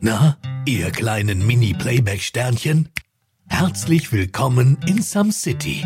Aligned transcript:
Na, 0.00 0.36
ihr 0.66 0.90
kleinen 0.90 1.44
Mini-Playback-Sternchen? 1.46 2.90
Herzlich 3.48 4.12
willkommen 4.12 4.78
in 4.86 5.02
Some 5.02 5.32
City. 5.32 5.84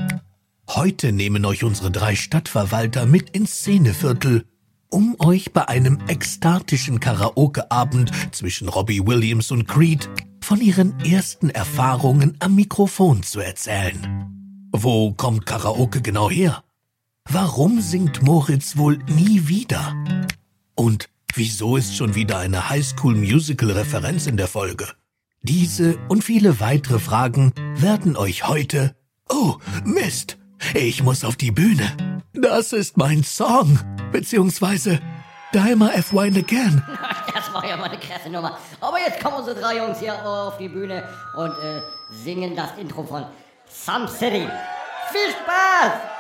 Heute 0.68 1.12
nehmen 1.12 1.46
euch 1.46 1.64
unsere 1.64 1.90
drei 1.90 2.16
Stadtverwalter 2.16 3.06
mit 3.06 3.30
ins 3.30 3.60
Szeneviertel, 3.60 4.44
um 4.90 5.16
euch 5.20 5.52
bei 5.54 5.68
einem 5.68 6.00
ekstatischen 6.08 7.00
Karaoke-Abend 7.00 8.10
zwischen 8.32 8.68
Robbie 8.68 9.06
Williams 9.06 9.50
und 9.50 9.66
Creed 9.66 10.10
von 10.42 10.60
ihren 10.60 11.00
ersten 11.00 11.48
Erfahrungen 11.48 12.36
am 12.40 12.56
Mikrofon 12.56 13.22
zu 13.22 13.40
erzählen. 13.40 14.68
Wo 14.72 15.12
kommt 15.12 15.46
Karaoke 15.46 16.02
genau 16.02 16.28
her? 16.28 16.62
Warum 17.26 17.80
singt 17.80 18.22
Moritz 18.22 18.76
wohl 18.76 18.98
nie 19.08 19.48
wieder? 19.48 19.94
Und 20.74 21.08
wieso 21.36 21.76
ist 21.76 21.96
schon 21.96 22.14
wieder 22.14 22.38
eine 22.38 22.68
Highschool-Musical-Referenz 22.68 24.26
in 24.26 24.36
der 24.36 24.48
Folge? 24.48 24.88
Diese 25.42 25.98
und 26.08 26.22
viele 26.22 26.60
weitere 26.60 26.98
Fragen 26.98 27.52
werden 27.76 28.16
euch 28.16 28.46
heute... 28.46 28.96
Oh, 29.28 29.56
Mist! 29.84 30.38
Ich 30.74 31.02
muss 31.02 31.24
auf 31.24 31.36
die 31.36 31.50
Bühne. 31.50 31.90
Das 32.34 32.72
ist 32.72 32.96
mein 32.96 33.24
Song. 33.24 33.78
Beziehungsweise 34.12 35.00
Dimer 35.54 35.94
F. 35.94 36.12
Wine 36.12 36.38
Again. 36.38 36.82
Das 37.32 37.54
war 37.54 37.66
ja 37.66 37.76
mal 37.76 37.88
eine 37.88 37.98
krasse 37.98 38.28
Nummer. 38.28 38.58
Aber 38.80 38.98
jetzt 38.98 39.20
kommen 39.20 39.36
unsere 39.36 39.58
drei 39.58 39.78
Jungs 39.78 39.98
hier 39.98 40.14
auf 40.24 40.58
die 40.58 40.68
Bühne 40.68 41.08
und 41.36 41.50
äh, 41.50 41.80
singen 42.10 42.54
das 42.54 42.76
Intro 42.78 43.02
von 43.02 43.24
Some 43.66 44.06
City. 44.06 44.46
Viel 45.10 45.30
Spaß! 45.30 46.19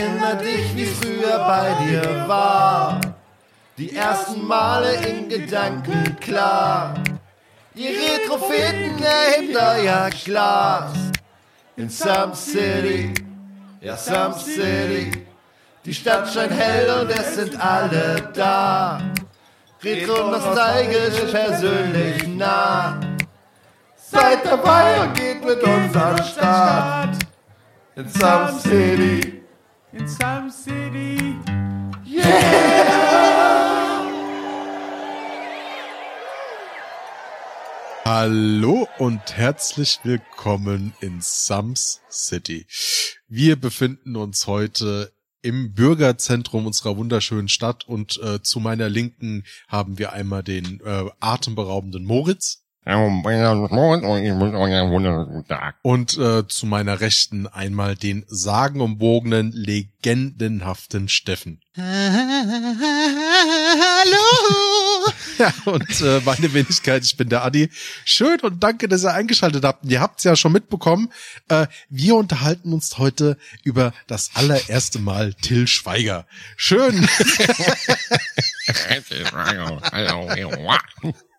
Erinner 0.00 0.34
dich, 0.36 0.74
wie 0.74 0.86
früher 0.86 1.38
bei 1.40 1.84
dir 1.84 2.24
war. 2.26 3.00
Die 3.76 3.94
ersten 3.94 4.46
Male 4.46 4.94
in 4.94 5.28
Gedanken 5.28 6.16
klar. 6.20 6.94
Die 7.74 7.86
Retropheten 7.86 9.02
erhebt 9.02 9.54
euer 9.54 10.08
Glas. 10.24 10.92
In 11.76 11.90
Some 11.90 12.34
City, 12.34 13.12
ja 13.82 13.94
Some 13.94 14.38
City. 14.38 15.26
Die 15.84 15.92
Stadt 15.92 16.32
scheint 16.32 16.52
hell 16.52 17.02
und 17.02 17.10
es 17.10 17.34
sind 17.34 17.60
alle 17.60 18.30
da. 18.34 19.02
Retro 19.82 20.30
nostalgisch, 20.30 21.30
persönlich 21.30 22.26
nah. 22.26 22.98
Seid 23.96 24.46
dabei 24.46 25.02
und 25.02 25.14
geht 25.14 25.44
mit 25.44 25.62
uns 25.62 25.94
an 25.94 26.24
Start. 26.24 27.16
In 27.96 28.08
Some 28.08 28.58
City. 28.60 29.39
In 29.92 30.06
Some 30.06 30.52
City. 30.52 31.34
Hallo 38.04 38.86
und 38.98 39.36
herzlich 39.36 39.98
willkommen 40.04 40.92
in 41.00 41.20
Sums 41.20 42.02
City. 42.08 42.66
Wir 43.26 43.56
befinden 43.56 44.14
uns 44.14 44.46
heute 44.46 45.12
im 45.42 45.74
Bürgerzentrum 45.74 46.66
unserer 46.66 46.96
wunderschönen 46.96 47.48
Stadt 47.48 47.88
und 47.88 48.20
äh, 48.22 48.40
zu 48.42 48.60
meiner 48.60 48.88
Linken 48.88 49.44
haben 49.66 49.98
wir 49.98 50.12
einmal 50.12 50.44
den 50.44 50.80
äh, 50.84 51.10
atemberaubenden 51.18 52.04
Moritz 52.04 52.59
und 55.82 56.16
äh, 56.16 56.48
zu 56.48 56.66
meiner 56.66 57.00
Rechten 57.00 57.46
einmal 57.46 57.94
den 57.94 58.24
sagenumwogenen, 58.26 59.52
legendenhaften 59.52 61.08
Steffen. 61.08 61.60
Hallo! 61.76 61.90
Ja, 65.38 65.54
und 65.64 66.00
äh, 66.02 66.20
meine 66.26 66.52
Wenigkeit, 66.52 67.02
ich 67.02 67.16
bin 67.16 67.30
der 67.30 67.42
Adi. 67.42 67.70
Schön 68.04 68.40
und 68.40 68.62
danke, 68.62 68.88
dass 68.88 69.04
ihr 69.04 69.14
eingeschaltet 69.14 69.64
habt. 69.64 69.84
Und 69.84 69.90
ihr 69.90 70.02
habt 70.02 70.18
es 70.18 70.24
ja 70.24 70.36
schon 70.36 70.52
mitbekommen. 70.52 71.10
Äh, 71.48 71.66
wir 71.88 72.16
unterhalten 72.16 72.74
uns 72.74 72.98
heute 72.98 73.38
über 73.64 73.94
das 74.06 74.32
allererste 74.34 74.98
Mal 74.98 75.32
Till 75.32 75.66
Schweiger. 75.66 76.26
Schön. 76.56 77.08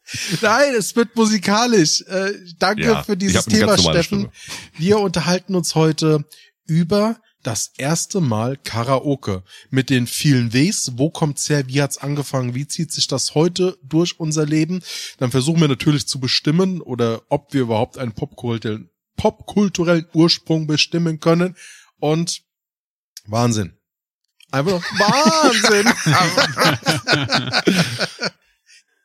Nein, 0.41 0.73
es 0.75 0.95
wird 0.95 1.15
musikalisch. 1.15 2.01
Äh, 2.07 2.33
danke 2.59 2.83
Ja, 2.83 3.03
für 3.03 3.17
dieses 3.17 3.45
Thema, 3.45 3.77
Steffen. 3.77 4.03
Stimme. 4.03 4.31
Wir 4.77 4.99
unterhalten 4.99 5.55
uns 5.55 5.75
heute 5.75 6.25
über 6.65 7.19
das 7.43 7.71
erste 7.77 8.21
Mal 8.21 8.57
Karaoke 8.57 9.43
mit 9.69 9.89
den 9.89 10.05
vielen 10.07 10.53
Ws. 10.53 10.91
Wo 10.95 11.09
kommt's 11.09 11.49
her? 11.49 11.67
Wie 11.67 11.81
hat's 11.81 11.97
angefangen? 11.97 12.53
Wie 12.53 12.67
zieht 12.67 12.91
sich 12.91 13.07
das 13.07 13.35
heute 13.35 13.77
durch 13.83 14.19
unser 14.19 14.45
Leben? 14.45 14.81
Dann 15.17 15.31
versuchen 15.31 15.59
wir 15.61 15.67
natürlich 15.67 16.07
zu 16.07 16.19
bestimmen 16.19 16.81
oder 16.81 17.21
ob 17.29 17.53
wir 17.53 17.61
überhaupt 17.61 17.97
einen 17.97 18.11
popkulturellen, 18.13 18.89
popkulturellen 19.17 20.05
Ursprung 20.13 20.67
bestimmen 20.67 21.19
können. 21.19 21.55
Und 21.99 22.41
Wahnsinn. 23.25 23.77
Einfach 24.51 24.81
Wahnsinn. 24.99 25.87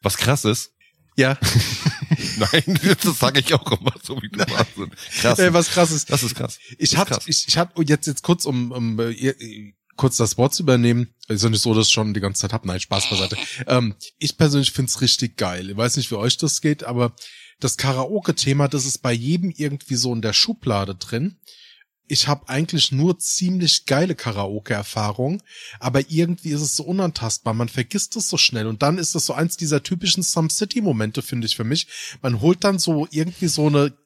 Was 0.02 0.16
krass 0.16 0.44
ist, 0.44 0.72
ja, 1.16 1.38
nein, 2.38 2.78
das 3.02 3.18
sage 3.18 3.40
ich 3.40 3.54
auch 3.54 3.80
immer 3.80 3.94
so 4.02 4.20
wie 4.22 4.28
du 4.28 4.38
Wahnsinn. 4.38 4.90
Krass. 5.20 5.38
äh, 5.38 5.52
was 5.52 5.70
krass 5.70 5.90
ist. 5.90 6.10
das 6.10 6.22
ist 6.22 6.34
krass. 6.34 6.58
Ich 6.78 6.92
krass. 6.92 7.24
ich, 7.26 7.48
ich 7.48 7.56
hatte 7.56 7.82
jetzt 7.82 8.06
jetzt 8.06 8.22
kurz 8.22 8.44
um, 8.44 8.70
um 8.70 9.00
äh, 9.00 9.72
kurz 9.96 10.16
das 10.16 10.38
Wort 10.38 10.54
zu 10.54 10.62
übernehmen. 10.62 11.08
Ist 11.28 11.42
ja 11.42 11.50
nicht 11.50 11.62
so, 11.62 11.74
dass 11.74 11.88
ich 11.88 11.92
schon 11.92 12.14
die 12.14 12.20
ganze 12.20 12.42
Zeit 12.42 12.52
hab. 12.52 12.64
Nein, 12.64 12.80
Spaß 12.80 13.10
beiseite. 13.10 13.36
Ähm, 13.66 13.94
ich 14.18 14.36
persönlich 14.36 14.72
find's 14.72 15.00
richtig 15.00 15.36
geil. 15.36 15.70
Ich 15.70 15.76
weiß 15.76 15.96
nicht, 15.96 16.10
wie 16.10 16.16
euch 16.16 16.36
das 16.36 16.60
geht, 16.60 16.84
aber 16.84 17.14
das 17.60 17.76
Karaoke-Thema, 17.76 18.68
das 18.68 18.84
ist 18.84 18.98
bei 18.98 19.12
jedem 19.12 19.50
irgendwie 19.50 19.96
so 19.96 20.12
in 20.12 20.22
der 20.22 20.34
Schublade 20.34 20.94
drin. 20.94 21.38
Ich 22.08 22.28
habe 22.28 22.48
eigentlich 22.48 22.92
nur 22.92 23.18
ziemlich 23.18 23.86
geile 23.86 24.14
Karaoke-Erfahrungen, 24.14 25.42
aber 25.80 26.08
irgendwie 26.08 26.50
ist 26.50 26.60
es 26.60 26.76
so 26.76 26.84
unantastbar. 26.84 27.52
Man 27.52 27.68
vergisst 27.68 28.16
es 28.16 28.28
so 28.28 28.36
schnell 28.36 28.66
und 28.66 28.82
dann 28.82 28.98
ist 28.98 29.14
das 29.14 29.26
so 29.26 29.34
eins 29.34 29.56
dieser 29.56 29.82
typischen 29.82 30.22
Some 30.22 30.50
City-Momente, 30.50 31.22
finde 31.22 31.46
ich 31.46 31.56
für 31.56 31.64
mich. 31.64 31.88
Man 32.22 32.40
holt 32.40 32.62
dann 32.64 32.78
so 32.78 33.08
irgendwie 33.10 33.48
so 33.48 33.66
eine 33.66 33.96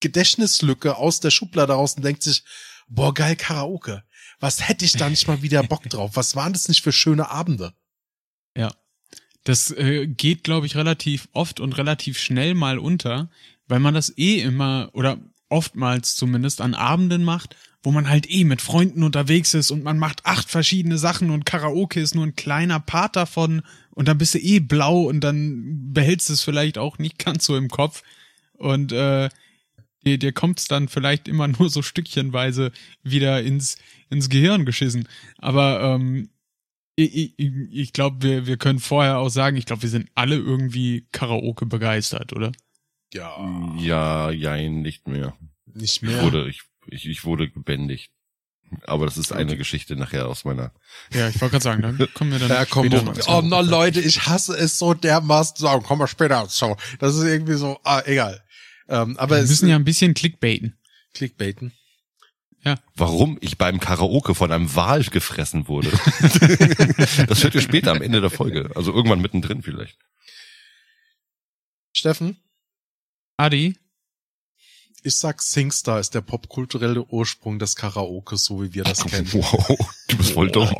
Gedächtnislücke 0.00 0.96
aus 0.96 1.20
der 1.20 1.30
Schublade 1.30 1.72
raus 1.72 1.94
und 1.94 2.04
denkt 2.04 2.22
sich, 2.22 2.44
boah, 2.88 3.14
geil 3.14 3.36
Karaoke. 3.36 4.02
Was 4.40 4.68
hätte 4.68 4.84
ich 4.84 4.92
da 4.92 5.08
nicht 5.08 5.26
mal 5.28 5.42
wieder 5.42 5.62
Bock 5.62 5.82
drauf? 5.88 6.12
Was 6.14 6.36
waren 6.36 6.52
das 6.52 6.68
nicht 6.68 6.82
für 6.82 6.92
schöne 6.92 7.30
Abende? 7.30 7.74
Ja. 8.56 8.74
Das 9.44 9.70
äh, 9.70 10.06
geht, 10.08 10.42
glaube 10.42 10.66
ich, 10.66 10.74
relativ 10.74 11.28
oft 11.32 11.60
und 11.60 11.78
relativ 11.78 12.18
schnell 12.18 12.54
mal 12.54 12.78
unter, 12.78 13.30
weil 13.68 13.78
man 13.78 13.94
das 13.94 14.16
eh 14.18 14.40
immer 14.40 14.90
oder 14.92 15.18
oftmals 15.48 16.16
zumindest 16.16 16.60
an 16.60 16.74
Abenden 16.74 17.24
macht, 17.24 17.56
wo 17.82 17.92
man 17.92 18.08
halt 18.08 18.28
eh 18.30 18.44
mit 18.44 18.62
Freunden 18.62 19.02
unterwegs 19.02 19.54
ist 19.54 19.70
und 19.70 19.84
man 19.84 19.98
macht 19.98 20.26
acht 20.26 20.50
verschiedene 20.50 20.98
Sachen 20.98 21.30
und 21.30 21.46
Karaoke 21.46 22.00
ist 22.00 22.14
nur 22.14 22.26
ein 22.26 22.34
kleiner 22.34 22.80
Part 22.80 23.16
davon 23.16 23.62
und 23.90 24.08
dann 24.08 24.18
bist 24.18 24.34
du 24.34 24.38
eh 24.38 24.58
blau 24.58 25.02
und 25.02 25.20
dann 25.20 25.92
behältst 25.92 26.28
du 26.28 26.32
es 26.32 26.42
vielleicht 26.42 26.78
auch 26.78 26.98
nicht 26.98 27.18
ganz 27.24 27.44
so 27.46 27.56
im 27.56 27.68
Kopf 27.68 28.02
und 28.54 28.92
äh, 28.92 29.28
dir, 30.04 30.18
dir 30.18 30.32
kommt's 30.32 30.66
dann 30.66 30.88
vielleicht 30.88 31.28
immer 31.28 31.48
nur 31.58 31.68
so 31.68 31.82
stückchenweise 31.82 32.72
wieder 33.02 33.42
ins, 33.42 33.76
ins 34.08 34.28
Gehirn 34.28 34.64
geschissen. 34.64 35.08
Aber 35.38 35.80
ähm, 35.82 36.30
ich, 36.96 37.38
ich, 37.38 37.52
ich 37.70 37.92
glaube, 37.92 38.22
wir, 38.22 38.46
wir 38.46 38.56
können 38.56 38.78
vorher 38.78 39.18
auch 39.18 39.28
sagen, 39.28 39.56
ich 39.56 39.66
glaube, 39.66 39.82
wir 39.82 39.90
sind 39.90 40.08
alle 40.14 40.36
irgendwie 40.36 41.06
Karaoke 41.12 41.66
begeistert, 41.66 42.32
oder? 42.32 42.52
Ja, 43.12 43.74
Ja, 43.78 44.30
jein, 44.30 44.82
nicht 44.82 45.06
mehr. 45.08 45.36
nicht 45.66 45.96
Ich 45.96 46.02
mehr. 46.02 46.22
wurde, 46.22 46.48
ich, 46.48 46.62
ich, 46.88 47.06
ich 47.06 47.24
wurde 47.24 47.48
gebändigt. 47.48 48.10
Aber 48.84 49.04
das 49.04 49.16
ist 49.16 49.30
eine 49.32 49.56
Geschichte 49.56 49.94
nachher 49.94 50.26
aus 50.26 50.44
meiner. 50.44 50.72
Ja, 51.12 51.28
ich 51.28 51.40
wollte 51.40 51.52
gerade 51.52 51.62
sagen, 51.62 51.82
da 51.82 52.06
kommen 52.14 52.32
wir 52.32 52.40
dann 52.40 52.48
Ja, 52.48 52.64
komm, 52.64 52.86
später 52.86 53.12
oh, 53.28 53.38
oh 53.38 53.42
no, 53.42 53.60
Leute, 53.60 54.00
ich 54.00 54.26
hasse 54.26 54.56
es 54.56 54.78
so 54.78 54.92
dermaßen 54.92 55.56
zu 55.56 55.62
sagen, 55.62 55.84
komm 55.86 56.00
mal 56.00 56.08
später 56.08 56.46
so. 56.48 56.76
Das 56.98 57.14
ist 57.14 57.22
irgendwie 57.22 57.54
so, 57.54 57.78
ah, 57.84 58.02
egal. 58.04 58.42
Ähm, 58.88 59.16
aber 59.18 59.36
wir 59.36 59.42
es 59.44 59.50
müssen 59.50 59.68
ja 59.68 59.76
ein 59.76 59.84
bisschen 59.84 60.14
clickbaiten. 60.14 60.76
Clickbaiten. 61.14 61.72
Warum 62.96 63.38
ich 63.40 63.58
beim 63.58 63.78
Karaoke 63.78 64.34
von 64.34 64.50
einem 64.50 64.74
Wal 64.74 65.04
gefressen 65.04 65.68
wurde. 65.68 65.88
das 67.28 67.44
hört 67.44 67.54
ihr 67.54 67.60
später 67.60 67.92
am 67.92 68.02
Ende 68.02 68.20
der 68.20 68.30
Folge. 68.30 68.70
Also 68.74 68.92
irgendwann 68.92 69.20
mittendrin 69.20 69.62
vielleicht. 69.62 69.96
Steffen, 71.92 72.36
Adi, 73.36 73.76
ich 75.02 75.16
sag 75.16 75.42
Singstar 75.42 76.00
ist 76.00 76.14
der 76.14 76.20
popkulturelle 76.22 77.04
Ursprung 77.04 77.58
des 77.58 77.76
Karaoke, 77.76 78.36
so 78.36 78.62
wie 78.62 78.74
wir 78.74 78.84
das 78.84 79.04
kennen. 79.04 79.28
Wow, 79.32 79.78
du 80.08 80.16
bist 80.16 80.32
voll 80.32 80.50
dumm. 80.50 80.68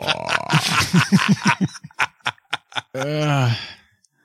äh, 2.93 3.49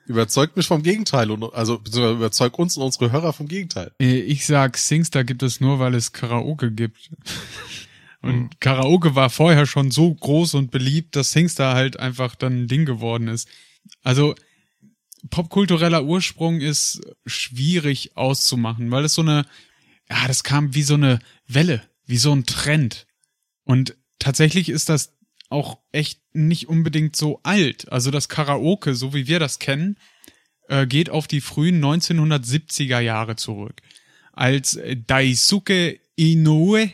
Überzeugt 0.06 0.56
mich 0.56 0.66
vom 0.66 0.82
Gegenteil 0.82 1.30
und 1.30 1.54
also 1.54 1.78
beziehungsweise 1.78 2.16
überzeugt 2.16 2.58
uns 2.58 2.76
und 2.76 2.82
unsere 2.84 3.12
Hörer 3.12 3.32
vom 3.32 3.46
Gegenteil. 3.46 3.92
Äh, 4.00 4.20
Ich 4.20 4.46
sag, 4.46 4.76
Singstar 4.76 5.24
gibt 5.24 5.42
es 5.42 5.60
nur, 5.60 5.78
weil 5.78 5.94
es 5.94 6.12
Karaoke 6.12 6.70
gibt. 6.72 7.10
Und 8.24 8.60
Karaoke 8.60 9.16
war 9.16 9.30
vorher 9.30 9.66
schon 9.66 9.90
so 9.90 10.14
groß 10.14 10.54
und 10.54 10.70
beliebt, 10.70 11.16
dass 11.16 11.32
Singstar 11.32 11.74
halt 11.74 11.98
einfach 11.98 12.36
dann 12.36 12.52
ein 12.62 12.68
Ding 12.68 12.84
geworden 12.84 13.26
ist. 13.26 13.48
Also 14.04 14.36
popkultureller 15.30 16.04
Ursprung 16.04 16.60
ist 16.60 17.00
schwierig 17.26 18.16
auszumachen, 18.16 18.90
weil 18.90 19.04
es 19.04 19.14
so 19.14 19.22
eine, 19.22 19.46
ja, 20.08 20.26
das 20.26 20.44
kam 20.44 20.74
wie 20.74 20.82
so 20.82 20.94
eine 20.94 21.20
Welle, 21.46 21.82
wie 22.06 22.16
so 22.16 22.32
ein 22.32 22.44
Trend. 22.44 23.06
Und 23.64 23.96
tatsächlich 24.18 24.68
ist 24.68 24.88
das 24.88 25.14
auch 25.48 25.78
echt 25.92 26.20
nicht 26.34 26.68
unbedingt 26.68 27.14
so 27.14 27.40
alt. 27.42 27.90
Also 27.92 28.10
das 28.10 28.28
Karaoke, 28.28 28.94
so 28.94 29.14
wie 29.14 29.26
wir 29.26 29.38
das 29.38 29.58
kennen, 29.58 29.96
äh, 30.68 30.86
geht 30.86 31.10
auf 31.10 31.26
die 31.28 31.40
frühen 31.40 31.82
1970er 31.84 33.00
Jahre 33.00 33.36
zurück. 33.36 33.80
Als 34.32 34.78
Daisuke 35.06 36.00
Inoue, 36.16 36.90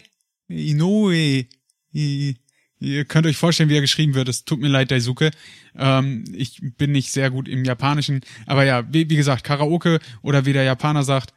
Inoue, 0.48 1.46
I, 1.94 2.36
ihr 2.80 3.04
könnt 3.04 3.26
euch 3.26 3.36
vorstellen, 3.36 3.68
wie 3.68 3.76
er 3.76 3.80
geschrieben 3.80 4.14
wird. 4.14 4.28
Es 4.28 4.44
tut 4.44 4.60
mir 4.60 4.68
leid, 4.68 4.90
Daisuke. 4.90 5.30
Ähm, 5.76 6.24
ich 6.32 6.60
bin 6.76 6.92
nicht 6.92 7.12
sehr 7.12 7.30
gut 7.30 7.48
im 7.48 7.64
Japanischen. 7.64 8.20
Aber 8.46 8.64
ja, 8.64 8.84
wie, 8.92 9.08
wie 9.10 9.16
gesagt, 9.16 9.44
Karaoke 9.44 10.00
oder 10.22 10.46
wie 10.46 10.52
der 10.52 10.64
Japaner 10.64 11.02
sagt, 11.02 11.32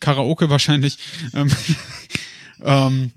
Karaoke 0.00 0.50
wahrscheinlich, 0.50 0.98
ähm, 1.32 1.50
ähm, 2.62 3.12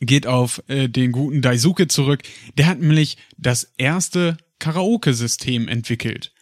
geht 0.00 0.26
auf 0.26 0.62
äh, 0.68 0.88
den 0.88 1.12
guten 1.12 1.42
Daisuke 1.42 1.88
zurück. 1.88 2.22
Der 2.56 2.66
hat 2.66 2.80
nämlich 2.80 3.16
das 3.36 3.72
erste 3.76 4.36
Karaoke-System 4.58 5.68
entwickelt. 5.68 6.32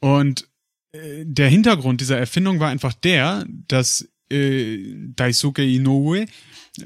Und 0.00 0.48
äh, 0.92 1.24
der 1.24 1.48
Hintergrund 1.48 2.00
dieser 2.00 2.18
Erfindung 2.18 2.60
war 2.60 2.68
einfach 2.68 2.94
der, 2.94 3.44
dass 3.48 4.08
äh, 4.32 5.12
Daisuke 5.14 5.62
Inoue 5.64 6.26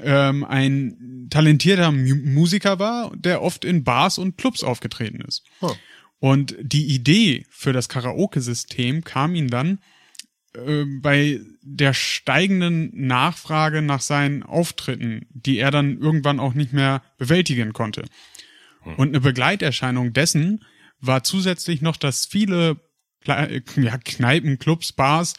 ähm, 0.03 0.43
ein 0.43 1.27
talentierter 1.29 1.91
Mu 1.91 2.15
Musiker 2.15 2.77
war, 2.77 3.15
der 3.15 3.41
oft 3.41 3.65
in 3.65 3.83
Bars 3.83 4.17
und 4.17 4.37
Clubs 4.37 4.63
aufgetreten 4.63 5.21
ist. 5.21 5.43
Huh. 5.61 5.73
Und 6.19 6.55
die 6.61 6.87
Idee 6.87 7.45
für 7.49 7.73
das 7.73 7.89
Karaoke-System 7.89 9.03
kam 9.03 9.35
ihm 9.35 9.49
dann 9.49 9.79
äh, 10.53 10.83
bei 11.01 11.39
der 11.61 11.93
steigenden 11.93 12.91
Nachfrage 12.93 13.81
nach 13.81 14.01
seinen 14.01 14.43
Auftritten, 14.43 15.27
die 15.29 15.59
er 15.59 15.71
dann 15.71 15.99
irgendwann 15.99 16.39
auch 16.39 16.53
nicht 16.53 16.73
mehr 16.73 17.01
bewältigen 17.17 17.73
konnte. 17.73 18.05
Und 18.95 19.09
eine 19.09 19.19
Begleiterscheinung 19.19 20.13
dessen 20.13 20.63
war 21.01 21.23
zusätzlich 21.23 21.81
noch, 21.81 21.97
dass 21.97 22.25
viele 22.25 22.77
Kle- 23.25 23.61
ja, 23.81 23.97
Kneipen, 23.97 24.59
Clubs, 24.59 24.93
Bars 24.93 25.33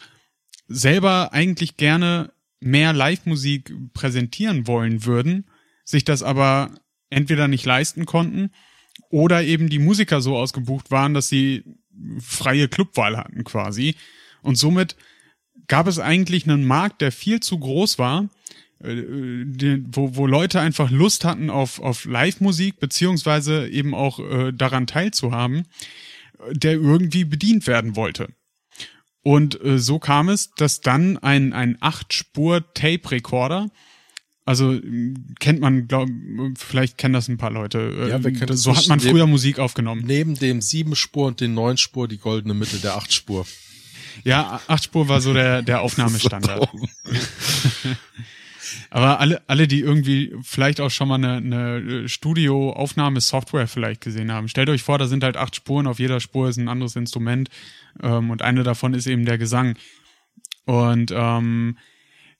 selber 0.69 1.33
eigentlich 1.33 1.75
gerne 1.75 2.31
mehr 2.61 2.93
Live-Musik 2.93 3.73
präsentieren 3.93 4.67
wollen 4.67 5.05
würden, 5.05 5.45
sich 5.83 6.03
das 6.05 6.23
aber 6.23 6.71
entweder 7.09 7.47
nicht 7.47 7.65
leisten 7.65 8.05
konnten 8.05 8.51
oder 9.09 9.43
eben 9.43 9.69
die 9.69 9.79
Musiker 9.79 10.21
so 10.21 10.37
ausgebucht 10.37 10.91
waren, 10.91 11.13
dass 11.13 11.27
sie 11.27 11.63
freie 12.19 12.67
Clubwahl 12.67 13.17
hatten 13.17 13.43
quasi. 13.43 13.95
Und 14.41 14.55
somit 14.55 14.95
gab 15.67 15.87
es 15.87 15.99
eigentlich 15.99 16.47
einen 16.47 16.65
Markt, 16.65 17.01
der 17.01 17.11
viel 17.11 17.39
zu 17.39 17.57
groß 17.59 17.97
war, 17.97 18.29
äh, 18.83 18.95
die- 19.45 19.83
wo, 19.91 20.15
wo 20.15 20.27
Leute 20.27 20.59
einfach 20.59 20.91
Lust 20.91 21.25
hatten 21.25 21.49
auf, 21.49 21.79
auf 21.79 22.05
Live-Musik, 22.05 22.79
beziehungsweise 22.79 23.67
eben 23.67 23.93
auch 23.95 24.19
äh, 24.19 24.51
daran 24.53 24.87
teilzuhaben, 24.87 25.65
äh, 26.39 26.53
der 26.53 26.73
irgendwie 26.73 27.25
bedient 27.25 27.67
werden 27.67 27.95
wollte. 27.95 28.29
Und 29.21 29.61
äh, 29.63 29.79
so 29.79 29.99
kam 29.99 30.29
es, 30.29 30.51
dass 30.55 30.81
dann 30.81 31.17
ein, 31.17 31.53
ein 31.53 31.77
8-Spur-Tape-Recorder, 31.77 33.69
also 34.45 34.73
äh, 34.73 35.13
kennt 35.39 35.59
man, 35.59 35.87
glaub, 35.87 36.07
vielleicht 36.55 36.97
kennen 36.97 37.13
das 37.13 37.27
ein 37.27 37.37
paar 37.37 37.51
Leute. 37.51 37.79
äh, 37.79 38.09
Ja, 38.09 38.23
wir 38.23 38.31
kennen 38.33 38.55
so 38.55 38.75
hat 38.75 38.87
man 38.87 38.99
früher 38.99 39.27
Musik 39.27 39.59
aufgenommen. 39.59 40.03
Neben 40.05 40.35
dem 40.35 40.61
sieben 40.61 40.95
Spur 40.95 41.27
und 41.27 41.41
den 41.41 41.53
neun 41.53 41.77
Spur 41.77 42.07
die 42.07 42.17
goldene 42.17 42.53
Mitte 42.53 42.77
der 42.77 42.95
acht 42.95 43.13
Spur. 43.13 43.45
Ja, 44.23 44.59
8 44.67 44.83
Spur 44.83 45.07
war 45.07 45.21
so 45.21 45.33
der, 45.33 45.61
der 45.61 45.81
Aufnahmestandard. 45.83 46.69
Aber 48.89 49.19
alle, 49.19 49.41
alle, 49.47 49.67
die 49.67 49.79
irgendwie 49.79 50.35
vielleicht 50.41 50.81
auch 50.81 50.89
schon 50.89 51.07
mal 51.07 51.15
eine, 51.15 51.37
eine 51.37 52.09
Studio-Aufnahmesoftware 52.09 53.67
vielleicht 53.67 54.01
gesehen 54.01 54.31
haben, 54.31 54.47
stellt 54.47 54.69
euch 54.69 54.83
vor, 54.83 54.97
da 54.97 55.07
sind 55.07 55.23
halt 55.23 55.37
acht 55.37 55.55
Spuren, 55.55 55.87
auf 55.87 55.99
jeder 55.99 56.19
Spur 56.19 56.49
ist 56.49 56.57
ein 56.57 56.67
anderes 56.67 56.95
Instrument 56.95 57.49
ähm, 58.01 58.29
und 58.29 58.41
eine 58.41 58.63
davon 58.63 58.93
ist 58.93 59.07
eben 59.07 59.25
der 59.25 59.37
Gesang. 59.37 59.77
Und 60.65 61.11
ähm, 61.11 61.77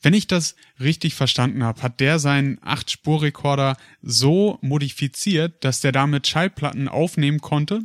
wenn 0.02 0.14
ich 0.14 0.28
das 0.28 0.56
richtig 0.80 1.16
verstanden 1.16 1.64
habe, 1.64 1.82
hat 1.82 2.00
der 2.00 2.20
seinen 2.20 2.58
8-Spur-Rekorder 2.60 3.76
so 4.02 4.58
modifiziert, 4.62 5.64
dass 5.64 5.82
der 5.82 5.92
damit 5.92 6.28
Schallplatten 6.28 6.88
aufnehmen 6.88 7.42
konnte 7.42 7.82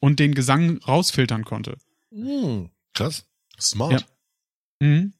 und 0.00 0.18
den 0.18 0.34
Gesang 0.34 0.78
rausfiltern 0.78 1.44
konnte. 1.44 1.78
Krass. 2.92 3.26
Smart. 3.60 4.06
Ja. 4.80 4.86
Mhm. 4.86 5.12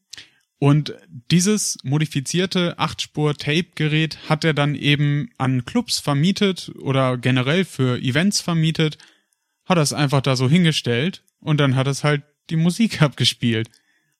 Und 0.65 0.95
dieses 1.29 1.77
modifizierte 1.83 2.79
8-Spur-Tape-Gerät 2.79 4.17
hat 4.27 4.43
er 4.43 4.55
dann 4.55 4.73
eben 4.73 5.29
an 5.37 5.63
Clubs 5.63 5.99
vermietet 5.99 6.71
oder 6.79 7.19
generell 7.19 7.65
für 7.65 8.01
Events 8.01 8.41
vermietet, 8.41 8.97
hat 9.65 9.77
das 9.77 9.93
einfach 9.93 10.21
da 10.21 10.35
so 10.35 10.49
hingestellt 10.49 11.23
und 11.39 11.59
dann 11.59 11.75
hat 11.75 11.85
es 11.85 12.03
halt 12.03 12.23
die 12.49 12.55
Musik 12.55 12.99
abgespielt. 13.03 13.69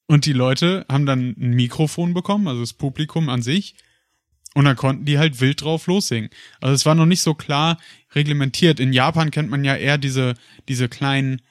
Und 0.05 0.27
die 0.27 0.33
Leute 0.33 0.85
haben 0.87 1.07
dann 1.07 1.33
ein 1.35 1.55
Mikrofon 1.55 2.13
bekommen, 2.13 2.47
also 2.47 2.61
das 2.61 2.73
Publikum 2.73 3.27
an 3.27 3.41
sich, 3.41 3.73
und 4.53 4.65
dann 4.65 4.75
konnten 4.75 5.05
die 5.05 5.17
halt 5.17 5.41
wild 5.41 5.63
drauf 5.63 5.87
lossingen. 5.87 6.29
Also 6.61 6.75
es 6.75 6.85
war 6.85 6.93
noch 6.93 7.07
nicht 7.07 7.21
so 7.21 7.33
klar 7.33 7.79
reglementiert. 8.13 8.79
In 8.79 8.93
Japan 8.93 9.31
kennt 9.31 9.49
man 9.49 9.65
ja 9.65 9.75
eher 9.75 9.97
diese, 9.97 10.35
diese 10.67 10.89
kleinen 10.89 11.41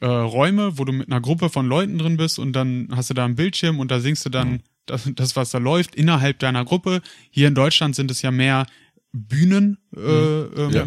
äh, 0.00 0.06
Räume, 0.06 0.78
wo 0.78 0.84
du 0.84 0.92
mit 0.92 1.08
einer 1.08 1.20
Gruppe 1.20 1.48
von 1.48 1.66
Leuten 1.66 1.98
drin 1.98 2.16
bist 2.16 2.38
und 2.38 2.52
dann 2.52 2.88
hast 2.90 3.10
du 3.10 3.14
da 3.14 3.24
einen 3.24 3.36
Bildschirm 3.36 3.78
und 3.80 3.90
da 3.90 4.00
singst 4.00 4.24
du 4.24 4.30
dann 4.30 4.62
das, 4.86 5.08
das 5.14 5.36
was 5.36 5.50
da 5.50 5.58
läuft, 5.58 5.94
innerhalb 5.94 6.38
deiner 6.40 6.64
Gruppe. 6.64 7.02
Hier 7.30 7.48
in 7.48 7.54
Deutschland 7.54 7.94
sind 7.94 8.10
es 8.10 8.20
ja 8.22 8.30
mehr 8.30 8.66
Bühnen, 9.12 9.78
äh, 9.96 10.00
ähm, 10.00 10.70
Ja. 10.70 10.86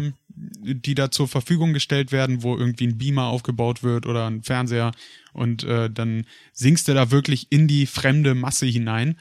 die 0.74 0.94
da 0.94 1.10
zur 1.10 1.28
Verfügung 1.28 1.72
gestellt 1.72 2.12
werden, 2.12 2.42
wo 2.42 2.56
irgendwie 2.56 2.86
ein 2.88 2.98
Beamer 2.98 3.24
aufgebaut 3.26 3.82
wird 3.82 4.04
oder 4.04 4.26
ein 4.26 4.42
Fernseher 4.42 4.92
und 5.32 5.64
äh, 5.64 5.88
dann 5.90 6.26
singst 6.52 6.88
du 6.88 6.94
da 6.94 7.10
wirklich 7.10 7.46
in 7.50 7.68
die 7.68 7.86
fremde 7.86 8.34
Masse 8.34 8.66
hinein. 8.66 9.16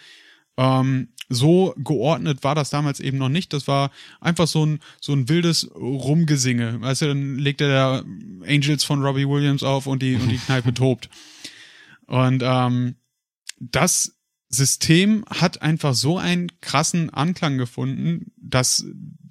Ähm, 0.58 1.10
so 1.30 1.74
geordnet 1.78 2.44
war 2.44 2.56
das 2.56 2.70
damals 2.70 3.00
eben 3.00 3.18
noch 3.18 3.30
nicht. 3.30 3.54
Das 3.54 3.68
war 3.68 3.92
einfach 4.22 4.48
so 4.48 4.66
ein, 4.66 4.80
so 5.02 5.14
ein 5.14 5.28
wildes 5.30 5.70
Rumgesinge. 5.76 6.82
Weißt 6.82 7.02
du, 7.02 7.08
dann 7.08 7.38
legt 7.38 7.62
er 7.62 7.70
da 7.70 8.04
Angels 8.48 8.84
von 8.84 9.04
Robbie 9.04 9.28
Williams 9.28 9.64
auf 9.64 9.88
und 9.88 10.02
die, 10.02 10.16
und 10.16 10.30
die 10.30 10.38
Kneipe 10.46 10.74
tobt. 10.74 11.10
Und 12.06 12.44
ähm, 12.46 12.96
das 13.60 14.16
System 14.50 15.26
hat 15.30 15.62
einfach 15.62 15.96
so 15.96 16.18
einen 16.18 16.52
krassen 16.62 17.10
Anklang 17.10 17.58
gefunden, 17.58 18.32
dass 18.38 18.86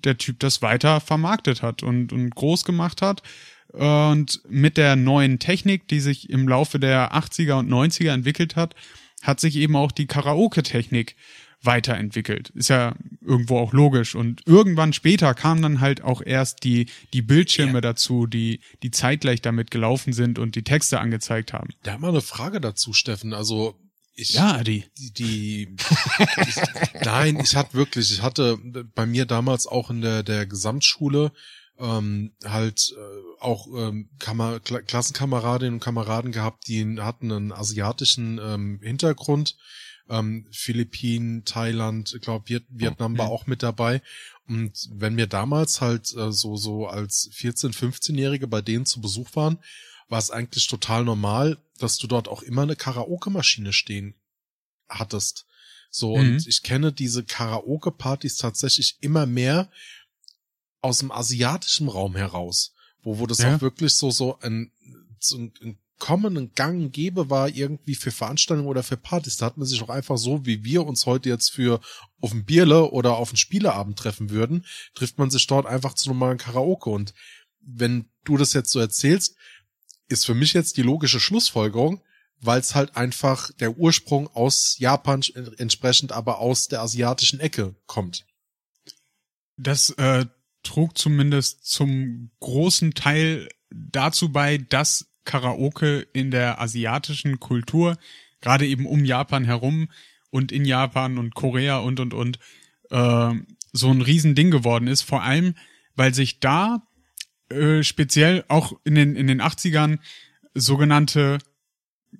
der 0.05 0.19
Typ 0.19 0.41
das 0.41 0.63
weiter 0.63 1.01
vermarktet 1.01 1.63
hat 1.63 1.83
und, 1.83 2.13
und 2.13 2.35
groß 2.35 2.65
gemacht 2.65 3.03
hat. 3.03 3.23
Und 3.69 4.43
mit 4.49 4.77
der 4.77 4.97
neuen 4.97 5.39
Technik, 5.39 5.89
die 5.89 6.01
sich 6.01 6.31
im 6.31 6.49
Laufe 6.49 6.79
der 6.79 7.15
80er 7.15 7.55
und 7.55 7.69
90er 7.69 8.13
entwickelt 8.13 8.57
hat, 8.57 8.75
hat 9.23 9.41
sich 9.41 9.57
eben 9.57 9.75
auch 9.75 9.91
die 9.91 10.07
Karaoke-Technik 10.07 11.17
weiterentwickelt. 11.65 12.51
Ist 12.51 12.69
ja 12.69 12.95
irgendwo 13.21 13.59
auch 13.59 13.73
logisch. 13.73 14.15
Und 14.15 14.43
irgendwann 14.47 14.93
später 14.93 15.35
kamen 15.35 15.63
dann 15.63 15.81
halt 15.81 16.03
auch 16.03 16.23
erst 16.25 16.65
die, 16.65 16.87
die 17.13 17.23
Bildschirme 17.23 17.81
dazu, 17.81 18.27
die, 18.27 18.61
die 18.83 18.91
zeitgleich 18.91 19.43
damit 19.43 19.71
gelaufen 19.71 20.13
sind 20.13 20.39
und 20.39 20.55
die 20.55 20.65
Texte 20.65 21.01
angezeigt 21.01 21.53
haben. 21.53 21.71
Da 21.83 21.93
hat 21.95 22.01
mal 22.01 22.09
eine 22.09 22.21
Frage 22.21 22.61
dazu, 22.61 22.93
Steffen. 22.93 23.33
Also 23.33 23.79
ich, 24.15 24.31
Ja, 24.31 24.63
die. 24.63 24.85
die, 24.99 25.13
die 25.13 25.69
ich, 26.47 26.57
nein, 27.05 27.41
ich 27.43 27.57
hatte 27.57 27.75
wirklich, 27.75 28.13
ich 28.13 28.23
hatte 28.23 28.59
bei 28.95 29.07
mir 29.07 29.27
damals 29.27 29.67
auch 29.67 29.91
in 29.91 30.01
der, 30.01 30.23
der 30.23 30.47
Gesamtschule 30.47 31.33
ähm, 31.79 32.33
halt 32.45 32.95
äh, 32.97 33.43
auch 33.43 33.67
ähm, 33.77 34.09
Kammer, 34.19 34.61
Kla 34.61 34.81
Klassenkameradinnen 34.81 35.75
und 35.75 35.81
Kameraden 35.81 36.33
gehabt, 36.33 36.69
die 36.69 37.01
hatten 37.01 37.33
einen 37.33 37.53
asiatischen 37.53 38.39
ähm, 38.43 38.81
Hintergrund. 38.83 39.57
Ähm, 40.09 40.47
Philippinen, 40.51 41.45
Thailand, 41.45 42.13
ich 42.15 42.21
glaube 42.21 42.49
Viet 42.49 42.65
Vietnam 42.69 43.17
war 43.17 43.29
auch 43.29 43.47
mit 43.47 43.63
dabei. 43.63 44.03
Und 44.47 44.89
wenn 44.93 45.17
wir 45.17 45.27
damals 45.27 45.81
halt 45.81 46.15
äh, 46.17 46.31
so 46.33 46.57
so 46.57 46.87
als 46.87 47.31
14, 47.33 47.73
15-Jährige 47.73 48.47
bei 48.47 48.61
denen 48.61 48.85
zu 48.85 49.01
Besuch 49.01 49.35
waren, 49.35 49.59
war 50.09 50.19
es 50.19 50.31
eigentlich 50.31 50.67
total 50.67 51.05
normal, 51.05 51.59
dass 51.79 51.97
du 51.97 52.07
dort 52.07 52.29
auch 52.29 52.43
immer 52.43 52.63
eine 52.63 52.77
Karaoke-Maschine 52.77 53.73
stehen 53.73 54.15
hattest. 54.89 55.47
So, 55.91 56.15
Mhm. 56.17 56.35
und 56.35 56.47
ich 56.47 56.63
kenne 56.63 56.93
diese 56.93 57.25
Karaoke-Partys 57.25 58.37
tatsächlich 58.37 58.99
immer 59.01 59.25
mehr 59.27 59.71
aus 60.83 60.99
dem 60.99 61.11
asiatischen 61.13 61.89
Raum 61.89 62.15
heraus, 62.17 62.75
wo, 63.03 63.19
wo 63.19 63.27
das 63.27 63.39
Ja. 63.39 63.57
auch 63.57 63.61
wirklich 63.63 63.95
so, 63.95 64.11
so 64.11 64.39
ein 64.41 64.71
so 65.19 65.39
ein, 65.39 65.55
ein 65.63 65.79
Kommen, 65.99 66.37
ein 66.37 66.53
Gang 66.55 66.81
und 66.83 66.93
Gäbe 66.93 67.31
war 67.31 67.49
irgendwie 67.49 67.95
für 67.95 68.11
Veranstaltungen 68.11 68.69
oder 68.69 68.83
für 68.83 68.97
Partys. 68.97 69.37
Da 69.37 69.47
hat 69.47 69.57
man 69.57 69.67
sich 69.67 69.81
auch 69.83 69.89
einfach 69.89 70.19
so, 70.19 70.45
wie 70.45 70.65
wir 70.65 70.85
uns 70.85 71.07
heute 71.07 71.29
jetzt 71.29 71.51
für 71.51 71.81
auf 72.21 72.33
ein 72.33 72.45
Bierle 72.45 72.91
oder 72.91 73.17
auf 73.17 73.31
einen 73.31 73.37
Spieleabend 73.37 73.99
treffen 73.99 74.31
würden, 74.31 74.67
trifft 74.95 75.19
man 75.19 75.31
sich 75.31 75.47
dort 75.47 75.67
einfach 75.67 75.95
zu 75.95 76.09
normalen 76.09 76.39
Karaoke. 76.39 76.91
Und 76.91 77.15
wenn 77.61 78.07
du 78.25 78.37
das 78.37 78.53
jetzt 78.53 78.71
so 78.71 78.81
erzählst, 78.81 79.37
ist 80.09 80.27
für 80.27 80.35
mich 80.35 80.53
jetzt 80.53 80.77
die 80.77 80.83
logische 80.83 81.21
Schlussfolgerung, 81.21 82.03
weil 82.41 82.61
es 82.61 82.75
halt 82.75 82.97
einfach 82.97 83.51
der 83.53 83.79
Ursprung 83.79 84.29
aus 84.29 84.77
Japan 84.79 85.23
entsprechend 85.59 86.13
aber 86.13 86.39
aus 86.39 86.69
der 86.69 86.83
asiatischen 86.83 87.41
Ecke 87.41 87.75
kommt. 87.87 88.27
Das 89.57 89.91
äh, 89.91 90.27
trug 90.63 90.99
zumindest 90.99 91.65
zum 91.67 92.31
großen 92.41 92.95
Teil 92.95 93.49
dazu 93.71 94.33
bei, 94.33 94.59
dass 94.59 95.07
Karaoke 95.25 96.07
in 96.13 96.31
der 96.31 96.61
asiatischen 96.61 97.41
Kultur, 97.41 97.97
gerade 98.41 98.67
eben 98.67 98.87
um 98.87 99.05
Japan 99.05 99.45
herum 99.45 99.89
und 100.31 100.53
in 100.53 100.65
Japan 100.65 101.19
und 101.19 101.35
Korea 101.35 101.79
und 101.79 102.01
und 102.01 102.15
und, 102.15 102.39
äh, 102.91 103.35
so 103.73 103.91
ein 103.91 104.03
Riesending 104.03 104.51
geworden 104.51 104.87
ist. 104.87 105.03
Vor 105.03 105.23
allem, 105.23 105.55
weil 105.97 106.15
sich 106.15 106.41
da 106.41 106.87
äh, 107.51 107.83
speziell 107.83 108.45
auch 108.49 108.73
in 108.85 108.95
den, 108.95 109.17
in 109.17 109.27
den 109.27 109.43
80ern 109.43 109.99
sogenannte 110.55 111.39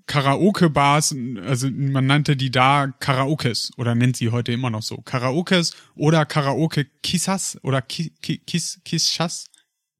Karaoke-Bars, 0.07 1.15
also 1.45 1.71
man 1.71 2.07
nannte 2.07 2.37
die 2.37 2.51
da 2.51 2.89
Karaokes 2.99 3.73
oder 3.77 3.95
nennt 3.95 4.17
sie 4.17 4.31
heute 4.31 4.53
immer 4.53 4.71
noch 4.71 4.83
so. 4.83 4.99
Karaokes 4.99 5.75
oder 5.95 6.27
Karaoke-Kissas 6.27 7.59
oder 7.63 7.81
Kiss, 7.81 8.81
Kissas. 8.85 9.47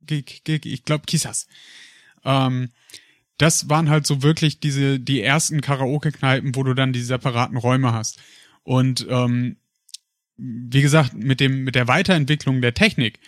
Ich 0.09 0.85
glaube 0.85 1.05
Kissas. 1.07 1.47
Ähm, 2.25 2.71
das 3.39 3.69
waren 3.69 3.91
halt 3.91 4.07
so 4.07 4.23
wirklich 4.23 4.61
diese, 4.61 5.01
die 5.01 5.21
ersten 5.21 5.61
Karaoke-Kneipen, 5.61 6.55
wo 6.55 6.63
du 6.63 6.75
dann 6.75 6.93
die 6.93 7.03
separaten 7.03 7.57
Räume 7.57 7.93
hast. 7.93 8.21
Und 8.63 9.07
ähm, 9.09 9.57
wie 10.37 10.83
gesagt, 10.83 11.15
mit 11.15 11.41
dem, 11.41 11.65
mit 11.65 11.75
der 11.75 11.89
Weiterentwicklung 11.89 12.61
der 12.61 12.75
Technik 12.75 13.19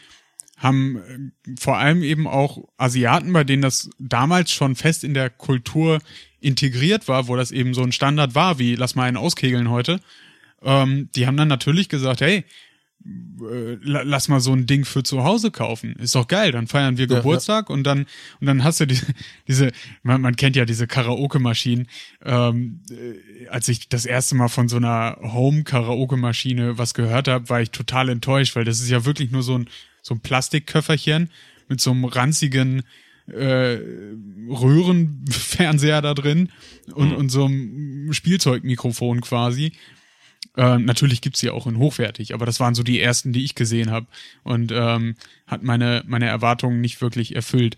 haben 0.57 0.97
äh, 0.97 1.57
vor 1.59 1.77
allem 1.77 2.03
eben 2.03 2.27
auch 2.27 2.69
Asiaten, 2.77 3.33
bei 3.33 3.45
denen 3.45 3.63
das 3.63 3.91
damals 3.99 4.53
schon 4.53 4.75
fest 4.75 5.05
in 5.05 5.15
der 5.15 5.31
Kultur 5.31 6.01
integriert 6.41 7.09
war, 7.09 7.29
wo 7.29 7.37
das 7.37 7.51
eben 7.51 7.75
so 7.75 7.83
ein 7.83 7.93
Standard 7.93 8.35
war, 8.35 8.59
wie 8.59 8.75
lass 8.75 8.95
mal 8.95 9.05
einen 9.05 9.17
auskegeln 9.17 9.71
heute, 9.71 10.01
ähm, 10.63 11.11
die 11.15 11.27
haben 11.27 11.37
dann 11.37 11.49
natürlich 11.49 11.89
gesagt, 11.89 12.21
hey, 12.21 12.45
äh, 13.41 13.77
lass 13.83 14.29
mal 14.29 14.41
so 14.41 14.53
ein 14.53 14.67
Ding 14.67 14.85
für 14.85 15.03
zu 15.03 15.25
Hause 15.25 15.51
kaufen. 15.51 15.95
Ist 15.97 16.15
doch 16.15 16.29
geil. 16.29 16.53
Dann 16.53 16.67
feiern 16.67 16.99
wir 16.99 17.07
Geburtstag 17.07 17.69
ja. 17.69 17.75
und 17.75 17.85
dann 17.85 18.07
und 18.41 18.47
dann 18.47 18.65
hast 18.65 18.81
du 18.81 18.87
diese 18.87 19.07
diese 19.49 19.73
man, 20.03 20.21
man 20.21 20.37
kennt 20.37 20.57
ja 20.57 20.65
diese 20.65 20.87
Karaoke-Maschinen. 20.87 21.87
Ähm, 22.25 22.81
äh, 22.91 23.49
als 23.49 23.69
ich 23.69 23.89
das 23.89 24.07
erste 24.07 24.35
Mal 24.35 24.49
von 24.49 24.69
so 24.69 24.77
einer 24.77 25.19
Home-Karaoke-Maschine 25.23 26.79
was 26.79 26.95
gehört 26.95 27.29
habe, 27.29 27.49
war 27.49 27.61
ich 27.61 27.71
total 27.71 28.09
enttäuscht, 28.09 28.57
weil 28.57 28.65
das 28.65 28.81
ist 28.81 28.91
ja 28.91 29.05
wirklich 29.05 29.31
nur 29.31 29.43
so 29.43 29.59
ein 29.59 29.69
so 30.03 30.15
ein 30.15 30.21
Plastikköfferchen 30.21 31.31
mit 31.69 31.81
so 31.81 31.91
einem 31.91 32.05
ranzigen 32.05 32.83
äh, 33.27 33.79
Röhrenfernseher 34.49 36.01
da 36.01 36.15
drin 36.15 36.51
und, 36.95 37.11
mhm. 37.11 37.17
und 37.17 37.29
so 37.29 37.47
einem 37.47 38.13
Spielzeugmikrofon 38.13 39.21
quasi. 39.21 39.73
Äh, 40.57 40.79
natürlich 40.79 41.21
gibt's 41.21 41.41
sie 41.41 41.51
auch 41.51 41.67
in 41.67 41.79
hochwertig, 41.79 42.33
aber 42.33 42.47
das 42.47 42.61
waren 42.61 42.75
so 42.75 42.83
die 42.83 43.01
ersten, 43.01 43.33
die 43.33 43.45
ich 43.45 43.55
gesehen 43.55 43.91
habe 43.91 44.07
und 44.43 44.73
ähm, 44.73 45.17
hat 45.47 45.63
meine, 45.63 46.03
meine 46.07 46.27
Erwartungen 46.27 46.81
nicht 46.81 47.01
wirklich 47.01 47.37
erfüllt. 47.37 47.77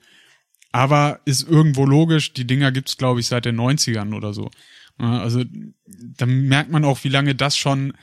Aber 0.71 1.21
ist 1.25 1.49
irgendwo 1.49 1.87
logisch, 1.87 2.33
die 2.35 2.47
Dinger 2.47 2.71
gibt's 2.73 2.97
glaube 2.97 3.21
ich, 3.21 3.27
seit 3.27 3.47
den 3.47 3.59
90ern 3.59 4.15
oder 4.15 4.35
so. 4.35 4.51
Also 4.99 5.45
da 5.87 6.27
merkt 6.27 6.71
man 6.71 6.85
auch, 6.85 7.05
wie 7.05 7.09
lange 7.09 7.35
das 7.35 7.57
schon 7.57 7.95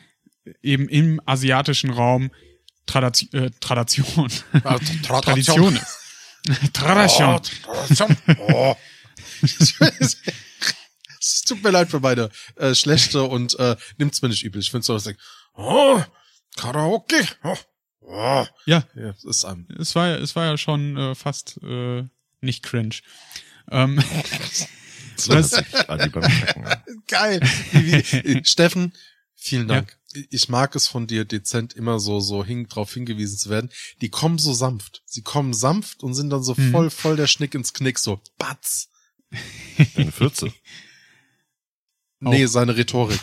eben 0.63 0.88
im 0.88 1.22
asiatischen 1.25 1.89
Raum 1.89 2.32
Tradition, 2.86 3.44
äh, 3.44 3.51
Tradition. 3.60 4.29
Tradition 5.01 5.75
ist. 5.75 6.74
Tradition. 6.74 7.41
Oh, 8.39 8.75
Tradition. 9.41 10.15
Es 11.25 11.41
tut 11.41 11.63
mir 11.63 11.72
leid 11.72 11.89
für 11.89 12.00
meine 12.00 12.29
äh, 12.55 12.75
schlechte 12.75 13.24
und 13.24 13.58
äh, 13.58 13.75
nimmt's 13.98 14.22
mir 14.22 14.29
nicht 14.29 14.44
übel. 14.44 14.62
Ich 14.62 14.70
finde 14.70 14.86
so 14.86 14.94
was 14.94 15.10
oh, 15.55 16.01
Karaoke. 16.55 17.27
Oh, 17.44 17.58
oh. 18.01 18.46
Ja, 18.65 18.84
ja, 18.96 19.15
ist 19.24 19.44
ein. 19.44 19.67
Es 19.79 19.96
war 19.96 20.08
ja, 20.08 20.15
es 20.17 20.36
war 20.36 20.46
ja 20.46 20.58
schon 20.58 20.96
äh, 20.98 21.15
fast 21.15 21.60
äh, 21.63 22.03
nicht 22.41 22.63
cringe. 22.63 22.98
Ähm, 23.72 24.03
das, 25.27 25.51
Geil. 27.08 27.41
Steffen, 28.44 28.94
vielen 29.36 29.67
Dank. 29.67 29.98
Ja. 30.13 30.22
Ich 30.29 30.48
mag 30.48 30.75
es 30.75 30.88
von 30.88 31.08
dir 31.08 31.25
dezent 31.25 31.74
immer 31.74 32.00
so 32.00 32.20
so 32.20 32.46
hin, 32.46 32.67
drauf 32.67 32.94
hingewiesen 32.94 33.38
zu 33.38 33.50
werden. 33.50 33.72
Die 34.01 34.10
kommen 34.10 34.38
so 34.38 34.53
sanft. 34.53 35.01
Sie 35.05 35.24
kommen 35.24 35.53
sanft 35.53 36.03
und 36.03 36.13
sind 36.13 36.29
dann 36.29 36.44
so 36.44 36.55
hm. 36.55 36.72
voll 36.72 36.89
voll 36.89 37.15
der 37.15 37.27
Schnick 37.27 37.55
ins 37.55 37.74
Knick 37.74 37.98
so 37.98 38.22
batz. 38.38 38.89
Eine 39.96 40.12
Fürze. 40.12 40.53
Nee, 42.29 42.46
seine 42.46 42.75
Rhetorik. 42.75 43.20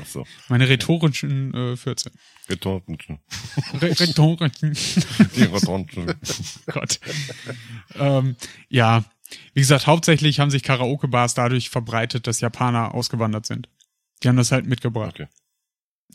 Ach 0.00 0.06
so. 0.06 0.24
Meine 0.48 0.68
rhetorischen 0.68 1.54
äh, 1.54 1.76
14. 1.76 2.12
Rhetorischen. 2.48 3.18
Rhetorischen. 3.80 4.76
Die 5.36 5.42
rhetorischen. 5.42 6.14
Gott. 6.66 7.00
Ähm, 7.98 8.36
ja, 8.68 9.04
wie 9.54 9.60
gesagt, 9.60 9.86
hauptsächlich 9.86 10.40
haben 10.40 10.50
sich 10.50 10.62
Karaoke-Bars 10.62 11.34
dadurch 11.34 11.70
verbreitet, 11.70 12.26
dass 12.26 12.40
Japaner 12.40 12.94
ausgewandert 12.94 13.46
sind. 13.46 13.68
Die 14.22 14.28
haben 14.28 14.36
das 14.36 14.52
halt 14.52 14.66
mitgebracht. 14.66 15.20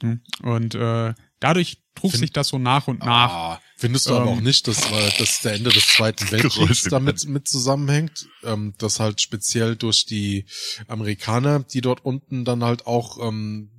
Okay. 0.02 0.20
Und 0.42 0.76
äh, 0.76 1.14
dadurch 1.44 1.78
trug 1.96 2.12
Find, 2.12 2.22
sich 2.22 2.32
das 2.32 2.48
so 2.48 2.58
nach 2.58 2.88
und 2.88 3.00
nach. 3.00 3.32
Ah, 3.32 3.62
findest 3.78 4.08
du 4.08 4.12
ähm, 4.12 4.22
aber 4.22 4.32
auch 4.32 4.42
nicht, 4.42 4.68
dass, 4.68 4.90
äh, 4.92 5.12
dass 5.20 5.42
der 5.42 5.54
Ende 5.54 5.72
des 5.72 5.88
Zweiten 5.88 6.30
Weltkriegs 6.32 6.84
damit 6.84 7.26
mit 7.28 7.48
zusammenhängt? 7.48 8.28
Ähm, 8.44 8.74
dass 8.78 9.00
halt 9.00 9.22
speziell 9.22 9.76
durch 9.76 10.06
die 10.06 10.46
Amerikaner, 10.88 11.60
die 11.60 11.82
dort 11.82 12.06
unten 12.06 12.46
dann 12.46 12.64
halt 12.64 12.88
auch 12.88 13.26
ähm, 13.26 13.70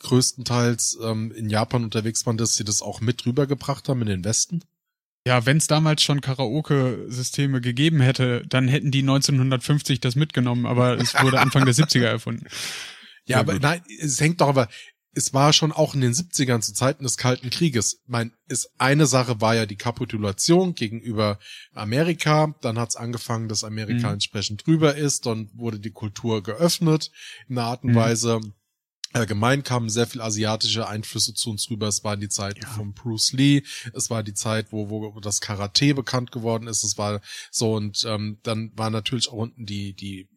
größtenteils 0.00 0.98
ähm, 1.02 1.32
in 1.32 1.48
Japan 1.48 1.84
unterwegs 1.84 2.24
waren, 2.26 2.36
dass 2.36 2.54
sie 2.54 2.64
das 2.64 2.82
auch 2.82 3.00
mit 3.00 3.26
rübergebracht 3.26 3.88
haben 3.88 4.02
in 4.02 4.08
den 4.08 4.24
Westen? 4.24 4.62
Ja, 5.26 5.46
wenn 5.46 5.56
es 5.56 5.66
damals 5.66 6.02
schon 6.02 6.20
Karaoke-Systeme 6.20 7.62
gegeben 7.62 8.00
hätte, 8.00 8.42
dann 8.46 8.68
hätten 8.68 8.90
die 8.90 9.00
1950 9.00 9.98
das 10.00 10.16
mitgenommen, 10.16 10.66
aber 10.66 10.98
es 10.98 11.14
wurde 11.14 11.40
Anfang 11.40 11.64
der 11.64 11.74
70er 11.74 12.06
erfunden. 12.06 12.46
Ja, 13.26 13.40
aber 13.40 13.58
nein, 13.58 13.80
es 14.00 14.20
hängt 14.20 14.42
doch 14.42 14.48
aber, 14.48 14.68
es 15.14 15.32
war 15.32 15.52
schon 15.52 15.72
auch 15.72 15.94
in 15.94 16.00
den 16.00 16.12
70ern 16.12 16.60
zu 16.60 16.74
Zeiten 16.74 17.04
des 17.04 17.16
Kalten 17.16 17.50
Krieges. 17.50 18.00
Mein, 18.06 18.32
ist 18.48 18.70
eine 18.78 19.06
Sache 19.06 19.40
war 19.40 19.54
ja 19.54 19.66
die 19.66 19.76
Kapitulation 19.76 20.74
gegenüber 20.74 21.38
Amerika. 21.72 22.54
Dann 22.60 22.78
hat 22.78 22.90
es 22.90 22.96
angefangen, 22.96 23.48
dass 23.48 23.64
Amerika 23.64 24.08
mhm. 24.08 24.14
entsprechend 24.14 24.66
drüber 24.66 24.96
ist. 24.96 25.26
Dann 25.26 25.50
wurde 25.54 25.78
die 25.78 25.92
Kultur 25.92 26.42
geöffnet 26.42 27.10
in 27.48 27.58
einer 27.58 27.68
Art 27.68 27.84
und 27.84 27.92
mhm. 27.92 27.96
Weise. 27.96 28.40
Allgemein 29.12 29.62
kamen 29.62 29.88
sehr 29.88 30.08
viel 30.08 30.20
asiatische 30.20 30.88
Einflüsse 30.88 31.34
zu 31.34 31.50
uns 31.50 31.70
rüber. 31.70 31.86
Es 31.86 32.02
war 32.02 32.16
die 32.16 32.28
Zeit 32.28 32.58
ja. 32.60 32.68
von 32.70 32.94
Bruce 32.94 33.32
Lee. 33.32 33.62
Es 33.92 34.10
war 34.10 34.24
die 34.24 34.34
Zeit, 34.34 34.72
wo, 34.72 34.90
wo 34.90 35.20
das 35.20 35.40
Karate 35.40 35.94
bekannt 35.94 36.32
geworden 36.32 36.66
ist. 36.66 36.82
Es 36.82 36.98
war 36.98 37.20
so 37.52 37.74
und 37.74 38.04
ähm, 38.08 38.38
dann 38.42 38.72
war 38.74 38.90
natürlich 38.90 39.28
auch 39.28 39.34
unten 39.34 39.66
die 39.66 39.94
die 39.94 40.28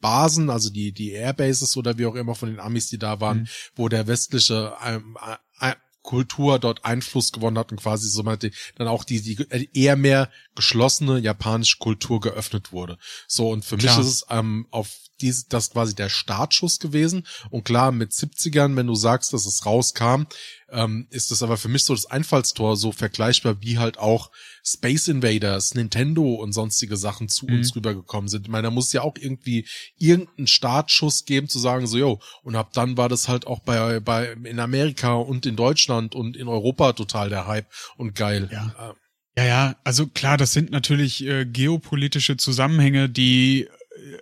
Basen, 0.00 0.50
also 0.50 0.70
die, 0.70 0.92
die 0.92 1.12
Airbases 1.12 1.76
oder 1.76 1.98
wie 1.98 2.06
auch 2.06 2.14
immer 2.14 2.34
von 2.34 2.48
den 2.48 2.60
Amis, 2.60 2.88
die 2.88 2.98
da 2.98 3.20
waren, 3.20 3.40
mhm. 3.40 3.48
wo 3.76 3.88
der 3.88 4.06
westliche 4.06 4.74
ähm, 4.84 5.16
äh, 5.60 5.74
Kultur 6.08 6.58
dort 6.58 6.86
Einfluss 6.86 7.32
gewonnen 7.32 7.58
hat 7.58 7.70
und 7.70 7.82
quasi 7.82 8.08
so 8.08 8.22
meinte, 8.22 8.50
dann 8.76 8.88
auch 8.88 9.04
die, 9.04 9.20
die 9.20 9.68
eher 9.74 9.94
mehr 9.94 10.30
geschlossene 10.54 11.18
japanische 11.18 11.76
Kultur 11.76 12.20
geöffnet 12.20 12.72
wurde. 12.72 12.96
So, 13.26 13.50
und 13.50 13.62
für 13.62 13.76
Klar. 13.76 13.98
mich 13.98 14.06
ist 14.06 14.14
es 14.14 14.26
ähm, 14.30 14.66
auf 14.70 14.88
dies, 15.20 15.48
das 15.48 15.70
quasi 15.70 15.94
der 15.94 16.08
Startschuss 16.08 16.78
gewesen. 16.78 17.26
Und 17.50 17.64
klar, 17.64 17.92
mit 17.92 18.12
70ern, 18.12 18.76
wenn 18.76 18.86
du 18.86 18.94
sagst, 18.94 19.34
dass 19.34 19.44
es 19.44 19.66
rauskam, 19.66 20.22
ähm, 20.70 21.06
ist 21.10 21.30
das 21.30 21.42
aber 21.42 21.56
für 21.56 21.68
mich 21.68 21.84
so 21.84 21.94
das 21.94 22.06
Einfallstor 22.06 22.76
so 22.76 22.92
vergleichbar 22.92 23.62
wie 23.62 23.78
halt 23.78 23.98
auch 23.98 24.30
Space 24.64 25.08
Invaders, 25.08 25.74
Nintendo 25.74 26.34
und 26.34 26.52
sonstige 26.52 26.96
Sachen 26.96 27.28
zu 27.28 27.46
mhm. 27.46 27.56
uns 27.56 27.74
rübergekommen 27.74 28.28
sind. 28.28 28.42
Ich 28.46 28.50
meine, 28.50 28.64
da 28.64 28.70
muss 28.70 28.92
ja 28.92 29.02
auch 29.02 29.16
irgendwie 29.18 29.66
irgendeinen 29.96 30.46
Startschuss 30.46 31.24
geben, 31.24 31.48
zu 31.48 31.58
sagen, 31.58 31.86
so, 31.86 31.96
yo, 31.96 32.20
und 32.42 32.56
ab 32.56 32.72
dann 32.72 32.96
war 32.96 33.08
das 33.08 33.28
halt 33.28 33.46
auch 33.46 33.60
bei, 33.60 34.00
bei, 34.00 34.32
in 34.44 34.60
Amerika 34.60 35.14
und 35.14 35.46
in 35.46 35.56
Deutschland 35.56 36.14
und 36.14 36.36
in 36.36 36.48
Europa 36.48 36.92
total 36.92 37.30
der 37.30 37.46
Hype 37.46 37.66
und 37.96 38.14
geil. 38.14 38.48
Ja. 38.52 38.94
Ja, 39.36 39.44
ja, 39.44 39.76
also 39.84 40.08
klar, 40.08 40.36
das 40.36 40.52
sind 40.52 40.72
natürlich 40.72 41.24
äh, 41.24 41.46
geopolitische 41.46 42.36
Zusammenhänge, 42.36 43.08
die 43.08 43.68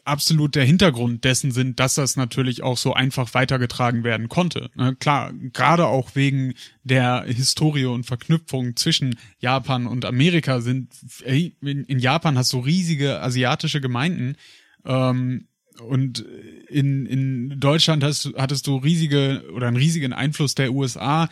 absolut 0.04 0.54
der 0.54 0.64
Hintergrund 0.64 1.24
dessen 1.24 1.50
sind, 1.50 1.80
dass 1.80 1.94
das 1.94 2.16
natürlich 2.16 2.62
auch 2.62 2.76
so 2.76 2.94
einfach 2.94 3.34
weitergetragen 3.34 4.04
werden 4.04 4.28
konnte. 4.28 4.70
Ne, 4.74 4.96
klar, 4.96 5.32
gerade 5.52 5.86
auch 5.86 6.14
wegen 6.14 6.54
der 6.84 7.24
Historie 7.26 7.86
und 7.86 8.04
Verknüpfung 8.04 8.76
zwischen 8.76 9.16
Japan 9.38 9.86
und 9.86 10.04
Amerika 10.04 10.60
sind, 10.60 10.92
in 11.24 11.98
Japan 11.98 12.38
hast 12.38 12.52
du 12.52 12.60
riesige 12.60 13.20
asiatische 13.20 13.80
Gemeinden, 13.80 14.36
ähm, 14.84 15.48
und 15.80 16.24
in, 16.68 17.04
in 17.06 17.60
Deutschland 17.60 18.02
hast, 18.02 18.32
hattest 18.36 18.66
du 18.66 18.76
riesige 18.76 19.44
oder 19.52 19.68
einen 19.68 19.76
riesigen 19.76 20.12
Einfluss 20.12 20.54
der 20.54 20.72
USA. 20.72 21.28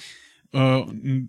Äh, 0.53 0.83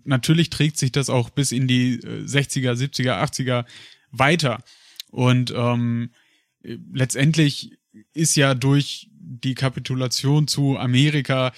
natürlich 0.04 0.50
trägt 0.50 0.76
sich 0.76 0.92
das 0.92 1.08
auch 1.08 1.30
bis 1.30 1.52
in 1.52 1.66
die 1.66 1.98
60er, 1.98 2.72
70er, 2.72 3.22
80er 3.22 3.64
weiter. 4.10 4.62
Und 5.10 5.52
ähm, 5.56 6.10
letztendlich 6.92 7.78
ist 8.12 8.36
ja 8.36 8.54
durch 8.54 9.08
die 9.18 9.54
Kapitulation 9.54 10.48
zu 10.48 10.76
Amerika 10.78 11.52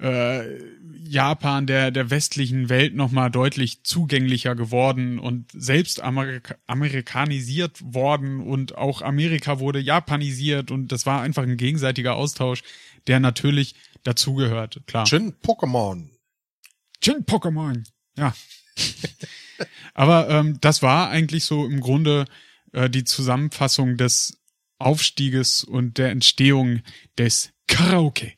äh, 0.00 0.58
Japan 1.02 1.66
der 1.66 1.90
der 1.90 2.10
westlichen 2.10 2.68
Welt 2.68 2.94
noch 2.94 3.10
mal 3.10 3.30
deutlich 3.30 3.82
zugänglicher 3.82 4.54
geworden 4.54 5.18
und 5.18 5.50
selbst 5.52 6.00
Amerika 6.00 6.54
amerikanisiert 6.66 7.80
worden 7.82 8.40
und 8.40 8.76
auch 8.76 9.02
Amerika 9.02 9.58
wurde 9.58 9.80
japanisiert 9.80 10.70
und 10.70 10.92
das 10.92 11.06
war 11.06 11.20
einfach 11.22 11.42
ein 11.42 11.56
gegenseitiger 11.56 12.14
Austausch, 12.14 12.62
der 13.06 13.20
natürlich 13.20 13.74
dazugehört, 14.02 14.80
klar. 14.86 15.04
Chin 15.04 15.34
Pokémon. 15.42 16.08
Chin 17.00 17.24
Pokémon. 17.26 17.84
Ja. 18.16 18.34
Aber 19.94 20.28
ähm, 20.30 20.58
das 20.60 20.82
war 20.82 21.10
eigentlich 21.10 21.44
so 21.44 21.66
im 21.66 21.80
Grunde 21.80 22.24
äh, 22.72 22.88
die 22.88 23.04
Zusammenfassung 23.04 23.96
des 23.96 24.39
Aufstieges 24.80 25.64
und 25.64 25.98
der 25.98 26.10
Entstehung 26.10 26.80
des 27.18 27.52
Karaoke. 27.66 28.32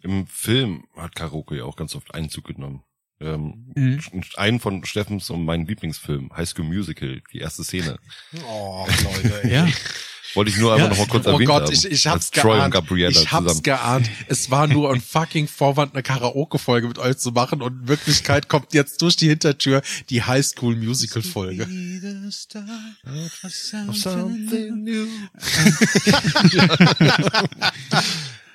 Im 0.00 0.26
Film 0.26 0.84
hat 0.96 1.14
Karaoke 1.14 1.56
ja 1.58 1.64
auch 1.64 1.76
ganz 1.76 1.94
oft 1.94 2.14
Einzug 2.14 2.44
genommen. 2.46 2.82
Ähm, 3.20 3.72
Mhm. 3.74 4.00
Einen 4.36 4.60
von 4.60 4.84
Steffens 4.84 5.30
und 5.30 5.44
meinen 5.44 5.66
Lieblingsfilm, 5.66 6.30
High 6.36 6.48
School 6.48 6.64
Musical, 6.64 7.22
die 7.32 7.38
erste 7.38 7.64
Szene. 7.64 7.98
Oh, 8.46 8.86
Leute. 9.04 9.48
Ja. 9.48 9.68
Wollte 10.34 10.50
ich 10.50 10.56
nur 10.56 10.72
einfach 10.72 10.84
Ja. 10.86 10.90
noch 10.90 10.98
mal 10.98 11.06
kurz 11.08 11.26
oh 11.26 11.30
erwähnt 11.32 11.48
Gott, 11.48 11.62
haben. 11.64 11.72
ich, 11.72 11.84
ich 11.84 12.06
hab's 12.06 12.30
Troy 12.30 12.54
geahnt. 12.54 12.64
und 12.66 12.70
Gabriella 12.70 13.10
ich 13.10 13.32
hab's 13.32 13.42
zusammen. 13.46 13.62
geahnt. 13.64 14.10
Es 14.28 14.50
war 14.50 14.66
nur 14.66 14.92
ein 14.92 15.00
fucking 15.00 15.48
Vorwand, 15.48 15.94
eine 15.94 16.02
Karaoke-Folge 16.02 16.88
mit 16.88 16.98
euch 16.98 17.18
zu 17.18 17.32
machen 17.32 17.60
und 17.60 17.82
in 17.82 17.88
Wirklichkeit 17.88 18.48
kommt 18.48 18.72
jetzt 18.72 19.02
durch 19.02 19.16
die 19.16 19.28
Hintertür 19.28 19.82
die 20.10 20.22
Highschool 20.22 20.76
Musical 20.76 21.22
Folge. 21.22 21.66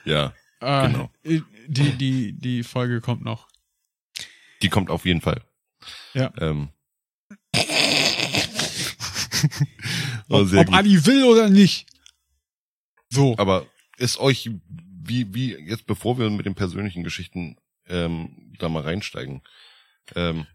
Ja, 0.06 0.34
Äh, 0.62 0.88
Genau. 0.88 1.12
Die, 1.68 1.92
die, 1.98 2.34
die 2.34 2.64
Folge 2.64 3.02
kommt 3.02 3.24
noch. 3.24 3.48
die 4.62 4.70
kommt 4.70 4.90
auf 4.90 5.06
jeden 5.06 5.22
Fall. 5.22 5.44
Ja. 6.14 6.32
Ähm. 6.40 6.70
Ob, 10.30 10.48
sehr 10.48 10.62
ob. 10.62 10.74
Adi 10.74 11.06
will 11.06 11.24
oder 11.24 11.50
nicht. 11.50 11.88
So. 13.10 13.36
Aber 13.38 13.66
ist 13.98 14.20
euch, 14.20 14.50
wie, 15.04 15.34
wie, 15.34 15.56
jetzt 15.56 15.88
bevor 15.88 16.20
wir 16.20 16.30
mit 16.30 16.46
den 16.46 16.56
persönlichen 16.56 17.04
Geschichten 17.04 17.58
ähm, 17.88 18.54
da 18.60 18.70
mal 18.70 18.84
reinsteigen, 18.84 19.42
ähm, 20.16 20.46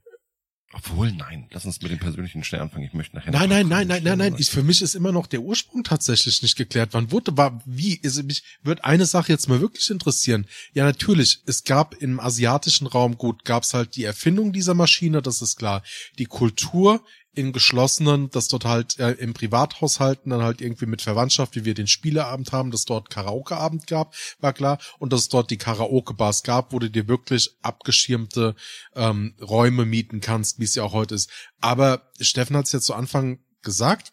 obwohl, 0.75 1.13
nein, 1.13 1.49
lass 1.51 1.67
uns 1.67 1.83
mit 1.83 1.91
dem 1.91 1.99
persönlichen 1.99 2.43
schnell 2.45 2.63
anfangen. 2.63 2.87
Ich 2.87 2.95
möchte 2.95 3.15
nachher. 3.15 3.31
Nein, 3.31 3.51
nein, 3.51 3.69
nein, 3.69 3.87
nein, 3.87 4.03
nein, 4.03 4.19
nein. 4.19 4.37
Ich, 4.39 4.49
für 4.49 4.63
mich 4.63 4.81
ist 4.81 4.95
immer 4.95 5.13
noch 5.13 5.27
der 5.27 5.43
Ursprung 5.43 5.85
tatsächlich 5.85 6.41
nicht 6.41 6.57
geklärt. 6.57 6.91
Wann 6.93 7.11
wurde, 7.11 7.37
war, 7.37 7.63
wie, 7.67 7.95
ist, 7.97 8.23
mich 8.23 8.43
wird 8.63 8.83
eine 8.83 9.05
Sache 9.05 9.31
jetzt 9.33 9.51
mal 9.51 9.61
wirklich 9.61 9.91
interessieren. 9.91 10.47
Ja, 10.73 10.85
natürlich, 10.85 11.41
es 11.45 11.65
gab 11.65 11.95
im 11.97 12.21
asiatischen 12.21 12.87
Raum, 12.87 13.19
gut, 13.19 13.45
gab 13.45 13.65
es 13.65 13.75
halt 13.75 13.97
die 13.97 14.05
Erfindung 14.05 14.55
dieser 14.55 14.73
Maschine, 14.73 15.21
das 15.21 15.43
ist 15.43 15.57
klar. 15.57 15.83
Die 16.19 16.25
Kultur 16.25 17.05
in 17.35 17.53
geschlossenen, 17.53 18.31
dass 18.31 18.49
dort 18.49 18.65
halt 18.65 18.99
äh, 18.99 19.13
im 19.13 19.33
Privathaushalten 19.33 20.31
dann 20.31 20.43
halt 20.43 20.61
irgendwie 20.61 20.87
mit 20.87 21.03
Verwandtschaft, 21.03 21.57
wie 21.57 21.65
wir 21.65 21.75
den 21.75 21.87
Spieleabend 21.87 22.53
haben, 22.53 22.71
dass 22.71 22.85
dort 22.85 23.11
Karaokeabend 23.11 23.87
gab, 23.87 24.15
war 24.41 24.53
klar. 24.53 24.79
Und 24.99 25.13
dass 25.13 25.23
es 25.23 25.29
dort 25.29 25.51
die 25.51 25.59
Karaoke-Bars 25.59 26.43
gab, 26.43 26.73
wo 26.73 26.79
du 26.79 26.91
dir 26.91 27.09
wirklich 27.09 27.57
abgeschirmte 27.63 28.55
ähm, 28.95 29.35
Räume 29.41 29.87
mieten 29.87 30.21
kannst, 30.21 30.59
wie 30.59 30.65
es 30.65 30.75
ja 30.75 30.83
auch 30.83 30.93
heute 30.93 31.15
ist. 31.15 31.31
Aber 31.61 32.11
Steffen 32.21 32.57
hat 32.57 32.67
es 32.67 32.73
jetzt 32.73 32.87
zu 32.87 32.95
Anfang 32.95 33.39
gesagt, 33.63 34.13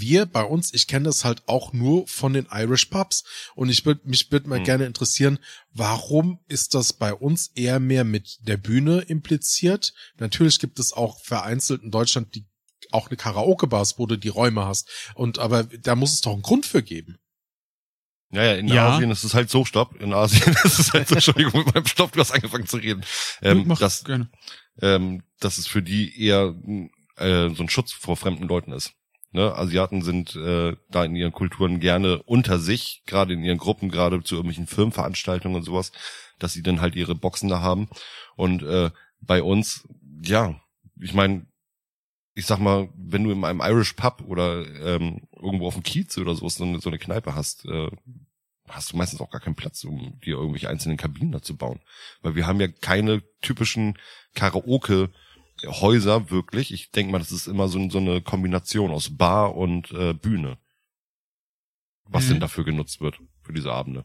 wir 0.00 0.26
bei 0.26 0.42
uns, 0.44 0.72
ich 0.74 0.86
kenne 0.86 1.04
das 1.06 1.24
halt 1.24 1.46
auch 1.48 1.72
nur 1.72 2.06
von 2.08 2.32
den 2.32 2.46
Irish 2.50 2.86
Pubs 2.86 3.24
und 3.54 3.68
ich 3.68 3.84
würde 3.84 4.00
mich 4.04 4.30
würde 4.32 4.48
mal 4.48 4.58
Hm. 4.58 4.64
gerne 4.64 4.86
interessieren, 4.86 5.38
warum 5.72 6.40
ist 6.48 6.74
das 6.74 6.92
bei 6.92 7.12
uns 7.12 7.48
eher 7.54 7.80
mehr 7.80 8.04
mit 8.04 8.38
der 8.42 8.56
Bühne 8.56 9.00
impliziert? 9.00 9.92
Natürlich 10.18 10.58
gibt 10.58 10.78
es 10.78 10.92
auch 10.92 11.20
vereinzelt 11.22 11.82
in 11.82 11.90
Deutschland 11.90 12.34
die 12.34 12.46
auch 12.90 13.08
eine 13.08 13.16
Karaoke-Bars, 13.16 13.98
wo 13.98 14.06
du 14.06 14.16
die 14.16 14.28
Räume 14.28 14.66
hast 14.66 14.88
und 15.14 15.38
aber 15.38 15.64
da 15.64 15.94
muss 15.96 16.12
es 16.12 16.20
doch 16.20 16.32
einen 16.32 16.42
Grund 16.42 16.66
für 16.66 16.82
geben. 16.82 17.18
Ja, 18.30 18.44
ja, 18.44 18.54
in 18.54 18.68
Ja. 18.68 18.94
Asien 18.96 19.10
ist 19.10 19.24
es 19.24 19.34
halt 19.34 19.50
so, 19.50 19.64
stopp. 19.64 19.94
In 20.00 20.12
Asien 20.14 20.54
ist 20.64 20.78
es 20.78 20.92
halt 20.92 21.08
so, 21.08 21.14
Entschuldigung, 21.16 21.64
mit 21.64 21.74
meinem 21.74 21.86
Stopp, 21.86 22.12
du 22.12 22.20
hast 22.20 22.32
angefangen 22.32 22.66
zu 22.66 22.78
reden. 22.78 23.04
Ähm, 23.42 23.64
Mach 23.66 23.78
dass, 23.78 24.04
gerne. 24.04 24.30
ähm, 24.80 25.22
dass 25.40 25.58
es 25.58 25.66
für 25.66 25.82
die 25.82 26.18
eher 26.18 26.54
äh, 27.16 27.50
so 27.54 27.62
ein 27.62 27.68
Schutz 27.68 27.92
vor 27.92 28.16
fremden 28.16 28.48
Leuten 28.48 28.72
ist. 28.72 28.92
Ne? 29.32 29.54
Asiaten 29.54 30.02
sind 30.02 30.36
äh, 30.36 30.76
da 30.90 31.04
in 31.04 31.16
ihren 31.16 31.32
Kulturen 31.32 31.80
gerne 31.80 32.22
unter 32.22 32.58
sich, 32.58 33.02
gerade 33.06 33.32
in 33.32 33.42
ihren 33.42 33.58
Gruppen, 33.58 33.90
gerade 33.90 34.22
zu 34.22 34.36
irgendwelchen 34.36 34.66
Firmenveranstaltungen 34.66 35.56
und 35.56 35.64
sowas, 35.64 35.92
dass 36.38 36.52
sie 36.52 36.62
dann 36.62 36.80
halt 36.80 36.94
ihre 36.96 37.14
Boxen 37.14 37.48
da 37.48 37.60
haben. 37.60 37.88
Und 38.36 38.62
äh, 38.62 38.90
bei 39.20 39.42
uns, 39.42 39.88
ja, 40.22 40.60
ich 41.00 41.14
meine, 41.14 41.46
ich 42.34 42.46
sag 42.46 42.58
mal, 42.58 42.88
wenn 42.96 43.24
du 43.24 43.30
in 43.30 43.44
einem 43.44 43.60
Irish 43.60 43.94
Pub 43.94 44.22
oder 44.26 44.66
ähm, 44.84 45.28
irgendwo 45.34 45.66
auf 45.66 45.74
dem 45.74 45.82
Kiez 45.82 46.16
oder 46.18 46.34
so, 46.34 46.48
so 46.48 46.64
eine, 46.64 46.80
so 46.80 46.88
eine 46.90 46.98
Kneipe 46.98 47.34
hast, 47.34 47.64
äh, 47.66 47.90
hast 48.68 48.92
du 48.92 48.96
meistens 48.96 49.20
auch 49.20 49.30
gar 49.30 49.40
keinen 49.40 49.54
Platz, 49.54 49.84
um 49.84 50.18
dir 50.20 50.36
irgendwelche 50.36 50.68
einzelnen 50.68 50.96
Kabinen 50.96 51.32
da 51.32 51.42
zu 51.42 51.56
bauen. 51.56 51.80
Weil 52.22 52.34
wir 52.34 52.46
haben 52.46 52.60
ja 52.60 52.68
keine 52.68 53.22
typischen 53.40 53.98
Karaoke-Häuser 55.62 56.30
wirklich. 56.30 56.72
Ich 56.72 56.90
denke 56.90 57.12
mal, 57.12 57.18
das 57.18 57.32
ist 57.32 57.46
immer 57.46 57.68
so, 57.68 57.88
so 57.90 57.98
eine 57.98 58.20
Kombination 58.20 58.90
aus 58.90 59.16
Bar 59.16 59.56
und 59.56 59.90
äh, 59.92 60.14
Bühne. 60.14 60.58
Was 62.04 62.24
Mhm. 62.26 62.30
denn 62.30 62.40
dafür 62.40 62.64
genutzt 62.64 63.00
wird, 63.00 63.18
für 63.42 63.52
diese 63.52 63.72
Abende. 63.72 64.04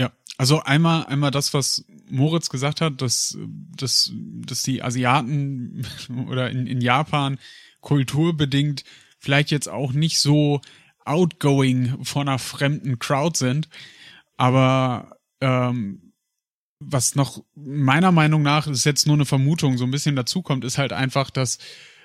Ja, 0.00 0.12
also 0.36 0.60
einmal, 0.62 1.06
einmal 1.06 1.30
das, 1.30 1.54
was 1.54 1.84
Moritz 2.10 2.50
gesagt 2.50 2.80
hat, 2.80 3.00
dass, 3.00 3.38
dass, 3.76 4.12
dass 4.14 4.62
die 4.62 4.82
Asiaten 4.82 5.86
oder 6.28 6.50
in, 6.50 6.66
in 6.66 6.80
Japan 6.80 7.38
kulturbedingt 7.80 8.84
vielleicht 9.18 9.50
jetzt 9.50 9.68
auch 9.68 9.92
nicht 9.92 10.18
so 10.18 10.60
outgoing 11.04 12.04
von 12.04 12.28
einer 12.28 12.38
fremden 12.38 12.98
Crowd 12.98 13.38
sind, 13.38 13.68
aber 14.36 15.16
ähm, 15.40 16.05
was 16.80 17.14
noch 17.14 17.42
meiner 17.54 18.12
Meinung 18.12 18.42
nach 18.42 18.66
ist 18.66 18.84
jetzt 18.84 19.06
nur 19.06 19.16
eine 19.16 19.24
Vermutung 19.24 19.78
so 19.78 19.84
ein 19.84 19.90
bisschen 19.90 20.16
dazukommt, 20.16 20.64
ist 20.64 20.78
halt 20.78 20.92
einfach, 20.92 21.30
dass 21.30 21.58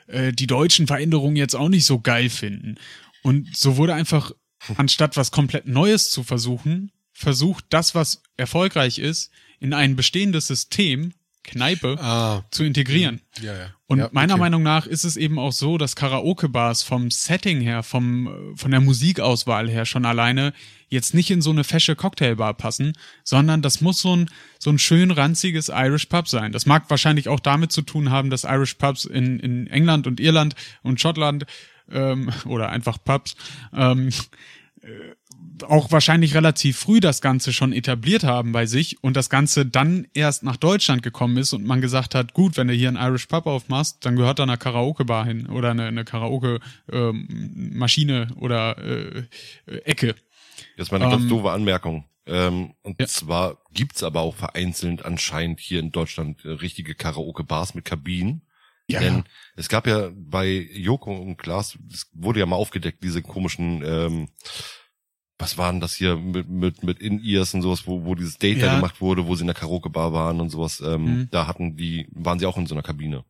äh, 0.08 0.32
die 0.32 0.48
deutschen 0.48 0.88
Veränderungen 0.88 1.36
jetzt 1.36 1.56
auch 1.56 1.70
nicht 1.70 1.86
so 1.86 2.00
geil 2.00 2.30
finden. 2.30 2.76
Und 3.24 3.56
so 3.56 3.78
wurde 3.78 3.94
einfach, 3.94 4.32
anstatt 4.78 5.18
was 5.18 5.32
komplett 5.32 5.68
Neues 5.68 6.10
zu 6.10 6.24
versuchen, 6.24 6.92
versucht, 7.14 7.66
das, 7.70 7.94
was 7.96 8.24
erfolgreich 8.38 8.98
ist, 8.98 9.32
in 9.60 9.74
ein 9.74 9.96
bestehendes 9.96 10.48
System, 10.48 11.14
Kneipe, 11.43 11.97
Ah, 11.99 12.43
zu 12.51 12.63
integrieren. 12.63 13.21
ja, 13.41 13.54
ja. 13.54 13.67
Und 13.88 13.99
ja, 13.99 14.10
meiner 14.12 14.36
okay. 14.36 14.41
Meinung 14.41 14.63
nach 14.63 14.86
ist 14.86 15.04
es 15.04 15.17
eben 15.17 15.38
auch 15.38 15.51
so, 15.51 15.77
dass 15.77 15.95
Karaoke-Bars 15.95 16.84
vom 16.84 17.12
Setting 17.12 17.60
her, 17.62 17.84
vom, 17.84 18.27
äh, 18.27 18.58
von 18.58 18.71
der 18.71 18.80
Musikauswahl 18.80 19.69
her 19.69 19.86
schon 19.86 20.06
alleine 20.06 20.54
jetzt 20.88 21.13
nicht 21.13 21.32
in 21.32 21.41
so 21.41 21.49
eine 21.49 21.63
fesche 21.63 21.95
Cocktailbar 21.95 22.54
passen, 22.54 22.93
sondern 23.23 23.62
das 23.62 23.82
muss 23.82 24.01
so 24.01 24.15
ein, 24.15 24.30
so 24.60 24.69
ein 24.69 24.80
schön 24.80 25.12
ranziges 25.12 25.69
Irish 25.69 26.06
Pub 26.06 26.27
sein. 26.27 26.51
Das 26.51 26.65
mag 26.65 26.89
wahrscheinlich 26.89 27.27
auch 27.27 27.39
damit 27.39 27.71
zu 27.71 27.82
tun 27.82 28.12
haben, 28.12 28.30
dass 28.30 28.43
Irish 28.43 28.75
Pubs 28.75 29.06
in, 29.06 29.39
in 29.39 29.67
England 29.67 30.08
und 30.08 30.19
Irland 30.19 30.56
und 30.84 31.01
Schottland 31.01 31.45
ähm, 31.89 32.30
oder 32.45 32.69
einfach 32.69 32.97
Pubs 33.04 33.36
ähm, 33.73 34.10
auch 35.68 35.92
wahrscheinlich 35.92 36.36
relativ 36.36 36.78
früh 36.78 37.00
das 37.00 37.22
Ganze 37.22 37.54
schon 37.54 37.74
etabliert 37.74 38.24
haben 38.24 38.52
bei 38.52 38.66
sich 38.66 39.04
und 39.04 39.16
das 39.16 39.30
Ganze 39.30 39.64
dann 39.66 40.08
erst 40.14 40.44
nach 40.44 40.58
Deutschland 40.58 41.04
gekommen 41.04 41.38
ist 41.38 41.54
und 41.54 41.66
man 41.66 41.82
gesagt 41.82 42.16
hat, 42.16 42.34
gut, 42.34 42.58
wenn 42.58 42.68
du 42.68 42.74
hier 42.74 42.88
einen 42.88 42.98
Irish 42.98 43.28
Pub 43.28 43.46
aufmachst, 43.46 44.04
dann 44.06 44.16
gehört 44.16 44.40
da 44.40 44.44
eine 44.44 44.58
Karaoke-Bar 44.58 45.26
hin 45.26 45.48
oder 45.48 45.72
eine, 45.72 45.86
eine 45.86 46.06
Karaoke-Maschine 46.06 48.30
oder 48.38 48.78
äh, 48.78 49.24
Ecke. 49.86 50.16
Jetzt 50.78 50.92
mal 50.92 51.02
eine 51.02 51.12
ganz 51.12 51.24
Ähm, 51.24 51.30
doofe 51.30 51.52
Anmerkung. 51.52 52.06
Ähm, 52.26 52.74
und 52.84 53.00
ja. 53.00 53.08
zwar 53.08 53.58
gibt's 53.74 54.04
aber 54.04 54.22
auch 54.22 54.36
vereinzelt 54.36 55.06
anscheinend 55.06 55.60
hier 55.60 55.80
in 55.80 55.92
Deutschland 55.92 56.46
äh, 56.46 56.50
richtige 56.50 56.96
Karaoke-Bars 56.96 57.74
mit 57.74 57.86
Kabinen. 57.86 58.44
Ja, 58.88 59.00
Denn 59.00 59.24
es 59.56 59.70
gab 59.70 59.88
ja 59.88 60.12
bei 60.14 60.68
Joko 60.74 61.16
und 61.16 61.38
Klaas, 61.38 61.78
es 61.92 62.10
wurde 62.14 62.42
ja 62.42 62.46
mal 62.46 62.58
aufgedeckt, 62.58 63.04
diese 63.04 63.22
komischen, 63.22 63.82
ähm, 63.86 64.28
was 65.41 65.58
waren 65.58 65.80
das 65.82 65.95
hier 65.95 66.15
mit, 66.15 66.47
mit, 66.49 66.84
mit 66.84 66.99
In-Ears 66.99 67.54
und 67.56 67.62
sowas, 67.63 67.86
wo, 67.88 68.06
wo 68.06 68.15
dieses 68.15 68.38
Date 68.38 68.62
da 68.62 68.67
Ja. 68.67 68.75
gemacht 68.75 69.01
wurde, 69.01 69.27
wo 69.27 69.36
sie 69.36 69.41
in 69.41 69.47
der 69.47 69.56
Karaoke-Bar 69.56 70.13
waren 70.13 70.39
und 70.39 70.49
sowas, 70.49 70.82
ähm, 70.86 71.04
Mhm. 71.04 71.27
da 71.32 71.47
hatten 71.47 71.75
die, 71.75 72.08
waren 72.12 72.39
sie 72.39 72.45
auch 72.45 72.58
in 72.58 72.67
so 72.67 72.75
einer 72.75 72.84
Kabine. 72.84 73.23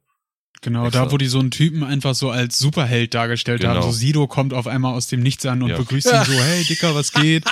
Genau, 0.64 0.86
Extra. 0.86 1.06
da 1.06 1.12
wo 1.12 1.18
die 1.18 1.26
so 1.26 1.40
einen 1.40 1.50
Typen 1.50 1.84
einfach 1.84 2.14
so 2.14 2.30
als 2.30 2.60
Superheld 2.60 3.16
dargestellt 3.16 3.64
haben. 3.66 3.74
Genau. 3.80 3.88
So 3.88 3.92
Sido 3.98 4.28
kommt 4.28 4.54
auf 4.54 4.68
einmal 4.68 4.94
aus 4.94 5.08
dem 5.08 5.22
Nichts 5.22 5.44
an 5.48 5.64
und 5.64 5.70
Ja. 5.72 5.78
begrüßt 5.78 6.06
ihn 6.06 6.24
so, 6.24 6.32
hey 6.44 6.64
Dicker, 6.64 6.94
was 6.94 7.12
geht? 7.14 7.46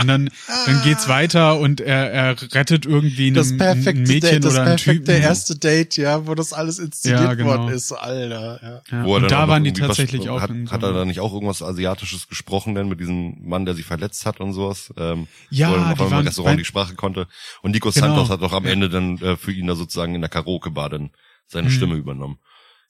Und 0.00 0.06
dann, 0.06 0.30
dann 0.64 0.82
geht's 0.84 1.06
weiter 1.08 1.58
und 1.58 1.80
er, 1.80 2.10
er 2.12 2.54
rettet 2.54 2.86
irgendwie 2.86 3.26
einen, 3.26 3.34
Das 3.34 3.50
ein 3.50 3.58
perfekte 3.58 4.00
Mädchen 4.02 4.20
Date, 4.20 4.44
das 4.44 4.52
oder 4.54 4.62
einen 4.62 4.76
perfekte 4.76 5.04
Typen. 5.12 5.22
erste 5.22 5.58
Date, 5.58 5.96
ja, 5.98 6.26
wo 6.26 6.34
das 6.36 6.52
alles 6.54 6.78
inszeniert 6.78 7.20
Ja, 7.20 7.34
genau. 7.34 7.48
worden 7.50 7.68
ist, 7.68 7.92
Alter. 7.92 8.82
Ja. 8.90 8.98
Ja, 8.98 9.04
und 9.06 9.30
da 9.30 9.44
auch 9.44 9.48
waren 9.48 9.62
noch 9.64 9.64
die 9.64 9.68
irgendwie 9.70 9.80
was- 9.82 9.88
tatsächlich 9.88 10.28
auch 10.30 10.40
Hat, 10.40 10.50
hat 10.70 10.82
er 10.84 10.92
da 10.94 11.04
nicht 11.04 11.18
auch 11.20 11.34
irgendwas 11.34 11.62
Asiatisches 11.62 12.28
gesprochen 12.28 12.74
denn 12.76 12.88
mit 12.88 13.00
diesem 13.00 13.36
Mann, 13.46 13.66
der 13.66 13.74
sie 13.74 13.82
verletzt 13.82 14.24
hat 14.24 14.40
und 14.40 14.52
sowas? 14.54 14.94
Ähm, 14.96 15.26
Ja, 15.50 15.68
wo 15.68 15.74
er 15.74 15.80
auf 15.80 15.84
die 15.88 15.90
einmal 15.92 16.06
im 16.06 16.10
waren 16.12 16.26
Restaurant 16.28 16.60
die 16.60 16.64
Sprache 16.64 16.94
konnte. 16.94 17.26
Und 17.60 17.72
Nico 17.72 17.90
Genau. 17.90 18.06
Santos 18.06 18.30
hat 18.30 18.40
doch 18.40 18.52
am 18.54 18.64
Ende 18.66 18.88
dann 18.88 19.18
äh, 19.18 19.36
für 19.36 19.52
ihn 19.52 19.66
da 19.66 19.74
sozusagen 19.74 20.14
in 20.14 20.20
der 20.22 20.30
Karaoke-Bar 20.30 20.88
dann 20.90 21.10
seine 21.48 21.68
Mhm. 21.68 21.72
Stimme 21.72 21.94
übernommen. 21.96 22.38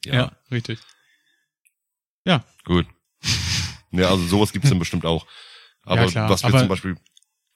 Ja, 0.04 0.32
richtig. 0.50 0.78
Gut. 2.64 2.86
Ja, 3.94 4.08
also 4.08 4.24
sowas 4.26 4.52
gibt's 4.54 4.70
dann 4.70 4.78
bestimmt 4.78 5.04
auch. 5.04 5.26
Aber 5.82 6.06
Ja, 6.06 6.30
was 6.30 6.42
wir 6.44 6.48
aber- 6.48 6.58
zum 6.60 6.68
Beispiel, 6.68 6.96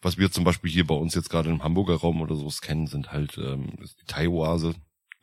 was 0.03 0.19
wir 0.19 0.31
zum 0.31 0.45
Beispiel 0.45 0.71
hier 0.71 0.87
bei 0.87 0.95
uns 0.95 1.15
jetzt 1.15 1.31
gerade 1.31 1.49
im 1.49 1.63
Hamburger 1.65 1.95
Raum 1.95 2.21
oder 2.21 2.37
sowas 2.37 2.61
kennen, 2.61 2.87
sind 2.89 3.11
halt 3.11 3.39
ähm, 3.39 3.73
die 3.79 4.05
Thai-Oase 4.07 4.75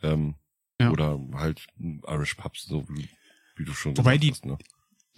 ähm, 0.02 0.34
Ja. 0.82 0.90
oder 0.90 1.20
halt 1.34 1.68
Irish 1.80 2.34
Pubs, 2.34 2.64
so 2.64 2.90
wie, 2.90 3.08
wie 3.56 3.64
du 3.64 3.74
schon 3.74 3.96
Wobei 3.96 4.18
gesagt 4.18 4.24
die- 4.24 4.32
hast. 4.32 4.46
Ne? 4.46 4.58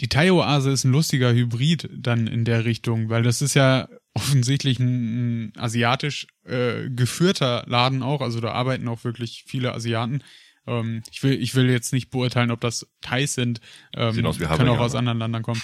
Die 0.02 0.10
Thai-Oase 0.10 0.70
ist 0.72 0.84
ein 0.84 0.91
lustiger 0.91 1.32
Hybrid 1.32 1.89
dann 1.96 2.28
in 2.28 2.44
der 2.44 2.65
Richtung, 2.65 3.08
weil 3.08 3.24
das 3.24 3.41
ist 3.41 3.54
ja 3.54 3.88
offensichtlich 4.13 4.80
ein, 4.80 5.46
ein 5.48 5.54
asiatisch 5.58 6.28
äh, 6.44 6.89
geführter 6.89 7.63
Laden 7.68 8.04
auch, 8.04 8.20
also 8.20 8.41
da 8.41 8.52
arbeiten 8.52 8.89
auch 8.89 9.06
wirklich 9.06 9.46
viele 9.48 9.74
Asiaten. 9.74 10.22
Ähm, 10.67 11.04
ich 11.12 11.21
will 11.23 11.34
ich 11.41 11.54
will 11.56 11.69
jetzt 11.69 11.93
nicht 11.93 12.10
beurteilen, 12.10 12.51
ob 12.51 12.60
das 12.62 12.88
Thais 13.01 13.34
sind, 13.34 13.62
ähm, 13.93 14.13
Sehen 14.13 14.25
aus 14.25 14.39
wie 14.39 14.45
können 14.45 14.69
auch 14.69 14.80
aus 14.80 14.95
anderen 14.95 15.19
Ländern 15.19 15.43
kommen. 15.43 15.62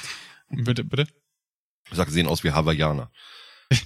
Bitte, 0.50 0.84
bitte. 0.84 1.08
Ich 1.90 1.98
sag, 1.98 2.10
sehen 2.10 2.28
aus 2.28 2.44
wie 2.44 2.52
Hawaiianer. 2.52 3.12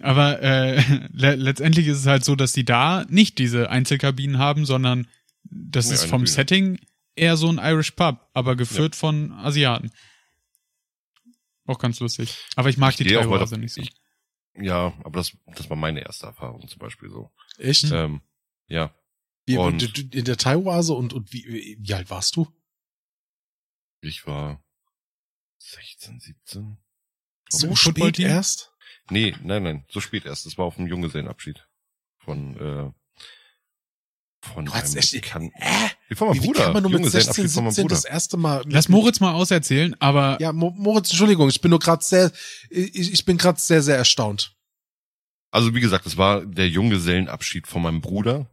Aber 0.00 0.40
äh, 0.42 0.80
le 1.12 1.34
letztendlich 1.36 1.86
ist 1.86 1.98
es 1.98 2.06
halt 2.06 2.24
so, 2.24 2.34
dass 2.36 2.52
die 2.52 2.64
da 2.64 3.04
nicht 3.08 3.38
diese 3.38 3.70
Einzelkabinen 3.70 4.38
haben, 4.38 4.66
sondern 4.66 5.06
das 5.44 5.88
Nee, 5.88 5.94
ist 5.94 6.04
vom 6.06 6.22
Bühne. 6.22 6.30
Setting 6.30 6.78
eher 7.16 7.36
so 7.36 7.48
ein 7.48 7.58
Irish 7.58 7.92
Pub, 7.92 8.28
aber 8.34 8.56
geführt 8.56 8.96
von 8.96 9.32
Asiaten. 9.32 9.92
Auch 11.66 11.78
ganz 11.78 12.00
lustig. 12.00 12.36
Aber 12.56 12.68
ich 12.68 12.76
mag 12.76 12.90
Ich 12.90 12.96
die 12.96 13.04
da- 13.04 13.56
nicht 13.56 13.72
so. 13.72 13.80
ich- 13.80 13.92
Ja, 14.56 14.92
aber 15.04 15.18
das, 15.18 15.32
das 15.54 15.70
war 15.70 15.76
meine 15.76 16.00
erste 16.04 16.26
Erfahrung 16.26 16.66
zum 16.68 16.78
Beispiel 16.78 17.08
so. 17.08 17.30
Echt? 17.58 17.90
Ähm, 17.90 18.20
ja, 18.74 18.94
Wie, 19.46 19.56
Und- 19.58 19.80
du- 19.82 19.88
du- 20.04 20.16
in 20.18 20.24
der 20.24 20.36
Thai-Oase 20.36 20.92
und, 20.94 21.12
und 21.12 21.32
wie, 21.32 21.76
wie 21.80 21.94
alt 21.94 22.10
warst 22.10 22.36
du? 22.36 22.46
ich 24.00 24.26
war 24.26 24.62
16, 25.58 26.20
17. 26.20 26.76
So 27.48 27.68
spät 27.74 27.78
Footballteam? 27.94 28.26
erst? 28.26 28.72
Nee, 29.10 29.34
nein, 29.42 29.62
nein, 29.62 29.84
so 29.90 30.00
spät 30.00 30.24
erst. 30.26 30.44
Das 30.46 30.58
war 30.58 30.64
auf 30.66 30.76
dem 30.76 30.86
Junggesellenabschied 30.86 31.66
von 32.18 32.56
äh, 32.58 32.92
von 34.46 34.66
Du 34.66 34.72
einem 34.72 34.96
echt- 34.96 35.12
Bekannten. 35.12 35.52
Äh? 35.56 35.88
Wie 36.08 36.14
von 36.16 36.28
meinem 36.28 36.36
Wie, 36.38 36.42
wie 36.42 36.46
Bruder. 36.48 36.64
kann 36.64 36.72
man 36.74 36.82
nur 36.82 36.92
mit 36.92 37.02
16, 37.10 37.44
Junggesellenabschied 37.44 37.54
von 37.54 37.64
meinem 37.64 37.70
17 37.72 37.84
Bruder. 37.84 37.94
das 37.94 38.04
erste 38.04 38.36
Mal... 38.36 38.62
Lass 38.66 38.88
Moritz 38.90 39.20
mal 39.20 39.32
auserzählen, 39.32 39.94
aber 40.00 40.36
Ja, 40.40 40.52
Mo- 40.52 40.74
Moritz, 40.76 41.08
Entschuldigung, 41.10 41.48
ich 41.48 41.60
bin 41.62 41.70
nur 41.70 41.78
gerade 41.78 42.04
sehr, 42.04 42.30
ich, 42.68 43.12
ich 43.12 43.24
bin 43.24 43.38
gerade 43.38 43.58
sehr, 43.58 43.82
sehr 43.82 43.96
erstaunt. 43.96 44.54
Also 45.50 45.74
wie 45.74 45.80
gesagt, 45.80 46.04
das 46.04 46.18
war 46.18 46.44
der 46.44 46.68
Junggesellenabschied 46.68 47.66
von 47.66 47.80
meinem 47.82 48.00
Bruder. 48.02 48.50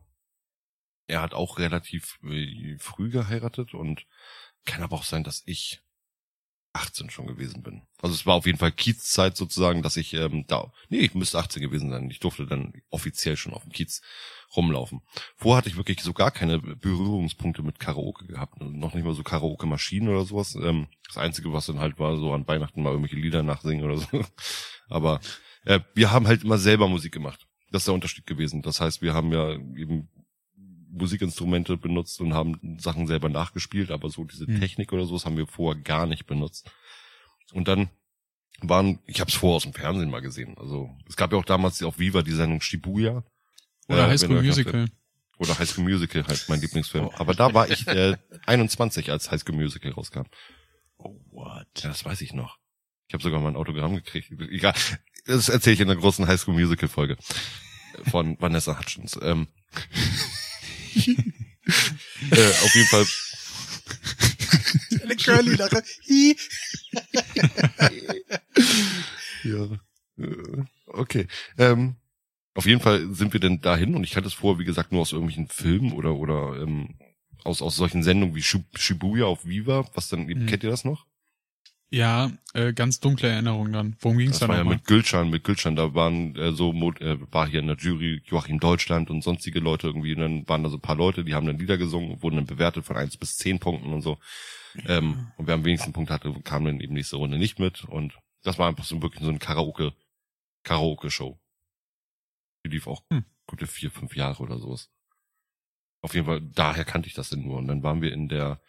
Er 1.11 1.21
hat 1.21 1.33
auch 1.33 1.59
relativ 1.59 2.19
äh, 2.23 2.77
früh 2.79 3.09
geheiratet 3.09 3.73
und 3.73 4.05
kann 4.65 4.81
aber 4.81 4.95
auch 4.95 5.03
sein, 5.03 5.23
dass 5.23 5.43
ich 5.45 5.81
18 6.73 7.09
schon 7.09 7.27
gewesen 7.27 7.63
bin. 7.63 7.81
Also 8.01 8.15
es 8.15 8.25
war 8.25 8.35
auf 8.35 8.45
jeden 8.45 8.57
Fall 8.57 8.71
Kiezzeit 8.71 9.35
sozusagen, 9.35 9.81
dass 9.81 9.97
ich 9.97 10.13
ähm, 10.13 10.45
da, 10.47 10.71
nee, 10.87 10.99
ich 10.99 11.13
müsste 11.13 11.37
18 11.37 11.61
gewesen 11.61 11.89
sein. 11.89 12.09
Ich 12.09 12.19
durfte 12.19 12.45
dann 12.45 12.73
offiziell 12.89 13.35
schon 13.35 13.53
auf 13.53 13.63
dem 13.63 13.73
Kiez 13.73 14.01
rumlaufen. 14.55 15.01
Vorher 15.35 15.57
hatte 15.57 15.69
ich 15.69 15.75
wirklich 15.75 16.01
so 16.01 16.13
gar 16.13 16.31
keine 16.31 16.59
Berührungspunkte 16.59 17.61
mit 17.61 17.79
Karaoke 17.79 18.25
gehabt. 18.25 18.61
Also 18.61 18.71
noch 18.71 18.93
nicht 18.93 19.03
mal 19.03 19.13
so 19.13 19.23
Karaoke-Maschinen 19.23 20.07
oder 20.07 20.23
sowas. 20.23 20.55
Ähm, 20.55 20.87
das 21.07 21.17
Einzige, 21.17 21.51
was 21.51 21.65
dann 21.65 21.79
halt 21.79 21.99
war, 21.99 22.17
so 22.17 22.33
an 22.33 22.47
Weihnachten 22.47 22.81
mal 22.81 22.91
irgendwelche 22.91 23.17
Lieder 23.17 23.43
nachsingen 23.43 23.83
oder 23.83 23.97
so. 23.97 24.23
Aber 24.87 25.19
äh, 25.65 25.81
wir 25.93 26.11
haben 26.11 26.27
halt 26.27 26.43
immer 26.45 26.57
selber 26.57 26.87
Musik 26.87 27.11
gemacht. 27.11 27.47
Das 27.71 27.81
ist 27.81 27.87
der 27.87 27.95
Unterschied 27.95 28.25
gewesen. 28.25 28.61
Das 28.61 28.79
heißt, 28.79 29.01
wir 29.01 29.13
haben 29.13 29.31
ja 29.33 29.51
eben 29.51 30.09
Musikinstrumente 30.91 31.77
benutzt 31.77 32.19
und 32.21 32.33
haben 32.33 32.77
Sachen 32.79 33.07
selber 33.07 33.29
nachgespielt, 33.29 33.91
aber 33.91 34.09
so 34.09 34.23
diese 34.25 34.45
Hm. 34.45 34.59
Technik 34.59 34.91
oder 34.93 35.05
sowas 35.05 35.25
haben 35.25 35.37
wir 35.37 35.47
vorher 35.47 35.81
gar 35.81 36.05
nicht 36.05 36.25
benutzt. 36.25 36.69
Und 37.53 37.67
dann 37.67 37.89
waren, 38.61 38.99
ich 39.07 39.19
habe 39.21 39.29
es 39.29 39.35
vorher 39.35 39.55
aus 39.57 39.63
dem 39.63 39.73
Fernsehen 39.73 40.09
mal 40.09 40.21
gesehen. 40.21 40.57
Also 40.57 40.89
es 41.07 41.15
gab 41.15 41.31
ja 41.31 41.37
auch 41.39 41.45
damals 41.45 41.81
auf 41.83 41.97
Viva 41.99 42.21
die 42.21 42.31
Sendung 42.33 42.61
Shibuya. 42.61 43.23
oder 43.87 44.05
Äh, 44.05 44.09
High 44.11 44.19
School 44.19 44.41
Musical. 44.43 44.87
Oder 45.37 45.57
High 45.57 45.67
School 45.69 45.85
Musical, 45.85 46.25
halt 46.27 46.45
mein 46.49 46.61
Lieblingsfilm. 46.61 47.09
Aber 47.15 47.33
da 47.33 47.53
war 47.53 47.69
ich 47.69 47.87
äh, 47.87 48.15
21, 48.45 49.09
als 49.11 49.31
High 49.31 49.41
School 49.41 49.55
Musical 49.55 49.91
rauskam. 49.91 50.25
Oh, 50.97 51.19
what? 51.31 51.65
Ja, 51.81 51.89
das 51.89 52.05
weiß 52.05 52.21
ich 52.21 52.33
noch. 52.33 52.59
Ich 53.07 53.13
habe 53.13 53.23
sogar 53.23 53.39
mal 53.41 53.49
ein 53.49 53.55
Autogramm 53.55 53.95
gekriegt. 53.95 54.31
Egal, 54.31 54.75
das 55.25 55.49
erzähle 55.49 55.73
ich 55.73 55.79
in 55.79 55.87
der 55.87 55.97
großen 55.97 56.27
High 56.27 56.39
School 56.39 56.53
Musical 56.53 56.87
Folge 56.87 57.17
von 58.11 58.39
Vanessa 58.39 58.77
Hutchins. 58.77 59.17
Ähm, 59.21 59.47
äh, 62.31 62.49
auf 62.63 62.75
jeden 62.75 62.87
Fall. 62.87 63.05
Eine 65.03 65.15
Curly-Lache. 65.15 65.83
Ja. 69.43 69.65
äh, 70.17 70.63
Okay. 70.87 71.27
Ähm, 71.57 71.95
auf 72.53 72.65
jeden 72.65 72.81
Fall 72.81 73.13
sind 73.13 73.31
wir 73.33 73.39
denn 73.39 73.61
dahin 73.61 73.95
und 73.95 74.03
ich 74.03 74.11
kannte 74.11 74.27
es 74.27 74.33
vorher, 74.33 74.59
wie 74.59 74.65
gesagt, 74.65 74.91
nur 74.91 75.01
aus 75.01 75.13
irgendwelchen 75.13 75.47
Filmen 75.47 75.93
oder 75.93 76.15
oder 76.15 76.61
ähm, 76.61 76.95
aus 77.43 77.61
aus 77.61 77.75
solchen 77.77 78.03
Sendungen 78.03 78.35
wie 78.35 78.41
Shib- 78.41 78.77
Shibuya 78.77 79.25
auf 79.25 79.45
Viva. 79.45 79.89
Was 79.93 80.09
dann 80.09 80.27
eben 80.29 80.43
Mhm. 80.43 80.47
kennt 80.47 80.63
ihr 80.63 80.69
das 80.69 80.83
noch? 80.83 81.05
Ja, 81.93 82.31
äh, 82.53 82.71
ganz 82.71 83.01
dunkle 83.01 83.27
Erinnerungen 83.27 83.73
dann. 83.73 83.97
Worum 83.99 84.17
ging's 84.17 84.31
Das 84.31 84.39
da 84.39 84.47
war 84.47 84.55
ja 84.57 84.63
mit 84.63 84.85
Gülcan, 84.85 85.29
mit 85.29 85.43
Gülcan, 85.43 85.75
da 85.75 85.93
waren 85.93 86.35
äh, 86.37 86.53
so, 86.53 86.71
Mod- 86.71 87.01
äh, 87.01 87.17
war 87.33 87.47
hier 87.49 87.59
in 87.59 87.67
der 87.67 87.75
Jury 87.75 88.21
Joachim 88.25 88.61
Deutschland 88.61 89.09
und 89.09 89.21
sonstige 89.21 89.59
Leute 89.59 89.87
irgendwie, 89.87 90.13
und 90.15 90.21
dann 90.21 90.47
waren 90.47 90.63
da 90.63 90.69
so 90.69 90.77
ein 90.77 90.81
paar 90.81 90.95
Leute, 90.95 91.25
die 91.25 91.35
haben 91.35 91.45
dann 91.45 91.59
Lieder 91.59 91.77
gesungen, 91.77 92.21
wurden 92.23 92.37
dann 92.37 92.45
bewertet 92.45 92.85
von 92.85 92.95
eins 92.95 93.17
bis 93.17 93.35
zehn 93.35 93.59
Punkten 93.59 93.91
und 93.91 94.01
so. 94.01 94.17
Ähm, 94.87 95.27
und 95.37 95.47
wer 95.47 95.55
am 95.55 95.65
wenigsten 95.65 95.91
Punkt 95.91 96.11
hatte, 96.11 96.33
kam 96.45 96.63
dann 96.63 96.79
eben 96.79 96.93
nächste 96.93 97.17
Runde 97.17 97.37
nicht 97.37 97.59
mit 97.59 97.83
und 97.83 98.13
das 98.41 98.57
war 98.57 98.69
einfach 98.69 98.85
so 98.85 99.01
wirklich 99.01 99.21
so 99.21 99.29
ein 99.29 99.39
Karaoke, 99.39 99.93
Karaoke-Show. 100.63 101.37
Die 102.65 102.69
lief 102.69 102.87
auch 102.87 103.03
Hm. 103.11 103.25
gute 103.47 103.67
vier, 103.67 103.91
fünf 103.91 104.15
Jahre 104.15 104.41
oder 104.41 104.59
sowas. 104.59 104.89
Auf 106.01 106.13
jeden 106.15 106.25
Fall, 106.25 106.41
daher 106.41 106.85
kannte 106.85 107.07
ich 107.09 107.13
das 107.15 107.29
denn 107.29 107.43
nur. 107.43 107.57
Und 107.57 107.67
dann 107.67 107.83
waren 107.83 108.01
wir 108.01 108.13
in 108.13 108.29
der, 108.29 108.61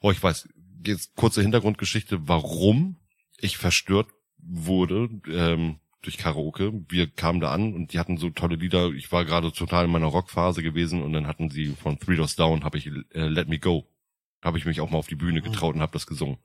oh, 0.00 0.10
ich 0.10 0.22
weiß, 0.22 0.48
jetzt 0.84 1.14
kurze 1.16 1.42
Hintergrundgeschichte, 1.42 2.28
warum 2.28 2.96
ich 3.38 3.56
verstört 3.56 4.08
wurde 4.38 5.08
ähm, 5.28 5.78
durch 6.02 6.18
Karaoke. 6.18 6.72
Wir 6.88 7.08
kamen 7.08 7.40
da 7.40 7.52
an 7.52 7.74
und 7.74 7.92
die 7.92 7.98
hatten 7.98 8.18
so 8.18 8.30
tolle 8.30 8.56
Lieder. 8.56 8.90
Ich 8.90 9.12
war 9.12 9.24
gerade 9.24 9.52
total 9.52 9.84
in 9.84 9.90
meiner 9.90 10.06
Rockphase 10.06 10.62
gewesen 10.62 11.02
und 11.02 11.12
dann 11.12 11.26
hatten 11.26 11.50
sie 11.50 11.66
von 11.66 11.98
Three 11.98 12.16
Doors 12.16 12.36
Down 12.36 12.64
habe 12.64 12.78
ich 12.78 12.86
äh, 12.86 13.28
Let 13.28 13.48
Me 13.48 13.58
Go. 13.58 13.88
Habe 14.42 14.58
ich 14.58 14.64
mich 14.64 14.80
auch 14.80 14.90
mal 14.90 14.98
auf 14.98 15.06
die 15.06 15.14
Bühne 15.14 15.40
getraut 15.40 15.74
und 15.74 15.80
habe 15.80 15.92
das 15.92 16.06
gesungen. 16.06 16.38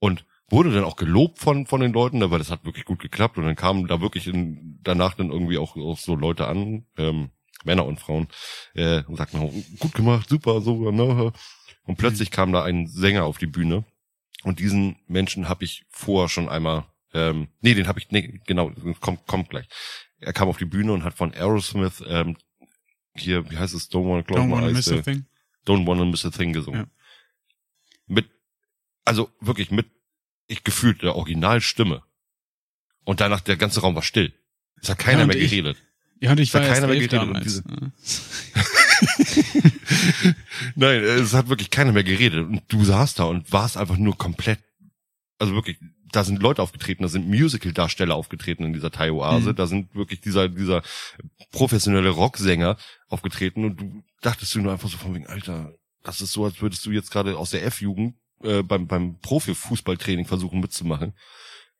Und 0.00 0.26
wurde 0.50 0.72
dann 0.72 0.84
auch 0.84 0.96
gelobt 0.96 1.38
von 1.38 1.66
von 1.66 1.80
den 1.80 1.92
Leuten, 1.92 2.20
weil 2.30 2.38
das 2.38 2.50
hat 2.50 2.64
wirklich 2.64 2.84
gut 2.84 2.98
geklappt 2.98 3.38
und 3.38 3.44
dann 3.44 3.56
kamen 3.56 3.86
da 3.86 4.00
wirklich 4.00 4.26
in, 4.26 4.80
danach 4.82 5.14
dann 5.14 5.30
irgendwie 5.30 5.58
auch, 5.58 5.76
auch 5.76 5.98
so 5.98 6.16
Leute 6.16 6.48
an, 6.48 6.84
ähm, 6.98 7.30
Männer 7.64 7.84
und 7.86 8.00
Frauen, 8.00 8.28
äh, 8.74 9.02
und 9.04 9.16
sagten, 9.16 9.38
oh, 9.38 9.52
gut 9.78 9.94
gemacht, 9.94 10.28
super, 10.28 10.60
so, 10.60 10.90
ne? 10.90 11.32
Und 11.84 11.96
plötzlich 11.96 12.30
kam 12.30 12.52
da 12.52 12.62
ein 12.64 12.86
Sänger 12.86 13.24
auf 13.24 13.38
die 13.38 13.46
Bühne 13.46 13.84
und 14.42 14.58
diesen 14.58 14.96
Menschen 15.06 15.48
habe 15.48 15.64
ich 15.64 15.84
vorher 15.90 16.28
schon 16.28 16.48
einmal, 16.48 16.84
ähm, 17.12 17.48
nee, 17.60 17.74
den 17.74 17.86
habe 17.88 17.98
ich, 17.98 18.10
nee, 18.10 18.40
genau, 18.46 18.70
kommt, 19.00 19.26
kommt 19.26 19.50
gleich. 19.50 19.66
Er 20.20 20.32
kam 20.32 20.48
auf 20.48 20.56
die 20.58 20.64
Bühne 20.64 20.92
und 20.92 21.04
hat 21.04 21.14
von 21.14 21.32
Aerosmith, 21.34 22.02
ähm, 22.06 22.36
hier, 23.16 23.48
wie 23.50 23.58
heißt 23.58 23.74
es, 23.74 23.90
Don't 23.90 24.08
Wanna 24.08 24.22
Don't 24.22 24.50
wanna 24.50 24.68
miss 24.70 24.88
äh, 24.88 24.98
a 24.98 25.02
thing. 25.02 25.26
Don't 25.66 25.86
Wanna 25.86 26.04
Miss 26.04 26.24
a 26.26 26.30
Thing 26.30 26.52
gesungen. 26.52 26.80
Ja. 26.80 26.86
Mit, 28.06 28.28
also 29.04 29.30
wirklich 29.40 29.70
mit, 29.70 29.86
ich 30.46 30.64
gefühlt 30.64 31.02
der 31.02 31.14
Originalstimme. 31.16 32.02
Und 33.04 33.20
danach 33.20 33.40
der 33.40 33.56
ganze 33.56 33.80
Raum 33.80 33.94
war 33.94 34.02
still. 34.02 34.32
Es 34.80 34.88
hat 34.88 34.98
keiner 34.98 35.20
Ja, 35.20 35.26
mehr 35.26 35.36
ich- 35.36 35.50
geredet. 35.50 35.76
Ja, 36.24 36.30
und 36.32 36.40
ich 36.40 36.54
war 36.54 36.62
keiner 36.62 36.86
mehr 36.86 36.96
geredet 36.96 37.12
damals. 37.12 37.62
Nein, 40.76 41.02
es 41.02 41.34
hat 41.34 41.48
wirklich 41.48 41.70
keiner 41.70 41.92
mehr 41.92 42.04
geredet. 42.04 42.46
Und 42.46 42.62
du 42.68 42.84
saßt 42.84 43.18
da 43.18 43.24
und 43.24 43.52
warst 43.52 43.76
einfach 43.76 43.96
nur 43.96 44.16
komplett, 44.16 44.60
also 45.38 45.54
wirklich, 45.54 45.78
da 46.12 46.24
sind 46.24 46.42
Leute 46.42 46.62
aufgetreten, 46.62 47.02
da 47.02 47.08
sind 47.08 47.28
Musical-Darsteller 47.28 48.14
aufgetreten 48.14 48.64
in 48.64 48.72
dieser 48.72 48.90
Thai-Oase, 48.90 49.50
Mhm. 49.50 49.56
da 49.56 49.66
sind 49.66 49.94
wirklich 49.94 50.20
dieser, 50.20 50.48
dieser 50.48 50.82
professionelle 51.50 52.10
Rocksänger 52.10 52.76
aufgetreten 53.08 53.64
und 53.64 53.80
du 53.80 54.02
dachtest 54.22 54.54
du 54.54 54.60
nur 54.60 54.72
einfach 54.72 54.88
so 54.88 54.96
von 54.96 55.14
wegen, 55.14 55.26
Alter, 55.26 55.74
das 56.02 56.20
ist 56.20 56.32
so, 56.32 56.44
als 56.44 56.60
würdest 56.62 56.84
du 56.86 56.92
jetzt 56.92 57.10
gerade 57.10 57.36
aus 57.36 57.50
der 57.50 57.64
F-Jugend 57.66 58.14
äh, 58.42 58.62
beim, 58.62 58.86
beim 58.86 59.18
Profi-Fußballtraining 59.20 60.26
versuchen 60.26 60.60
mitzumachen. 60.60 61.14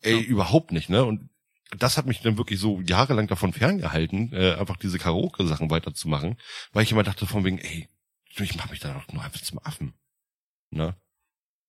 Ey, 0.00 0.20
überhaupt 0.20 0.72
nicht, 0.72 0.90
ne? 0.90 1.04
Und 1.04 1.30
das 1.76 1.96
hat 1.96 2.06
mich 2.06 2.20
dann 2.20 2.36
wirklich 2.36 2.60
so 2.60 2.80
jahrelang 2.80 3.26
davon 3.26 3.52
ferngehalten, 3.52 4.32
äh, 4.32 4.54
einfach 4.54 4.76
diese 4.76 4.98
Karaoke-Sachen 4.98 5.70
weiterzumachen, 5.70 6.36
weil 6.72 6.84
ich 6.84 6.92
immer 6.92 7.02
dachte 7.02 7.26
von 7.26 7.44
wegen, 7.44 7.58
ey, 7.58 7.88
ich 8.36 8.56
mach 8.56 8.70
mich 8.70 8.80
da 8.80 8.94
doch 8.94 9.12
nur 9.12 9.22
einfach 9.22 9.40
zum 9.40 9.58
Affen. 9.62 9.94
Ne? 10.70 10.94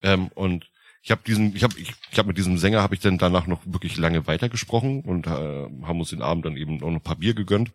Ähm, 0.02 0.28
und 0.28 0.70
ich 1.02 1.10
habe 1.10 1.22
diesen, 1.24 1.54
ich 1.54 1.62
habe, 1.62 1.78
ich, 1.78 1.94
ich 2.10 2.18
habe 2.18 2.28
mit 2.28 2.38
diesem 2.38 2.58
Sänger 2.58 2.82
habe 2.82 2.94
ich 2.94 3.00
dann 3.00 3.18
danach 3.18 3.46
noch 3.46 3.62
wirklich 3.64 3.96
lange 3.96 4.26
weitergesprochen 4.26 5.02
und 5.02 5.26
äh, 5.26 5.30
haben 5.30 6.00
uns 6.00 6.10
den 6.10 6.22
Abend 6.22 6.44
dann 6.44 6.56
eben 6.56 6.82
auch 6.82 6.90
noch 6.90 6.96
ein 6.96 7.02
paar 7.02 7.16
Bier 7.16 7.34
gegönnt. 7.34 7.72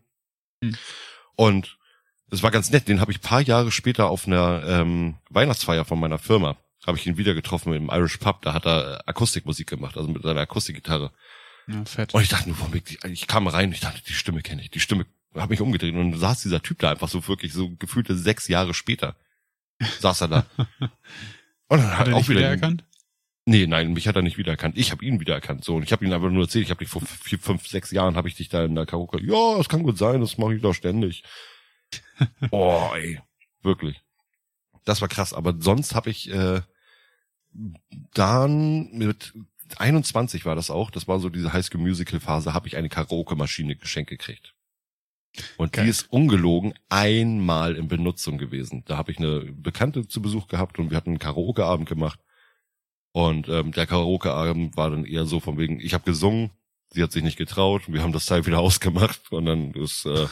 Hm. 0.61 0.75
Und 1.35 1.77
es 2.29 2.43
war 2.43 2.51
ganz 2.51 2.71
nett. 2.71 2.87
Den 2.87 2.99
habe 2.99 3.11
ich 3.11 3.21
paar 3.21 3.41
Jahre 3.41 3.71
später 3.71 4.09
auf 4.09 4.27
einer 4.27 4.63
ähm, 4.67 5.17
Weihnachtsfeier 5.29 5.85
von 5.85 5.99
meiner 5.99 6.17
Firma 6.17 6.57
habe 6.85 6.97
ich 6.97 7.05
ihn 7.05 7.17
wieder 7.17 7.33
getroffen 7.33 7.73
im 7.73 7.89
Irish 7.89 8.17
Pub. 8.17 8.41
Da 8.41 8.53
hat 8.53 8.65
er 8.65 9.07
Akustikmusik 9.07 9.67
gemacht, 9.67 9.97
also 9.97 10.09
mit 10.09 10.23
seiner 10.23 10.41
Akustikgitarre. 10.41 11.11
Ja, 11.71 11.85
fett. 11.85 12.13
Und 12.13 12.21
ich 12.21 12.29
dachte 12.29 12.49
nur, 12.49 12.57
ich 13.05 13.27
kam 13.27 13.47
rein 13.47 13.69
und 13.69 13.73
ich 13.73 13.79
dachte, 13.79 14.01
die 14.07 14.13
Stimme 14.13 14.41
kenne 14.41 14.61
ich, 14.61 14.71
die 14.71 14.79
Stimme, 14.79 15.05
habe 15.35 15.51
mich 15.51 15.61
umgedreht 15.61 15.93
und 15.93 16.11
dann 16.11 16.19
saß 16.19 16.41
dieser 16.41 16.61
Typ 16.61 16.79
da 16.79 16.91
einfach 16.91 17.07
so 17.09 17.27
wirklich 17.27 17.53
so 17.53 17.69
gefühlte 17.75 18.17
sechs 18.17 18.47
Jahre 18.47 18.73
später 18.73 19.15
saß 19.99 20.21
er 20.21 20.27
da. 20.27 20.45
Und 21.67 21.79
dann 21.79 21.97
Hat 21.97 22.07
er 22.07 22.15
auch 22.15 22.27
wieder 22.27 22.39
wiedererkannt? 22.39 22.83
Nee, 23.45 23.65
nein, 23.65 23.93
mich 23.93 24.07
hat 24.07 24.15
er 24.15 24.21
nicht 24.21 24.37
wiedererkannt. 24.37 24.77
Ich 24.77 24.91
habe 24.91 25.03
ihn 25.03 25.19
wiedererkannt. 25.19 25.63
So 25.63 25.75
und 25.75 25.83
ich 25.83 25.91
habe 25.91 26.05
ihn 26.05 26.13
einfach 26.13 26.29
nur 26.29 26.43
erzählt. 26.43 26.65
Ich 26.65 26.69
habe 26.69 26.83
dich 26.83 26.89
vor 26.89 27.01
vier, 27.01 27.39
fünf, 27.39 27.67
sechs 27.67 27.89
Jahren 27.91 28.15
habe 28.15 28.27
ich 28.27 28.35
dich 28.35 28.49
da 28.49 28.63
in 28.65 28.75
der 28.75 28.85
Karaoke. 28.85 29.19
Ja, 29.23 29.57
das 29.57 29.67
kann 29.67 29.81
gut 29.81 29.97
sein. 29.97 30.21
Das 30.21 30.37
mache 30.37 30.53
ich 30.53 30.61
doch 30.61 30.73
ständig. 30.73 31.23
oh, 32.51 32.91
ey, 32.93 33.19
wirklich. 33.63 34.01
Das 34.85 35.01
war 35.01 35.07
krass. 35.07 35.33
Aber 35.33 35.55
sonst 35.59 35.95
habe 35.95 36.11
ich 36.11 36.29
äh, 36.31 36.61
dann 38.13 38.91
mit 38.91 39.33
21 39.79 40.45
war 40.45 40.55
das 40.55 40.69
auch. 40.69 40.91
Das 40.91 41.07
war 41.07 41.19
so 41.19 41.29
diese 41.29 41.53
High 41.53 41.65
School 41.65 41.81
Musical 41.81 42.19
Phase. 42.19 42.53
Habe 42.53 42.67
ich 42.67 42.77
eine 42.77 42.89
Karaoke-Maschine 42.89 43.75
geschenkt 43.75 44.09
gekriegt. 44.09 44.53
Und 45.57 45.73
Geil. 45.73 45.85
die 45.85 45.89
ist 45.89 46.11
ungelogen 46.11 46.73
einmal 46.89 47.75
in 47.75 47.87
Benutzung 47.87 48.37
gewesen. 48.37 48.83
Da 48.85 48.97
habe 48.97 49.11
ich 49.11 49.17
eine 49.17 49.41
Bekannte 49.41 50.07
zu 50.07 50.21
Besuch 50.21 50.47
gehabt 50.47 50.79
und 50.79 50.89
wir 50.89 50.97
hatten 50.97 51.11
einen 51.11 51.19
Karaoke-Abend 51.19 51.87
gemacht. 51.87 52.19
Und 53.13 53.47
ähm, 53.49 53.71
der 53.71 53.87
Karaoke-Abend 53.87 54.77
war 54.77 54.89
dann 54.89 55.05
eher 55.05 55.25
so 55.25 55.39
von 55.39 55.57
wegen, 55.57 55.79
ich 55.79 55.93
habe 55.93 56.03
gesungen, 56.03 56.51
sie 56.89 57.03
hat 57.03 57.11
sich 57.11 57.23
nicht 57.23 57.37
getraut, 57.37 57.83
wir 57.87 58.01
haben 58.01 58.13
das 58.13 58.25
Teil 58.25 58.45
wieder 58.45 58.59
ausgemacht 58.61 59.31
und 59.31 59.45
dann 59.45 59.71
ist, 59.71 60.05
äh, 60.05 60.27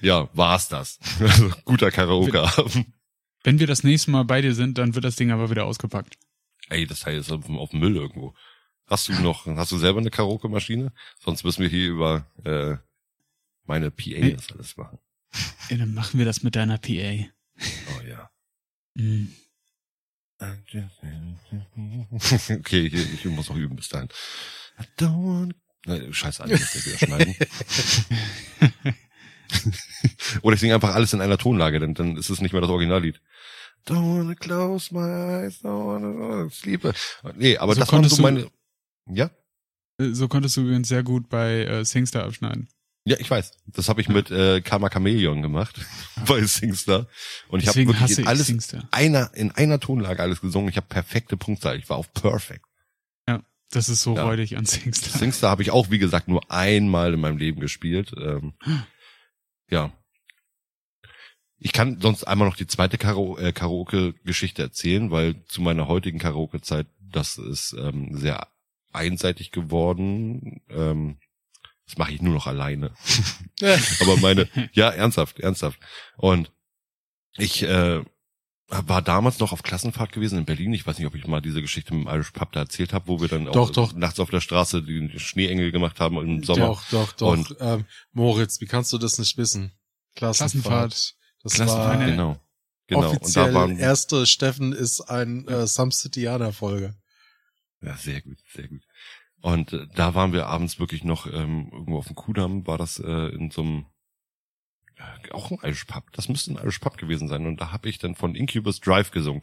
ja, 0.00 0.28
war's 0.32 0.68
das. 0.68 0.98
Also, 1.20 1.50
guter 1.64 1.90
Karaoke-Abend. 1.90 2.86
Wenn 3.42 3.58
wir 3.58 3.66
das 3.66 3.84
nächste 3.84 4.10
Mal 4.10 4.24
bei 4.24 4.42
dir 4.42 4.54
sind, 4.54 4.76
dann 4.78 4.94
wird 4.94 5.04
das 5.04 5.16
Ding 5.16 5.30
aber 5.30 5.50
wieder 5.50 5.64
ausgepackt. 5.64 6.16
Ey, 6.70 6.86
das 6.86 7.00
Teil 7.00 7.18
ist 7.18 7.30
auf, 7.30 7.44
dem- 7.44 7.58
auf 7.58 7.70
dem 7.70 7.80
Müll 7.80 7.96
irgendwo. 7.96 8.34
Hast 8.86 9.08
du 9.08 9.12
noch, 9.20 9.46
hast 9.46 9.70
du 9.72 9.78
selber 9.78 10.00
eine 10.00 10.10
Karaoke-Maschine? 10.10 10.92
Sonst 11.18 11.44
müssen 11.44 11.62
wir 11.62 11.68
hier 11.68 11.88
über 11.90 12.26
äh, 12.44 12.76
meine 13.64 13.90
PA 13.90 14.02
Nee. 14.06 14.32
das 14.32 14.50
alles 14.50 14.76
machen. 14.76 14.98
Ja, 15.68 15.76
dann 15.76 15.94
machen 15.94 16.18
wir 16.18 16.24
das 16.26 16.42
mit 16.42 16.56
deiner 16.56 16.78
PA. 16.78 16.88
Oh 17.98 18.00
ja. 18.08 18.30
Hm. 18.96 19.32
Okay, 22.50 22.86
ich, 22.86 22.94
ich 23.14 23.24
muss 23.26 23.48
noch 23.50 23.56
üben 23.56 23.76
bis 23.76 23.88
dahin. 23.90 24.08
I 24.80 24.84
don't 24.98 25.22
want... 25.22 25.54
Nein, 25.86 26.12
scheiße, 26.12 26.46
muss 26.46 26.74
ich 26.74 26.86
wieder 26.86 26.98
schneiden. 26.98 27.34
Oder 30.42 30.54
ich 30.54 30.60
singe 30.60 30.74
einfach 30.74 30.94
alles 30.94 31.12
in 31.12 31.20
einer 31.20 31.36
Tonlage, 31.38 31.78
dann, 31.80 31.94
dann 31.94 32.16
ist 32.16 32.30
es 32.30 32.40
nicht 32.40 32.52
mehr 32.52 32.60
das 32.62 32.70
Originallied. 32.70 33.20
Don't 33.86 34.18
wanna 34.18 34.34
close 34.34 34.92
my 34.94 35.00
eyes, 35.44 35.60
don't 35.62 35.86
wanna 35.86 36.50
sleep. 36.50 36.82
Nee, 37.36 37.56
aber 37.58 37.74
So 37.74 37.80
das 37.80 37.88
waren 37.88 37.96
konntest 38.02 38.16
so 38.16 38.22
du- 38.22 38.22
meine... 38.22 38.50
Ja? 39.08 39.30
Äh, 39.98 40.12
So 40.12 40.28
konntest 40.28 40.56
du 40.56 40.62
übrigens 40.62 40.88
sehr 40.88 41.02
gut 41.02 41.28
bei 41.28 41.64
äh, 41.64 41.84
Singstar 41.84 42.24
abschneiden. 42.24 42.68
Ja, 43.06 43.16
ich 43.18 43.30
weiß. 43.30 43.52
Das 43.66 43.88
habe 43.88 44.00
ich 44.02 44.08
mit 44.10 44.30
äh, 44.30 44.60
Karma 44.60 44.90
Chameleon 44.90 45.40
gemacht 45.42 45.80
bei 46.26 46.42
Singstar. 46.44 47.06
Und 47.48 47.62
ich 47.62 47.68
habe 47.68 47.78
wirklich 47.86 48.18
in 48.18 48.26
alles 48.26 48.46
Singstar. 48.48 48.86
einer 48.90 49.30
in 49.34 49.50
einer 49.52 49.80
Tonlage 49.80 50.22
alles 50.22 50.40
gesungen. 50.42 50.68
Ich 50.68 50.76
habe 50.76 50.86
perfekte 50.86 51.36
Punktzahl. 51.38 51.78
Ich 51.78 51.88
war 51.88 51.96
auf 51.96 52.12
perfect. 52.12 52.64
Das 53.72 53.88
ist 53.88 54.02
so 54.02 54.16
Ja. 54.16 54.24
räudig 54.24 54.56
an 54.56 54.66
Singstar. 54.66 55.16
Singstar 55.16 55.48
habe 55.50 55.62
ich 55.62 55.70
auch, 55.70 55.90
wie 55.92 56.00
gesagt, 56.00 56.26
nur 56.26 56.50
einmal 56.50 57.14
in 57.14 57.20
meinem 57.20 57.36
Leben 57.38 57.60
gespielt. 57.60 58.12
Ähm, 58.16 58.52
ja. 59.70 59.92
Ich 61.62 61.72
kann 61.72 62.00
sonst 62.00 62.24
einmal 62.24 62.48
noch 62.48 62.56
die 62.56 62.66
zweite 62.66 62.96
Karo 62.96 63.36
äh, 63.38 63.52
Karaoke-Geschichte 63.52 64.62
erzählen, 64.62 65.10
weil 65.10 65.44
zu 65.46 65.60
meiner 65.60 65.88
heutigen 65.88 66.18
Karaoke-Zeit, 66.18 66.86
das 66.98 67.36
ist 67.36 67.74
ähm, 67.78 68.16
sehr 68.16 68.48
einseitig 68.92 69.50
geworden. 69.52 70.62
Ähm, 70.70 71.18
das 71.86 71.98
mache 71.98 72.12
ich 72.12 72.22
nur 72.22 72.32
noch 72.32 72.46
alleine. 72.46 72.92
Aber 74.00 74.16
meine, 74.16 74.48
ja, 74.72 74.88
ernsthaft, 74.88 75.38
ernsthaft. 75.40 75.78
Und 76.16 76.50
ich 77.36 77.62
äh, 77.62 78.02
war 78.68 79.02
damals 79.02 79.38
noch 79.40 79.52
auf 79.52 79.62
Klassenfahrt 79.62 80.12
gewesen 80.12 80.38
in 80.38 80.44
Berlin. 80.46 80.72
Ich 80.72 80.86
weiß 80.86 80.96
nicht, 80.96 81.06
ob 81.06 81.14
ich 81.14 81.26
mal 81.26 81.42
diese 81.42 81.60
Geschichte 81.60 81.92
mit 81.92 82.06
dem 82.06 82.14
Irish 82.14 82.30
Pub 82.30 82.52
da 82.52 82.60
erzählt 82.60 82.92
habe, 82.94 83.08
wo 83.08 83.20
wir 83.20 83.28
dann 83.28 83.48
auch 83.48 83.52
Doch, 83.52 83.70
doch. 83.70 83.92
nachts 83.94 84.18
auf 84.20 84.30
der 84.30 84.40
Straße 84.40 84.82
die 84.82 85.18
Schneeengel 85.18 85.72
gemacht 85.72 86.00
haben 86.00 86.16
im 86.18 86.42
Sommer. 86.42 86.68
Doch, 86.68 86.88
doch, 86.90 87.12
doch. 87.12 87.32
Und- 87.32 87.56
ähm, 87.60 87.84
Moritz, 88.12 88.60
wie 88.60 88.66
kannst 88.66 88.92
du 88.92 88.98
das 88.98 89.18
nicht 89.18 89.36
wissen? 89.36 89.72
Klassenfahrt. 90.14 90.62
Klassenfahrt. 90.92 91.14
Das 91.42 91.58
war 91.58 92.00
ja. 92.00 92.06
Genau. 92.06 92.40
Genau. 92.86 93.00
Und 93.00 93.06
offiziell 93.06 93.52
da 93.52 93.54
waren, 93.54 93.78
erste 93.78 94.26
Steffen 94.26 94.72
ist 94.72 95.00
ein 95.00 95.46
äh, 95.46 95.66
Some 95.66 95.92
Cityaner 95.92 96.52
Folge. 96.52 96.94
ja, 97.82 97.96
sehr 97.96 98.20
gut, 98.20 98.38
sehr 98.52 98.66
gut. 98.66 98.82
Und 99.40 99.72
äh, 99.72 99.86
da 99.94 100.14
waren 100.14 100.32
wir 100.32 100.46
abends 100.46 100.80
wirklich 100.80 101.04
noch 101.04 101.26
ähm, 101.26 101.68
irgendwo 101.72 101.98
auf 101.98 102.08
dem 102.08 102.16
Kudamm, 102.16 102.66
war 102.66 102.78
das 102.78 102.98
äh, 102.98 103.28
in 103.28 103.50
so 103.50 103.62
einem 103.62 103.86
äh, 104.96 105.30
auch 105.30 105.50
ein 105.50 105.58
Irish 105.62 105.84
Pub. 105.84 106.10
Das 106.12 106.28
müsste 106.28 106.52
ein 106.52 106.56
Irish 106.56 106.80
Pub 106.80 106.98
gewesen 106.98 107.28
sein. 107.28 107.46
Und 107.46 107.60
da 107.60 107.72
habe 107.72 107.88
ich 107.88 107.98
dann 107.98 108.14
von 108.14 108.34
Incubus 108.34 108.80
Drive 108.80 109.12
gesungen. 109.12 109.42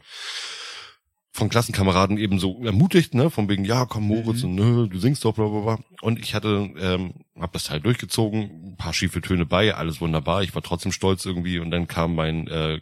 Von 1.38 1.50
Klassenkameraden 1.50 2.17
eben 2.17 2.39
so 2.39 2.63
ermutigt, 2.65 3.13
ne, 3.13 3.30
von 3.30 3.47
wegen, 3.47 3.63
ja, 3.63 3.86
komm 3.86 4.08
Moritz, 4.08 4.41
Mhm. 4.41 4.50
und 4.50 4.56
nö, 4.56 4.88
du 4.89 4.97
singst 4.97 5.23
doch, 5.23 5.36
bla 5.36 5.47
bla 5.47 5.60
bla. 5.60 5.80
Und 6.02 6.17
ich 6.17 6.34
hatte, 6.34 6.71
ähm, 6.80 7.13
hab 7.39 7.54
das 7.54 7.65
Teil 7.65 7.80
durchgezogen, 7.80 8.71
ein 8.71 8.76
paar 8.76 8.91
schiefe 8.93 9.21
Töne 9.21 9.45
bei, 9.45 9.76
alles 9.76 10.02
wunderbar. 10.02 10.41
Ich 10.41 10.56
war 10.56 10.63
trotzdem 10.63 10.91
stolz 10.91 11.26
irgendwie. 11.26 11.60
Und 11.60 11.69
dann 11.69 11.88
kam 11.88 12.15
mein 12.15 12.47
äh, 12.47 12.80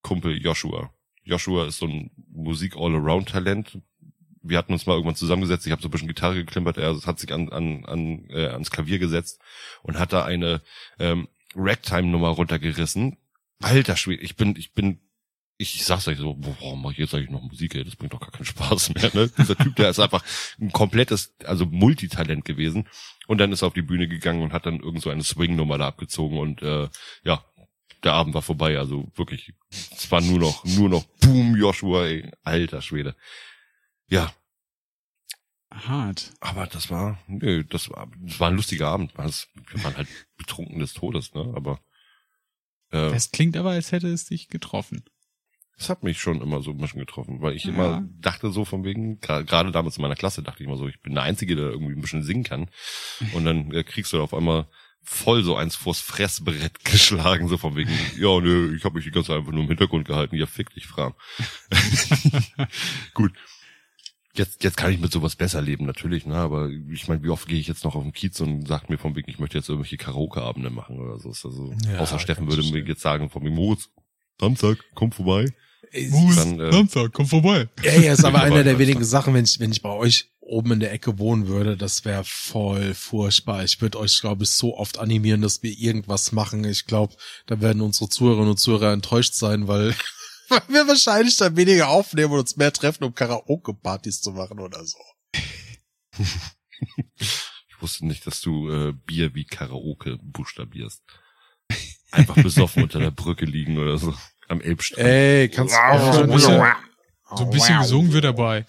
Kumpel 0.00 0.40
Joshua. 0.40 0.90
Joshua 1.24 1.66
ist 1.66 1.76
so 1.76 1.86
ein 1.86 2.10
Musik-All-Around-Talent. 2.32 3.78
Wir 4.42 4.56
hatten 4.56 4.72
uns 4.72 4.86
mal 4.86 4.94
irgendwann 4.94 5.16
zusammengesetzt, 5.16 5.66
ich 5.66 5.72
habe 5.72 5.82
so 5.82 5.88
ein 5.88 5.90
bisschen 5.90 6.08
Gitarre 6.08 6.36
geklimpert, 6.36 6.78
er 6.78 6.96
hat 7.04 7.18
sich 7.18 7.30
an, 7.34 7.50
an, 7.50 7.84
an, 7.84 8.24
äh, 8.30 8.46
ans 8.46 8.70
Klavier 8.70 8.98
gesetzt 8.98 9.38
und 9.82 9.98
hat 9.98 10.14
da 10.14 10.24
eine 10.24 10.62
ähm, 10.98 11.28
Ragtime-Nummer 11.54 12.28
runtergerissen. 12.28 13.18
Alter 13.60 13.96
Schwede, 13.96 14.22
ich 14.22 14.36
bin, 14.36 14.56
ich 14.56 14.72
bin, 14.72 15.00
ich 15.60 15.84
sag's 15.84 16.08
euch 16.08 16.16
so, 16.16 16.36
warum 16.38 16.80
mache 16.80 16.92
ich 16.94 16.98
jetzt 16.98 17.14
eigentlich 17.14 17.28
noch 17.28 17.42
Musik, 17.42 17.74
ey? 17.74 17.84
Das 17.84 17.94
bringt 17.94 18.14
doch 18.14 18.20
gar 18.20 18.30
keinen 18.30 18.46
Spaß 18.46 18.94
mehr, 18.94 19.10
ne? 19.12 19.30
Dieser 19.36 19.56
Typ, 19.56 19.76
der 19.76 19.90
ist 19.90 20.00
einfach 20.00 20.24
ein 20.58 20.72
komplettes, 20.72 21.34
also 21.44 21.66
Multitalent 21.66 22.46
gewesen. 22.46 22.88
Und 23.26 23.38
dann 23.38 23.52
ist 23.52 23.62
er 23.62 23.68
auf 23.68 23.74
die 23.74 23.82
Bühne 23.82 24.08
gegangen 24.08 24.42
und 24.42 24.54
hat 24.54 24.64
dann 24.64 24.80
irgend 24.80 25.02
so 25.02 25.10
eine 25.10 25.22
Swing-Nummer 25.22 25.76
da 25.76 25.88
abgezogen 25.88 26.38
und 26.38 26.62
äh, 26.62 26.88
ja, 27.24 27.44
der 28.02 28.14
Abend 28.14 28.32
war 28.32 28.40
vorbei, 28.40 28.78
also 28.78 29.12
wirklich, 29.14 29.52
es 29.70 30.10
war 30.10 30.22
nur 30.22 30.38
noch, 30.38 30.64
nur 30.64 30.88
noch 30.88 31.04
Boom, 31.20 31.54
Joshua, 31.54 32.06
ey, 32.06 32.32
alter 32.42 32.80
Schwede. 32.80 33.14
Ja, 34.08 34.32
Hart. 35.70 36.32
aber 36.40 36.66
das 36.66 36.90
war, 36.90 37.18
nö, 37.26 37.64
das 37.64 37.90
war, 37.90 38.10
das 38.22 38.40
war 38.40 38.48
ein 38.48 38.56
lustiger 38.56 38.88
Abend. 38.88 39.12
Wir 39.16 39.84
waren 39.84 39.96
halt 39.96 40.08
betrunken 40.38 40.78
des 40.78 40.94
Todes, 40.94 41.34
ne? 41.34 41.52
Aber 41.54 41.80
äh, 42.90 43.10
Das 43.10 43.30
klingt 43.30 43.56
aber, 43.58 43.72
als 43.72 43.92
hätte 43.92 44.08
es 44.08 44.24
dich 44.24 44.48
getroffen. 44.48 45.04
Es 45.80 45.88
hat 45.88 46.02
mich 46.02 46.18
schon 46.20 46.42
immer 46.42 46.60
so 46.62 46.72
ein 46.72 46.76
bisschen 46.76 47.00
getroffen, 47.00 47.40
weil 47.40 47.54
ich 47.56 47.64
Ja. 47.64 47.70
immer 47.72 48.06
dachte 48.20 48.50
so 48.50 48.64
von 48.66 48.84
wegen, 48.84 49.18
gerade 49.20 49.72
damals 49.72 49.96
in 49.96 50.02
meiner 50.02 50.14
Klasse 50.14 50.42
dachte 50.42 50.62
ich 50.62 50.66
immer 50.68 50.76
so, 50.76 50.86
ich 50.86 51.00
bin 51.00 51.14
der 51.14 51.22
Einzige, 51.24 51.56
der 51.56 51.70
irgendwie 51.70 51.94
ein 51.94 52.02
bisschen 52.02 52.22
singen 52.22 52.44
kann. 52.44 52.68
Und 53.32 53.46
dann 53.46 53.72
äh, 53.72 53.82
kriegst 53.82 54.12
du 54.12 54.20
auf 54.22 54.34
einmal 54.34 54.66
voll 55.02 55.42
so 55.42 55.56
eins 55.56 55.76
vors 55.76 55.98
Fressbrett 56.00 56.84
geschlagen, 56.84 57.48
so 57.48 57.56
von 57.56 57.74
wegen, 57.76 57.90
ja, 58.18 58.38
nö, 58.40 58.76
ich 58.76 58.84
habe 58.84 58.96
mich 58.96 59.04
die 59.04 59.10
ganze 59.10 59.28
Zeit 59.28 59.38
einfach 59.38 59.52
nur 59.52 59.62
im 59.62 59.68
Hintergrund 59.68 60.06
gehalten, 60.06 60.36
ja, 60.36 60.44
fick 60.44 60.68
dich, 60.74 60.86
Fram. 60.86 61.14
Gut. 63.14 63.32
jetzt, 64.34 64.62
jetzt 64.62 64.76
kann 64.76 64.92
ich 64.92 65.00
mit 65.00 65.10
sowas 65.10 65.36
besser 65.36 65.62
leben, 65.62 65.86
natürlich, 65.86 66.26
ne? 66.26 66.34
Aber 66.36 66.68
ich 66.68 67.08
meine, 67.08 67.22
wie 67.22 67.30
oft 67.30 67.48
gehe 67.48 67.58
ich 67.58 67.66
jetzt 67.68 67.84
noch 67.84 67.94
auf 67.94 68.02
den 68.02 68.12
Kiez 68.12 68.38
und 68.40 68.68
sag 68.68 68.88
mir 68.90 68.98
von 68.98 69.16
wegen, 69.16 69.30
ich 69.30 69.38
möchte 69.38 69.56
jetzt 69.58 69.68
irgendwelche 69.68 69.96
Karaoke-Abende 69.96 70.68
machen 70.70 70.98
oder 71.00 71.18
so. 71.18 71.30
Also, 71.30 71.74
Ja, 71.90 71.98
außer 72.00 72.18
Steffen 72.18 72.48
würde 72.48 72.62
mir 72.70 72.86
jetzt 72.86 73.00
sagen, 73.02 73.30
von 73.30 73.42
wegen, 73.42 73.54
Moritz, 73.54 73.88
Samstag, 74.38 74.78
komm 74.94 75.12
vorbei. 75.12 75.46
Mus, 76.08 76.36
Dann, 76.36 76.60
äh, 76.60 76.72
Samstag, 76.72 77.12
komm 77.12 77.26
vorbei. 77.26 77.68
Ja, 77.82 77.94
ja, 77.94 78.12
ist 78.12 78.24
aber 78.24 78.42
einer 78.42 78.64
der 78.64 78.78
wenigen 78.78 79.04
Sachen, 79.04 79.34
wenn 79.34 79.44
ich, 79.44 79.58
wenn 79.60 79.72
ich 79.72 79.82
bei 79.82 79.90
euch 79.90 80.30
oben 80.40 80.72
in 80.72 80.80
der 80.80 80.92
Ecke 80.92 81.18
wohnen 81.18 81.46
würde, 81.46 81.76
das 81.76 82.04
wäre 82.04 82.24
voll 82.24 82.94
furchtbar. 82.94 83.64
Ich 83.64 83.80
würde 83.80 83.98
euch, 83.98 84.20
glaube 84.20 84.44
ich, 84.44 84.50
so 84.50 84.76
oft 84.76 84.98
animieren, 84.98 85.42
dass 85.42 85.62
wir 85.62 85.70
irgendwas 85.70 86.32
machen. 86.32 86.64
Ich 86.64 86.86
glaube, 86.86 87.14
da 87.46 87.60
werden 87.60 87.82
unsere 87.82 88.08
Zuhörerinnen 88.08 88.50
und 88.50 88.58
Zuhörer 88.58 88.92
enttäuscht 88.92 89.34
sein, 89.34 89.68
weil, 89.68 89.94
weil 90.48 90.62
wir 90.68 90.88
wahrscheinlich 90.88 91.36
dann 91.36 91.56
weniger 91.56 91.88
aufnehmen 91.88 92.32
und 92.32 92.40
uns 92.40 92.56
mehr 92.56 92.72
treffen, 92.72 93.04
um 93.04 93.14
Karaoke-Partys 93.14 94.20
zu 94.22 94.32
machen 94.32 94.58
oder 94.58 94.84
so. 94.84 94.98
Ich 97.18 97.80
wusste 97.80 98.06
nicht, 98.06 98.26
dass 98.26 98.40
du 98.40 98.70
äh, 98.70 98.92
Bier 98.92 99.34
wie 99.34 99.44
Karaoke 99.44 100.18
buchstabierst. 100.22 101.02
Einfach 102.10 102.34
besoffen 102.42 102.82
unter 102.82 102.98
der 102.98 103.12
Brücke 103.12 103.44
liegen 103.44 103.78
oder 103.78 103.96
so. 103.98 104.14
Am 104.50 104.60
Elbstrand. 104.60 105.06
Ey, 105.06 105.48
kannst 105.48 105.74
Ja, 105.74 106.12
so 106.12 106.20
ein 106.22 106.28
bisschen, 106.28 106.60
so 107.36 107.44
ein 107.44 107.50
bisschen 107.50 107.76
Wow. 107.76 107.82
gesungen 107.82 108.12
wird 108.12 108.24
dabei. 108.24 108.66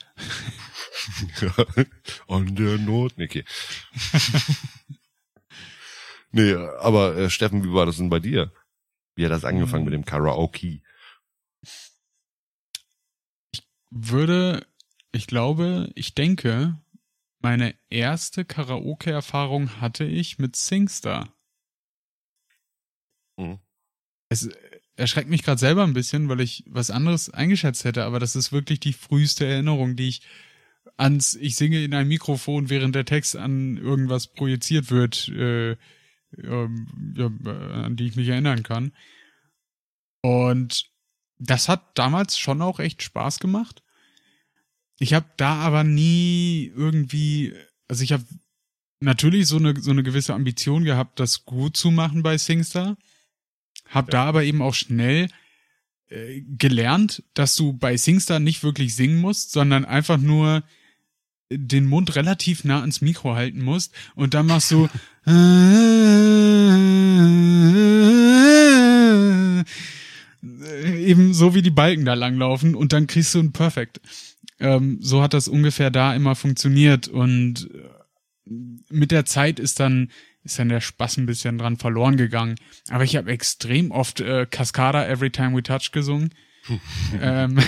An 2.27 2.55
der 2.55 2.77
Not. 2.77 3.17
Nee, 3.17 3.23
Okay. 3.25 3.43
nee, 6.31 6.53
aber 6.53 7.17
äh, 7.17 7.29
Steffen, 7.31 7.63
wie 7.63 7.73
war 7.73 7.87
das 7.87 7.97
denn 7.97 8.11
bei 8.11 8.19
dir? 8.19 8.53
Wie 9.15 9.25
hat 9.25 9.31
das 9.31 9.43
angefangen 9.43 9.83
mit 9.83 9.93
dem 9.95 10.05
Karaoke? 10.05 10.83
Würde, 13.89 14.67
ich 15.11 15.25
glaube, 15.25 15.89
ich 15.95 16.13
denke, 16.13 16.77
meine 17.39 17.73
erste 17.89 18.45
Karaoke-Erfahrung 18.45 19.81
hatte 19.81 20.03
ich 20.03 20.37
mit 20.37 20.55
Singstar. 20.55 21.35
Mhm. 23.37 23.57
Es 24.29 24.47
erschreckt 25.01 25.29
mich 25.29 25.43
gerade 25.43 25.59
selber 25.59 25.83
ein 25.83 25.93
bisschen, 25.93 26.29
weil 26.29 26.39
ich 26.39 26.63
was 26.67 26.91
anderes 26.91 27.29
eingeschätzt 27.29 27.83
hätte, 27.83 28.05
aber 28.05 28.19
das 28.19 28.35
ist 28.35 28.51
wirklich 28.51 28.79
die 28.79 28.93
früheste 28.93 29.45
Erinnerung, 29.45 29.95
die 29.95 30.07
ich 30.07 30.21
ans, 30.97 31.35
ich 31.35 31.55
singe 31.55 31.83
in 31.83 31.93
ein 31.93 32.07
Mikrofon, 32.07 32.69
während 32.69 32.95
der 32.95 33.05
Text 33.05 33.35
an 33.35 33.77
irgendwas 33.77 34.27
projiziert 34.27 34.91
wird, 34.91 35.27
äh, 35.29 35.71
ähm, 36.37 36.87
ja, 37.17 37.31
äh, 37.45 37.73
an 37.85 37.95
die 37.95 38.05
ich 38.05 38.15
mich 38.15 38.27
erinnern 38.27 38.63
kann. 38.63 38.93
Und 40.21 40.89
das 41.39 41.67
hat 41.67 41.97
damals 41.97 42.37
schon 42.37 42.61
auch 42.61 42.79
echt 42.79 43.01
Spaß 43.01 43.39
gemacht. 43.39 43.83
Ich 44.99 45.13
habe 45.15 45.25
da 45.37 45.55
aber 45.55 45.83
nie 45.83 46.71
irgendwie, 46.75 47.53
also 47.87 48.03
ich 48.03 48.11
habe 48.11 48.23
natürlich 48.99 49.47
so 49.47 49.57
eine 49.57 49.79
so 49.81 49.89
eine 49.89 50.03
gewisse 50.03 50.35
Ambition 50.35 50.83
gehabt, 50.83 51.19
das 51.19 51.43
gut 51.45 51.75
zu 51.75 51.89
machen 51.89 52.21
bei 52.21 52.37
Singstar. 52.37 52.97
Hab 53.91 54.10
da 54.10 54.25
aber 54.25 54.43
eben 54.43 54.62
auch 54.62 54.73
schnell 54.73 55.27
äh, 56.10 56.41
gelernt, 56.58 57.23
dass 57.34 57.56
du 57.56 57.73
bei 57.73 57.95
Singstar 57.97 58.39
nicht 58.39 58.63
wirklich 58.63 58.95
singen 58.95 59.19
musst, 59.19 59.51
sondern 59.51 59.86
einfach 59.86 60.17
nur 60.17 60.63
den 61.49 61.86
Mund 61.86 62.15
relativ 62.15 62.63
nah 62.63 62.80
ans 62.82 63.01
Mikro 63.01 63.36
halten 63.36 63.62
musst 63.62 63.93
und 64.15 64.34
dann 64.34 64.47
machst 64.47 64.71
du 64.71 64.88
eben 71.12 71.34
so 71.34 71.54
wie 71.54 71.62
die 71.62 71.69
Balken 71.69 72.06
da 72.06 72.13
langlaufen 72.13 72.73
und 72.75 72.93
dann 72.93 73.08
kriegst 73.08 73.36
du 73.36 73.39
ein 73.39 73.51
Perfect. 73.51 74.01
Ähm, 74.60 74.99
so 75.01 75.21
hat 75.21 75.34
das 75.34 75.47
ungefähr 75.47 75.91
da 75.91 76.15
immer 76.15 76.36
funktioniert 76.36 77.08
und 77.08 77.69
äh, 77.73 77.89
mit 78.89 79.12
der 79.12 79.25
Zeit 79.25 79.60
ist 79.60 79.80
dann 79.80 80.12
ist 80.43 80.58
dann 80.60 80.69
der 80.69 80.82
Spaß 80.82 81.17
ein 81.17 81.25
bisschen 81.25 81.58
dran 81.58 81.77
verloren 81.77 82.17
gegangen. 82.17 82.56
Aber 82.89 83.04
ich 83.04 83.15
habe 83.15 83.32
extrem 83.32 83.91
oft 83.91 84.19
äh, 84.21 84.45
Cascada 84.49 85.06
Every 85.08 85.30
Time 85.32 85.56
We 85.56 85.63
Touch 85.63 85.91
gesungen. 85.91 86.34
ähm, 87.21 87.60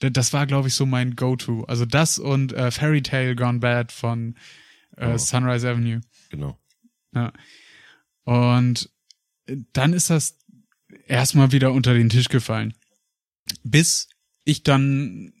da- 0.00 0.10
das 0.10 0.32
war, 0.32 0.46
glaube 0.46 0.68
ich, 0.68 0.74
so 0.74 0.86
mein 0.86 1.16
Go-To. 1.16 1.64
Also 1.64 1.84
das 1.86 2.18
und 2.18 2.52
äh, 2.52 2.70
Fairy 2.70 3.02
Tale 3.02 3.34
Gone 3.36 3.58
Bad 3.60 3.92
von 3.92 4.34
äh, 4.96 5.14
Oh. 5.14 5.16
Sunrise 5.18 5.68
Avenue. 5.68 6.00
Genau. 6.30 6.58
Ja. 7.14 7.32
Und 8.24 8.90
dann 9.72 9.92
ist 9.94 10.10
das 10.10 10.36
erstmal 11.06 11.52
wieder 11.52 11.72
unter 11.72 11.94
den 11.94 12.08
Tisch 12.10 12.28
gefallen. 12.28 12.74
Bis 13.62 14.08
ich 14.44 14.62
dann, 14.62 15.32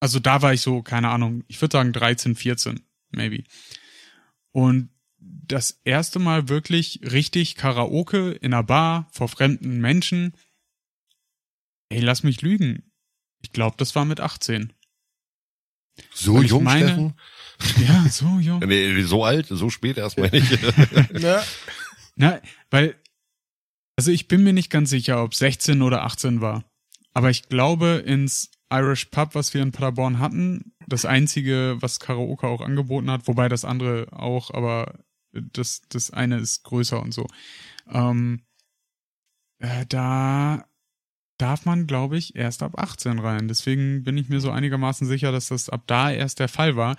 also 0.00 0.18
da 0.18 0.42
war 0.42 0.52
ich 0.52 0.60
so, 0.60 0.82
keine 0.82 1.08
Ahnung, 1.10 1.44
ich 1.48 1.60
würde 1.60 1.72
sagen 1.76 1.92
13, 1.92 2.34
14, 2.34 2.80
maybe. 3.12 3.44
Und 4.50 4.90
das 5.52 5.80
erste 5.84 6.18
Mal 6.18 6.48
wirklich 6.48 7.00
richtig 7.02 7.56
Karaoke 7.56 8.32
in 8.32 8.54
einer 8.54 8.62
Bar 8.62 9.08
vor 9.12 9.28
fremden 9.28 9.80
Menschen. 9.80 10.32
Ey, 11.90 12.00
lass 12.00 12.22
mich 12.22 12.40
lügen. 12.42 12.90
Ich 13.42 13.52
glaube, 13.52 13.76
das 13.76 13.94
war 13.94 14.04
mit 14.04 14.20
18. 14.20 14.72
So 16.14 16.40
ich 16.40 16.50
jung, 16.50 16.64
meine- 16.64 16.86
Steffen? 16.88 17.14
Ja, 17.86 18.08
so 18.08 18.38
jung. 18.40 18.58
Nee, 18.60 19.02
so 19.02 19.24
alt, 19.24 19.46
so 19.48 19.70
spät 19.70 19.96
erstmal 19.98 20.30
nicht. 20.30 20.58
Ja. 21.20 21.44
Na, 22.16 22.40
weil, 22.70 22.96
also 23.96 24.10
ich 24.10 24.26
bin 24.26 24.42
mir 24.42 24.52
nicht 24.52 24.70
ganz 24.70 24.90
sicher, 24.90 25.22
ob 25.22 25.34
16 25.34 25.82
oder 25.82 26.02
18 26.02 26.40
war. 26.40 26.64
Aber 27.14 27.30
ich 27.30 27.48
glaube, 27.48 28.02
ins 28.04 28.50
Irish 28.72 29.06
Pub, 29.06 29.34
was 29.34 29.52
wir 29.54 29.62
in 29.62 29.70
Paderborn 29.70 30.18
hatten, 30.18 30.74
das 30.88 31.04
einzige, 31.04 31.76
was 31.80 32.00
Karaoke 32.00 32.46
auch 32.46 32.62
angeboten 32.62 33.10
hat, 33.10 33.28
wobei 33.28 33.48
das 33.48 33.64
andere 33.64 34.08
auch, 34.12 34.50
aber 34.52 34.98
das, 35.32 35.82
das 35.88 36.10
eine 36.10 36.38
ist 36.38 36.62
größer 36.64 37.00
und 37.00 37.12
so. 37.12 37.26
Ähm, 37.90 38.42
äh, 39.58 39.86
da 39.86 40.66
darf 41.38 41.64
man, 41.64 41.86
glaube 41.86 42.16
ich, 42.18 42.36
erst 42.36 42.62
ab 42.62 42.78
18 42.78 43.18
rein. 43.18 43.48
Deswegen 43.48 44.04
bin 44.04 44.16
ich 44.16 44.28
mir 44.28 44.40
so 44.40 44.50
einigermaßen 44.50 45.06
sicher, 45.06 45.32
dass 45.32 45.48
das 45.48 45.68
ab 45.68 45.84
da 45.86 46.10
erst 46.12 46.38
der 46.38 46.48
Fall 46.48 46.76
war. 46.76 46.96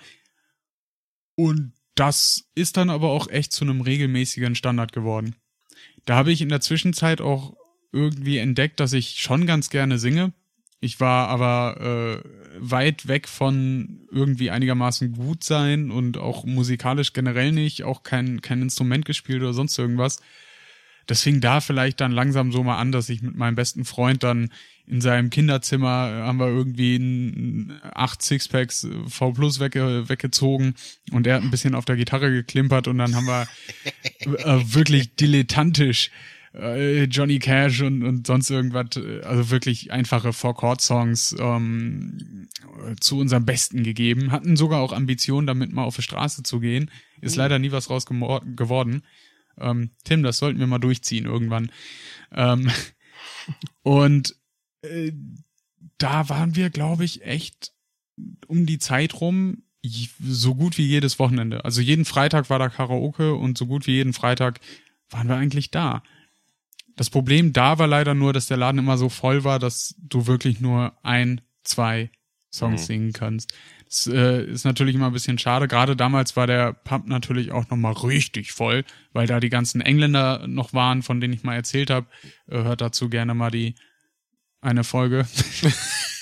Und 1.36 1.72
das 1.94 2.48
ist 2.54 2.76
dann 2.76 2.90
aber 2.90 3.10
auch 3.10 3.28
echt 3.28 3.52
zu 3.52 3.64
einem 3.64 3.80
regelmäßigen 3.80 4.54
Standard 4.54 4.92
geworden. 4.92 5.36
Da 6.04 6.16
habe 6.16 6.32
ich 6.32 6.42
in 6.42 6.48
der 6.48 6.60
Zwischenzeit 6.60 7.20
auch 7.20 7.56
irgendwie 7.92 8.38
entdeckt, 8.38 8.80
dass 8.80 8.92
ich 8.92 9.20
schon 9.20 9.46
ganz 9.46 9.70
gerne 9.70 9.98
singe. 9.98 10.32
Ich 10.80 11.00
war 11.00 11.28
aber 11.28 12.22
äh, 12.22 12.28
weit 12.58 13.08
weg 13.08 13.28
von 13.28 14.06
irgendwie 14.10 14.50
einigermaßen 14.50 15.12
gut 15.12 15.42
sein 15.42 15.90
und 15.90 16.18
auch 16.18 16.44
musikalisch 16.44 17.12
generell 17.12 17.52
nicht, 17.52 17.84
auch 17.84 18.02
kein, 18.02 18.42
kein 18.42 18.62
Instrument 18.62 19.04
gespielt 19.04 19.42
oder 19.42 19.54
sonst 19.54 19.78
irgendwas. 19.78 20.20
Das 21.06 21.22
fing 21.22 21.40
da 21.40 21.60
vielleicht 21.60 22.00
dann 22.00 22.12
langsam 22.12 22.52
so 22.52 22.62
mal 22.62 22.78
an, 22.78 22.92
dass 22.92 23.08
ich 23.08 23.22
mit 23.22 23.34
meinem 23.34 23.54
besten 23.54 23.84
Freund 23.84 24.22
dann 24.22 24.50
in 24.86 25.00
seinem 25.00 25.30
Kinderzimmer 25.30 26.10
äh, 26.10 26.22
haben 26.22 26.38
wir 26.38 26.48
irgendwie 26.48 26.96
ein, 26.96 27.80
acht 27.94 28.22
Sixpacks 28.22 28.84
äh, 28.84 28.90
V 29.08 29.32
Plus 29.32 29.60
wegge, 29.60 30.08
weggezogen 30.08 30.74
und 31.10 31.26
er 31.26 31.36
hat 31.36 31.42
ein 31.42 31.50
bisschen 31.50 31.74
auf 31.74 31.84
der 31.84 31.96
Gitarre 31.96 32.30
geklimpert 32.30 32.88
und 32.88 32.98
dann 32.98 33.14
haben 33.14 33.26
wir 33.26 33.46
äh, 34.20 34.74
wirklich 34.74 35.14
dilettantisch 35.20 36.10
äh, 36.54 37.04
Johnny 37.04 37.38
Cash 37.38 37.82
und, 37.82 38.02
und 38.04 38.26
sonst 38.26 38.50
irgendwas, 38.50 38.96
äh, 38.96 39.20
also 39.22 39.50
wirklich 39.50 39.92
einfache 39.92 40.32
Four-Chord-Songs 40.32 41.36
ähm, 41.38 42.48
äh, 42.86 42.94
zu 43.00 43.18
unserem 43.18 43.44
Besten 43.44 43.82
gegeben. 43.82 44.30
Hatten 44.30 44.56
sogar 44.56 44.80
auch 44.80 44.92
Ambitionen, 44.92 45.46
damit 45.46 45.72
mal 45.72 45.84
auf 45.84 45.96
die 45.96 46.02
Straße 46.02 46.42
zu 46.42 46.60
gehen. 46.60 46.90
Ist 47.20 47.36
leider 47.36 47.58
nie 47.58 47.72
was 47.72 47.90
raus 47.90 48.06
geworden. 48.06 49.02
Ähm, 49.58 49.90
Tim, 50.04 50.22
das 50.22 50.38
sollten 50.38 50.60
wir 50.60 50.66
mal 50.66 50.78
durchziehen 50.78 51.24
irgendwann. 51.24 51.70
Ähm, 52.32 52.70
und 53.82 54.36
äh, 54.82 55.12
da 55.98 56.28
waren 56.28 56.54
wir, 56.56 56.70
glaube 56.70 57.04
ich, 57.04 57.22
echt 57.22 57.72
um 58.46 58.66
die 58.66 58.78
Zeit 58.78 59.20
rum 59.20 59.62
so 60.20 60.54
gut 60.54 60.78
wie 60.78 60.86
jedes 60.86 61.18
Wochenende. 61.18 61.64
Also 61.64 61.80
jeden 61.80 62.04
Freitag 62.04 62.48
war 62.48 62.58
da 62.58 62.68
Karaoke 62.68 63.34
und 63.34 63.58
so 63.58 63.66
gut 63.66 63.86
wie 63.86 63.92
jeden 63.92 64.12
Freitag 64.12 64.60
waren 65.10 65.28
wir 65.28 65.36
eigentlich 65.36 65.70
da. 65.70 66.02
Das 66.96 67.10
Problem 67.10 67.52
da 67.52 67.78
war 67.78 67.86
leider 67.86 68.14
nur, 68.14 68.32
dass 68.32 68.46
der 68.46 68.56
Laden 68.56 68.78
immer 68.78 68.96
so 68.98 69.08
voll 69.08 69.44
war, 69.44 69.58
dass 69.58 69.94
du 69.98 70.26
wirklich 70.26 70.60
nur 70.60 70.92
ein, 71.02 71.40
zwei 71.64 72.10
Songs 72.52 72.82
Mhm. 72.82 72.86
singen 72.86 73.12
kannst. 73.12 73.52
Das 73.86 74.06
äh, 74.06 74.44
ist 74.44 74.64
natürlich 74.64 74.94
immer 74.94 75.06
ein 75.08 75.12
bisschen 75.12 75.38
schade. 75.38 75.66
Gerade 75.68 75.96
damals 75.96 76.36
war 76.36 76.46
der 76.46 76.72
Pub 76.72 77.06
natürlich 77.06 77.52
auch 77.52 77.68
nochmal 77.68 77.92
richtig 77.94 78.52
voll, 78.52 78.84
weil 79.12 79.26
da 79.26 79.40
die 79.40 79.50
ganzen 79.50 79.80
Engländer 79.80 80.46
noch 80.46 80.72
waren, 80.72 81.02
von 81.02 81.20
denen 81.20 81.34
ich 81.34 81.42
mal 81.42 81.54
erzählt 81.54 81.90
habe. 81.90 82.06
Äh, 82.48 82.62
hört 82.62 82.80
dazu 82.80 83.08
gerne 83.08 83.34
mal 83.34 83.50
die 83.50 83.74
eine 84.60 84.82
Folge. 84.84 85.26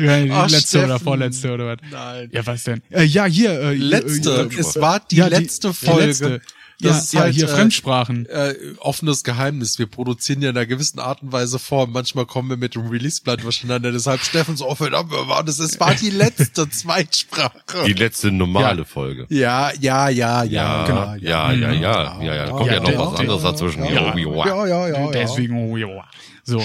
ja, 0.00 0.22
die 0.22 0.30
Ach, 0.30 0.50
letzte 0.50 0.78
oder 0.78 0.86
Steffen. 0.88 1.04
vorletzte 1.04 1.52
oder 1.52 1.66
was. 1.66 1.78
Nein. 1.90 2.28
Ja, 2.32 2.46
was 2.46 2.64
denn? 2.64 2.82
Äh, 2.90 3.04
ja, 3.04 3.24
hier. 3.26 3.50
Äh, 3.60 3.74
Letzte. 3.74 4.48
Äh, 4.52 4.58
es 4.60 4.76
war 4.80 5.00
die 5.00 5.16
ja, 5.16 5.26
letzte 5.28 5.68
die 5.68 5.74
Folge. 5.86 6.06
letzte. 6.06 6.40
Ja, 6.84 6.90
Das 6.92 7.04
ist 7.04 7.12
ja 7.14 7.20
halt, 7.22 7.34
hier 7.34 7.44
äh, 7.46 7.48
Fremdsprachen. 7.48 8.26
äh, 8.26 8.54
offenes 8.78 9.24
Geheimnis. 9.24 9.78
Wir 9.78 9.86
produzieren 9.86 10.42
ja 10.42 10.50
in 10.50 10.56
einer 10.56 10.66
gewissen 10.66 10.98
Art 11.00 11.22
und 11.22 11.32
Weise 11.32 11.58
vor. 11.58 11.86
Manchmal 11.86 12.26
kommen 12.26 12.50
wir 12.50 12.56
mit 12.56 12.74
dem 12.74 12.86
Release-Blatt 12.88 13.42
durcheinander. 13.42 13.90
Deshalb 13.92 14.20
Steffen 14.22 14.56
so 14.56 14.68
offen, 14.68 14.92
war 14.92 15.42
das 15.44 15.58
es 15.58 15.80
war 15.80 15.94
die 15.94 16.10
letzte 16.10 16.68
Zweitsprache. 16.70 17.84
Die 17.86 17.92
letzte 17.94 18.30
normale 18.30 18.84
Folge. 18.84 19.26
Ja, 19.30 19.72
ja, 19.80 20.08
ja, 20.08 20.42
ja, 20.44 20.44
Ja, 20.44 20.86
genau, 20.86 21.14
ja, 21.16 21.52
ja, 21.52 21.72
ja, 21.72 22.22
ja, 22.22 22.34
ja, 22.34 22.46
da 22.46 22.50
kommt 22.52 22.66
ja, 22.66 22.74
Ja, 22.74 22.80
noch 22.80 22.88
der- 22.90 22.98
was 23.00 23.20
anderes 23.20 23.42
dazwischen. 23.42 23.84
Ja, 23.84 24.16
Ja, 24.16 24.46
ja, 24.46 24.66
ja, 24.66 24.88
ja. 24.88 25.10
Deswegen, 25.10 25.56
oh, 25.70 25.76
ja. 25.76 26.04
So. 26.44 26.62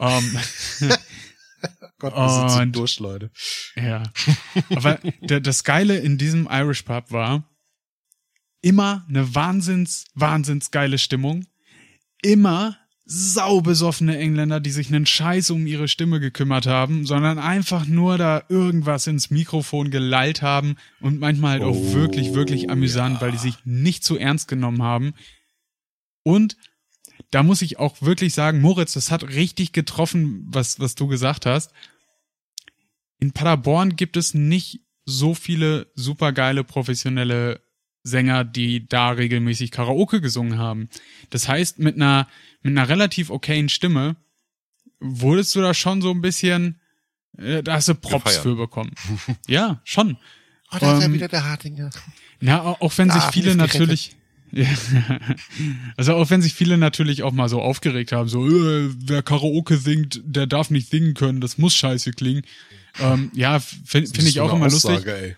ähm, 0.00 0.38
Gott, 1.98 2.14
wir 2.14 2.28
sind 2.28 2.50
so 2.50 2.80
durch, 2.80 3.00
Leute. 3.00 3.30
Ja. 3.74 4.04
Aber 4.74 4.98
das 5.20 5.64
Geile 5.64 5.96
in 5.98 6.16
diesem 6.16 6.48
Irish 6.50 6.82
Pub 6.82 7.10
war 7.10 7.42
immer 8.68 9.04
eine 9.08 9.34
wahnsinns, 9.34 10.06
wahnsinns 10.14 10.70
geile 10.70 10.98
Stimmung. 10.98 11.46
Immer 12.22 12.76
saubesoffene 13.04 14.18
Engländer, 14.18 14.60
die 14.60 14.70
sich 14.70 14.88
einen 14.88 15.06
Scheiß 15.06 15.50
um 15.50 15.66
ihre 15.66 15.88
Stimme 15.88 16.20
gekümmert 16.20 16.66
haben, 16.66 17.06
sondern 17.06 17.38
einfach 17.38 17.86
nur 17.86 18.18
da 18.18 18.42
irgendwas 18.50 19.06
ins 19.06 19.30
Mikrofon 19.30 19.90
gelallt 19.90 20.42
haben 20.42 20.76
und 21.00 21.18
manchmal 21.18 21.52
halt 21.52 21.62
auch 21.62 21.76
Oh, 21.76 21.94
wirklich, 21.94 22.34
wirklich 22.34 22.68
amüsant, 22.68 23.22
weil 23.22 23.32
die 23.32 23.38
sich 23.38 23.54
nicht 23.64 24.04
zu 24.04 24.18
ernst 24.18 24.46
genommen 24.46 24.82
haben. 24.82 25.14
Und 26.22 26.58
da 27.30 27.42
muss 27.42 27.62
ich 27.62 27.78
auch 27.78 28.02
wirklich 28.02 28.34
sagen, 28.34 28.60
Moritz, 28.60 28.92
das 28.92 29.10
hat 29.10 29.26
richtig 29.28 29.72
getroffen, 29.72 30.46
was, 30.50 30.78
was 30.78 30.94
du 30.94 31.06
gesagt 31.06 31.46
hast 31.46 31.72
in 33.18 33.32
Paderborn 33.32 33.96
gibt 33.96 34.16
es 34.16 34.34
nicht 34.34 34.80
so 35.04 35.34
viele 35.34 35.90
supergeile 35.94 36.64
professionelle 36.64 37.60
Sänger, 38.08 38.44
die 38.44 38.86
da 38.88 39.10
regelmäßig 39.10 39.70
Karaoke 39.70 40.20
gesungen 40.20 40.58
haben. 40.58 40.88
Das 41.30 41.48
heißt, 41.48 41.78
mit 41.78 41.96
einer, 41.96 42.26
mit 42.62 42.72
einer 42.72 42.88
relativ 42.88 43.30
okayen 43.30 43.68
Stimme 43.68 44.16
wurdest 45.00 45.54
du 45.54 45.60
da 45.60 45.74
schon 45.74 46.02
so 46.02 46.10
ein 46.10 46.20
bisschen, 46.20 46.80
äh, 47.36 47.62
da 47.62 47.74
hast 47.74 47.88
du 47.88 47.94
Props 47.94 48.24
Gefeiert. 48.24 48.42
für 48.42 48.56
bekommen. 48.56 48.92
ja, 49.48 49.80
schon. 49.84 50.16
Oh, 50.72 50.76
da 50.80 50.94
ist 50.94 51.00
ja 51.00 51.06
Ähm, 51.06 51.14
wieder 51.14 51.28
der 51.28 51.44
Hartinger. 51.44 51.90
Na, 52.40 52.62
au- 52.62 52.76
auch 52.80 52.98
wenn 52.98 53.10
sich 53.10 53.22
Ah, 53.22 53.30
viele 53.32 53.54
natürlich, 53.56 54.16
Ja. 54.52 54.66
also 55.96 56.14
auch 56.14 56.30
wenn 56.30 56.40
sich 56.42 56.54
viele 56.54 56.78
natürlich 56.78 57.22
auch 57.22 57.32
mal 57.32 57.48
so 57.50 57.60
aufgeregt 57.60 58.12
haben, 58.12 58.28
so, 58.28 58.46
äh, 58.48 58.88
wer 58.96 59.22
Karaoke 59.22 59.76
singt, 59.76 60.22
der 60.24 60.46
darf 60.46 60.70
nicht 60.70 60.90
singen 60.90 61.14
können, 61.14 61.40
das 61.40 61.58
muss 61.58 61.74
scheiße 61.76 62.12
klingen. 62.12 62.42
Ähm, 62.98 63.30
ja, 63.34 63.58
finde 63.60 64.08
find 64.10 64.26
ich 64.28 64.40
auch 64.40 64.52
immer 64.54 64.70
lustig. 64.70 64.90
Aussage, 64.90 65.14
ey. 65.16 65.36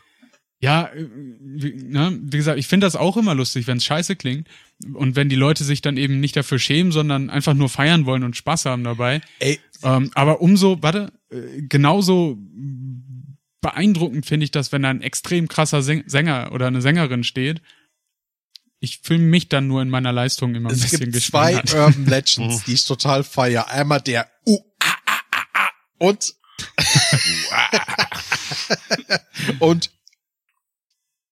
Ja, 0.63 0.91
äh, 0.95 1.09
wie, 1.41 1.73
ne, 1.73 2.19
wie 2.23 2.37
gesagt, 2.37 2.59
ich 2.59 2.67
finde 2.67 2.87
das 2.87 2.97
auch 2.97 3.17
immer 3.17 3.35
lustig, 3.35 3.67
wenn 3.67 3.79
es 3.79 3.85
scheiße 3.85 4.17
klingt. 4.17 4.49
Und 4.95 5.17
wenn 5.17 5.29
die 5.29 5.37
Leute 5.37 5.65
sich 5.65 5.81
dann 5.81 5.97
eben 5.97 6.21
nicht 6.21 6.37
dafür 6.37 6.59
schämen, 6.59 6.93
sondern 6.93 7.31
einfach 7.31 7.55
nur 7.55 7.69
feiern 7.69 8.07
wollen 8.07 8.25
und 8.25 8.37
Spaß 8.37 8.67
haben 8.67 8.85
dabei. 8.85 9.21
Ey, 9.39 9.59
Ähm, 9.83 10.11
aber 10.15 10.41
umso, 10.43 10.83
warte, 10.83 11.13
äh, 11.31 11.63
genauso 11.63 12.39
beeindruckend 13.63 14.27
finde 14.27 14.45
ich 14.45 14.51
das, 14.51 14.73
wenn 14.73 14.83
da 14.83 14.91
ein 14.91 15.03
extrem 15.03 15.49
krasser 15.49 15.83
Säng 15.83 16.05
Sänger 16.07 16.53
oder 16.53 16.67
eine 16.67 16.83
Sängerin 16.83 17.25
steht. 17.25 17.63
Ich 18.83 19.01
fühle 19.03 19.21
mich 19.21 19.49
dann 19.49 19.67
nur 19.67 19.83
in 19.83 19.91
meiner 19.91 20.13
Leistung 20.13 20.55
immer 20.55 20.71
ein 20.71 20.75
es 20.75 20.83
bisschen 20.83 21.13
gibt 21.13 21.25
zwei. 21.25 21.57
Urban 21.75 22.07
Legends, 22.07 22.65
die 22.65 22.73
ich 22.73 22.85
total 22.85 23.25
feier. 23.25 23.69
Einmal 23.69 24.01
der 24.01 24.31
U 24.47 24.59
A 24.79 24.93
A 25.07 25.21
A 25.31 25.65
A 25.65 25.71
und 25.99 26.35
und 29.59 29.91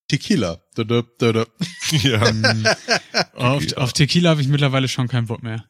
Tequila. 0.09 0.61
Da, 0.74 0.84
da, 0.84 1.02
da, 1.18 1.32
da. 1.32 1.46
ja. 1.90 2.22
auf, 3.34 3.76
auf 3.76 3.92
Tequila 3.92 4.30
habe 4.30 4.40
ich 4.40 4.48
mittlerweile 4.48 4.88
schon 4.88 5.09
keinen 5.09 5.26
Bock 5.26 5.42
mehr. 5.42 5.64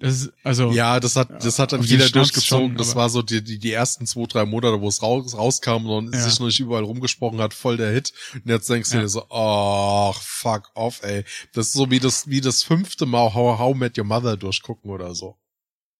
Das 0.00 0.14
ist, 0.20 0.32
also, 0.44 0.70
Ja, 0.70 1.00
das 1.00 1.16
hat, 1.16 1.42
das 1.44 1.58
hat 1.58 1.72
dann 1.72 1.82
jeder 1.82 2.08
durchgezogen. 2.08 2.68
schon, 2.68 2.76
das 2.76 2.94
war 2.94 3.10
so 3.10 3.20
die, 3.20 3.42
die, 3.42 3.58
die 3.58 3.72
ersten 3.72 4.06
zwei, 4.06 4.26
drei 4.26 4.44
Monate, 4.44 4.80
wo 4.80 4.86
es 4.86 5.02
raus, 5.02 5.36
rauskam 5.36 5.86
und 5.90 6.14
Ja. 6.14 6.20
sich 6.20 6.38
noch 6.38 6.46
nicht 6.46 6.60
überall 6.60 6.84
rumgesprochen 6.84 7.40
hat, 7.40 7.52
voll 7.52 7.76
der 7.76 7.90
Hit. 7.90 8.12
Und 8.34 8.46
jetzt 8.46 8.70
denkst 8.70 8.90
du 8.90 8.96
Ja. 8.96 9.02
dir 9.02 9.08
so, 9.08 9.24
oh, 9.28 10.12
fuck 10.20 10.70
off, 10.74 11.02
ey. 11.02 11.24
Das 11.52 11.66
ist 11.68 11.72
so 11.72 11.90
wie 11.90 11.98
das, 11.98 12.28
wie 12.28 12.40
das 12.40 12.62
fünfte 12.62 13.06
Mal 13.06 13.34
How, 13.34 13.58
How 13.58 13.74
Met 13.76 13.98
Your 13.98 14.04
Mother 14.04 14.36
durchgucken 14.36 14.88
oder 14.92 15.16
so. 15.16 15.36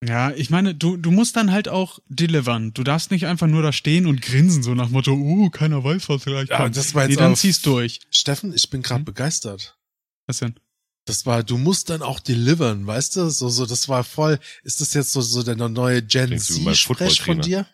Ja, 0.04 0.30
ich 0.30 0.48
meine, 0.48 0.76
du, 0.76 0.96
du 0.96 1.10
musst 1.10 1.34
dann 1.34 1.50
halt 1.50 1.68
auch 1.68 1.98
delivern. 2.08 2.72
Du 2.72 2.84
darfst 2.84 3.10
nicht 3.10 3.26
einfach 3.26 3.48
nur 3.48 3.62
da 3.62 3.72
stehen 3.72 4.06
und 4.06 4.22
grinsen, 4.22 4.62
so 4.62 4.74
nach 4.74 4.90
Motto, 4.90 5.12
uh, 5.12 5.50
keiner 5.50 5.82
weiß, 5.82 6.08
was 6.08 6.24
gleich 6.24 6.48
Ja, 6.48 6.58
kommt. 6.58 6.76
das 6.76 6.94
war 6.94 7.02
jetzt 7.02 7.16
nee, 7.16 7.16
dann 7.16 7.34
ziehst 7.34 7.66
durch. 7.66 8.00
Steffen, 8.10 8.54
ich 8.54 8.70
bin 8.70 8.82
gerade 8.82 9.02
begeistert. 9.02 9.76
Was 10.26 10.38
denn? 10.38 10.54
Das 11.04 11.26
war, 11.26 11.42
du 11.42 11.58
musst 11.58 11.90
dann 11.90 12.02
auch 12.02 12.20
delivern, 12.20 12.86
weißt 12.86 13.16
du? 13.16 13.30
So, 13.30 13.48
so, 13.48 13.66
das 13.66 13.88
war 13.88 14.04
voll, 14.04 14.38
ist 14.62 14.80
das 14.80 14.94
jetzt 14.94 15.10
so, 15.10 15.20
so 15.20 15.42
der 15.42 15.56
neue 15.56 16.02
Gen 16.02 16.38
Z-Sprech 16.38 17.20
von 17.22 17.40
dir? 17.40 17.66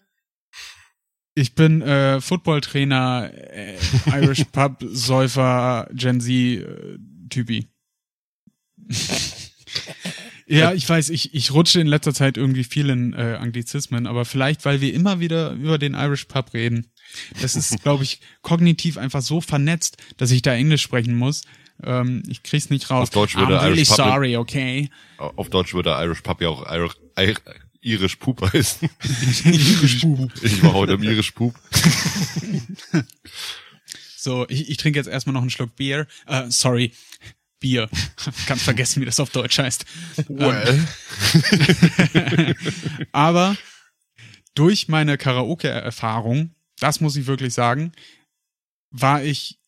Ich 1.34 1.54
bin 1.54 1.82
äh, 1.82 2.20
Footballtrainer, 2.20 3.30
äh, 3.34 3.76
Irish 4.06 4.44
Pub, 4.52 4.82
Säufer, 4.88 5.88
Gen 5.92 6.20
Z 6.20 6.30
äh, 6.30 6.98
Typi. 7.28 7.68
ja, 10.46 10.72
ich 10.72 10.88
weiß, 10.88 11.10
ich, 11.10 11.34
ich 11.34 11.52
rutsche 11.52 11.80
in 11.80 11.86
letzter 11.86 12.12
Zeit 12.14 12.36
irgendwie 12.36 12.64
viel 12.64 12.90
in 12.90 13.12
äh, 13.14 13.38
Anglizismen, 13.40 14.06
aber 14.06 14.24
vielleicht, 14.24 14.64
weil 14.64 14.80
wir 14.80 14.92
immer 14.94 15.20
wieder 15.20 15.52
über 15.52 15.78
den 15.78 15.94
Irish 15.94 16.24
Pub 16.26 16.52
reden. 16.54 16.86
Das 17.40 17.54
ist, 17.56 17.80
glaube 17.82 18.04
ich, 18.04 18.20
kognitiv 18.42 18.98
einfach 18.98 19.22
so 19.22 19.40
vernetzt, 19.40 19.96
dass 20.16 20.30
ich 20.30 20.42
da 20.42 20.52
Englisch 20.54 20.82
sprechen 20.82 21.16
muss. 21.16 21.42
Ähm, 21.82 22.22
ich 22.28 22.42
krieg's 22.42 22.70
nicht 22.70 22.90
raus. 22.90 23.04
Auf 23.08 23.10
Deutsch 23.10 23.36
würde 23.36 23.58
I'm 23.58 23.62
really 23.64 23.76
Irish 23.78 23.88
Pub- 23.88 23.96
sorry, 23.96 24.36
okay. 24.36 24.90
Auf 25.18 25.50
Deutsch 25.50 25.74
würde 25.74 25.90
Irish 25.90 26.20
Pub 26.20 26.40
ja 26.40 26.48
auch 26.48 26.70
Irish, 26.70 26.92
Ir- 27.16 27.40
Irish 27.80 28.16
Poop 28.16 28.40
heißen. 28.52 28.88
Irish 29.44 30.00
Pub. 30.02 30.30
Ich 30.42 30.62
war 30.62 30.72
heute 30.72 30.92
im 30.94 31.02
Irish 31.02 31.32
Poop. 31.32 31.54
So, 34.16 34.46
ich, 34.48 34.70
ich 34.70 34.78
trinke 34.78 34.98
jetzt 34.98 35.06
erstmal 35.06 35.34
noch 35.34 35.42
einen 35.42 35.50
Schluck 35.50 35.76
Bier. 35.76 36.06
Äh, 36.26 36.44
sorry, 36.48 36.92
Bier. 37.64 37.88
Ganz 38.46 38.62
vergessen, 38.62 39.00
wie 39.00 39.06
das 39.06 39.20
auf 39.20 39.30
Deutsch 39.30 39.56
heißt. 39.56 39.86
Well. 40.28 40.86
Aber 43.12 43.56
durch 44.54 44.88
meine 44.88 45.16
Karaoke-Erfahrung, 45.16 46.50
das 46.78 47.00
muss 47.00 47.16
ich 47.16 47.26
wirklich 47.26 47.54
sagen, 47.54 47.92
war 48.90 49.24
ich 49.24 49.60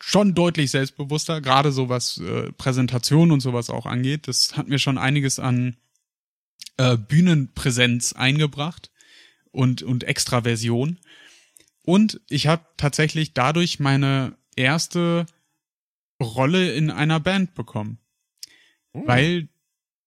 schon 0.00 0.34
deutlich 0.34 0.70
selbstbewusster, 0.70 1.42
gerade 1.42 1.72
so 1.72 1.90
was 1.90 2.16
äh, 2.16 2.50
Präsentation 2.52 3.32
und 3.32 3.40
sowas 3.40 3.68
auch 3.68 3.84
angeht. 3.84 4.26
Das 4.26 4.56
hat 4.56 4.68
mir 4.68 4.78
schon 4.78 4.96
einiges 4.96 5.38
an 5.38 5.76
äh, 6.78 6.96
Bühnenpräsenz 6.96 8.14
eingebracht 8.14 8.90
und, 9.50 9.82
und 9.82 10.04
Extraversion. 10.04 10.98
Und 11.82 12.22
ich 12.30 12.46
habe 12.46 12.64
tatsächlich 12.78 13.34
dadurch 13.34 13.78
meine 13.78 14.38
erste 14.56 15.26
Rolle 16.22 16.72
in 16.72 16.90
einer 16.90 17.20
Band 17.20 17.54
bekommen. 17.54 17.98
Weil 18.92 19.48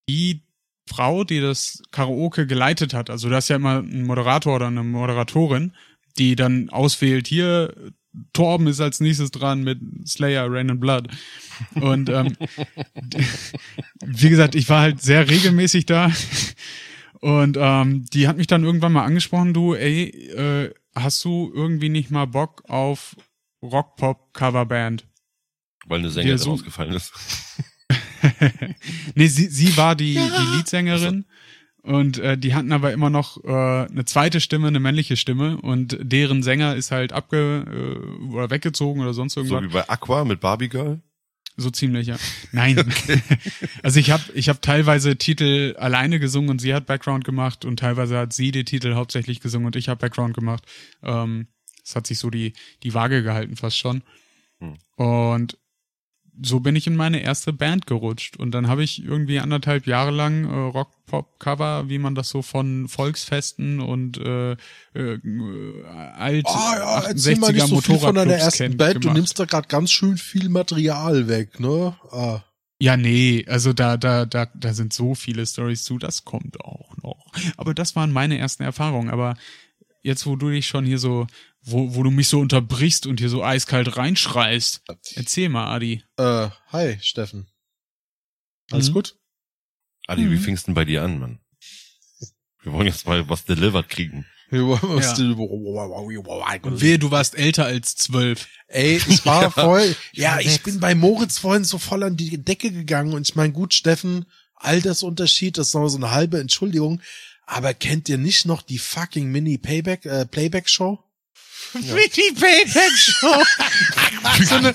die 0.07 0.43
Frau, 0.87 1.23
die 1.23 1.41
das 1.41 1.81
Karaoke 1.91 2.45
geleitet 2.45 2.93
hat, 2.93 3.09
also 3.09 3.29
das 3.29 3.45
ist 3.45 3.49
ja 3.49 3.55
immer 3.55 3.79
ein 3.79 4.03
Moderator 4.03 4.55
oder 4.55 4.67
eine 4.67 4.83
Moderatorin, 4.83 5.73
die 6.17 6.35
dann 6.35 6.69
auswählt, 6.69 7.27
hier, 7.27 7.73
Torben 8.33 8.67
ist 8.67 8.79
als 8.79 8.99
nächstes 8.99 9.31
dran 9.31 9.63
mit 9.63 9.79
Slayer, 10.07 10.49
Rain 10.49 10.69
and 10.69 10.79
Blood. 10.79 11.09
Und 11.73 12.09
ähm, 12.09 12.37
wie 14.05 14.29
gesagt, 14.29 14.55
ich 14.55 14.69
war 14.69 14.81
halt 14.81 15.01
sehr 15.01 15.29
regelmäßig 15.29 15.85
da. 15.85 16.11
Und 17.19 17.57
ähm, 17.59 18.05
die 18.13 18.27
hat 18.27 18.37
mich 18.37 18.47
dann 18.47 18.63
irgendwann 18.63 18.93
mal 18.93 19.05
angesprochen, 19.05 19.53
du, 19.53 19.73
ey, 19.73 20.09
äh, 20.31 20.73
hast 20.93 21.25
du 21.25 21.51
irgendwie 21.53 21.89
nicht 21.89 22.11
mal 22.11 22.25
Bock 22.25 22.63
auf 22.67 23.15
Rock-Pop-Coverband? 23.61 25.05
Weil 25.85 25.99
eine 25.99 26.09
Sängerin 26.09 26.37
so- 26.37 26.51
ausgefallen 26.51 26.93
ist. 26.93 27.13
nee, 29.15 29.27
sie, 29.27 29.47
sie 29.47 29.77
war 29.77 29.95
die, 29.95 30.15
die 30.15 30.55
Leadsängerin 30.57 31.25
und 31.85 32.17
äh, 32.17 32.37
die 32.37 32.55
hatten 32.55 32.71
aber 32.71 32.91
immer 32.93 33.11
noch 33.11 33.43
äh, 33.43 33.47
eine 33.47 34.05
zweite 34.05 34.41
Stimme, 34.41 34.67
eine 34.67 34.79
männliche 34.79 35.17
Stimme 35.17 35.57
und 35.57 35.97
deren 36.01 36.41
Sänger 36.41 36.75
ist 36.75 36.89
halt 36.89 37.13
abge 37.13 37.63
äh, 37.69 38.33
oder 38.33 38.49
weggezogen 38.49 39.01
oder 39.01 39.13
sonst 39.13 39.37
irgendwas. 39.37 39.61
So 39.61 39.69
wie 39.69 39.73
bei 39.73 39.87
Aqua 39.87 40.25
mit 40.25 40.39
Barbie 40.39 40.69
Girl. 40.69 40.99
So 41.57 41.69
ziemlich, 41.69 42.07
ja. 42.07 42.17
Nein. 42.51 42.75
also 43.83 43.99
ich 43.99 44.09
habe 44.09 44.23
ich 44.33 44.49
hab 44.49 44.63
teilweise 44.63 45.15
Titel 45.15 45.75
alleine 45.77 46.19
gesungen 46.19 46.49
und 46.49 46.59
sie 46.59 46.73
hat 46.73 46.87
Background 46.87 47.23
gemacht 47.23 47.65
und 47.65 47.77
teilweise 47.77 48.17
hat 48.17 48.33
sie 48.33 48.51
die 48.51 48.65
Titel 48.65 48.95
hauptsächlich 48.95 49.39
gesungen 49.39 49.67
und 49.67 49.75
ich 49.75 49.87
habe 49.87 49.99
Background 49.99 50.33
gemacht. 50.33 50.63
Ähm, 51.03 51.47
das 51.83 51.95
hat 51.95 52.07
sich 52.07 52.17
so 52.17 52.31
die, 52.31 52.53
die 52.81 52.95
Waage 52.95 53.21
gehalten 53.21 53.55
fast 53.57 53.77
schon. 53.77 54.01
Hm. 54.59 54.73
Und 54.95 55.57
so 56.41 56.59
bin 56.59 56.75
ich 56.75 56.87
in 56.87 56.95
meine 56.95 57.21
erste 57.21 57.53
Band 57.53 57.87
gerutscht. 57.87 58.37
Und 58.37 58.51
dann 58.51 58.67
habe 58.67 58.83
ich 58.83 59.03
irgendwie 59.03 59.39
anderthalb 59.39 59.87
Jahre 59.87 60.11
lang 60.11 60.45
äh, 60.45 60.53
Rock-Pop-Cover, 60.53 61.89
wie 61.89 61.97
man 61.97 62.15
das 62.15 62.29
so 62.29 62.41
von 62.41 62.87
Volksfesten 62.87 63.79
und 63.79 64.17
äh, 64.17 64.53
äh, 64.93 65.19
alt 66.15 66.45
Ah 66.47 66.75
ja, 66.77 66.99
erzähl 67.07 67.35
68er 67.35 67.39
mal 67.39 67.53
nicht 67.53 67.67
so 67.67 67.81
viel 67.81 67.99
von 67.99 68.15
deiner 68.15 68.31
Motorradclubs 68.31 68.43
ersten 68.43 68.63
kennt, 68.63 68.77
Band. 68.77 68.95
Du 68.95 68.99
gemacht. 68.99 69.15
nimmst 69.17 69.39
da 69.39 69.45
gerade 69.45 69.67
ganz 69.67 69.91
schön 69.91 70.17
viel 70.17 70.49
Material 70.49 71.27
weg, 71.27 71.59
ne? 71.59 71.95
Ah. 72.11 72.41
Ja, 72.77 72.97
nee, 72.97 73.45
also 73.47 73.71
da, 73.71 73.95
da, 73.95 74.25
da, 74.25 74.47
da 74.53 74.73
sind 74.73 74.91
so 74.91 75.15
viele 75.15 75.45
Stories 75.45 75.83
zu, 75.85 75.97
das 75.97 76.25
kommt 76.25 76.59
auch 76.59 76.95
noch. 77.01 77.25
Aber 77.57 77.73
das 77.73 77.95
waren 77.95 78.11
meine 78.11 78.37
ersten 78.37 78.63
Erfahrungen. 78.63 79.09
Aber 79.09 79.35
jetzt, 80.03 80.25
wo 80.25 80.35
du 80.35 80.49
dich 80.49 80.67
schon 80.67 80.85
hier 80.85 80.99
so, 80.99 81.25
wo, 81.65 81.95
wo 81.95 82.03
du 82.03 82.11
mich 82.11 82.27
so 82.29 82.39
unterbrichst 82.39 83.05
und 83.07 83.19
hier 83.19 83.29
so 83.29 83.43
eiskalt 83.43 83.97
reinschreist, 83.97 84.81
erzähl 85.15 85.49
mal, 85.49 85.67
Adi. 85.73 86.03
Äh, 86.17 86.49
hi, 86.71 86.97
Steffen. 87.01 87.47
Alles 88.71 88.89
Mhm. 88.89 88.93
gut? 88.93 89.15
Adi, 90.07 90.23
Mhm. 90.23 90.31
wie 90.31 90.37
fingst 90.37 90.67
denn 90.67 90.73
bei 90.75 90.85
dir 90.85 91.03
an, 91.03 91.19
Mann? 91.19 91.39
Wir 92.63 92.71
wollen 92.73 92.87
jetzt 92.87 93.05
mal 93.05 93.27
was 93.29 93.45
delivered 93.45 93.89
kriegen. 93.89 94.25
Und 94.51 94.61
wehe, 96.81 96.99
du 96.99 97.11
warst 97.11 97.35
älter 97.35 97.65
als 97.65 97.95
zwölf. 97.95 98.47
Ey, 98.67 98.97
ich 99.07 99.25
war 99.25 99.51
voll, 99.51 99.95
ja, 100.13 100.39
ich 100.39 100.61
bin 100.63 100.79
bei 100.79 100.95
Moritz 100.95 101.37
vorhin 101.39 101.63
so 101.63 101.77
voll 101.77 102.03
an 102.03 102.15
die 102.17 102.37
Decke 102.43 102.71
gegangen 102.71 103.13
und 103.13 103.27
ich 103.27 103.35
mein, 103.35 103.53
gut, 103.53 103.73
Steffen, 103.73 104.25
Altersunterschied, 104.55 105.57
das 105.57 105.67
ist 105.69 105.73
noch 105.73 105.87
so 105.89 105.97
eine 105.97 106.11
halbe 106.11 106.39
Entschuldigung, 106.39 107.01
aber 107.45 107.73
kennt 107.73 108.07
ihr 108.09 108.17
nicht 108.17 108.45
noch 108.45 108.61
die 108.61 108.77
fucking 108.79 109.31
Mini-Payback, 109.31 110.05
äh, 110.05 110.25
Playback-Show? 111.73 111.93
Mini 111.95 112.31
Payback 112.39 112.91
Show. 112.97 113.43
so 114.45 114.55
eine, 114.55 114.73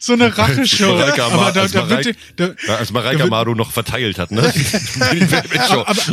so 0.00 0.12
eine 0.14 0.36
Racheshow. 0.36 0.94
Aber 0.98 1.52
da, 1.52 1.62
als 1.62 1.72
da 1.72 1.82
die- 1.96 2.14
da, 2.36 2.50
Ja, 2.66 2.76
als 2.76 2.90
Mareike 2.92 3.18
Da 3.18 3.24
Amado 3.24 3.54
noch 3.54 3.72
verteilt 3.72 4.18
hat, 4.18 4.30
ne? 4.30 4.42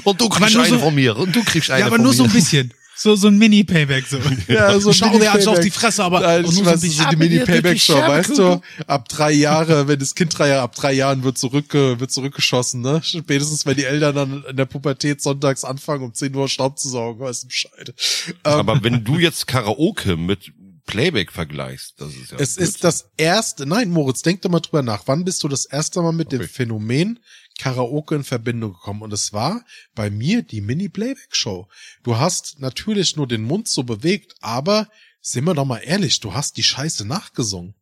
und 0.04 0.22
du 0.22 0.26
aber 0.26 0.36
kriegst 0.38 0.54
nur 0.56 0.64
einen 0.64 0.74
so- 0.74 0.80
von 0.80 0.96
mir 0.96 1.16
und 1.18 1.36
du 1.36 1.44
kriegst 1.44 1.70
einen 1.72 1.82
ja, 1.82 1.86
aber 1.88 1.98
nur 1.98 2.12
mir. 2.12 2.14
so 2.18 2.24
ein 2.26 2.32
bisschen. 2.32 2.74
So, 3.02 3.16
so 3.16 3.30
ein 3.30 3.38
Mini-Payback, 3.40 4.06
so. 4.06 4.20
Ja, 4.48 4.80
so 4.80 4.90
ein 4.90 4.94
Schau 4.94 5.18
dir 5.18 5.32
also 5.32 5.50
auf 5.52 5.58
Mini-Payback. 5.58 5.64
die 5.64 5.72
Fresse, 5.72 6.04
aber 6.04 6.20
Nein, 6.20 6.46
so 6.46 6.60
ein 6.60 6.66
weiß, 6.68 6.84
ist 6.84 7.00
die 7.12 7.16
Mini-Payback-Show, 7.16 7.94
Scherbe 7.94 8.14
weißt 8.14 8.38
du? 8.38 8.62
Ab 8.86 9.10
drei 9.10 9.32
Jahre, 9.32 9.88
wenn 9.88 9.98
das 9.98 10.14
Kind 10.14 10.38
drei 10.38 10.50
Jahre, 10.50 10.62
ab 10.62 10.76
drei 10.76 10.94
Jahren 10.94 11.24
wird 11.24 11.40
zurück, 11.40 11.74
wird 11.74 12.12
zurückgeschossen, 12.12 12.82
ne? 12.82 13.02
Spätestens, 13.04 13.66
wenn 13.66 13.76
die 13.76 13.86
Eltern 13.86 14.14
dann 14.16 14.44
in 14.48 14.56
der 14.56 14.66
Pubertät 14.66 15.20
sonntags 15.20 15.64
anfangen, 15.64 16.04
um 16.04 16.14
10 16.14 16.36
Uhr 16.36 16.48
Staub 16.48 16.78
zu 16.78 16.90
saugen, 16.90 17.22
weißt 17.22 17.44
du 17.44 17.48
Bescheid. 17.48 17.94
Ähm, 18.28 18.34
Aber 18.44 18.84
wenn 18.84 19.04
du 19.04 19.18
jetzt 19.18 19.48
Karaoke 19.48 20.16
mit 20.16 20.52
Playback 20.86 21.32
vergleichst, 21.32 21.96
das 21.98 22.10
ist 22.10 22.32
ja. 22.32 22.38
Es 22.38 22.58
ist 22.58 22.84
das 22.84 23.08
erste, 23.18 23.66
nein, 23.66 23.90
Moritz, 23.90 24.22
denk 24.22 24.44
doch 24.44 24.52
mal 24.52 24.60
drüber 24.60 24.84
nach. 24.84 25.04
Wann 25.08 25.26
bist 25.26 25.42
du 25.44 25.48
das 25.48 25.66
erste 25.66 26.02
Mal 26.04 26.12
mit 26.12 26.32
dem 26.32 26.42
Okay. 26.42 26.50
Phänomen 26.50 27.20
Karaoke 27.62 28.16
in 28.16 28.24
Verbindung 28.24 28.74
gekommen? 28.74 29.04
Und 29.04 29.14
es 29.14 29.34
war 29.34 29.64
bei 29.94 30.10
mir 30.10 30.42
die 30.42 30.62
Mini-Playback-Show. 30.62 31.68
Du 32.02 32.18
hast 32.18 32.60
natürlich 32.60 33.16
nur 33.16 33.28
den 33.28 33.44
Mund 33.44 33.68
so 33.68 33.84
bewegt, 33.84 34.34
aber 34.42 34.90
sind 35.22 35.46
wir 35.46 35.54
doch 35.54 35.66
mal 35.66 35.78
ehrlich, 35.78 36.20
du 36.20 36.34
hast 36.34 36.58
die 36.58 36.64
Scheiße 36.64 37.06
nachgesungen. 37.06 37.76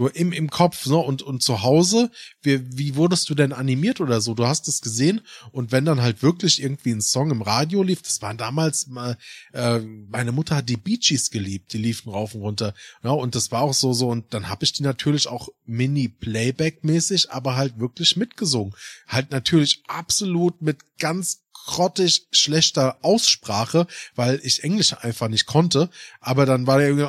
Nur 0.00 0.16
im, 0.16 0.32
im 0.32 0.48
Kopf, 0.48 0.86
ne? 0.86 0.96
Und, 0.96 1.20
und 1.20 1.42
zu 1.42 1.62
Hause, 1.62 2.10
wie, 2.40 2.62
wie 2.74 2.96
wurdest 2.96 3.28
du 3.28 3.34
denn 3.34 3.52
animiert 3.52 4.00
oder 4.00 4.22
so? 4.22 4.32
Du 4.32 4.46
hast 4.46 4.66
es 4.66 4.80
gesehen 4.80 5.20
und 5.52 5.72
wenn 5.72 5.84
dann 5.84 6.00
halt 6.00 6.22
wirklich 6.22 6.62
irgendwie 6.62 6.92
ein 6.92 7.02
Song 7.02 7.30
im 7.30 7.42
Radio 7.42 7.82
lief, 7.82 8.00
das 8.00 8.22
war 8.22 8.32
damals 8.32 8.86
mal, 8.86 9.18
äh, 9.52 9.78
meine 10.08 10.32
Mutter 10.32 10.56
hat 10.56 10.70
die 10.70 10.78
Bee 10.78 10.96
Gees 10.96 11.30
geliebt, 11.30 11.74
die 11.74 11.78
liefen 11.78 12.10
rauf 12.10 12.34
und 12.34 12.40
runter. 12.40 12.72
Ja, 13.04 13.10
und 13.10 13.34
das 13.34 13.52
war 13.52 13.60
auch 13.60 13.74
so, 13.74 13.92
so, 13.92 14.08
und 14.08 14.32
dann 14.32 14.48
habe 14.48 14.64
ich 14.64 14.72
die 14.72 14.82
natürlich 14.82 15.28
auch 15.28 15.50
Mini-Playback-mäßig, 15.66 17.30
aber 17.30 17.56
halt 17.56 17.78
wirklich 17.78 18.16
mitgesungen. 18.16 18.74
Halt 19.06 19.32
natürlich 19.32 19.82
absolut 19.86 20.62
mit 20.62 20.78
ganz 20.98 21.42
grottig 21.66 22.26
schlechter 22.32 22.98
Aussprache, 23.02 23.86
weil 24.14 24.40
ich 24.42 24.64
Englisch 24.64 24.94
einfach 24.94 25.28
nicht 25.28 25.46
konnte. 25.46 25.88
Aber 26.20 26.46
dann 26.46 26.66
war 26.66 26.78
der 26.78 26.88
irgendwie, 26.88 27.04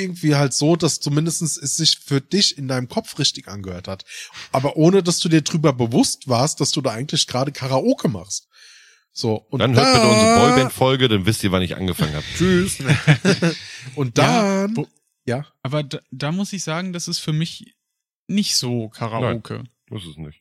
irgendwie 0.00 0.34
halt 0.36 0.52
so, 0.54 0.76
dass 0.76 1.00
zumindestens 1.00 1.56
es 1.56 1.76
sich 1.76 1.98
für 1.98 2.20
dich 2.20 2.56
in 2.58 2.68
deinem 2.68 2.88
Kopf 2.88 3.18
richtig 3.18 3.48
angehört 3.48 3.88
hat. 3.88 4.04
Aber 4.52 4.76
ohne, 4.76 5.02
dass 5.02 5.18
du 5.18 5.28
dir 5.28 5.42
drüber 5.42 5.72
bewusst 5.72 6.28
warst, 6.28 6.60
dass 6.60 6.70
du 6.70 6.80
da 6.80 6.90
eigentlich 6.90 7.26
gerade 7.26 7.52
Karaoke 7.52 8.08
machst. 8.08 8.48
So, 9.12 9.34
und 9.50 9.58
dann 9.58 9.74
hört 9.74 9.92
bitte 9.92 10.04
da- 10.04 10.10
unsere 10.12 10.34
Boyband-Folge, 10.38 11.08
dann 11.08 11.26
wisst 11.26 11.42
ihr, 11.42 11.50
wann 11.50 11.62
ich 11.62 11.76
angefangen 11.76 12.14
habe. 12.14 12.24
Tschüss. 12.38 12.78
Und 13.96 14.16
Ja, 14.16 14.62
dann, 14.66 14.76
wo- 14.76 14.86
ja, 15.26 15.46
Aber 15.62 15.82
da, 15.82 15.98
da 16.12 16.30
muss 16.32 16.52
ich 16.52 16.62
sagen, 16.62 16.92
das 16.92 17.08
ist 17.08 17.18
für 17.18 17.32
mich 17.32 17.74
nicht 18.28 18.54
so 18.56 18.88
Karaoke. 18.88 19.64
Das 19.88 20.04
ist 20.04 20.16
nicht. 20.18 20.39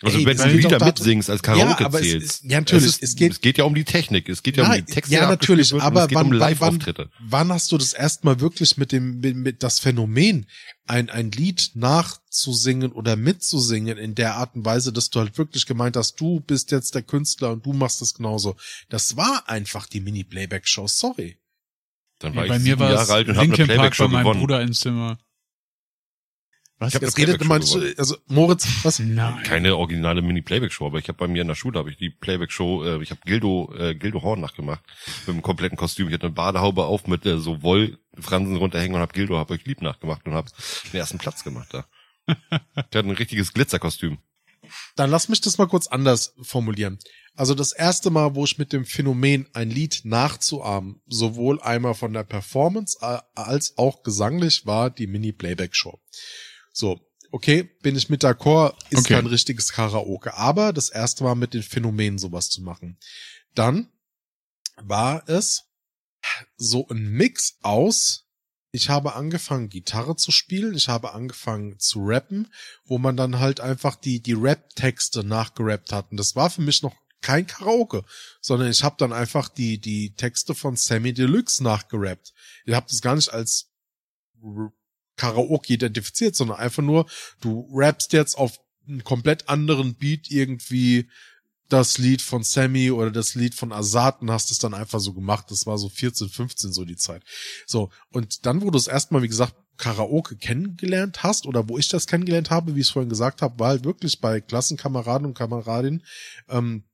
Also 0.00 0.18
Ey, 0.18 0.26
wenn 0.26 0.36
du 0.36 0.48
Lieder 0.48 0.84
mitsingst 0.84 1.28
als 1.28 1.42
Karaoke 1.42 1.80
ja, 1.80 1.86
aber 1.86 2.00
es 2.00 2.06
zählst. 2.06 2.26
ist, 2.26 2.44
ja, 2.44 2.60
natürlich, 2.60 2.84
es, 2.86 2.92
ist, 2.98 3.02
es 3.02 3.16
geht, 3.16 3.32
es 3.32 3.40
geht 3.40 3.58
ja 3.58 3.64
um 3.64 3.74
die 3.74 3.82
Technik, 3.82 4.28
es 4.28 4.44
geht 4.44 4.56
ja 4.56 4.62
Nein, 4.62 4.80
um 4.80 4.86
die 4.86 4.92
Texte. 4.92 5.12
ja, 5.12 5.28
natürlich, 5.28 5.74
aber 5.74 6.02
es 6.02 6.08
geht 6.08 6.16
wann, 6.16 6.26
um 6.26 6.32
wann, 6.32 6.40
wann, 6.40 6.50
Live-Auftritte. 6.50 7.10
wann 7.18 7.52
hast 7.52 7.72
du 7.72 7.78
das 7.78 7.94
erstmal 7.94 8.38
wirklich 8.38 8.76
mit 8.76 8.92
dem, 8.92 9.18
mit, 9.18 9.34
mit 9.34 9.62
das 9.64 9.80
Phänomen, 9.80 10.46
ein, 10.86 11.10
ein 11.10 11.32
Lied 11.32 11.72
nachzusingen 11.74 12.92
oder 12.92 13.16
mitzusingen 13.16 13.98
in 13.98 14.14
der 14.14 14.36
Art 14.36 14.54
und 14.54 14.64
Weise, 14.64 14.92
dass 14.92 15.10
du 15.10 15.18
halt 15.18 15.36
wirklich 15.36 15.66
gemeint 15.66 15.96
hast, 15.96 16.20
du 16.20 16.38
bist 16.40 16.70
jetzt 16.70 16.94
der 16.94 17.02
Künstler 17.02 17.50
und 17.50 17.66
du 17.66 17.72
machst 17.72 18.00
das 18.00 18.14
genauso. 18.14 18.54
Das 18.88 19.16
war 19.16 19.48
einfach 19.48 19.88
die 19.88 20.00
Mini-Playback-Show, 20.00 20.86
sorry. 20.86 21.38
Dann 22.20 22.36
war 22.36 22.46
bei 22.46 22.56
ich 22.56 22.62
mir 22.62 22.70
sieben 22.70 22.80
war 22.80 22.90
es 22.90 23.00
Jahre 23.00 23.12
alt 23.14 23.28
und 23.28 23.36
habe 23.36 23.52
eine 23.52 23.64
Playback-Show 23.64 24.06
meinem 24.08 24.22
gewonnen. 24.22 24.40
Bruder 24.40 24.62
im 24.62 24.72
Zimmer. 24.72 25.18
Was? 26.78 26.90
Ich 26.90 26.94
hab 26.94 27.02
Jetzt 27.02 27.18
redet 27.18 27.44
man, 27.44 27.60
also 27.96 28.16
Moritz, 28.28 28.66
was? 28.84 29.00
Nein. 29.00 29.42
Keine 29.42 29.76
originale 29.76 30.22
Mini-Playback-Show, 30.22 30.86
aber 30.86 30.98
ich 30.98 31.08
habe 31.08 31.18
bei 31.18 31.26
mir 31.26 31.42
in 31.42 31.48
der 31.48 31.56
Schule 31.56 31.78
habe 31.78 31.90
ich 31.90 31.96
die 31.96 32.10
Playback-Show, 32.10 32.84
äh, 32.84 33.02
ich 33.02 33.10
habe 33.10 33.20
Gildo, 33.24 33.74
äh, 33.76 33.94
Gildo 33.96 34.22
Horn 34.22 34.40
nachgemacht 34.40 34.82
mit 35.26 35.34
einem 35.34 35.42
kompletten 35.42 35.76
Kostüm. 35.76 36.06
Ich 36.08 36.14
hatte 36.14 36.26
eine 36.26 36.34
Badehaube 36.34 36.84
auf 36.84 37.08
mit 37.08 37.26
äh, 37.26 37.38
so 37.38 37.62
Wollfransen 37.62 38.56
runterhängen 38.56 38.94
und 38.94 39.00
habe 39.00 39.12
Gildo, 39.12 39.36
habe 39.36 39.54
euch 39.54 39.64
lieb 39.64 39.82
nachgemacht 39.82 40.24
und 40.26 40.34
habe 40.34 40.50
den 40.92 41.00
ersten 41.00 41.18
Platz 41.18 41.42
gemacht 41.42 41.68
da. 41.72 41.84
Der 42.92 42.98
hat 43.00 43.06
ein 43.06 43.10
richtiges 43.10 43.52
Glitzerkostüm. 43.52 44.18
Dann 44.94 45.10
lass 45.10 45.28
mich 45.28 45.40
das 45.40 45.58
mal 45.58 45.66
kurz 45.66 45.88
anders 45.88 46.34
formulieren. 46.42 46.98
Also 47.34 47.54
das 47.54 47.72
erste 47.72 48.10
Mal, 48.10 48.34
wo 48.34 48.44
ich 48.44 48.58
mit 48.58 48.72
dem 48.72 48.84
Phänomen 48.84 49.48
ein 49.52 49.70
Lied 49.70 50.00
nachzuahmen, 50.04 51.00
sowohl 51.06 51.60
einmal 51.60 51.94
von 51.94 52.12
der 52.12 52.24
Performance 52.24 52.98
äh, 53.00 53.18
als 53.34 53.78
auch 53.78 54.02
gesanglich, 54.02 54.66
war 54.66 54.90
die 54.90 55.06
Mini-Playback-Show. 55.06 56.00
So, 56.78 57.00
okay, 57.32 57.64
bin 57.82 57.96
ich 57.96 58.08
mit 58.08 58.22
d'accord, 58.22 58.72
ist 58.90 59.00
Okay. 59.00 59.14
kein 59.14 59.26
richtiges 59.26 59.72
Karaoke, 59.72 60.34
aber 60.34 60.72
das 60.72 60.90
erste 60.90 61.24
Mal 61.24 61.34
mit 61.34 61.52
den 61.52 61.64
Phänomenen 61.64 62.20
sowas 62.20 62.50
zu 62.50 62.62
machen. 62.62 62.98
Dann 63.52 63.88
war 64.76 65.28
es 65.28 65.64
so 66.56 66.86
ein 66.86 67.08
Mix 67.10 67.58
aus, 67.62 68.26
ich 68.70 68.90
habe 68.90 69.16
angefangen, 69.16 69.70
Gitarre 69.70 70.14
zu 70.14 70.30
spielen, 70.30 70.74
ich 70.74 70.88
habe 70.88 71.14
angefangen 71.14 71.80
zu 71.80 72.04
rappen, 72.04 72.46
wo 72.84 72.98
man 72.98 73.16
dann 73.16 73.40
halt 73.40 73.58
einfach 73.58 73.96
die, 73.96 74.22
die 74.22 74.34
Rap-Texte 74.34 75.24
nachgerappt 75.24 75.90
hat. 75.90 76.12
Und 76.12 76.16
das 76.16 76.36
war 76.36 76.48
für 76.48 76.62
mich 76.62 76.82
noch 76.82 76.94
kein 77.20 77.48
Karaoke, 77.48 78.04
sondern 78.40 78.70
ich 78.70 78.84
habe 78.84 78.94
dann 78.98 79.12
einfach 79.12 79.48
die, 79.48 79.80
die 79.80 80.14
Texte 80.14 80.54
von 80.54 80.76
Sammy 80.76 81.12
Deluxe 81.12 81.64
nachgerappt. 81.64 82.32
Ich 82.66 82.74
habe 82.74 82.86
das 82.88 83.00
gar 83.00 83.16
nicht 83.16 83.32
als 83.32 83.72
Karaoke 85.18 85.74
identifiziert, 85.74 86.34
sondern 86.34 86.58
einfach 86.58 86.82
nur, 86.82 87.06
du 87.40 87.68
rappst 87.74 88.12
jetzt 88.14 88.38
auf 88.38 88.58
einen 88.88 89.04
komplett 89.04 89.48
anderen 89.48 89.94
Beat 89.96 90.30
irgendwie 90.30 91.08
das 91.68 91.98
Lied 91.98 92.22
von 92.22 92.42
Sammy 92.42 92.90
oder 92.90 93.10
das 93.10 93.34
Lied 93.34 93.54
von 93.54 93.72
Azad 93.72 94.22
und 94.22 94.30
hast 94.30 94.50
es 94.50 94.58
dann 94.58 94.72
einfach 94.72 95.00
so 95.00 95.12
gemacht. 95.12 95.50
Das 95.50 95.66
war 95.66 95.76
so 95.76 95.88
14, 95.90 96.30
15 96.30 96.72
so 96.72 96.84
die 96.84 96.96
Zeit. 96.96 97.22
So, 97.66 97.90
und 98.10 98.46
dann, 98.46 98.62
wo 98.62 98.70
du 98.70 98.78
es 98.78 98.86
erstmal, 98.86 99.22
wie 99.22 99.28
gesagt, 99.28 99.54
Karaoke 99.76 100.36
kennengelernt 100.36 101.22
hast 101.22 101.46
oder 101.46 101.68
wo 101.68 101.78
ich 101.78 101.88
das 101.88 102.06
kennengelernt 102.06 102.50
habe, 102.50 102.74
wie 102.74 102.80
ich 102.80 102.88
es 102.88 102.92
vorhin 102.92 103.10
gesagt 103.10 103.42
habe, 103.42 103.58
war 103.58 103.68
halt 103.68 103.84
wirklich 103.84 104.20
bei 104.20 104.40
Klassenkameraden 104.40 105.26
und 105.26 105.34
Kameradinnen, 105.34 106.04
ähm, 106.48 106.84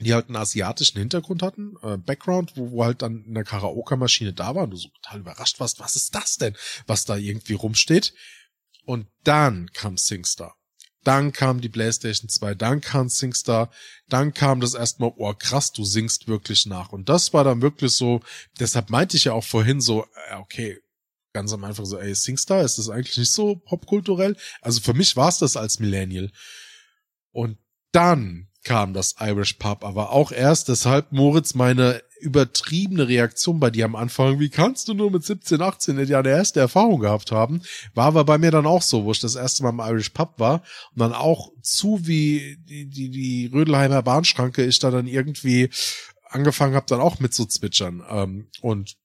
die 0.00 0.12
halt 0.12 0.26
einen 0.26 0.36
asiatischen 0.36 0.98
Hintergrund 0.98 1.42
hatten, 1.42 1.74
äh, 1.82 1.96
Background, 1.96 2.56
wo, 2.56 2.72
wo 2.72 2.84
halt 2.84 3.02
dann 3.02 3.24
eine 3.28 3.44
Karaoke-Maschine 3.44 4.32
da 4.32 4.54
war 4.54 4.64
und 4.64 4.70
du 4.70 4.76
so 4.76 4.88
total 4.88 5.20
überrascht 5.20 5.60
warst, 5.60 5.78
was 5.78 5.96
ist 5.96 6.14
das 6.14 6.36
denn, 6.36 6.56
was 6.86 7.04
da 7.04 7.16
irgendwie 7.16 7.54
rumsteht. 7.54 8.12
Und 8.84 9.06
dann 9.22 9.70
kam 9.72 9.96
SingStar. 9.96 10.56
Dann 11.04 11.32
kam 11.32 11.60
die 11.60 11.68
PlayStation 11.68 12.28
2, 12.28 12.54
dann 12.54 12.80
kam 12.80 13.08
SingStar, 13.08 13.70
dann 14.08 14.32
kam 14.32 14.60
das 14.60 14.72
erstmal, 14.74 15.12
oh 15.16 15.34
krass, 15.34 15.70
du 15.70 15.84
singst 15.84 16.28
wirklich 16.28 16.64
nach. 16.64 16.90
Und 16.90 17.08
das 17.10 17.32
war 17.34 17.44
dann 17.44 17.60
wirklich 17.60 17.92
so, 17.92 18.20
deshalb 18.58 18.88
meinte 18.90 19.16
ich 19.16 19.24
ja 19.24 19.34
auch 19.34 19.44
vorhin 19.44 19.82
so, 19.82 20.06
äh, 20.30 20.36
okay, 20.36 20.80
ganz 21.34 21.52
am 21.52 21.62
Anfang 21.64 21.84
so, 21.84 21.98
ey, 21.98 22.14
SingStar, 22.14 22.62
ist 22.62 22.78
das 22.78 22.88
eigentlich 22.88 23.18
nicht 23.18 23.32
so 23.32 23.56
popkulturell? 23.56 24.36
Also 24.62 24.80
für 24.80 24.94
mich 24.94 25.14
war 25.16 25.28
es 25.28 25.38
das 25.38 25.56
als 25.56 25.78
Millennial. 25.78 26.30
Und 27.32 27.58
dann 27.92 28.48
kam 28.64 28.94
das 28.94 29.16
Irish 29.20 29.54
Pub, 29.54 29.84
aber 29.84 30.10
auch 30.10 30.32
erst 30.32 30.68
deshalb, 30.68 31.12
Moritz, 31.12 31.54
meine 31.54 32.02
übertriebene 32.20 33.06
Reaktion 33.06 33.60
bei 33.60 33.70
dir 33.70 33.84
am 33.84 33.96
Anfang, 33.96 34.40
wie 34.40 34.48
kannst 34.48 34.88
du 34.88 34.94
nur 34.94 35.10
mit 35.10 35.24
17, 35.24 35.60
18 35.60 36.06
ja 36.06 36.20
eine 36.20 36.30
erste 36.30 36.60
Erfahrung 36.60 37.00
gehabt 37.00 37.30
haben, 37.30 37.62
war 37.92 38.06
aber 38.06 38.24
bei 38.24 38.38
mir 38.38 38.50
dann 38.50 38.66
auch 38.66 38.82
so, 38.82 39.04
wo 39.04 39.12
ich 39.12 39.20
das 39.20 39.34
erste 39.34 39.62
Mal 39.62 39.70
im 39.70 39.80
Irish 39.80 40.08
Pub 40.10 40.38
war 40.38 40.62
und 40.92 41.00
dann 41.00 41.12
auch 41.12 41.52
zu 41.60 42.06
wie 42.06 42.56
die, 42.64 42.86
die, 42.86 43.10
die 43.10 43.50
Rödelheimer 43.52 44.02
Bahnschranke 44.02 44.64
ich 44.64 44.78
da 44.78 44.90
dann 44.90 45.06
irgendwie 45.06 45.68
angefangen 46.24 46.74
habe, 46.74 46.86
dann 46.88 47.00
auch 47.00 47.20
mit 47.20 47.34
zu 47.34 47.44
zwitschern 47.44 48.02
ähm, 48.08 48.48
und 48.62 48.96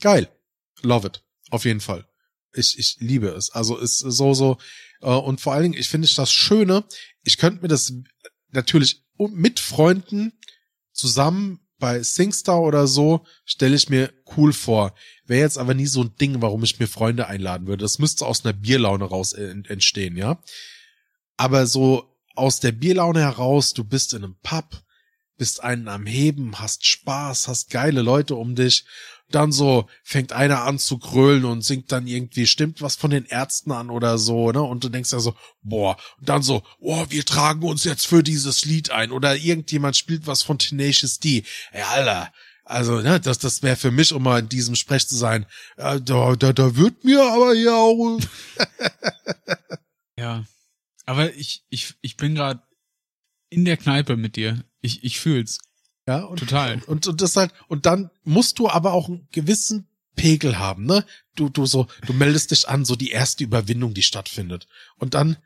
geil, 0.00 0.28
love 0.82 1.06
it, 1.06 1.22
auf 1.50 1.64
jeden 1.64 1.80
Fall. 1.80 2.06
Ich, 2.52 2.78
ich 2.78 2.96
liebe 2.98 3.28
es. 3.28 3.50
Also 3.50 3.76
ist 3.76 3.98
so, 3.98 4.34
so, 4.34 4.58
äh, 5.00 5.10
und 5.10 5.40
vor 5.40 5.52
allen 5.52 5.64
Dingen, 5.64 5.78
ich 5.78 5.88
finde 5.88 6.06
ich 6.06 6.14
das 6.14 6.32
Schöne, 6.32 6.84
ich 7.22 7.38
könnte 7.38 7.62
mir 7.62 7.68
das 7.68 7.92
natürlich 8.50 9.04
mit 9.18 9.60
Freunden 9.60 10.32
zusammen 10.92 11.60
bei 11.78 12.02
SingStar 12.02 12.62
oder 12.62 12.86
so 12.86 13.24
stelle 13.44 13.76
ich 13.76 13.88
mir 13.88 14.12
cool 14.36 14.52
vor. 14.52 14.94
Wäre 15.26 15.40
jetzt 15.40 15.58
aber 15.58 15.74
nie 15.74 15.86
so 15.86 16.02
ein 16.02 16.14
Ding, 16.16 16.40
warum 16.40 16.64
ich 16.64 16.78
mir 16.78 16.86
Freunde 16.86 17.26
einladen 17.26 17.66
würde. 17.66 17.82
Das 17.82 17.98
müsste 17.98 18.24
aus 18.26 18.44
einer 18.44 18.54
Bierlaune 18.54 19.04
raus 19.04 19.32
entstehen, 19.34 20.16
ja. 20.16 20.42
Aber 21.36 21.66
so 21.66 22.16
aus 22.34 22.60
der 22.60 22.72
Bierlaune 22.72 23.20
heraus, 23.20 23.74
du 23.74 23.84
bist 23.84 24.14
in 24.14 24.24
einem 24.24 24.36
Pub, 24.42 24.82
bist 25.36 25.62
einen 25.62 25.88
am 25.88 26.06
Heben, 26.06 26.58
hast 26.58 26.86
Spaß, 26.86 27.48
hast 27.48 27.70
geile 27.70 28.00
Leute 28.00 28.36
um 28.36 28.54
dich 28.54 28.86
dann 29.30 29.52
so 29.52 29.88
fängt 30.04 30.32
einer 30.32 30.62
an 30.62 30.78
zu 30.78 30.98
krölen 30.98 31.44
und 31.44 31.62
singt 31.62 31.90
dann 31.90 32.06
irgendwie, 32.06 32.46
stimmt 32.46 32.80
was 32.82 32.96
von 32.96 33.10
den 33.10 33.24
Ärzten 33.24 33.72
an 33.72 33.90
oder 33.90 34.18
so, 34.18 34.52
ne? 34.52 34.62
Und 34.62 34.84
du 34.84 34.88
denkst 34.88 35.12
ja 35.12 35.20
so, 35.20 35.34
boah, 35.62 35.96
und 36.18 36.28
dann 36.28 36.42
so, 36.42 36.62
oh, 36.78 37.04
wir 37.08 37.24
tragen 37.24 37.62
uns 37.62 37.84
jetzt 37.84 38.06
für 38.06 38.22
dieses 38.22 38.64
Lied 38.64 38.90
ein 38.90 39.10
oder 39.10 39.36
irgendjemand 39.36 39.96
spielt 39.96 40.26
was 40.26 40.42
von 40.42 40.58
Tenacious 40.58 41.18
D. 41.18 41.44
Ey, 41.72 41.82
Alter, 41.82 42.32
also, 42.68 43.00
ne, 43.00 43.20
das, 43.20 43.38
das 43.38 43.62
wäre 43.62 43.76
für 43.76 43.92
mich, 43.92 44.12
um 44.12 44.24
mal 44.24 44.40
in 44.40 44.48
diesem 44.48 44.74
Sprech 44.74 45.06
zu 45.06 45.16
sein, 45.16 45.46
äh, 45.76 46.00
da, 46.00 46.34
da, 46.34 46.52
da 46.52 46.74
wird 46.74 47.04
mir 47.04 47.22
aber 47.22 47.54
ja 47.54 47.76
auch. 47.76 48.20
ja. 50.18 50.44
Aber 51.04 51.32
ich, 51.34 51.64
ich, 51.68 51.94
ich 52.00 52.16
bin 52.16 52.34
gerade 52.34 52.60
in 53.50 53.64
der 53.64 53.76
Kneipe 53.76 54.16
mit 54.16 54.34
dir. 54.34 54.64
Ich, 54.80 55.04
ich 55.04 55.20
fühl's. 55.20 55.60
Ja, 56.06 56.24
und, 56.24 56.38
total. 56.38 56.82
Und, 56.86 57.06
und 57.06 57.20
das 57.20 57.36
halt, 57.36 57.52
und 57.68 57.86
dann 57.86 58.10
musst 58.24 58.58
du 58.58 58.68
aber 58.68 58.92
auch 58.92 59.08
einen 59.08 59.26
gewissen 59.32 59.88
Pegel 60.14 60.58
haben, 60.58 60.86
ne? 60.86 61.04
Du, 61.34 61.48
du 61.48 61.66
so, 61.66 61.86
du 62.06 62.12
meldest 62.12 62.50
dich 62.50 62.68
an, 62.68 62.84
so 62.84 62.96
die 62.96 63.10
erste 63.10 63.44
Überwindung, 63.44 63.92
die 63.92 64.02
stattfindet. 64.02 64.66
Und 64.96 65.14
dann 65.14 65.36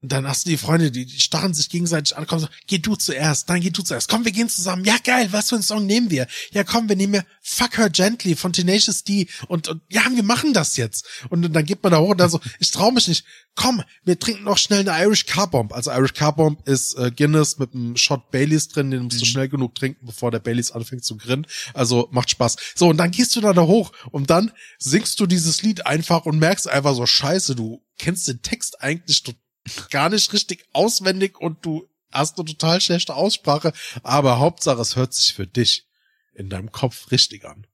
und 0.00 0.12
dann 0.12 0.28
hast 0.28 0.46
du 0.46 0.50
die 0.50 0.56
Freunde, 0.56 0.92
die, 0.92 1.06
die 1.06 1.18
starren 1.18 1.54
sich 1.54 1.70
gegenseitig 1.70 2.16
an, 2.16 2.26
kommen 2.28 2.42
so, 2.42 2.48
geh 2.68 2.78
du 2.78 2.94
zuerst, 2.94 3.50
dann 3.50 3.60
geh 3.60 3.70
du 3.70 3.82
zuerst. 3.82 4.08
Komm, 4.08 4.24
wir 4.24 4.30
gehen 4.30 4.48
zusammen. 4.48 4.84
Ja, 4.84 4.96
geil, 5.02 5.28
was 5.32 5.48
für 5.48 5.56
einen 5.56 5.64
Song 5.64 5.86
nehmen 5.86 6.08
wir? 6.08 6.28
Ja, 6.52 6.62
komm, 6.62 6.88
wir 6.88 6.94
nehmen 6.94 7.14
ja 7.14 7.24
Fuck 7.42 7.78
Her 7.78 7.90
Gently 7.90 8.36
von 8.36 8.52
Tenacious 8.52 9.02
D 9.02 9.26
und, 9.48 9.66
und 9.66 9.82
ja, 9.88 10.02
wir 10.08 10.22
machen 10.22 10.52
das 10.52 10.76
jetzt. 10.76 11.04
Und, 11.30 11.44
und 11.44 11.52
dann 11.52 11.64
geht 11.64 11.82
man 11.82 11.90
da 11.90 11.98
hoch 11.98 12.10
und 12.10 12.18
dann 12.18 12.30
so, 12.30 12.40
ich 12.60 12.70
trau 12.70 12.92
mich 12.92 13.08
nicht. 13.08 13.24
Komm, 13.56 13.82
wir 14.04 14.16
trinken 14.16 14.44
noch 14.44 14.56
schnell 14.56 14.88
eine 14.88 15.04
Irish 15.04 15.26
Car 15.26 15.50
Bomb. 15.50 15.72
Also 15.72 15.90
Irish 15.90 16.14
Car 16.14 16.36
Bomb 16.36 16.64
ist 16.68 16.96
äh, 16.96 17.10
Guinness 17.10 17.58
mit 17.58 17.74
einem 17.74 17.96
Shot 17.96 18.30
Baileys 18.30 18.68
drin, 18.68 18.92
den 18.92 19.02
musst 19.02 19.16
mhm. 19.16 19.20
du 19.20 19.26
schnell 19.26 19.48
genug 19.48 19.74
trinken, 19.74 20.06
bevor 20.06 20.30
der 20.30 20.38
Baileys 20.38 20.70
anfängt 20.70 21.04
zu 21.04 21.16
grinnen. 21.16 21.44
Also 21.74 22.08
macht 22.12 22.30
Spaß. 22.30 22.54
So, 22.76 22.88
und 22.88 22.98
dann 22.98 23.10
gehst 23.10 23.34
du 23.34 23.40
da, 23.40 23.52
da 23.52 23.62
hoch 23.62 23.90
und 24.12 24.30
dann 24.30 24.52
singst 24.78 25.18
du 25.18 25.26
dieses 25.26 25.62
Lied 25.62 25.86
einfach 25.86 26.24
und 26.24 26.38
merkst 26.38 26.68
einfach 26.68 26.94
so, 26.94 27.04
scheiße, 27.04 27.56
du 27.56 27.82
kennst 27.98 28.28
den 28.28 28.42
Text 28.42 28.80
eigentlich 28.80 29.24
total 29.24 29.47
gar 29.90 30.08
nicht 30.08 30.32
richtig 30.32 30.66
auswendig 30.72 31.40
und 31.40 31.64
du 31.64 31.88
hast 32.12 32.38
eine 32.38 32.46
total 32.46 32.80
schlechte 32.80 33.14
Aussprache, 33.14 33.72
aber 34.02 34.38
Hauptsache 34.38 34.80
es 34.80 34.96
hört 34.96 35.14
sich 35.14 35.34
für 35.34 35.46
dich 35.46 35.86
in 36.34 36.48
deinem 36.48 36.72
Kopf 36.72 37.10
richtig 37.10 37.44
an. 37.44 37.66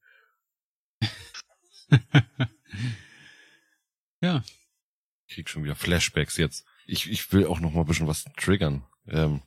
ja. 4.21 4.43
Ich 5.27 5.35
krieg 5.35 5.49
schon 5.49 5.65
wieder 5.65 5.77
Flashbacks 5.77 6.37
jetzt. 6.37 6.65
Ich, 6.87 7.11
ich 7.11 7.33
will 7.33 7.47
auch 7.47 7.61
noch 7.61 7.73
mal 7.73 7.81
ein 7.81 7.87
bisschen 7.87 8.07
was 8.07 8.25
triggern. 8.37 8.85
Ähm, 9.09 9.43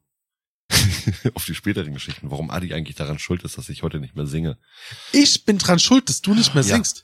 auf 1.34 1.46
die 1.46 1.56
späteren 1.56 1.94
Geschichten, 1.94 2.30
warum 2.30 2.52
Adi 2.52 2.74
eigentlich 2.74 2.96
daran 2.96 3.20
schuld 3.20 3.44
ist, 3.44 3.58
dass 3.58 3.70
ich 3.70 3.84
heute 3.84 4.00
nicht 4.00 4.16
mehr 4.16 4.28
singe. 4.28 4.58
Ich 5.14 5.46
bin 5.46 5.58
dran 5.58 5.80
schuld, 5.80 6.10
dass 6.10 6.22
du 6.22 6.34
nicht 6.34 6.54
mehr 6.54 6.64
singst. 6.64 7.00
Ja. 7.00 7.04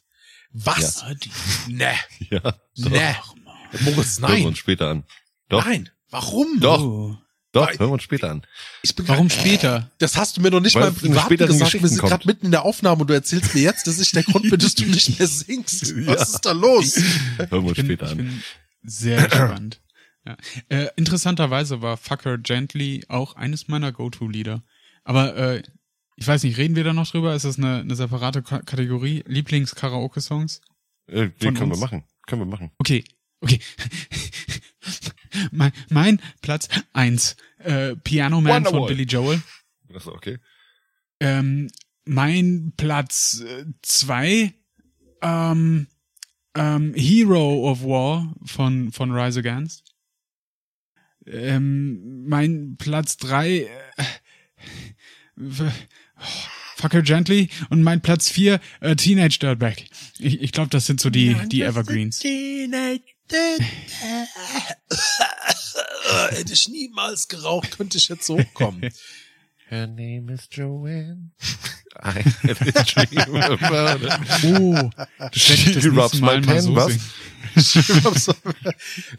Was? 0.54 1.02
Ja. 1.02 1.08
Adi. 1.08 1.32
Nee. 1.68 1.98
Ja. 2.30 2.60
Nee. 2.76 3.16
Moritz, 3.80 4.20
nein. 4.20 4.32
Hören 4.32 4.42
wir 4.42 4.48
uns 4.48 4.58
später 4.60 4.90
an. 4.90 5.04
Doch. 5.54 5.66
Nein. 5.66 5.90
Warum? 6.10 6.60
Doch. 6.60 6.82
Oh. 6.82 7.18
Doch, 7.54 7.70
hören 7.70 7.90
wir 7.90 7.92
uns 7.92 8.04
später 8.04 8.32
an. 8.32 8.42
Ich 8.82 8.96
bin 8.96 9.08
Warum 9.08 9.30
später? 9.30 9.92
Das 10.00 10.18
hast 10.18 10.36
du 10.36 10.42
mir 10.42 10.50
noch 10.50 10.60
nicht 10.60 10.74
Weil 10.74 10.86
mal 10.86 10.92
privat 10.92 11.30
gesagt. 11.30 11.74
Wir 11.74 11.88
sind 11.88 12.02
gerade 12.02 12.26
mitten 12.26 12.48
in 12.48 12.52
der 12.52 12.66
Aufnahme 12.66 13.02
und 13.02 13.10
du 13.12 13.14
erzählst 13.14 13.54
mir 13.54 13.62
jetzt, 13.62 13.86
dass 13.86 14.00
ich 14.00 14.12
der 14.12 14.24
Grund 14.24 14.50
bin, 14.50 14.60
dass 14.60 14.74
du 14.74 14.86
nicht 14.88 15.20
mehr 15.20 15.28
singst. 15.28 15.92
Ja. 15.96 16.08
Was 16.08 16.34
ist 16.34 16.46
da 16.48 16.52
los? 16.52 17.00
Hören 17.38 17.64
wir 17.64 17.70
uns 17.70 17.78
später 17.78 18.10
an. 18.10 18.42
Sehr 18.82 19.28
gespannt. 19.28 19.82
Ja. 20.26 20.38
Äh, 20.70 20.88
interessanterweise 20.96 21.84
war 21.84 21.98
Fucker 21.98 22.40
Gently 22.40 23.06
auch 23.08 23.36
eines 23.36 23.68
meiner 23.68 23.92
Go-To-Lieder. 23.92 24.64
Aber 25.04 25.36
äh, 25.36 25.64
ich 26.16 26.28
weiß 26.28 26.44
nicht, 26.44 26.58
reden 26.58 26.76
wir 26.76 26.84
da 26.84 26.94
noch 26.94 27.10
drüber? 27.10 27.36
Ist 27.36 27.46
das 27.46 27.60
eine, 27.60 27.82
eine 27.82 27.96
separate 27.96 28.42
Kategorie? 28.42 29.24
Lieblings-Karaoke-Songs? 29.28 30.62
Äh, 31.06 31.30
den 31.30 31.54
können 31.54 31.72
uns? 31.72 31.80
wir 31.80 31.86
machen. 31.86 32.04
Können 32.26 32.42
wir 32.42 32.46
machen. 32.48 32.72
Okay, 32.80 33.04
okay. 33.42 33.60
mein, 35.52 35.72
mein 35.90 36.22
Platz 36.42 36.68
eins 36.94 37.36
äh, 37.60 37.96
Piano 37.98 38.42
Man 38.42 38.66
Wonderwall. 38.66 38.80
von 38.82 38.88
Billy 38.88 39.04
Joel. 39.04 39.42
Achso, 39.94 40.14
okay. 40.14 40.40
Ähm, 41.20 41.70
mein 42.06 42.74
Platz 42.76 43.44
äh, 43.46 43.66
zwei 43.82 44.54
ähm, 45.22 45.88
ähm, 46.56 46.94
Hero 46.96 47.70
of 47.70 47.84
War 47.84 48.36
von, 48.46 48.92
von 48.92 49.12
Rise 49.12 49.40
Against. 49.40 49.84
Ähm, 51.26 52.26
mein 52.28 52.76
Platz 52.78 53.18
drei 53.18 53.70
äh, 53.98 54.04
Fucker 56.76 57.02
Gently 57.02 57.50
und 57.70 57.82
mein 57.82 58.02
Platz 58.02 58.30
vier 58.30 58.60
äh, 58.82 58.96
Teenage 58.96 59.40
Dirtbag. 59.40 59.78
Ich, 60.20 60.42
ich 60.42 60.52
glaube, 60.52 60.70
das 60.70 60.86
sind 60.86 61.00
so 61.00 61.10
die, 61.10 61.36
die 61.48 61.62
Evergreens. 61.62 62.20
Teenage 62.20 63.13
Hätte 66.30 66.54
ich 66.54 66.70
niemals 66.70 67.28
geraucht, 67.28 67.78
könnte 67.78 67.98
ich 67.98 68.08
jetzt 68.10 68.26
so 68.26 68.40
hochkommen. 68.40 68.92
Her 69.70 69.88
name 69.88 70.32
is 70.32 70.48
Joanne. 70.52 71.32
I 72.04 72.22
had 72.22 72.76
a 72.76 72.84
dream 72.84 73.36
about 73.36 74.04
it. 74.04 74.12
Oh, 74.46 74.90
das 75.18 75.50
nächste 75.50 75.92
Mal 76.22 76.42
mal 76.42 76.62
so 76.62 76.76
was? 76.76 76.98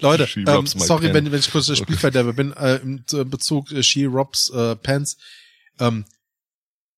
Leute, 0.01 0.29
ähm, 0.37 0.67
sorry, 0.67 1.15
wenn, 1.15 1.31
wenn 1.31 1.39
ich 1.39 1.51
kurz 1.51 1.67
der 1.67 1.77
Spielverderber 1.77 2.33
bin, 2.33 2.53
äh, 2.53 2.77
im 2.77 3.05
Bezug 3.31 3.71
äh, 3.73 3.83
She 3.83 4.05
Robs 4.05 4.51
äh, 4.51 4.77
Pants. 4.77 5.17
Ähm, 5.81 6.05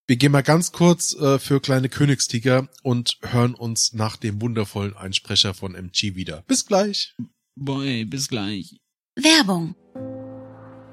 wir 0.08 0.16
gehen 0.16 0.32
mal 0.32 0.42
ganz 0.42 0.70
kurz 0.70 1.14
äh, 1.14 1.38
für 1.38 1.60
kleine 1.60 1.88
Königstiger 1.88 2.68
und 2.82 3.18
hören 3.22 3.54
uns 3.54 3.92
nach 3.92 4.16
dem 4.16 4.40
wundervollen 4.40 4.96
Einsprecher 4.96 5.52
von 5.52 5.74
MG 5.74 6.14
wieder. 6.14 6.44
Bis 6.46 6.66
gleich. 6.66 7.14
Boy, 7.56 8.04
bis 8.04 8.28
gleich. 8.28 8.76
Werbung. 9.16 9.74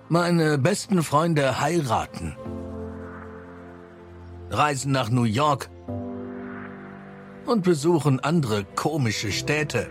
Meine 0.09 0.57
besten 0.57 1.03
Freunde 1.03 1.59
heiraten. 1.59 2.36
Reisen 4.49 4.91
nach 4.91 5.09
New 5.09 5.24
York 5.24 5.70
und 7.45 7.64
besuchen 7.64 8.20
andere 8.20 8.64
komische 8.64 9.32
Städte. 9.32 9.89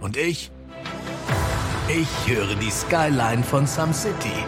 Und 0.00 0.16
ich? 0.16 0.50
Ich 1.88 2.32
höre 2.32 2.54
die 2.54 2.70
Skyline 2.70 3.42
von 3.42 3.66
Some 3.66 3.92
City. 3.92 4.44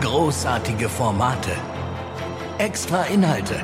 Großartige 0.00 0.88
Formate 0.88 1.52
extra 2.60 3.04
Inhalte. 3.04 3.58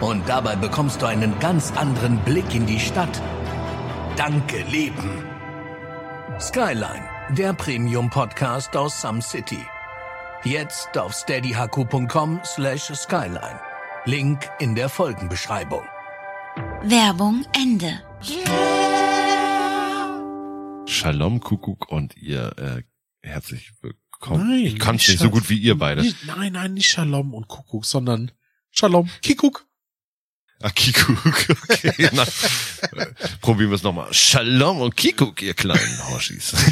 Und 0.00 0.28
dabei 0.28 0.56
bekommst 0.56 1.00
du 1.00 1.06
einen 1.06 1.38
ganz 1.40 1.72
anderen 1.72 2.18
Blick 2.20 2.54
in 2.54 2.66
die 2.66 2.78
Stadt. 2.78 3.20
Danke, 4.16 4.62
Leben. 4.70 5.24
Skyline, 6.38 7.08
der 7.30 7.54
Premium-Podcast 7.54 8.76
aus 8.76 9.00
Some 9.00 9.22
City. 9.22 9.64
Jetzt 10.44 10.96
auf 10.98 11.14
steadyhq.com 11.14 12.40
slash 12.44 12.92
skyline. 12.94 13.58
Link 14.04 14.48
in 14.60 14.74
der 14.74 14.88
Folgenbeschreibung. 14.88 15.82
Werbung 16.82 17.44
Ende. 17.56 18.00
Shalom 20.86 21.40
Kuckuck 21.40 21.88
und 21.90 22.16
ihr 22.16 22.52
äh, 22.58 22.82
herzlich 23.26 23.72
willkommen 23.80 24.07
Komm, 24.18 24.48
nein, 24.48 24.64
ich 24.64 24.78
kann 24.78 24.96
nicht, 24.96 25.08
nicht 25.08 25.20
so 25.20 25.30
gut 25.30 25.48
wie 25.48 25.58
ihr 25.58 25.78
beide. 25.78 26.02
Nicht, 26.02 26.26
nein, 26.26 26.52
nein, 26.52 26.74
nicht 26.74 26.88
Shalom 26.88 27.34
und 27.34 27.46
Kuckuck, 27.48 27.84
sondern 27.84 28.32
Shalom, 28.70 29.08
Kikuk. 29.22 29.67
Ah, 30.60 30.70
Kikuk, 30.70 31.24
okay. 31.70 32.08
Na, 32.12 32.24
probieren 33.40 33.70
wir 33.70 33.76
es 33.76 33.84
nochmal. 33.84 34.12
Shalom 34.12 34.80
und 34.80 34.96
Kikuk, 34.96 35.40
ihr 35.40 35.54
kleinen 35.54 36.08
Horschis. 36.08 36.54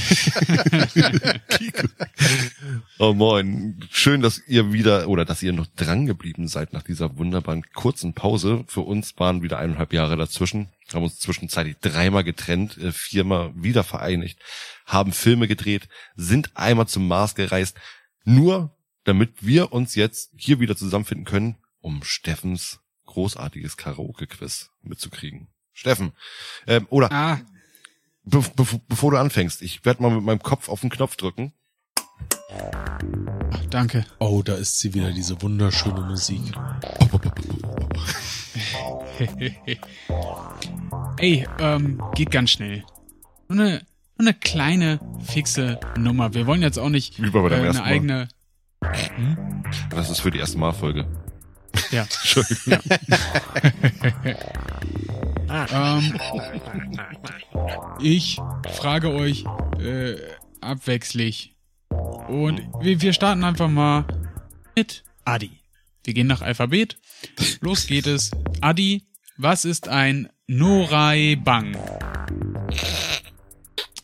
Oh 2.98 3.12
moin. 3.12 3.78
Schön, 3.90 4.22
dass 4.22 4.40
ihr 4.46 4.72
wieder, 4.72 5.08
oder 5.08 5.26
dass 5.26 5.42
ihr 5.42 5.52
noch 5.52 5.66
dran 5.76 6.06
geblieben 6.06 6.48
seid 6.48 6.72
nach 6.72 6.82
dieser 6.82 7.18
wunderbaren 7.18 7.62
kurzen 7.74 8.14
Pause. 8.14 8.64
Für 8.68 8.80
uns 8.80 9.18
waren 9.18 9.42
wieder 9.42 9.58
eineinhalb 9.58 9.92
Jahre 9.92 10.16
dazwischen. 10.16 10.70
Haben 10.92 11.04
uns 11.04 11.18
zwischenzeitlich 11.18 11.76
dreimal 11.80 12.24
getrennt, 12.24 12.78
äh, 12.78 12.92
viermal 12.92 13.52
wieder 13.54 13.84
vereinigt, 13.84 14.38
haben 14.86 15.12
Filme 15.12 15.46
gedreht, 15.46 15.88
sind 16.16 16.50
einmal 16.54 16.88
zum 16.88 17.06
Mars 17.06 17.34
gereist. 17.34 17.76
Nur 18.24 18.74
damit 19.04 19.46
wir 19.46 19.72
uns 19.72 19.94
jetzt 19.94 20.30
hier 20.36 20.58
wieder 20.58 20.76
zusammenfinden 20.76 21.26
können, 21.26 21.56
um 21.80 22.02
Steffens 22.02 22.80
großartiges 23.16 23.78
Karaoke-Quiz 23.78 24.68
mitzukriegen. 24.82 25.48
Steffen, 25.72 26.12
ähm, 26.66 26.86
oder 26.90 27.10
Ah, 27.10 27.40
be 28.24 28.42
be 28.54 28.66
bevor 28.88 29.10
du 29.10 29.16
anfängst, 29.16 29.62
ich 29.62 29.84
werde 29.86 30.02
mal 30.02 30.10
mit 30.10 30.22
meinem 30.22 30.42
Kopf 30.42 30.68
auf 30.68 30.82
den 30.82 30.90
Knopf 30.90 31.16
drücken. 31.16 31.54
ach, 32.50 33.66
danke. 33.70 34.04
Oh, 34.18 34.42
da 34.44 34.54
ist 34.56 34.78
sie 34.80 34.92
wieder, 34.92 35.12
diese 35.12 35.40
wunderschöne 35.40 36.02
Musik. 36.02 36.42
Ey, 41.18 41.46
ähm, 41.58 42.02
geht 42.14 42.30
ganz 42.30 42.50
schnell. 42.50 42.84
Nur 43.48 43.64
eine, 43.64 43.78
nur 44.18 44.28
eine 44.28 44.34
kleine, 44.34 45.00
fixe 45.24 45.80
Nummer. 45.96 46.34
Wir 46.34 46.46
wollen 46.46 46.60
jetzt 46.60 46.78
auch 46.78 46.90
nicht 46.90 47.18
äh, 47.18 47.22
eine 47.22 47.66
ersten 47.66 47.82
Mal? 47.82 47.88
eigene. 47.88 48.28
Das 49.90 50.10
ist 50.10 50.20
für 50.20 50.30
die 50.30 50.38
erste 50.38 50.58
Malfolge. 50.58 51.06
Ja. 51.90 52.02
Entschuldigung. 52.22 52.78
ähm, 55.72 56.20
ich 58.00 58.38
frage 58.74 59.10
euch 59.10 59.44
äh, 59.78 60.16
abwechslich. 60.60 61.54
Und 62.28 62.60
wir, 62.80 63.00
wir 63.00 63.12
starten 63.12 63.44
einfach 63.44 63.68
mal 63.68 64.04
mit 64.74 65.04
Adi. 65.24 65.60
Wir 66.04 66.14
gehen 66.14 66.26
nach 66.26 66.42
Alphabet. 66.42 66.98
Los 67.60 67.86
geht 67.86 68.06
es. 68.06 68.30
Adi, 68.60 69.06
was 69.36 69.64
ist 69.64 69.88
ein 69.88 70.28
Norai 70.46 71.36
Bang? 71.42 71.76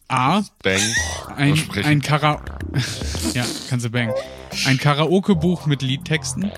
A. 0.09 0.43
Bang. 0.63 0.81
Ein, 1.37 1.59
ein 1.85 2.03
Kara 2.03 2.45
ja, 3.35 3.45
kannst 3.69 3.87
du 3.87 3.91
bang. 3.91 4.13
Ein 4.67 4.79
Karaoke-Buch 4.79 5.67
mit 5.67 5.83
Liedtexten. 5.83 6.51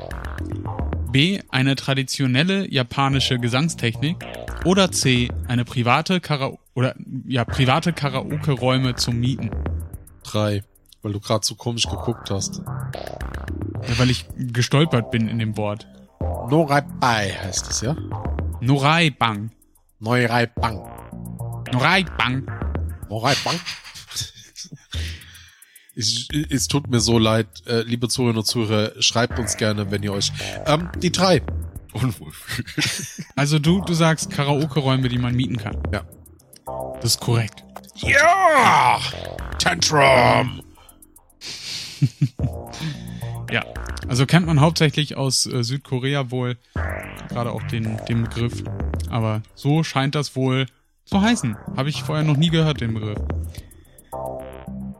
B. 1.14 1.40
Eine 1.48 1.76
traditionelle 1.76 2.68
japanische 2.68 3.38
Gesangstechnik. 3.38 4.16
Oder 4.64 4.90
C. 4.90 5.28
Eine 5.46 5.64
private 5.64 6.20
Kara 6.20 6.54
oder 6.74 6.96
ja 7.28 7.44
private 7.44 7.92
Karaoke-Räume 7.92 8.96
zum 8.96 9.20
Mieten. 9.20 9.48
Drei, 10.24 10.64
weil 11.02 11.12
du 11.12 11.20
gerade 11.20 11.46
so 11.46 11.54
komisch 11.54 11.84
geguckt 11.84 12.32
hast. 12.32 12.62
Ja, 12.64 13.98
weil 13.98 14.10
ich 14.10 14.26
gestolpert 14.36 15.12
bin 15.12 15.28
in 15.28 15.38
dem 15.38 15.56
Wort. 15.56 15.86
Norai 16.50 16.82
heißt 17.00 17.70
es, 17.70 17.80
ja? 17.80 17.94
Norai 18.60 19.10
Bang. 19.10 19.52
Norai 20.00 20.48
Bang. 20.48 20.82
Norai 21.72 22.02
Bang. 23.44 23.60
Es, 25.96 26.28
es 26.50 26.68
tut 26.68 26.88
mir 26.88 27.00
so 27.00 27.18
leid, 27.18 27.46
äh, 27.66 27.82
liebe 27.82 28.08
Zuhörerinnen 28.08 28.40
und 28.40 28.46
Zuhörer, 28.46 28.92
schreibt 29.00 29.38
uns 29.38 29.56
gerne, 29.56 29.90
wenn 29.90 30.02
ihr 30.02 30.12
euch. 30.12 30.32
Ähm, 30.66 30.88
die 30.98 31.12
drei. 31.12 31.42
Also 33.36 33.60
du 33.60 33.80
du 33.82 33.94
sagst 33.94 34.30
Karaoke-Räume, 34.30 35.08
die 35.08 35.18
man 35.18 35.34
mieten 35.36 35.56
kann. 35.56 35.76
Ja. 35.92 36.02
Das 37.00 37.12
ist 37.12 37.20
korrekt. 37.20 37.62
Ja! 37.96 39.00
Tantrum! 39.58 40.62
Ja, 43.52 43.62
also 44.08 44.26
kennt 44.26 44.46
man 44.46 44.60
hauptsächlich 44.60 45.16
aus 45.16 45.46
äh, 45.46 45.62
Südkorea 45.62 46.32
wohl 46.32 46.56
gerade 47.28 47.52
auch 47.52 47.62
den, 47.64 47.98
den 48.08 48.24
Begriff. 48.24 48.64
Aber 49.10 49.42
so 49.54 49.82
scheint 49.82 50.14
das 50.14 50.34
wohl 50.34 50.66
zu 51.04 51.20
heißen. 51.20 51.56
Habe 51.76 51.88
ich 51.88 52.02
vorher 52.02 52.24
noch 52.24 52.36
nie 52.36 52.50
gehört, 52.50 52.80
den 52.80 52.94
Begriff. 52.94 53.18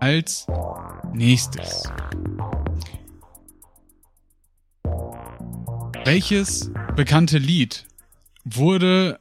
Als 0.05 0.47
nächstes. 1.15 1.85
Welches 6.05 6.71
bekannte 6.95 7.39
Lied 7.39 7.87
wurde 8.45 9.19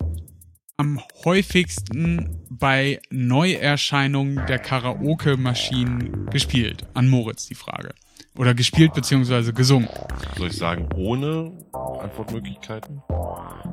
am 0.75 0.99
häufigsten 1.23 2.35
bei 2.49 2.99
Neuerscheinungen 3.09 4.45
der 4.47 4.59
Karaoke-Maschinen 4.59 6.25
gespielt? 6.29 6.85
An 6.93 7.07
Moritz 7.07 7.47
die 7.47 7.55
Frage. 7.55 7.95
Oder 8.35 8.53
gespielt 8.53 8.93
beziehungsweise 8.93 9.53
gesungen. 9.53 9.87
Soll 10.35 10.47
ich 10.47 10.57
sagen, 10.57 10.89
ohne 10.97 11.53
Antwortmöglichkeiten? 12.01 13.01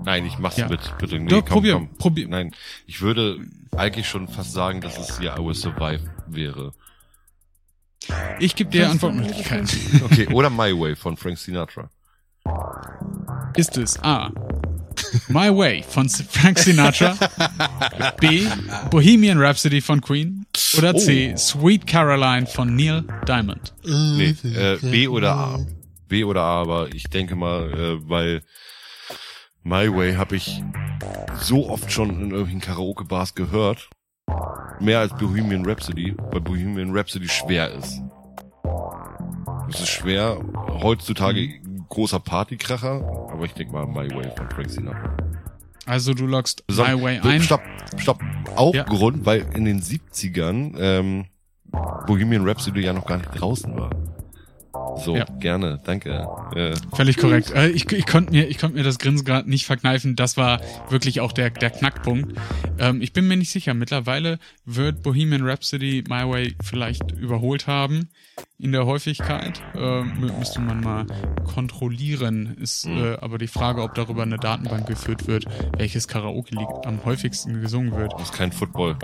Nein, 0.05 0.27
ich 0.27 0.39
mach's 0.39 0.59
Ja. 0.59 0.69
mit, 0.69 0.97
bitte. 0.99 1.19
Nee, 1.19 1.27
Doch, 1.29 1.41
komm, 1.41 1.55
probier, 1.55 1.73
komm. 1.73 1.89
probier. 1.99 2.29
Nein, 2.29 2.53
ich 2.87 3.01
würde 3.01 3.41
eigentlich 3.77 4.07
schon 4.07 4.29
fast 4.29 4.53
sagen, 4.53 4.81
dass 4.81 4.97
es 4.97 5.19
hier 5.19 5.35
I 5.37 5.45
Will 5.45 5.55
Survive 5.55 6.03
wäre. 6.29 6.73
Ich 8.39 8.55
gebe 8.57 8.71
dir 8.71 8.89
Antwortmöglichkeiten. 8.91 9.69
Okay, 10.05 10.27
oder 10.29 10.51
My 10.51 10.79
Way 10.79 10.97
von 10.97 11.17
Frank 11.17 11.39
Sinatra. 11.39 11.91
Ist 13.57 13.77
es 13.77 14.03
A. 14.03 14.31
My 15.29 15.55
Way 15.55 15.85
von 15.87 16.09
Frank 16.09 16.59
Sinatra. 16.59 17.17
B. 18.21 18.47
Bohemian 18.91 19.39
Rhapsody 19.39 19.81
von 19.81 20.01
Queen. 20.01 20.47
Oder 20.79 20.95
C. 20.97 21.35
Sweet 21.37 21.87
Caroline 21.87 22.47
von 22.47 22.75
Neil 22.75 23.05
Diamond. 23.27 23.75
Nee, 23.85 24.35
äh, 24.45 24.79
B 24.81 25.09
oder 25.09 25.35
A. 25.35 25.67
B 26.09 26.25
oder 26.25 26.43
A, 26.43 26.63
aber 26.63 26.95
ich 26.95 27.05
denke 27.05 27.37
mal, 27.37 27.71
äh, 27.73 28.09
weil 28.09 28.43
My 29.63 29.95
Way 29.95 30.15
habe 30.15 30.37
ich 30.37 30.63
so 31.41 31.69
oft 31.69 31.93
schon 31.93 32.11
in 32.11 32.31
irgendwelchen 32.31 32.61
Karaoke-Bars 32.61 33.35
gehört. 33.35 33.91
Mehr 34.81 35.01
als 35.01 35.12
Bohemian 35.14 35.66
Rhapsody, 35.66 36.14
weil 36.31 36.41
Bohemian 36.41 36.97
Rhapsody 36.97 37.28
schwer 37.28 37.70
ist. 37.72 38.01
Es 39.68 39.81
ist 39.81 39.89
schwer, 39.89 40.41
heutzutage 40.83 41.41
ein 41.41 41.85
großer 41.89 42.18
Partykracher, 42.18 43.28
aber 43.31 43.45
ich 43.45 43.53
denke 43.53 43.72
mal 43.72 43.87
My 43.87 44.11
Way 44.11 44.31
von 44.37 44.49
Frank 44.51 44.70
Sinatra. 44.70 45.16
Also 45.87 46.14
du 46.14 46.26
loggst 46.26 46.64
So, 46.68 46.83
My 46.85 47.01
Way 47.01 47.20
ein. 47.20 47.43
Stopp, 47.43 47.62
stopp. 47.99 48.20
Auch 48.57 48.74
Ja. 48.74 48.85
Grund, 48.85 49.26
weil 49.26 49.47
in 49.55 49.64
den 49.64 49.81
70ern 49.81 50.74
ähm, 50.78 51.26
Bohemian 52.07 52.47
Rhapsody 52.49 52.81
ja 52.81 52.93
noch 52.93 53.07
gar 53.07 53.18
nicht 53.18 53.31
draußen 53.31 53.76
war. 53.76 53.91
So, 55.05 55.16
Ja. 55.16 55.25
gerne, 55.41 55.81
danke. 55.85 56.29
Äh, 56.55 56.75
Völlig 56.95 57.16
korrekt. 57.16 57.51
Äh, 57.53 57.68
Ich, 57.71 57.91
ich 57.91 58.07
konnte 58.07 58.33
mir, 58.33 58.49
ich 58.49 58.59
konnte 58.59 58.77
mir 58.77 58.85
das 58.85 58.99
Grinsen 58.99 59.25
gerade 59.25 59.49
nicht 59.49 59.64
verkneifen. 59.66 60.16
Das 60.16 60.37
war 60.37 60.61
wirklich 60.89 61.21
auch 61.21 61.33
der, 61.33 61.51
der 61.51 61.71
Knackpunkt. 61.71 62.33
Ähm, 62.79 63.01
ich 63.01 63.12
bin 63.12 63.27
mir 63.29 63.37
nicht 63.37 63.51
sicher. 63.51 63.73
Mittlerweile 63.75 64.39
wird 64.64 65.03
Bohemian 65.03 65.47
Rhapsody 65.47 66.05
My 66.09 66.29
Way 66.29 66.55
vielleicht 66.62 67.12
überholt 67.12 67.66
haben 67.66 68.09
in 68.63 68.73
der 68.73 68.87
Häufigkeit. 68.87 69.61
Mü- 69.75 70.39
müsste 70.39 70.61
man 70.61 70.81
mal 70.81 71.07
kontrollieren. 71.45 72.57
Ist 72.61 72.87
äh, 72.87 73.17
aber 73.21 73.39
die 73.39 73.47
Frage, 73.47 73.83
ob 73.83 73.95
darüber 73.95 74.23
eine 74.23 74.37
Datenbank 74.39 74.87
geführt 74.87 75.27
wird, 75.27 75.45
welches 75.77 76.09
Karaoke-Lied 76.09 76.69
am 76.87 77.05
häufigsten 77.05 77.61
gesungen 77.61 77.93
wird. 77.97 78.13
das 78.15 78.31
ist 78.31 78.33
kein 78.33 78.53
Football. 78.53 78.97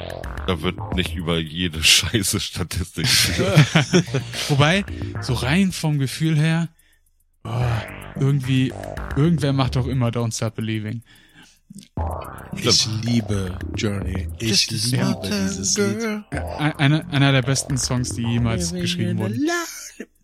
Da 0.47 0.63
wird 0.63 0.77
nicht 0.95 1.15
über 1.15 1.39
jede 1.39 1.83
scheiße 1.85 2.41
Statistik. 2.41 3.07
Wobei, 4.49 4.85
so 5.21 5.35
rein 5.35 5.73
vom 5.73 5.99
Gefühl 5.99 6.37
her, 6.39 6.69
oh, 7.45 7.51
irgendwie, 8.19 8.73
irgendwer 9.17 9.53
macht 9.53 9.77
doch 9.77 9.87
immer 9.87 10.09
Don't 10.09 10.35
Stop 10.35 10.55
Believing. 10.57 11.03
Ich 12.57 12.87
liebe 13.03 13.59
Journey. 13.75 14.29
Ich 14.39 14.71
liebe 14.71 15.21
dieses 15.25 15.77
Lied. 15.77 16.25
Ein- 16.31 16.73
Einer, 16.79 17.09
einer 17.11 17.33
der 17.33 17.43
besten 17.43 17.77
Songs, 17.79 18.11
die 18.15 18.23
jemals 18.23 18.73
geschrieben 18.73 19.19
wurden. 19.19 19.49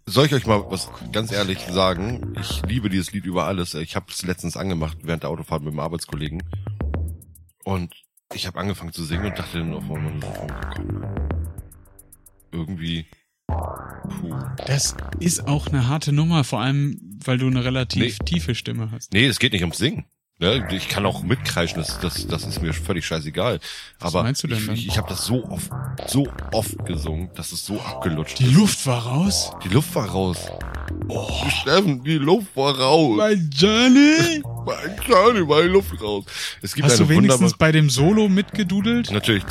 Soll 0.07 0.26
ich 0.26 0.34
euch 0.34 0.47
mal 0.47 0.64
was 0.68 0.88
ganz 1.12 1.30
ehrlich 1.30 1.59
sagen? 1.70 2.34
Ich 2.40 2.62
liebe 2.66 2.88
dieses 2.90 3.12
Lied 3.12 3.24
über 3.24 3.47
alles. 3.47 3.74
Ich 3.74 3.95
habe 3.97 4.07
es 4.11 4.22
letztens 4.22 4.57
angemacht 4.57 4.99
während 5.03 5.22
der 5.22 5.30
Autofahrt 5.30 5.62
mit 5.62 5.70
einem 5.72 5.80
Arbeitskollegen. 5.80 6.43
Und 7.64 7.95
ich 8.34 8.47
habe 8.47 8.59
angefangen 8.59 8.93
zu 8.93 9.05
singen 9.05 9.26
und 9.26 9.38
dachte 9.38 9.59
dann 9.59 9.74
auf 9.74 9.84
einmal 9.84 10.20
so, 10.20 10.26
oh, 10.26 10.49
irgendwie, 12.51 13.07
puh. 13.47 14.34
Das 14.66 14.97
ist 15.20 15.47
auch 15.47 15.68
eine 15.68 15.86
harte 15.88 16.12
Nummer, 16.12 16.43
vor 16.45 16.61
allem, 16.61 17.18
weil 17.24 17.38
du 17.38 17.47
eine 17.47 17.64
relativ 17.64 18.18
Nee. 18.18 18.24
tiefe 18.24 18.55
Stimme 18.55 18.90
hast. 18.90 19.12
Nee, 19.12 19.26
es 19.26 19.38
geht 19.38 19.53
nicht 19.53 19.62
ums 19.62 19.78
Singen. 19.78 20.07
Ne? 20.43 20.66
Ich 20.72 20.88
kann 20.88 21.07
auch 21.07 21.22
mitkreischen, 21.22 21.78
das, 21.78 22.01
das, 22.01 22.26
das 22.26 22.45
ist 22.45 22.61
mir 22.61 22.72
völlig 22.72 23.07
scheißegal. 23.07 23.61
Was 24.01 24.12
Aber 24.12 24.24
meinst 24.24 24.43
du 24.43 24.49
denn 24.49 24.59
ich, 24.59 24.66
dann? 24.66 24.74
ich, 24.74 24.88
ich 24.88 24.99
habe 24.99 25.09
das 25.09 25.24
so 25.24 25.45
oft, 25.45 25.70
so 26.09 26.26
oft 26.53 26.84
gesungen, 26.84 27.30
dass 27.36 27.53
es 27.53 27.64
so 27.64 27.80
abgelutscht 27.80 28.40
Die 28.40 28.47
ist. 28.47 28.55
Luft 28.55 28.84
war 28.88 29.07
raus. 29.07 29.53
Die 29.62 29.68
Luft 29.68 29.95
war 29.95 30.09
raus. 30.09 30.38
Steffen, 31.61 32.03
die 32.03 32.18
Luft 32.18 32.57
war 32.57 32.76
raus. 32.76 33.18
Mein 33.18 33.51
Johnny! 33.55 34.43
Mein 34.66 34.97
Johnny, 35.09 35.45
meine 35.45 35.66
Luft 35.66 36.01
raus. 36.01 36.24
Es 36.61 36.72
gibt 36.72 36.86
Hast 36.86 37.01
du 37.01 37.09
wenigstens 37.09 37.55
bei 37.55 37.72
dem 37.72 37.90
Solo 37.90 38.28
mitgedudelt? 38.28 39.11
Natürlich. 39.11 39.45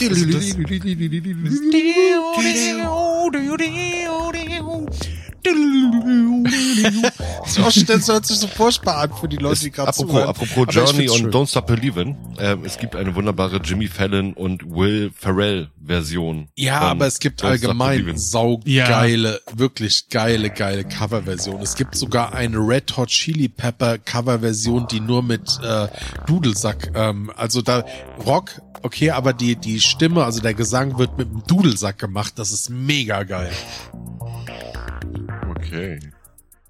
Das 7.88 8.08
hört 8.08 8.26
sich 8.26 8.38
so 8.38 8.48
furchtbar 8.48 8.98
an 8.98 9.12
für 9.20 9.28
die 9.28 9.38
Leute, 9.38 9.62
die 9.62 9.72
gerade 9.72 9.90
apropos, 9.90 10.12
zuhören. 10.12 10.30
apropos 10.30 10.68
Journey 10.74 11.10
und 11.10 11.18
schön. 11.18 11.32
Don't 11.32 11.50
Stop 11.50 11.68
Believin', 11.68 12.16
ähm, 12.40 12.64
es 12.66 12.78
gibt 12.78 12.96
eine 12.96 13.16
wunderbare 13.16 13.58
Jimmy 13.58 13.88
Fallon 13.88 14.34
und 14.34 14.64
Will 14.70 15.12
Ferrell 15.16 15.70
Version. 15.84 16.48
Ja, 16.56 16.80
aber 16.82 17.08
es 17.08 17.20
gibt 17.20 17.44
Don't 17.44 17.50
allgemein 17.50 18.18
saugeile, 18.18 19.42
wirklich 19.56 20.10
geile, 20.10 20.50
geile 20.50 20.84
Coverversion. 20.84 21.62
Es 21.62 21.76
gibt 21.76 21.96
sogar 21.96 22.34
eine 22.34 22.58
Red 22.58 22.96
Hot 22.98 23.10
Chili 23.10 23.50
Pepper 23.50 23.98
Coverversion, 23.98 24.88
die 24.88 25.00
nur 25.00 25.24
mit 25.24 25.60
äh, 25.64 25.88
Dudelsack, 26.28 26.92
ähm, 26.96 27.32
also 27.36 27.62
da 27.62 27.84
Rock, 28.26 28.62
okay, 28.84 29.12
aber 29.12 29.34
die 29.34 29.56
die 29.56 29.80
Stimme, 29.80 30.24
also 30.24 30.42
der 30.42 30.54
Gesang 30.54 30.98
wird 30.98 31.18
mit 31.18 31.30
dem 31.30 31.44
Dudelsack 31.48 31.98
gemacht. 31.98 32.34
Das 32.38 32.52
ist 32.52 32.70
mega 32.70 33.24
geil. 33.24 33.52
Okay. 35.72 36.00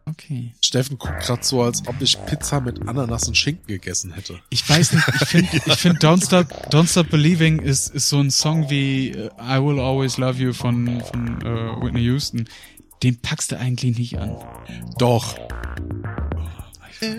Okay. 0.05 0.53
Steffen 0.61 0.97
guckt 0.97 1.21
gerade 1.21 1.43
so, 1.43 1.61
als 1.61 1.87
ob 1.87 2.01
ich 2.01 2.17
Pizza 2.25 2.59
mit 2.59 2.87
Ananas 2.87 3.27
und 3.27 3.35
Schinken 3.35 3.67
gegessen 3.67 4.11
hätte. 4.13 4.39
Ich 4.49 4.67
weiß 4.67 4.93
nicht, 4.93 5.07
ich 5.07 5.27
finde, 5.27 5.49
ich 5.65 5.75
find 5.75 6.03
Don't 6.03 6.25
Stop, 6.25 6.47
Don't 6.69 6.89
Stop 6.89 7.09
Believing 7.09 7.59
ist, 7.59 7.89
ist 7.89 8.09
so 8.09 8.19
ein 8.19 8.31
Song 8.31 8.69
wie 8.69 9.09
äh, 9.09 9.29
I 9.39 9.61
Will 9.61 9.79
Always 9.79 10.17
Love 10.17 10.41
You 10.41 10.53
von, 10.53 11.01
von 11.01 11.41
äh, 11.41 11.81
Whitney 11.81 12.01
Houston. 12.01 12.47
Den 13.03 13.17
packst 13.19 13.51
du 13.51 13.57
eigentlich 13.57 13.97
nicht 13.97 14.19
an. 14.19 14.35
Doch. 14.97 15.35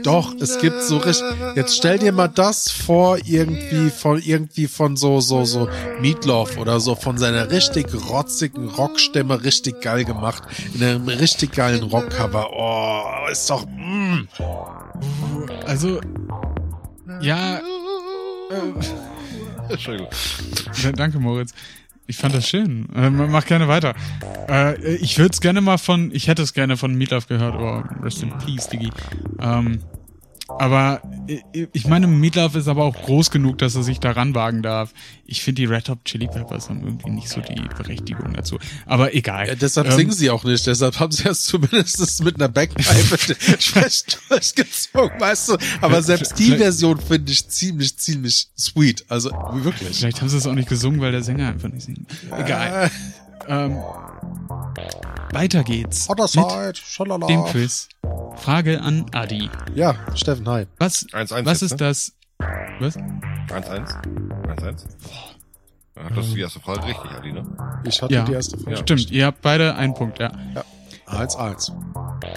Doch, 0.02 0.34
es 0.40 0.58
gibt 0.58 0.82
so 0.82 0.98
richtig. 0.98 1.26
Jetzt 1.56 1.76
stell 1.76 1.98
dir 1.98 2.12
mal 2.12 2.28
das 2.28 2.70
vor, 2.70 3.18
irgendwie 3.24 3.90
von 3.90 4.20
irgendwie 4.20 4.66
von 4.66 4.96
so 4.96 5.20
so 5.20 5.44
so 5.44 5.68
Meatloaf 6.00 6.56
oder 6.56 6.80
so 6.80 6.94
von 6.94 7.18
seiner 7.18 7.50
richtig 7.50 7.86
rotzigen 8.08 8.68
Rockstimme 8.68 9.42
richtig 9.42 9.80
geil 9.80 10.04
gemacht 10.04 10.44
in 10.74 10.82
einem 10.82 11.08
richtig 11.08 11.52
geilen 11.52 11.82
Rockcover. 11.82 12.50
Oh, 12.52 13.30
ist 13.30 13.50
doch. 13.50 13.66
Mm. 13.66 14.28
Also, 15.66 16.00
ja, 17.20 17.58
äh, 17.58 17.62
Entschuldigung. 19.68 20.08
Ja, 20.82 20.92
danke, 20.96 21.18
Moritz. 21.18 21.52
Ich 22.12 22.18
fand 22.18 22.34
das 22.34 22.46
schön. 22.46 22.90
Äh, 22.94 23.08
mach 23.08 23.46
gerne 23.46 23.68
weiter. 23.68 23.94
Äh, 24.46 24.96
ich 24.96 25.16
würde 25.16 25.30
es 25.32 25.40
gerne 25.40 25.62
mal 25.62 25.78
von, 25.78 26.10
ich 26.12 26.28
hätte 26.28 26.42
es 26.42 26.52
gerne 26.52 26.76
von 26.76 26.94
Meatloaf 26.94 27.26
gehört, 27.26 27.54
aber 27.54 27.88
rest 28.02 28.22
in 28.22 28.36
peace, 28.36 28.68
Diggi. 28.68 28.90
Ähm, 29.40 29.80
aber 30.58 31.02
äh, 31.28 31.66
ich 31.72 31.86
meine, 31.86 32.06
Meatloaf 32.06 32.54
ist 32.54 32.68
aber 32.68 32.84
auch 32.84 32.94
groß 32.94 33.30
genug, 33.30 33.58
dass 33.58 33.74
er 33.74 33.82
sich 33.82 34.00
da 34.00 34.12
ranwagen 34.12 34.62
darf. 34.62 34.92
Ich 35.24 35.42
finde, 35.42 35.62
die 35.62 35.66
Red 35.66 35.88
Hot 35.88 36.04
Chili 36.04 36.26
Peppers 36.26 36.68
haben 36.68 36.82
irgendwie 36.84 37.10
nicht 37.10 37.28
so 37.28 37.40
die 37.40 37.60
Berechtigung 37.76 38.32
dazu. 38.34 38.58
Aber 38.86 39.14
egal. 39.14 39.48
Ja, 39.48 39.54
deshalb 39.54 39.88
Ähm, 39.88 39.96
singen 39.96 40.12
sie 40.12 40.30
auch 40.30 40.44
nicht. 40.44 40.66
Deshalb 40.66 40.98
haben 41.00 41.12
sie 41.12 41.28
es 41.28 41.44
zumindest 41.44 42.22
mit 42.22 42.36
einer 42.36 42.48
Backpipe 42.48 43.36
durchgezogen, 44.28 45.20
weißt 45.20 45.48
du. 45.50 45.56
Aber 45.80 46.02
selbst 46.02 46.38
die 46.38 46.56
Version 46.56 47.00
finde 47.00 47.32
ich 47.32 47.48
ziemlich, 47.48 47.96
ziemlich 47.96 48.48
sweet. 48.58 49.04
Also 49.08 49.30
wirklich. 49.52 49.96
Vielleicht 49.98 50.20
haben 50.20 50.28
sie 50.28 50.36
es 50.36 50.46
auch 50.46 50.54
nicht 50.54 50.68
gesungen, 50.68 51.00
weil 51.00 51.12
der 51.12 51.22
Sänger 51.22 51.48
einfach 51.48 51.68
nicht 51.68 51.84
singt. 51.84 52.06
Egal. 52.36 52.90
Ähm, 53.48 53.78
weiter 55.32 55.62
geht's. 55.64 56.08
Other 56.08 56.22
mit 56.24 56.30
side, 56.30 56.72
schalala. 56.76 57.26
dem 57.26 57.44
Quiz. 57.44 57.88
Frage 58.36 58.80
an 58.80 59.06
Adi. 59.12 59.50
Ja, 59.74 59.94
Steffen, 60.14 60.48
hi. 60.48 60.66
Was, 60.78 61.06
1-1 61.08 61.44
was 61.44 61.60
jetzt, 61.60 61.62
ist 61.62 61.70
ne? 61.72 61.76
das? 61.78 62.12
Was? 62.80 62.96
1-1. 62.96 64.02
1-1. 64.46 64.84
Ja, 65.94 66.08
das 66.14 66.26
ist 66.26 66.34
die 66.36 66.40
erste 66.40 66.60
Frage 66.60 66.84
richtig, 66.86 67.10
Ali, 67.10 67.32
ne? 67.32 67.44
Ich 67.86 68.00
hatte 68.00 68.14
Ja, 68.14 68.24
die 68.24 68.32
erste 68.32 68.56
Frage. 68.58 68.76
stimmt. 68.78 69.10
Ihr 69.10 69.26
habt 69.26 69.42
beide 69.42 69.74
einen 69.76 69.94
Punkt, 69.94 70.18
ja. 70.18 70.32
1-1. 71.06 71.70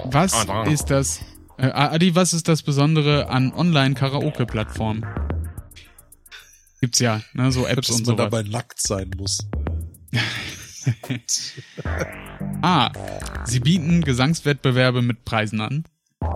Was 0.05 0.33
Ah, 0.33 0.45
da. 0.45 0.63
ist 0.63 0.89
das? 0.91 1.21
Äh, 1.57 1.67
Adi, 1.71 2.13
was 2.15 2.33
ist 2.33 2.47
das 2.49 2.61
Besondere 2.63 3.29
an 3.29 3.53
Online-Karaoke-Plattformen? 3.53 5.05
Gibt's 6.81 6.99
ja, 6.99 7.21
ne, 7.33 7.51
so 7.53 7.65
Apps 7.65 7.88
Dass 7.88 7.97
und 7.97 8.07
man 8.07 8.17
sowas. 8.17 8.29
dabei 8.29 8.43
nackt 8.43 8.79
sein 8.81 9.09
muss. 9.17 9.39
A. 12.61 12.91
Sie 13.45 13.59
bieten 13.59 14.01
Gesangswettbewerbe 14.01 15.01
mit 15.01 15.25
Preisen 15.25 15.61
an. 15.61 15.86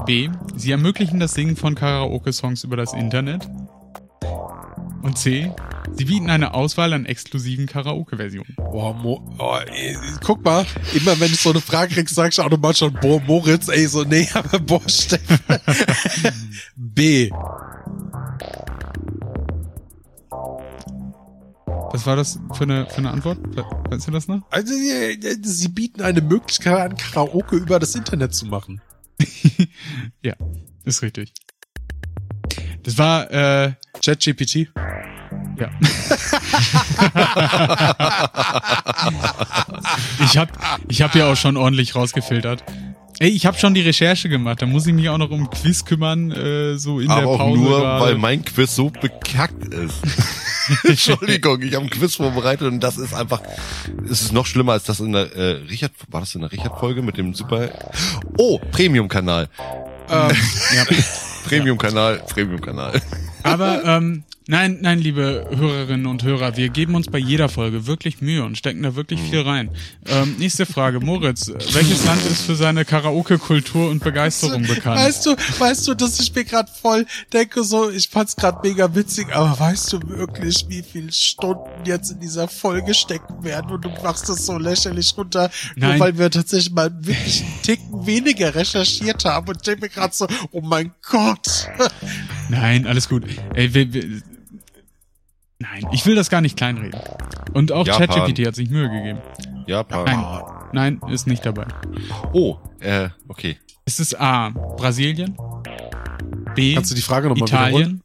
B. 0.05 0.29
Sie 0.55 0.71
ermöglichen 0.71 1.19
das 1.19 1.33
Singen 1.33 1.55
von 1.55 1.75
Karaoke-Songs 1.75 2.63
über 2.63 2.77
das 2.77 2.93
Internet. 2.93 3.47
Und 5.01 5.17
C. 5.17 5.51
Sie 5.93 6.05
bieten 6.05 6.29
eine 6.29 6.53
Auswahl 6.53 6.93
an 6.93 7.05
exklusiven 7.05 7.65
Karaoke-Versionen. 7.65 8.55
Boah, 8.57 8.93
Mo 8.93 9.21
oh, 9.39 9.57
ey, 9.65 9.97
guck 10.23 10.43
mal, 10.43 10.65
immer 10.93 11.19
wenn 11.19 11.31
ich 11.31 11.41
so 11.41 11.49
eine 11.49 11.61
Frage 11.61 11.95
krieg, 11.95 12.09
sag 12.09 12.31
ich 12.31 12.37
nochmal 12.37 12.75
schon, 12.75 12.93
boah, 12.93 13.19
Moritz, 13.21 13.69
ey, 13.69 13.87
so, 13.87 14.03
nee, 14.03 14.27
aber 14.33 14.59
boah, 14.59 14.87
Steffen. 14.87 15.39
B. 16.75 17.31
Was 21.91 22.05
war 22.05 22.15
das 22.15 22.39
für 22.53 22.63
eine, 22.63 22.85
für 22.87 22.97
eine 22.97 23.09
Antwort? 23.11 23.39
We- 23.55 23.65
Weißt 23.89 24.07
du 24.07 24.11
das 24.11 24.27
noch? 24.27 24.41
Also, 24.51 24.73
äh, 24.73 25.17
sie 25.41 25.69
bieten 25.69 26.01
eine 26.01 26.21
Möglichkeit 26.21 26.77
an, 26.91 26.95
Karaoke 26.97 27.55
über 27.55 27.79
das 27.79 27.95
Internet 27.95 28.33
zu 28.35 28.45
machen. 28.47 28.81
Ja, 30.21 30.33
ist 30.85 31.01
richtig. 31.01 31.33
Das 32.83 32.97
war, 32.97 33.29
äh, 33.31 33.73
ChatGPT. 34.03 34.69
ja. 35.57 35.69
ich 40.23 40.37
hab, 40.37 40.81
ich 40.87 41.01
hab 41.01 41.15
ja 41.15 41.31
auch 41.31 41.35
schon 41.35 41.57
ordentlich 41.57 41.95
rausgefiltert. 41.95 42.63
Ey, 43.21 43.29
ich 43.29 43.45
habe 43.45 43.57
schon 43.57 43.73
die 43.73 43.81
Recherche 43.81 44.29
gemacht. 44.29 44.61
Da 44.61 44.65
muss 44.65 44.87
ich 44.87 44.93
mich 44.93 45.09
auch 45.09 45.17
noch 45.17 45.29
um 45.29 45.49
Quiz 45.49 45.83
kümmern, 45.83 46.31
äh, 46.31 46.77
so 46.77 47.01
in 47.01 47.09
Aber 47.09 47.21
der 47.21 47.29
auch 47.29 47.37
Pause. 47.37 47.59
nur, 47.59 47.79
gerade. 47.81 48.05
weil 48.05 48.15
mein 48.17 48.45
Quiz 48.45 48.73
so 48.73 48.89
bekackt 48.89 49.73
ist. 49.73 49.95
Entschuldigung, 50.85 51.61
ich 51.61 51.75
habe 51.75 51.85
ein 51.85 51.89
Quiz 51.89 52.15
vorbereitet 52.15 52.67
und 52.67 52.79
das 52.79 52.97
ist 52.97 53.13
einfach, 53.13 53.41
es 54.09 54.21
ist 54.21 54.31
noch 54.31 54.45
schlimmer 54.45 54.73
als 54.73 54.83
das 54.85 55.01
in 55.01 55.11
der 55.11 55.35
äh, 55.35 55.51
Richard, 55.69 55.91
war 56.09 56.21
das 56.21 56.33
in 56.35 56.41
der 56.41 56.51
Richard-Folge 56.51 57.01
mit 57.01 57.17
dem 57.17 57.33
super, 57.33 57.69
oh, 58.37 58.57
Premium-Kanal. 58.71 59.49
ähm, 60.09 60.31
ja. 60.75 60.85
Premium-Kanal, 61.45 62.23
Premium-Kanal. 62.29 63.01
Aber 63.43 63.83
ähm, 63.83 64.23
nein, 64.49 64.79
nein, 64.81 64.99
liebe 64.99 65.47
Hörerinnen 65.55 66.07
und 66.07 66.23
Hörer, 66.23 66.57
wir 66.57 66.69
geben 66.69 66.95
uns 66.95 67.07
bei 67.07 67.19
jeder 67.19 67.49
Folge 67.49 67.85
wirklich 67.85 68.19
Mühe 68.19 68.43
und 68.43 68.57
stecken 68.57 68.81
da 68.81 68.95
wirklich 68.95 69.21
viel 69.21 69.41
rein. 69.41 69.69
Ähm, 70.07 70.35
nächste 70.39 70.65
Frage, 70.65 70.99
Moritz, 70.99 71.51
welches 71.71 72.03
Land 72.05 72.25
ist 72.25 72.41
für 72.41 72.55
seine 72.55 72.83
Karaoke-Kultur 72.83 73.89
und 73.89 74.03
Begeisterung 74.03 74.63
bekannt? 74.63 74.99
Weißt 74.99 75.25
du, 75.27 75.35
weißt 75.59 75.87
du, 75.87 75.93
dass 75.93 76.19
ich 76.19 76.33
mir 76.33 76.43
gerade 76.43 76.69
voll 76.81 77.05
denke, 77.31 77.63
so, 77.63 77.91
ich 77.91 78.09
fand's 78.09 78.35
gerade 78.35 78.67
mega 78.67 78.93
witzig, 78.95 79.27
aber 79.31 79.59
weißt 79.59 79.93
du 79.93 79.99
wirklich, 80.09 80.65
wie 80.67 80.81
viele 80.81 81.11
Stunden 81.11 81.85
jetzt 81.85 82.11
in 82.11 82.19
dieser 82.19 82.47
Folge 82.47 82.95
stecken 82.95 83.43
werden 83.43 83.69
und 83.69 83.85
du 83.85 83.89
machst 84.03 84.27
das 84.29 84.47
so 84.47 84.57
lächerlich 84.57 85.15
runter, 85.15 85.51
Nein. 85.75 85.91
nur 85.91 85.99
weil 85.99 86.17
wir 86.17 86.31
tatsächlich 86.31 86.73
mal 86.73 86.91
wirklich 87.05 87.43
einen 87.43 87.61
Ticken 87.61 88.05
weniger 88.07 88.55
recherchiert 88.55 89.25
haben 89.25 89.47
und 89.47 89.57
ich 89.57 89.61
denke 89.61 89.81
mir 89.81 89.89
gerade 89.89 90.15
so, 90.15 90.27
oh 90.51 90.61
mein 90.61 90.91
Gott. 91.07 91.69
Nein, 92.49 92.87
alles 92.87 93.07
gut. 93.07 93.23
Ey, 93.53 93.71
wir, 93.73 93.93
wir, 93.93 94.21
nein, 95.59 95.85
ich 95.91 96.05
will 96.05 96.15
das 96.15 96.29
gar 96.29 96.41
nicht 96.41 96.57
kleinreden. 96.57 96.99
Und 97.53 97.71
auch. 97.71 97.85
ChatGPT 97.85 98.47
hat 98.47 98.55
sich 98.55 98.69
Mühe 98.69 98.89
gegeben. 98.89 99.19
Japan. 99.67 100.05
Nein, 100.05 100.99
nein, 101.01 101.11
ist 101.11 101.27
nicht 101.27 101.45
dabei. 101.45 101.67
Oh, 102.33 102.57
äh, 102.79 103.09
okay. 103.27 103.57
Ist 103.85 103.99
es 103.99 104.13
A, 104.13 104.49
Brasilien? 104.49 105.37
B, 106.55 106.75
Kannst 106.75 106.91
du 106.91 106.95
die 106.95 107.01
Frage 107.01 107.29
nochmal? 107.29 107.47
Italien? 107.47 108.03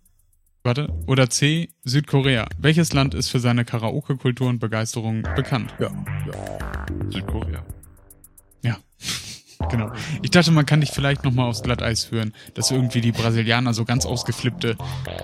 Warte. 0.63 0.89
Oder 1.07 1.29
C, 1.29 1.69
Südkorea. 1.85 2.47
Welches 2.59 2.95
Land 2.95 3.13
ist 3.13 3.29
für 3.29 3.39
seine 3.39 3.67
Karaoke-Kultur 3.67 4.49
und 4.49 4.61
Begeisterung 4.61 5.23
bekannt? 5.37 5.75
Ja, 5.79 5.89
ja. 5.89 6.87
Südkorea. 7.11 7.63
Ja. 9.65 9.69
Genau. 9.71 9.93
Ich 10.23 10.31
dachte, 10.31 10.51
man 10.51 10.67
kann 10.67 10.81
dich 10.81 10.91
vielleicht 10.91 11.25
nochmal 11.25 11.49
aufs 11.49 11.63
Glatteis 11.63 12.05
führen, 12.05 12.35
dass 12.55 12.71
irgendwie 12.71 13.01
die 13.01 13.13
Brasilianer 13.13 13.75
so 13.75 13.85
ganz 13.85 14.07
ausgeflippte 14.07 14.77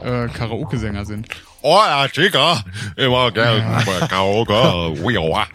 äh, 0.02 0.28
Karaoke-Sänger 0.28 1.04
sind. 1.04 1.28
Oh, 1.62 1.78
ja, 1.86 2.08
Chica. 2.08 2.64
Immer 2.96 3.30
gerne 3.32 3.84
Karaoke. 4.08 4.52
Wioa. 5.04 5.46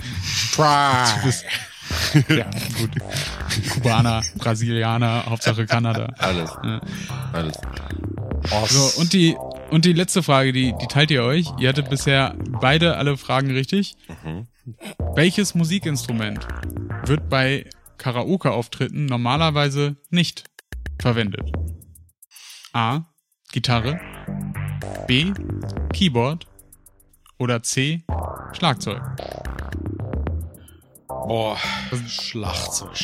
Ja, 2.30 2.50
gut. 2.80 2.90
Kubaner, 3.74 4.22
Brasilianer, 4.38 5.26
Hauptsache 5.28 5.66
Kanada. 5.66 6.12
Alles, 6.18 6.52
Ja. 6.64 6.82
alles. 7.34 7.58
So, 8.70 9.00
und 9.02 9.14
die, 9.14 9.36
und 9.72 9.86
die 9.86 9.94
letzte 9.94 10.22
Frage, 10.24 10.52
die, 10.54 10.74
die 10.82 10.88
teilt 10.88 11.12
ihr 11.12 11.24
euch. 11.24 11.48
Ihr 11.60 11.70
hattet 11.70 11.90
bisher 11.90 12.36
beide 12.62 12.98
alle 12.98 13.18
Fragen 13.18 13.52
richtig. 13.52 13.96
Mhm. 14.24 14.48
Welches 15.16 15.54
Musikinstrument 15.56 16.48
wird 17.06 17.30
bei 17.30 17.66
Karaoke-Auftritten 17.98 19.06
normalerweise 19.06 19.98
nicht 20.10 20.46
verwendet? 21.00 21.52
A. 22.74 23.06
Gitarre. 23.52 24.00
B. 25.08 25.34
Keyboard. 25.94 26.48
Oder 27.38 27.64
C. 27.64 28.04
Schlagzeug. 28.54 29.02
Boah, 31.08 31.58
Schlagzeug. 32.08 32.98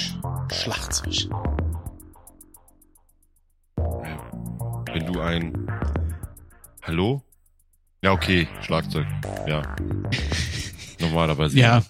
Schlagzeug. 0.51 1.29
Wenn 4.93 5.05
du 5.05 5.19
ein 5.21 5.67
Hallo? 6.83 7.23
Ja, 8.03 8.11
okay, 8.11 8.47
Schlagzeug. 8.61 9.05
Ja. 9.47 9.75
Normalerweise. 10.99 11.57
Ja, 11.57 11.83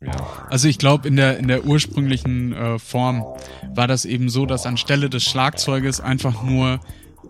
Ja. 0.00 0.46
Also 0.48 0.68
ich 0.68 0.78
glaube, 0.78 1.08
in 1.08 1.16
der, 1.16 1.38
in 1.38 1.48
der 1.48 1.64
ursprünglichen 1.64 2.52
äh, 2.52 2.78
Form 2.78 3.24
war 3.74 3.86
das 3.88 4.04
eben 4.04 4.28
so, 4.28 4.46
dass 4.46 4.64
anstelle 4.64 5.10
des 5.10 5.24
Schlagzeuges 5.24 6.00
einfach 6.00 6.42
nur 6.42 6.80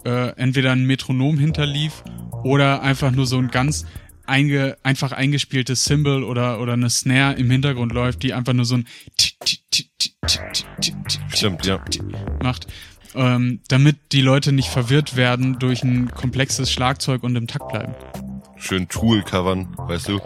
äh, 0.05 0.31
entweder 0.37 0.73
ein 0.73 0.85
Metronom 0.85 1.39
hinterlief 1.39 2.05
oder 2.45 2.83
einfach 2.83 3.11
nur 3.11 3.27
so 3.27 3.39
ein 3.39 3.49
ganz 3.49 3.87
einge, 4.27 4.77
einfach 4.83 5.13
eingespieltes 5.13 5.85
Cymbal 5.85 6.23
oder, 6.23 6.61
oder 6.61 6.75
eine 6.75 6.91
Snare 6.91 7.35
im 7.35 7.51
Hintergrund 7.51 7.93
läuft, 7.93 8.23
die 8.23 8.35
einfach 8.35 8.53
nur 8.53 8.67
so 8.67 8.77
ein 8.77 8.87
Stimmt, 11.29 11.65
ja. 11.65 11.83
macht, 12.43 12.67
ähm, 13.15 13.61
damit 13.69 13.97
die 14.13 14.21
Leute 14.21 14.53
nicht 14.53 14.69
verwirrt 14.69 15.17
werden 15.17 15.59
durch 15.59 15.83
ein 15.83 16.11
komplexes 16.11 16.71
Schlagzeug 16.71 17.23
und 17.23 17.35
im 17.37 17.47
Takt 17.47 17.69
bleiben. 17.69 17.95
Schön 18.61 18.89
Tool 18.89 19.23
covern, 19.23 19.69
weißt 19.77 20.09
du? 20.09 20.21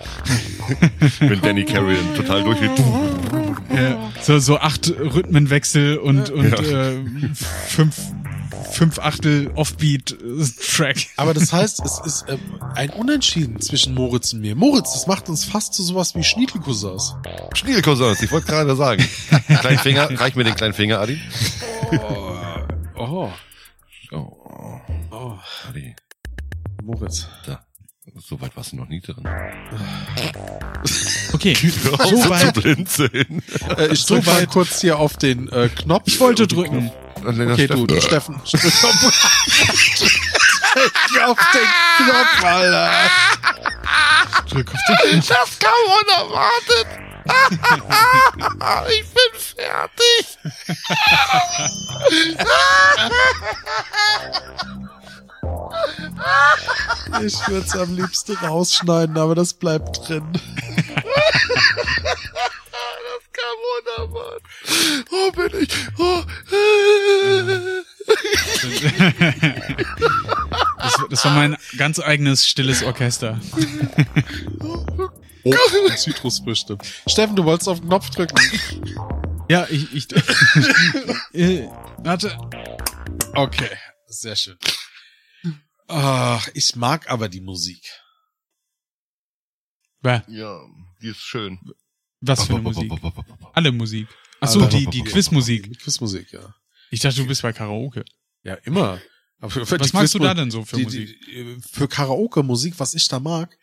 Wenn 1.21 1.41
Danny 1.43 1.65
Carey 1.65 1.97
dann 1.97 2.15
total 2.15 2.45
durchgeht. 2.45 2.71
Ja, 3.75 4.11
so, 4.23 4.39
so 4.39 4.59
acht 4.59 4.91
Rhythmenwechsel 4.91 5.99
und, 5.99 6.31
und 6.31 6.51
Ja. 6.51 6.91
äh, 6.91 6.99
fünf, 7.69 7.97
fünf 8.73 8.99
Achtel 8.99 9.51
Offbeat-Track. 9.55 11.07
Aber 11.17 11.35
das 11.35 11.53
heißt, 11.53 11.85
es 11.85 12.01
ist 12.05 12.25
ähm, 12.29 12.41
ein 12.75 12.91
Unentschieden 12.91 13.61
zwischen 13.61 13.95
Moritz 13.95 14.33
und 14.33 14.41
mir. 14.41 14.55
Moritz, 14.57 14.93
das 14.95 15.07
macht 15.07 15.29
uns 15.29 15.45
fast 15.45 15.75
zu 15.75 15.83
sowas 15.83 16.15
wie 16.15 16.25
Schniedelcousins. 16.25 17.15
Schniedelcousins, 17.55 18.23
ich 18.23 18.31
wollte 18.31 18.47
gerade 18.47 18.75
sagen. 18.77 19.05
Kleinen 19.61 19.79
Finger, 19.79 20.09
reich 20.21 20.35
mir 20.37 20.45
den 20.45 20.55
kleinen 20.55 20.75
Finger, 20.75 21.01
Adi. 21.01 21.21
Oh, 22.97 23.31
Oh, 24.15 24.81
oh, 25.11 25.39
Adi, 25.69 25.95
Moritz. 26.83 27.27
da. 27.47 27.65
So 28.19 28.41
weit 28.41 28.57
warst 28.57 28.73
du 28.73 28.77
noch 28.77 28.89
nie 28.89 29.01
drin. 29.01 29.23
Okay, 31.33 31.55
so 31.55 32.29
weit. 32.29 32.53
blinzeln. 32.55 33.45
Äh, 33.77 33.93
ich 33.93 34.05
drück 34.07 34.27
mal 34.27 34.45
kurz 34.49 34.81
hier 34.81 34.99
auf 34.99 35.17
den 35.17 35.49
äh, 35.51 35.69
Knopf. 35.69 36.03
Ich 36.07 36.19
wollte 36.19 36.49
drücken. 36.49 36.91
Okay, 37.25 37.69
du, 37.69 37.87
du 37.87 38.01
Steffen. 38.01 38.41
Drück 38.45 38.65
auf 41.25 41.39
den 41.55 41.69
Knopf, 41.99 42.43
Alter. 42.43 42.91
Drück 44.51 44.75
auf 44.75 44.81
den 45.05 45.21
Das 45.21 45.59
kam 45.61 45.71
unerwartet. 46.01 46.89
ich 48.91 49.07
bin 49.15 49.33
fertig. 49.39 50.39
Ich 57.25 57.49
würde 57.49 57.67
es 57.67 57.77
am 57.77 57.95
liebsten 57.95 58.37
rausschneiden, 58.37 59.17
aber 59.17 59.35
das 59.35 59.53
bleibt 59.55 60.09
drin. 60.09 60.25
Das 60.33 60.45
kam 63.33 63.57
unerwartet. 64.07 64.43
Oh, 65.11 65.31
bin 65.33 65.63
ich. 65.63 65.71
Oh. 65.99 66.23
Das, 70.79 70.97
das 71.11 71.25
war 71.25 71.33
mein 71.33 71.57
ganz 71.77 72.01
eigenes 72.01 72.47
stilles 72.47 72.83
Orchester. 72.83 73.41
Oh, 75.45 75.55
Zitrusfrüchte. 75.97 76.79
Steffen, 77.07 77.37
du 77.37 77.45
wolltest 77.45 77.69
auf 77.69 77.81
den 77.81 77.89
Knopf 77.89 78.11
drücken. 78.11 78.37
Ja, 79.49 79.67
ich, 79.69 79.93
ich, 79.95 80.07
äh, 81.35 81.69
warte. 81.99 82.37
Okay, 83.35 83.71
sehr 84.07 84.37
schön. 84.37 84.57
Ach, 85.89 86.49
ich 86.55 86.75
mag 86.77 87.09
aber 87.11 87.29
die 87.29 87.41
Musik. 87.41 87.83
Bäh, 90.01 90.21
Ja, 90.29 90.61
die 91.01 91.09
ist 91.09 91.19
schön. 91.21 91.59
Was 92.21 92.45
für 92.45 92.55
eine 92.55 92.63
Musik? 92.63 92.93
Alle 93.53 93.73
Musik. 93.73 94.09
Ach 94.41 94.49
so, 94.49 94.61
Aber- 94.61 94.69
die, 94.71 94.87
die 94.87 95.03
Quizmusik. 95.03 95.79
Quizmusik, 95.81 96.33
ja. 96.33 96.55
Ich 96.91 97.01
dachte, 97.01 97.17
du 97.21 97.27
bist 97.27 97.43
bei 97.43 97.53
Karaoke. 97.53 98.05
Ja, 98.43 98.55
immer. 98.65 99.01
Aber 99.39 99.51
für 99.51 99.79
Was 99.81 99.91
die 99.91 99.97
magst 99.97 100.15
du 100.15 100.19
da 100.19 100.35
denn 100.35 100.51
so 100.51 100.65
für 100.65 100.77
die, 100.77 100.85
Musik? 100.85 101.21
Die, 101.27 101.33
äh, 101.37 101.61
für 101.61 101.89
Karaoke-Musik, 101.89 102.75
was 102.79 102.95
ich 102.95 103.07
da 103.09 103.19
mag, 103.21 103.57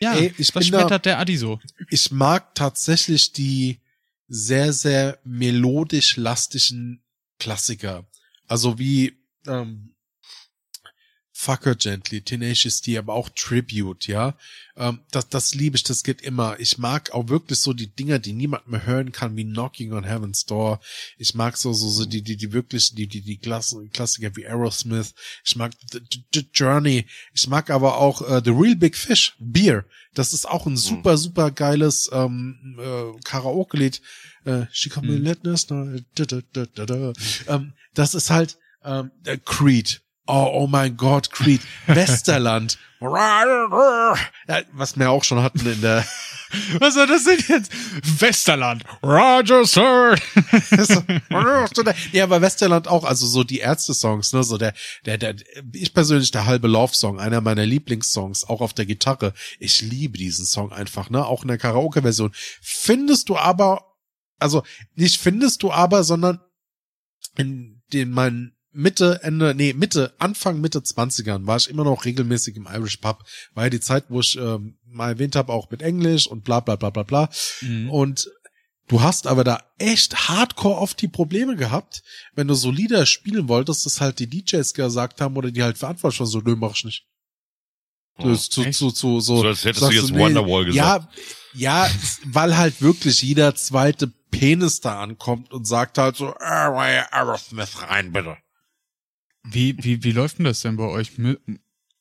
Ja, 0.00 0.14
Ey, 0.14 0.32
ich 0.38 0.54
was 0.54 0.64
bin 0.64 0.72
da- 0.72 0.80
schmettert 0.80 1.06
der 1.06 1.18
Adi 1.18 1.36
so? 1.36 1.58
ich 1.90 2.10
mag 2.12 2.54
tatsächlich 2.54 3.32
die 3.32 3.80
sehr, 4.28 4.72
sehr 4.72 5.18
melodisch 5.24 6.16
lastigen 6.16 7.02
Klassiker. 7.38 8.06
Also 8.46 8.78
wie 8.78 9.18
ähm, 9.46 9.94
Fucker 11.40 11.76
Gently, 11.76 12.20
Tenacious 12.20 12.80
D, 12.80 12.98
aber 12.98 13.14
auch 13.14 13.28
Tribute, 13.28 14.08
ja. 14.08 14.36
Ähm, 14.76 15.02
das, 15.12 15.28
das 15.28 15.54
liebe 15.54 15.76
ich, 15.76 15.84
das 15.84 16.02
geht 16.02 16.20
immer. 16.20 16.58
Ich 16.58 16.78
mag 16.78 17.12
auch 17.12 17.28
wirklich 17.28 17.60
so 17.60 17.72
die 17.72 17.94
Dinger, 17.94 18.18
die 18.18 18.32
niemand 18.32 18.66
mehr 18.66 18.84
hören 18.84 19.12
kann, 19.12 19.36
wie 19.36 19.44
Knocking 19.44 19.92
on 19.92 20.02
Heaven's 20.02 20.46
Door. 20.46 20.80
Ich 21.16 21.36
mag 21.36 21.56
so, 21.56 21.72
so, 21.72 21.88
so 21.90 22.06
die, 22.06 22.22
die, 22.22 22.36
die 22.36 22.52
wirklich, 22.52 22.92
die, 22.92 23.06
die, 23.06 23.20
die 23.20 23.38
Klass- 23.38 23.76
Klassiker 23.92 24.34
wie 24.34 24.48
Aerosmith. 24.48 25.14
Ich 25.44 25.54
mag 25.54 25.74
The, 25.92 26.00
The, 26.12 26.24
The 26.34 26.48
Journey. 26.52 27.06
Ich 27.32 27.46
mag 27.46 27.70
aber 27.70 27.98
auch 27.98 28.20
äh, 28.22 28.42
The 28.44 28.50
Real 28.50 28.74
Big 28.74 28.96
Fish, 28.96 29.36
Beer. 29.38 29.84
Das 30.14 30.32
ist 30.32 30.44
auch 30.48 30.66
ein 30.66 30.76
super, 30.76 31.16
super 31.18 31.52
geiles 31.52 32.10
ähm, 32.12 32.80
äh, 32.80 33.20
Karaoke-Lied. 33.22 34.02
Äh, 34.44 34.66
She 34.72 34.88
come 34.88 35.06
da, 36.52 36.66
da, 36.74 36.86
da. 36.86 37.12
Ähm, 37.46 37.74
das 37.94 38.14
ist 38.14 38.30
halt 38.30 38.58
ähm, 38.82 39.12
der 39.24 39.38
Creed. 39.38 40.02
Oh, 40.28 40.50
oh 40.52 40.66
mein 40.66 40.96
Gott, 40.96 41.30
Creed. 41.30 41.62
Westerland. 41.86 42.78
Was 44.72 44.98
wir 44.98 45.10
auch 45.10 45.24
schon 45.24 45.42
hatten 45.42 45.66
in 45.66 45.80
der 45.80 46.04
Was 46.78 46.94
soll 46.94 47.06
das 47.06 47.24
denn 47.24 47.42
jetzt? 47.46 47.72
Westerland. 48.20 48.84
Roger, 49.02 49.64
Sir. 49.64 50.16
ja, 52.12 52.24
aber 52.24 52.40
Westerland 52.40 52.88
auch, 52.88 53.04
also 53.04 53.26
so 53.26 53.44
die 53.44 53.58
Ärzte-Songs, 53.58 54.32
ne, 54.32 54.42
so 54.42 54.56
der, 54.56 54.72
der, 55.04 55.18
der, 55.18 55.36
ich 55.72 55.92
persönlich 55.92 56.30
der 56.30 56.46
halbe 56.46 56.68
Love-Song, 56.68 57.20
einer 57.20 57.40
meiner 57.40 57.66
Lieblingssongs, 57.66 58.44
auch 58.44 58.60
auf 58.60 58.72
der 58.72 58.86
Gitarre. 58.86 59.34
Ich 59.58 59.82
liebe 59.82 60.16
diesen 60.16 60.46
Song 60.46 60.72
einfach, 60.72 61.10
ne, 61.10 61.24
auch 61.24 61.42
in 61.42 61.48
der 61.48 61.58
Karaoke-Version. 61.58 62.32
Findest 62.62 63.28
du 63.28 63.36
aber, 63.36 63.96
also 64.38 64.62
nicht 64.94 65.20
findest 65.20 65.62
du 65.62 65.70
aber, 65.70 66.02
sondern 66.02 66.40
in 67.36 67.82
den 67.92 68.10
meinen 68.10 68.57
Mitte, 68.78 69.18
Ende, 69.24 69.56
nee, 69.56 69.72
Mitte, 69.72 70.14
Anfang, 70.20 70.60
Mitte 70.60 70.78
20ern 70.78 71.48
war 71.48 71.56
ich 71.56 71.68
immer 71.68 71.82
noch 71.82 72.04
regelmäßig 72.04 72.54
im 72.54 72.68
Irish 72.72 72.98
Pub. 72.98 73.24
War 73.54 73.64
ja 73.64 73.70
die 73.70 73.80
Zeit, 73.80 74.04
wo 74.08 74.20
ich 74.20 74.38
ähm, 74.38 74.78
mal 74.86 75.08
erwähnt 75.08 75.34
habe, 75.34 75.52
auch 75.52 75.68
mit 75.68 75.82
Englisch 75.82 76.28
und 76.28 76.44
bla 76.44 76.60
bla 76.60 76.76
bla 76.76 76.90
bla 76.90 77.02
bla. 77.02 77.28
Mhm. 77.60 77.90
Und 77.90 78.30
du 78.86 79.02
hast 79.02 79.26
aber 79.26 79.42
da 79.42 79.64
echt 79.78 80.28
hardcore 80.28 80.78
oft 80.78 81.02
die 81.02 81.08
Probleme 81.08 81.56
gehabt, 81.56 82.04
wenn 82.36 82.46
du 82.46 82.54
so 82.54 82.70
Lieder 82.70 83.04
spielen 83.04 83.48
wolltest, 83.48 83.84
dass 83.84 84.00
halt 84.00 84.20
die 84.20 84.28
DJs 84.30 84.72
gesagt 84.74 85.20
haben 85.20 85.36
oder 85.36 85.50
die 85.50 85.64
halt 85.64 85.76
verantwortlich 85.76 86.20
waren, 86.20 86.28
so, 86.28 86.40
nö, 86.40 86.54
mach 86.54 86.76
ich 86.76 86.84
nicht. 86.84 87.06
Oh, 88.18 88.28
Das 88.28 88.48
zu, 88.48 88.62
zu, 88.70 88.92
zu, 88.92 89.18
so, 89.18 89.38
So 89.38 89.48
als 89.48 89.64
hättest 89.64 89.90
du 89.90 89.90
jetzt 89.90 90.14
Wonderwall 90.14 90.66
gesagt. 90.66 91.12
Ja, 91.52 91.84
ja, 91.84 91.90
weil 92.26 92.56
halt 92.56 92.80
wirklich 92.80 93.22
jeder 93.22 93.56
zweite 93.56 94.06
Penis 94.30 94.78
da 94.78 95.00
ankommt 95.00 95.52
und 95.52 95.66
sagt 95.66 95.98
halt 95.98 96.14
so, 96.14 96.28
äh, 96.28 96.70
mal 96.70 97.08
Aerosmith 97.10 97.82
rein, 97.82 98.12
bitte. 98.12 98.36
Wie, 99.44 99.76
wie, 99.82 100.02
wie 100.04 100.12
läuft 100.12 100.38
denn 100.38 100.44
das 100.44 100.60
denn 100.60 100.76
bei 100.76 100.84
euch? 100.84 101.16
Mu- 101.18 101.36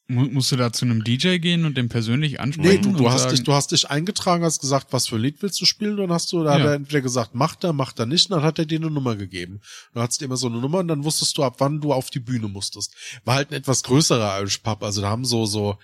mu- 0.07 0.29
Musst 0.29 0.51
du 0.51 0.55
da 0.55 0.71
zu 0.73 0.85
einem 0.85 1.03
DJ 1.03 1.37
gehen 1.37 1.65
und 1.65 1.77
den 1.77 1.89
persönlich 1.89 2.39
ansprechen? 2.39 2.69
Nee, 2.69 2.77
du, 2.81 2.91
du 2.97 3.05
und 3.05 3.11
hast 3.11 3.23
sagen, 3.23 3.35
dich, 3.35 3.43
du 3.43 3.53
hast 3.53 3.71
dich 3.71 3.89
eingetragen, 3.89 4.43
hast 4.43 4.59
gesagt, 4.59 4.87
was 4.91 5.07
für 5.07 5.15
ein 5.17 5.21
Lied 5.21 5.41
willst 5.41 5.59
du 5.61 5.65
spielen, 5.65 5.97
dann 5.97 6.11
hast 6.11 6.31
du, 6.31 6.43
da 6.43 6.53
hat 6.53 6.59
Ja. 6.59 6.65
er 6.67 6.73
entweder 6.75 7.01
gesagt, 7.01 7.35
macht 7.35 7.63
er, 7.63 7.73
macht 7.73 7.99
er 7.99 8.05
nicht, 8.05 8.31
dann 8.31 8.41
hat 8.41 8.57
er 8.59 8.65
dir 8.65 8.79
eine 8.79 8.89
Nummer 8.89 9.15
gegeben. 9.15 9.59
Dann 9.93 10.03
hattest 10.03 10.21
du 10.21 10.25
immer 10.25 10.37
so 10.37 10.47
eine 10.47 10.57
Nummer 10.59 10.79
und 10.79 10.87
dann 10.87 11.03
wusstest 11.03 11.37
du, 11.37 11.43
ab 11.43 11.55
wann 11.59 11.79
du 11.81 11.93
auf 11.93 12.09
die 12.09 12.19
Bühne 12.21 12.47
musstest. 12.47 12.93
War 13.25 13.35
halt 13.35 13.51
ein 13.51 13.55
etwas 13.55 13.83
größerer 13.83 14.39
Irish 14.39 14.59
Pub, 14.59 14.81
also 14.83 15.01
da 15.01 15.09
haben 15.09 15.25
so, 15.25 15.45
so, 15.45 15.77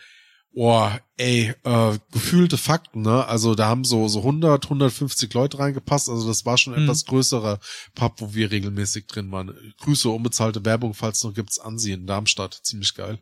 oh, 0.55 0.89
ey, 1.17 1.53
äh, 1.63 1.97
gefühlte 2.11 2.57
Fakten, 2.57 3.01
ne? 3.01 3.25
Also 3.25 3.55
da 3.55 3.67
haben 3.67 3.83
so, 3.83 4.07
so 4.07 4.19
100, 4.19 4.65
150 4.65 5.33
Leute 5.33 5.59
reingepasst, 5.59 6.09
also 6.09 6.27
das 6.27 6.45
war 6.45 6.57
schon 6.57 6.73
ein 6.73 6.83
Mhm. 6.83 6.85
etwas 6.89 7.05
größerer 7.05 7.59
Pub, 7.95 8.13
wo 8.21 8.33
wir 8.33 8.51
regelmäßig 8.51 9.07
drin 9.07 9.31
waren. 9.31 9.51
Grüße, 9.81 10.09
unbezahlte 10.09 10.63
Werbung, 10.65 10.93
falls 10.93 11.23
noch 11.23 11.33
gibt's 11.33 11.59
ansehen, 11.59 12.01
in 12.01 12.07
Darmstadt, 12.07 12.59
ziemlich 12.63 12.93
geil. 12.93 13.19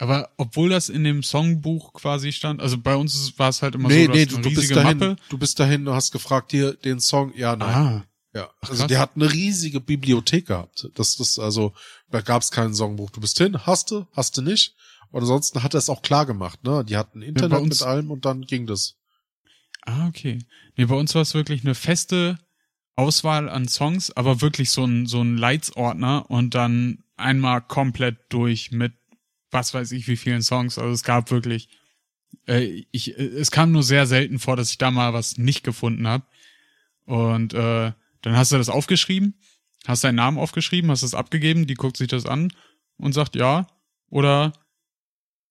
Aber 0.00 0.28
obwohl 0.36 0.68
das 0.68 0.88
in 0.90 1.02
dem 1.02 1.22
Songbuch 1.24 1.92
quasi 1.92 2.30
stand, 2.32 2.60
also 2.60 2.78
bei 2.78 2.94
uns 2.94 3.36
war 3.38 3.48
es 3.48 3.62
halt 3.62 3.74
immer 3.74 3.88
nee, 3.88 4.04
so, 4.06 4.12
nee, 4.12 4.26
du, 4.26 4.34
eine 4.36 4.42
du 4.44 4.48
bist 4.50 4.60
riesige 4.62 4.74
dahin, 4.76 4.98
Mappe. 4.98 5.16
du 5.28 5.38
bist 5.38 5.58
dahin, 5.58 5.84
du 5.84 5.92
hast 5.92 6.12
gefragt, 6.12 6.52
hier, 6.52 6.74
den 6.74 7.00
Song, 7.00 7.32
ja, 7.36 7.56
nein. 7.56 7.74
Ah, 7.74 8.04
Ja, 8.32 8.50
also 8.60 8.74
krass. 8.76 8.86
die 8.86 8.96
hat 8.98 9.10
eine 9.16 9.32
riesige 9.32 9.80
Bibliothek 9.80 10.46
gehabt. 10.46 10.88
Das, 10.94 11.16
das, 11.16 11.38
also, 11.40 11.72
da 12.10 12.20
gab 12.20 12.42
es 12.42 12.52
kein 12.52 12.74
Songbuch. 12.74 13.10
Du 13.10 13.20
bist 13.20 13.38
hin, 13.38 13.66
hast 13.66 13.90
du, 13.90 14.06
hast 14.12 14.36
du 14.36 14.42
nicht. 14.42 14.76
Und 15.10 15.20
ansonsten 15.22 15.62
hat 15.62 15.74
er 15.74 15.78
es 15.78 15.88
auch 15.88 16.02
klar 16.02 16.26
gemacht, 16.26 16.62
ne? 16.64 16.84
Die 16.84 16.96
hatten 16.96 17.22
Internet 17.22 17.60
uns- 17.60 17.80
mit 17.80 17.88
allem 17.88 18.10
und 18.10 18.24
dann 18.24 18.42
ging 18.42 18.66
das. 18.66 18.96
Ah, 19.82 20.06
okay. 20.08 20.38
Nee, 20.76 20.84
bei 20.84 20.94
uns 20.94 21.14
war 21.14 21.22
es 21.22 21.34
wirklich 21.34 21.64
eine 21.64 21.74
feste 21.74 22.38
Auswahl 22.96 23.48
an 23.48 23.68
Songs, 23.68 24.10
aber 24.10 24.40
wirklich 24.40 24.70
so 24.70 24.84
ein, 24.84 25.06
so 25.06 25.22
ein 25.22 25.36
Leitsordner 25.38 26.30
und 26.30 26.54
dann 26.54 27.04
einmal 27.16 27.62
komplett 27.62 28.18
durch 28.28 28.70
mit 28.70 28.92
was 29.50 29.72
weiß 29.72 29.92
ich 29.92 30.06
wie 30.08 30.16
vielen 30.16 30.42
Songs. 30.42 30.78
Also 30.78 30.92
es 30.92 31.04
gab 31.04 31.30
wirklich, 31.30 31.68
äh, 32.46 32.84
ich, 32.90 33.18
äh, 33.18 33.22
es 33.22 33.50
kam 33.50 33.72
nur 33.72 33.82
sehr 33.82 34.06
selten 34.06 34.38
vor, 34.38 34.56
dass 34.56 34.70
ich 34.70 34.78
da 34.78 34.90
mal 34.90 35.14
was 35.14 35.38
nicht 35.38 35.64
gefunden 35.64 36.06
habe. 36.06 36.24
Und 37.06 37.54
äh, 37.54 37.92
dann 38.20 38.36
hast 38.36 38.52
du 38.52 38.58
das 38.58 38.68
aufgeschrieben, 38.68 39.40
hast 39.86 40.04
deinen 40.04 40.16
Namen 40.16 40.36
aufgeschrieben, 40.36 40.90
hast 40.90 41.02
es 41.02 41.14
abgegeben, 41.14 41.66
die 41.66 41.74
guckt 41.74 41.96
sich 41.96 42.08
das 42.08 42.26
an 42.26 42.52
und 42.98 43.14
sagt 43.14 43.36
ja 43.36 43.66
oder 44.10 44.52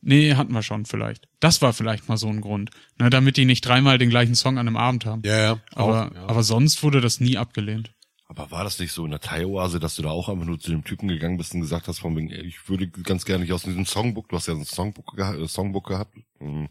nee, 0.08 0.34
hatten 0.36 0.54
wir 0.54 0.64
schon 0.64 0.86
vielleicht. 0.86 1.28
Das 1.40 1.62
war 1.62 1.74
vielleicht 1.74 2.10
mal 2.10 2.18
so 2.18 2.28
ein 2.28 2.42
Grund, 2.42 2.72
ne, 2.98 3.10
damit 3.10 3.38
die 3.38 3.46
nicht 3.46 3.66
dreimal 3.66 3.98
den 3.98 4.10
gleichen 4.10 4.36
Song 4.36 4.58
an 4.58 4.68
einem 4.68 4.78
Abend 4.78 5.06
haben. 5.06 5.22
Ja, 5.26 5.38
ja. 5.40 5.60
aber, 5.74 6.08
auch, 6.08 6.16
ja. 6.16 6.28
aber 6.28 6.44
sonst 6.44 6.82
wurde 6.84 7.02
das 7.02 7.20
nie 7.20 7.38
abgelehnt. 7.38 7.94
Aber 8.30 8.52
war 8.52 8.64
das 8.66 8.78
nicht 8.80 8.92
so 8.92 9.06
in 9.06 9.12
der 9.12 9.22
Thai-Oase, 9.22 9.80
dass 9.80 9.96
du 9.96 10.02
da 10.02 10.10
auch 10.10 10.28
einfach 10.28 10.46
nur 10.46 10.60
zu 10.60 10.72
dem 10.72 10.84
Typen 10.84 11.08
gegangen 11.08 11.38
bist 11.38 11.54
und 11.54 11.62
gesagt 11.62 11.88
hast, 11.88 12.00
von 12.00 12.16
wegen, 12.18 12.30
ich 12.30 12.68
würde 12.68 12.90
ganz 12.90 13.24
gerne 13.24 13.44
nicht 13.44 13.54
aus 13.54 13.64
diesem 13.64 13.86
Songbook, 13.86 14.28
du 14.30 14.36
hast 14.36 14.48
ja 14.48 14.54
ein 14.54 14.66
Songbook, 14.66 15.16
geha 15.16 15.34
äh, 15.36 15.48
Songbook 15.48 15.88
gehabt, 15.88 16.18
ähm, 16.42 16.68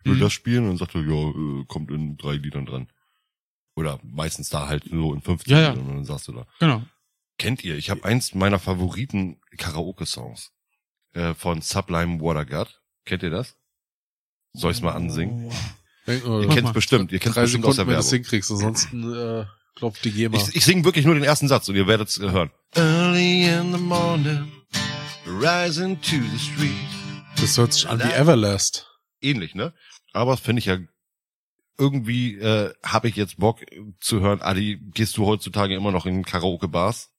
ich 0.00 0.06
würde 0.06 0.18
Mhm. 0.18 0.22
das 0.24 0.32
spielen 0.32 0.64
und 0.64 0.68
dann 0.70 0.76
sagte, 0.78 0.98
er, 0.98 1.04
ja, 1.04 1.60
äh, 1.60 1.64
kommt 1.66 1.90
in 1.90 2.16
drei 2.16 2.34
Liedern 2.34 2.66
dran. 2.66 2.88
Oder 3.74 4.00
meistens 4.02 4.50
da 4.50 4.68
halt 4.68 4.84
so 4.84 5.14
in 5.14 5.22
15 5.22 5.50
Ja, 5.52 5.60
ja. 5.62 5.70
Liedern 5.70 5.86
und 5.88 5.94
dann 5.96 6.04
sagst 6.04 6.28
du 6.28 6.32
da. 6.32 6.46
Genau. 6.60 6.82
Kennt 7.38 7.64
ihr, 7.64 7.76
ich 7.76 7.88
habe 7.88 8.04
eins 8.04 8.34
meiner 8.34 8.58
Favoriten 8.58 9.40
Karaoke-Songs 9.56 10.52
äh, 11.14 11.34
von 11.34 11.60
Sublime 11.62 12.20
Water 12.20 12.44
God. 12.44 12.80
Kennt 13.04 13.22
ihr 13.22 13.30
das? 13.30 13.56
Soll 14.54 14.72
ich's 14.72 14.82
mal 14.82 14.92
ansingen? 14.92 15.50
Denk, 16.06 16.24
Ihr 16.24 16.48
kennt's 16.48 16.62
mal. 16.62 16.72
bestimmt, 16.72 17.12
ihr 17.12 17.18
kennt's 17.20 17.34
drei 17.36 17.42
bestimmt 17.42 17.64
aus 17.64 17.76
Sekunden, 17.76 17.90
der 17.94 17.96
wenn 17.98 18.04
du 18.04 18.10
Werbung. 18.10 18.24
hinkriegst, 18.24 18.50
ansonsten 18.50 19.14
äh, 19.14 19.44
klopft 19.76 20.04
die 20.04 20.10
GEMA. 20.10 20.36
Ich, 20.36 20.56
ich 20.56 20.64
singe 20.64 20.84
wirklich 20.84 21.04
nur 21.06 21.14
den 21.14 21.22
ersten 21.24 21.48
Satz 21.48 21.68
und 21.68 21.76
ihr 21.76 21.86
werdet's 21.86 22.18
äh, 22.18 22.30
hören. 22.30 22.50
Early 22.74 23.44
in 23.48 23.72
the 23.72 23.78
morning, 23.78 24.50
rising 25.26 26.00
to 26.02 26.16
the 26.16 26.38
street. 26.38 26.72
Das 27.40 27.56
hört 27.56 27.72
sich 27.72 27.88
an 27.88 28.00
wie 28.00 28.10
Everlast. 28.12 28.88
ähnlich, 29.20 29.54
ne? 29.54 29.72
Aber 30.12 30.36
finde 30.36 30.60
ich 30.60 30.66
ja 30.66 30.78
irgendwie 31.78 32.34
äh, 32.36 32.74
habe 32.84 33.08
ich 33.08 33.16
jetzt 33.16 33.38
Bock 33.38 33.60
zu 34.00 34.20
hören, 34.20 34.42
Adi, 34.42 34.78
gehst 34.92 35.16
du 35.16 35.26
heutzutage 35.26 35.74
immer 35.74 35.92
noch 35.92 36.04
in 36.04 36.24
Karaoke-Bars? 36.24 37.10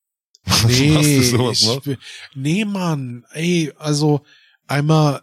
Nee, 0.68 1.22
sowas 1.22 1.62
ich, 1.62 1.86
will- 1.86 1.98
nee, 2.36 2.66
Mann. 2.66 3.26
Ey, 3.32 3.74
also 3.78 4.22
einmal, 4.68 5.22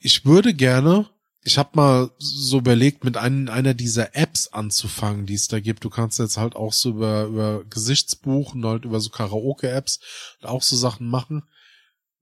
ich 0.00 0.24
würde 0.24 0.54
gerne, 0.54 1.08
ich 1.44 1.58
habe 1.58 1.70
mal 1.74 2.10
so 2.18 2.58
überlegt, 2.58 3.04
mit 3.04 3.16
einem, 3.16 3.48
einer 3.48 3.74
dieser 3.74 4.14
Apps 4.16 4.48
anzufangen, 4.48 5.26
die 5.26 5.34
es 5.34 5.48
da 5.48 5.60
gibt. 5.60 5.84
Du 5.84 5.90
kannst 5.90 6.18
jetzt 6.18 6.36
halt 6.36 6.56
auch 6.56 6.72
so 6.72 6.90
über, 6.90 7.24
über 7.24 7.64
Gesichtsbuch 7.64 8.54
und 8.54 8.64
halt 8.64 8.84
über 8.84 9.00
so 9.00 9.10
Karaoke-Apps 9.10 10.00
auch 10.42 10.62
so 10.62 10.76
Sachen 10.76 11.08
machen. 11.08 11.42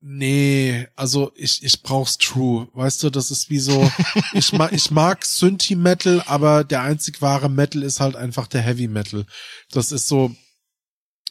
Nee, 0.02 0.88
also 0.96 1.30
ich, 1.34 1.62
ich 1.62 1.82
brauch's 1.82 2.16
True. 2.16 2.68
Weißt 2.72 3.02
du, 3.02 3.10
das 3.10 3.30
ist 3.30 3.50
wie 3.50 3.58
so, 3.58 3.90
ich 4.32 4.52
mag, 4.54 4.72
ich 4.72 4.90
mag 4.90 5.26
Synthi-Metal, 5.26 6.22
aber 6.26 6.64
der 6.64 6.80
einzig 6.82 7.20
wahre 7.20 7.50
Metal 7.50 7.82
ist 7.82 8.00
halt 8.00 8.16
einfach 8.16 8.46
der 8.46 8.62
Heavy 8.62 8.88
Metal. 8.88 9.26
Das 9.70 9.92
ist 9.92 10.08
so, 10.08 10.34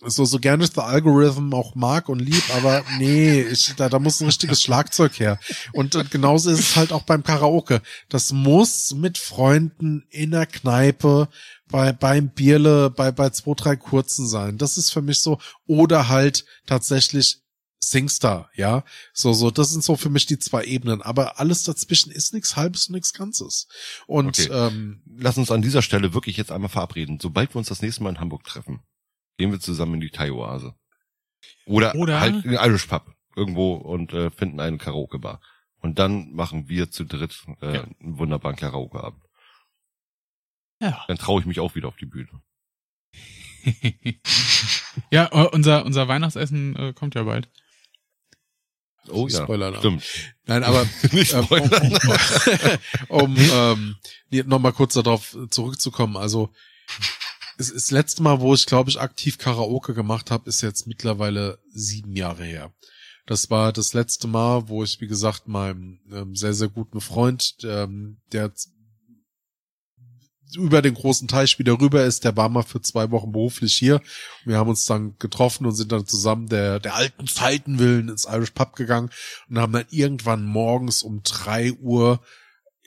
so, 0.06 0.26
so 0.26 0.40
gerne 0.40 0.64
ich 0.64 0.72
The 0.72 0.82
Algorithm 0.82 1.54
auch 1.54 1.76
mag 1.76 2.10
und 2.10 2.20
lieb, 2.20 2.44
aber 2.56 2.84
nee, 2.98 3.42
ich, 3.42 3.74
da, 3.76 3.90
da 3.90 4.00
muss 4.00 4.22
ein 4.22 4.28
richtiges 4.28 4.62
Schlagzeug 4.62 5.20
her. 5.20 5.40
Und, 5.74 5.96
und 5.96 6.10
genauso 6.12 6.50
ist 6.50 6.60
es 6.60 6.76
halt 6.76 6.92
auch 6.94 7.04
beim 7.04 7.24
Karaoke. 7.24 7.82
Das 8.08 8.32
muss 8.32 8.94
mit 8.96 9.18
Freunden 9.18 10.06
in 10.10 10.32
der 10.32 10.46
Kneipe, 10.46 11.28
bei, 11.68 11.92
beim 11.92 12.30
Bierle, 12.30 12.90
bei, 12.90 13.12
bei 13.12 13.30
zwei, 13.30 13.54
drei 13.56 13.76
Kurzen 13.76 14.28
sein. 14.28 14.58
Das 14.58 14.78
ist 14.78 14.92
für 14.92 15.02
mich 15.02 15.22
so, 15.22 15.40
oder 15.68 16.08
halt 16.10 16.46
tatsächlich 16.66 17.42
Singstar, 17.82 18.50
ja. 18.56 18.84
So, 19.14 19.34
so, 19.34 19.52
das 19.52 19.70
sind 19.72 19.84
so 19.84 19.96
für 19.96 20.10
mich 20.10 20.26
die 20.26 20.38
zwei 20.38 20.64
Ebenen. 20.66 21.02
Aber 21.02 21.40
alles 21.40 21.64
dazwischen 21.64 22.12
ist 22.12 22.34
nichts 22.34 22.56
Halbes 22.56 22.88
und 22.88 22.96
nichts 22.96 23.14
Ganzes. 23.14 23.68
Und, 24.06 24.40
Okay. 24.40 24.50
ähm, 24.52 25.02
Lass 25.18 25.38
uns 25.38 25.52
an 25.52 25.62
dieser 25.62 25.82
Stelle 25.82 26.14
wirklich 26.14 26.38
jetzt 26.38 26.52
einmal 26.52 26.70
verabreden. 26.70 27.20
Sobald 27.22 27.54
wir 27.54 27.60
uns 27.60 27.70
das 27.70 27.82
nächste 27.82 28.04
Mal 28.04 28.12
in 28.12 28.20
Hamburg 28.20 28.44
treffen, 28.44 28.82
gehen 29.40 29.52
wir 29.54 29.60
zusammen 29.62 29.96
in 29.96 30.02
die 30.02 30.10
Thai-Oase. 30.10 30.76
Oder, 31.66 31.96
Oder- 31.96 32.20
halt 32.20 32.44
in 32.44 32.52
den 32.52 32.60
Irish 32.60 32.88
Pub 32.88 33.16
irgendwo 33.38 33.76
und 33.76 34.12
äh, 34.12 34.30
finden 34.32 34.60
eine 34.60 34.78
Karaoke-Bar. 34.78 35.40
Und 35.82 35.98
dann 35.98 36.34
machen 36.34 36.68
wir 36.68 36.92
zu 36.92 37.06
dritt 37.06 37.42
äh, 37.62 37.76
Ja. 37.76 37.84
einen 37.84 38.20
wunderbaren 38.20 38.58
Karaoke-Abend. 38.58 39.24
Ja. 40.82 41.06
Dann 41.08 41.18
traue 41.18 41.40
ich 41.40 41.48
mich 41.48 41.62
auch 41.62 41.74
wieder 41.76 41.88
auf 41.88 41.96
die 41.96 42.06
Bühne. 42.06 42.42
ja, 45.10 45.30
äh, 45.32 45.48
unser, 45.48 45.86
unser 45.86 46.10
Weihnachtsessen 46.10 46.76
äh, 46.76 46.94
kommt 46.94 47.16
ja 47.16 47.24
bald. 47.24 47.50
Oh 49.08 49.28
ja, 49.30 49.44
Spoiler 49.44 49.74
stimmt. 49.78 50.04
nein, 50.48 50.64
aber 50.66 50.86
Nicht 51.14 51.34
ähm, 51.34 51.48
um, 53.08 53.22
um 53.22 53.38
ähm, 53.40 53.96
nochmal 54.50 54.74
kurz 54.74 54.96
darauf 54.96 55.36
zurückzukommen. 55.50 56.18
Also 56.18 56.52
ist 57.60 57.76
das 57.76 57.92
letzte 57.92 58.24
Mal, 58.24 58.40
wo 58.40 58.54
ich, 58.54 58.66
glaube 58.66 58.90
ich, 58.90 59.02
aktiv 59.02 59.38
Karaoke 59.38 59.94
gemacht 59.94 60.32
habe, 60.32 60.48
ist 60.48 60.62
jetzt 60.62 60.88
mittlerweile 60.88 61.60
sieben 61.72 62.16
Jahre 62.16 62.46
her. 62.46 62.74
Das 63.26 63.50
war 63.50 63.74
das 63.74 63.94
letzte 63.94 64.28
Mal, 64.28 64.70
wo 64.70 64.84
ich, 64.84 65.02
wie 65.02 65.08
gesagt, 65.08 65.48
meinem 65.48 66.00
ähm, 66.12 66.36
sehr, 66.36 66.54
sehr 66.54 66.70
guten 66.70 67.02
Freund, 67.02 67.58
ähm, 67.64 68.22
der 68.32 68.52
über 70.56 70.82
den 70.82 70.96
großen 70.96 71.28
Teich 71.28 71.60
wieder 71.60 71.80
rüber 71.80 72.04
ist, 72.06 72.24
der 72.24 72.36
war 72.36 72.50
mal 72.50 72.64
für 72.64 72.82
zwei 72.82 73.12
Wochen 73.12 73.32
beruflich 73.32 73.76
hier. 73.76 74.02
Wir 74.46 74.58
haben 74.58 74.70
uns 74.70 74.86
dann 74.86 75.16
getroffen 75.20 75.68
und 75.68 75.76
sind 75.76 75.92
dann 75.92 76.08
zusammen 76.08 76.48
der, 76.48 76.80
der 76.80 76.96
alten 76.96 77.28
Zeiten 77.28 77.78
willen 77.78 78.10
ins 78.10 78.26
Irish 78.26 78.52
Pub 78.52 78.76
gegangen 78.76 79.12
und 79.48 79.60
haben 79.60 79.74
dann 79.74 79.86
irgendwann 79.92 80.44
morgens 80.44 81.04
um 81.04 81.22
drei 81.24 81.74
Uhr 81.74 82.20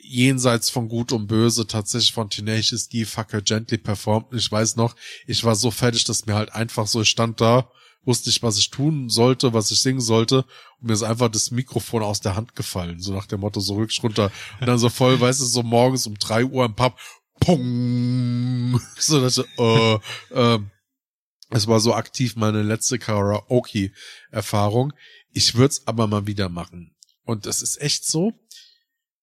jenseits 0.03 0.69
von 0.69 0.89
Gut 0.89 1.13
und 1.13 1.27
Böse 1.27 1.67
tatsächlich 1.67 2.13
von 2.13 2.29
Tenacious 2.29 2.89
D 2.89 3.05
Fucker 3.05 3.41
Gently 3.41 3.79
performt. 3.79 4.33
Und 4.33 4.39
ich 4.39 4.51
weiß 4.51 4.77
noch, 4.77 4.97
ich 5.27 5.45
war 5.45 5.55
so 5.55 5.71
fertig, 5.71 6.05
dass 6.05 6.27
mir 6.27 6.35
halt 6.35 6.53
einfach 6.53 6.87
so 6.87 7.03
ich 7.03 7.09
stand 7.09 7.41
da, 7.41 7.71
wusste 8.05 8.31
ich, 8.31 8.43
was 8.43 8.59
ich 8.59 8.71
tun 8.71 9.09
sollte, 9.09 9.53
was 9.53 9.71
ich 9.71 9.81
singen 9.81 10.01
sollte. 10.01 10.45
Und 10.81 10.89
mir 10.89 10.93
ist 10.93 11.03
einfach 11.03 11.29
das 11.29 11.51
Mikrofon 11.51 12.03
aus 12.03 12.21
der 12.21 12.37
Hand 12.37 12.57
gefallen. 12.57 13.01
So 13.01 13.13
nach 13.13 13.27
dem 13.27 13.41
Motto, 13.41 13.61
so 13.61 13.75
rückst 13.75 14.03
runter. 14.03 14.33
Und 14.61 14.67
dann 14.67 14.79
so 14.79 14.89
voll, 14.89 15.21
weißt 15.21 15.41
du, 15.41 15.45
so 15.45 15.63
morgens 15.63 16.07
um 16.07 16.19
drei 16.19 16.45
Uhr 16.45 16.65
im 16.65 16.75
Pub. 16.75 16.99
Pong. 17.41 18.81
So, 18.99 19.21
dass 19.21 19.39
ich, 19.39 19.45
äh, 19.59 19.95
äh, 20.31 20.59
es 21.51 21.67
war 21.67 21.81
so 21.81 21.95
aktiv 21.95 22.37
meine 22.37 22.63
letzte 22.63 22.99
Karaoke-Erfahrung. 22.99 24.93
Ich 25.33 25.55
würde 25.55 25.73
es 25.73 25.87
aber 25.87 26.07
mal 26.07 26.27
wieder 26.27 26.49
machen. 26.49 26.95
Und 27.25 27.47
es 27.47 27.63
ist 27.63 27.81
echt 27.81 28.07
so, 28.07 28.33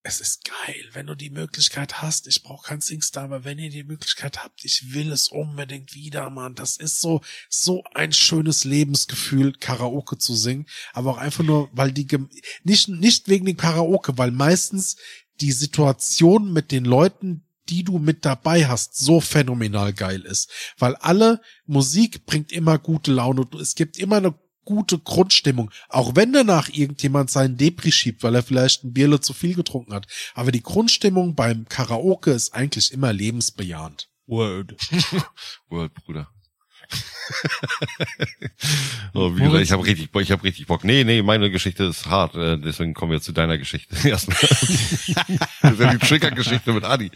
es 0.02 0.22
ist 0.22 0.46
geil, 0.46 0.86
wenn 0.94 1.08
du 1.08 1.16
die 1.16 1.30
Möglichkeit 1.30 2.02
hast. 2.02 2.28
Ich 2.28 2.42
brauche 2.42 2.68
kein 2.68 2.80
Singstar, 2.80 3.26
aber 3.26 3.44
wenn 3.44 3.60
ihr 3.60 3.70
die 3.70 3.84
Möglichkeit 3.84 4.44
habt, 4.44 4.64
ich 4.64 4.94
will 4.94 5.12
es 5.12 5.28
unbedingt 5.28 5.94
wieder, 5.94 6.30
Mann. 6.30 6.56
Das 6.56 6.78
ist 6.78 7.02
so, 7.02 7.22
so 7.50 7.84
ein 7.94 8.14
schönes 8.14 8.64
Lebensgefühl, 8.64 9.54
Karaoke 9.54 10.18
zu 10.18 10.36
singen. 10.36 10.68
Aber 10.94 11.12
auch 11.12 11.18
einfach 11.18 11.44
nur, 11.44 11.70
weil 11.74 11.92
die, 11.92 12.08
nicht, 12.64 12.88
nicht 12.88 13.28
wegen 13.28 13.46
dem 13.46 13.58
Karaoke, 13.58 14.18
weil 14.18 14.32
meistens 14.32 14.96
die 15.42 15.52
Situation 15.52 16.54
mit 16.54 16.72
den 16.72 16.86
Leuten, 16.86 17.44
die 17.68 17.84
du 17.84 18.00
mit 18.00 18.26
dabei 18.26 18.68
hast, 18.68 18.98
so 18.98 19.20
phänomenal 19.20 19.94
geil 19.94 20.22
ist. 20.22 20.50
Weil 20.78 20.96
alle 20.96 21.42
Musik 21.66 22.26
bringt 22.26 22.52
immer 22.52 22.80
gute 22.80 23.12
Laune. 23.12 23.46
Es 23.60 23.76
gibt 23.76 23.98
immer 23.98 24.18
eine 24.18 24.34
gute 24.70 25.00
Grundstimmung. 25.00 25.72
Auch 25.90 26.16
wenn 26.16 26.32
danach 26.32 26.70
irgendjemand 26.70 27.32
seinen 27.32 27.58
Depri 27.58 27.92
schiebt, 27.92 28.22
weil 28.22 28.36
er 28.36 28.44
vielleicht 28.44 28.84
ein 28.84 28.94
Bierle 28.94 29.20
zu 29.20 29.34
viel 29.34 29.56
getrunken 29.56 29.94
hat. 29.96 30.06
Aber 30.36 30.52
die 30.52 30.62
Grundstimmung 30.62 31.34
beim 31.34 31.66
Karaoke 31.68 32.30
ist 32.32 32.54
eigentlich 32.54 32.92
immer 32.92 33.12
lebensbejahend. 33.12 34.10
Word. 34.28 34.76
World, 35.70 35.92
Bruder. 35.96 36.30
oh, 39.14 39.36
wie 39.36 39.42
gesagt, 39.42 39.64
ich 39.64 39.72
habe 39.72 39.86
richtig, 39.86 40.12
Bock- 40.12 40.22
ich 40.22 40.32
habe 40.32 40.44
richtig 40.44 40.68
Bock. 40.68 40.84
Nee, 40.84 41.04
nee, 41.04 41.22
meine 41.24 41.50
Geschichte 41.52 41.84
ist 41.86 42.06
hart, 42.08 42.36
äh, 42.36 42.58
deswegen 42.60 42.94
kommen 42.94 43.12
wir 43.12 43.22
zu 43.22 43.32
deiner 43.32 43.58
Geschichte 43.58 43.96
erstmal. 44.08 44.38
das 44.40 45.74
ist 45.74 45.80
ja 45.80 45.94
die 45.94 45.98
Trigger-Geschichte 46.00 46.74
mit 46.74 46.84
Adi. 46.84 47.12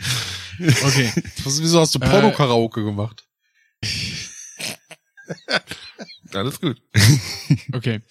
Okay. 0.59 1.11
Was, 1.43 1.61
wieso 1.61 1.79
hast 1.79 1.93
du 1.95 1.99
Äh, 1.99 2.09
Porno-Karaoke 2.09 2.83
gemacht? 2.83 3.25
Alles 6.35 6.59
gut. 6.59 6.81
Okay. 7.73 8.01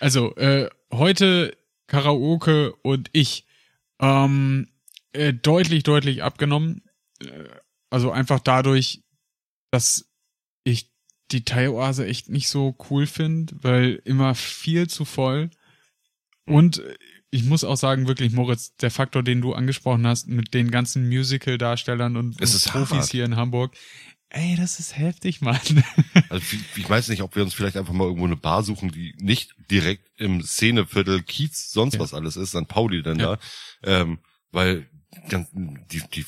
Also, 0.00 0.34
äh, 0.36 0.68
heute 0.92 1.56
Karaoke 1.86 2.74
und 2.82 3.08
ich. 3.12 3.46
Ähm, 4.00 4.68
äh, 5.12 5.32
deutlich, 5.34 5.82
deutlich 5.82 6.22
abgenommen. 6.22 6.82
Äh, 7.20 7.48
also 7.90 8.12
einfach 8.12 8.40
dadurch, 8.40 9.02
dass 9.70 10.08
ich 10.64 10.90
die 11.32 11.44
Thai-Oase 11.44 12.06
echt 12.06 12.28
nicht 12.28 12.48
so 12.48 12.76
cool 12.90 13.06
finde, 13.06 13.54
weil 13.60 14.00
immer 14.04 14.34
viel 14.34 14.88
zu 14.88 15.04
voll. 15.04 15.50
Und 16.46 16.82
ich 17.30 17.44
muss 17.44 17.62
auch 17.62 17.76
sagen, 17.76 18.08
wirklich, 18.08 18.32
Moritz, 18.32 18.74
der 18.76 18.90
Faktor, 18.90 19.22
den 19.22 19.40
du 19.40 19.54
angesprochen 19.54 20.06
hast, 20.06 20.26
mit 20.26 20.52
den 20.52 20.70
ganzen 20.70 21.08
Musical-Darstellern 21.08 22.16
und, 22.16 22.40
und 22.40 22.64
Profis 22.64 22.98
hart. 22.98 23.10
hier 23.10 23.24
in 23.24 23.36
Hamburg, 23.36 23.76
ey, 24.30 24.56
das 24.56 24.78
ist 24.80 24.96
heftig, 24.96 25.40
Mann. 25.40 25.58
Also 26.28 26.56
ich- 26.76 26.88
weiß 26.88 27.08
nicht, 27.08 27.22
ob 27.22 27.34
wir 27.36 27.42
uns 27.42 27.54
vielleicht 27.54 27.76
einfach 27.76 27.92
mal 27.92 28.04
irgendwo 28.04 28.26
eine 28.26 28.36
Bar 28.36 28.62
suchen, 28.62 28.90
die 28.90 29.14
nicht 29.18 29.54
direkt 29.70 30.08
im 30.16 30.42
Szeneviertel 30.42 31.22
Kiez, 31.22 31.70
sonst 31.72 31.94
Ja. 31.94 32.00
was 32.00 32.14
alles 32.14 32.36
ist, 32.36 32.50
St. 32.50 32.66
Pauli 32.68 33.02
dann 33.02 33.18
Ja. 33.18 33.36
da. 33.36 34.00
Ähm, 34.02 34.18
weil 34.52 34.88
ganz, 35.28 35.48
die, 35.52 36.02
die, 36.12 36.20
ich 36.20 36.26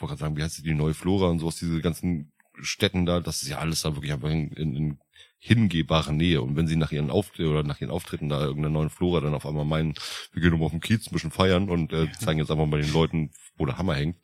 wollte 0.00 0.12
gerade 0.14 0.16
sagen, 0.18 0.36
wie 0.36 0.42
heißt 0.42 0.58
die, 0.58 0.62
die 0.62 0.74
neue 0.74 0.94
Flora 0.94 1.28
und 1.28 1.38
sowas, 1.40 1.56
diese 1.56 1.80
ganzen 1.80 2.32
Städten 2.62 3.06
da, 3.06 3.20
das 3.20 3.42
ist 3.42 3.48
ja 3.48 3.58
alles 3.58 3.82
da 3.82 3.94
wirklich 3.96 4.12
einfach 4.12 4.30
in, 4.30 4.50
in, 4.52 4.76
in 4.76 4.98
hingehbare 5.38 6.12
Nähe. 6.12 6.42
Und 6.42 6.56
wenn 6.56 6.66
sie 6.66 6.76
nach 6.76 6.92
ihren 6.92 7.10
Auftritten 7.10 7.50
oder 7.50 7.62
nach 7.62 7.80
ihren 7.80 7.90
Auftritten 7.90 8.28
da 8.28 8.40
irgendeiner 8.42 8.72
neuen 8.74 8.90
Flora 8.90 9.20
dann 9.20 9.34
auf 9.34 9.46
einmal 9.46 9.64
meinen, 9.64 9.94
wir 10.32 10.42
gehen 10.42 10.52
um 10.52 10.62
auf 10.62 10.70
den 10.70 10.80
Kiez 10.80 11.06
ein 11.06 11.12
bisschen 11.12 11.30
feiern 11.30 11.68
und 11.70 11.92
äh, 11.92 12.08
zeigen 12.20 12.38
jetzt 12.38 12.50
einfach 12.50 12.66
mal 12.66 12.82
den 12.82 12.92
Leuten, 12.92 13.30
wo 13.56 13.64
der 13.66 13.78
Hammer 13.78 13.94
hängt. 13.94 14.16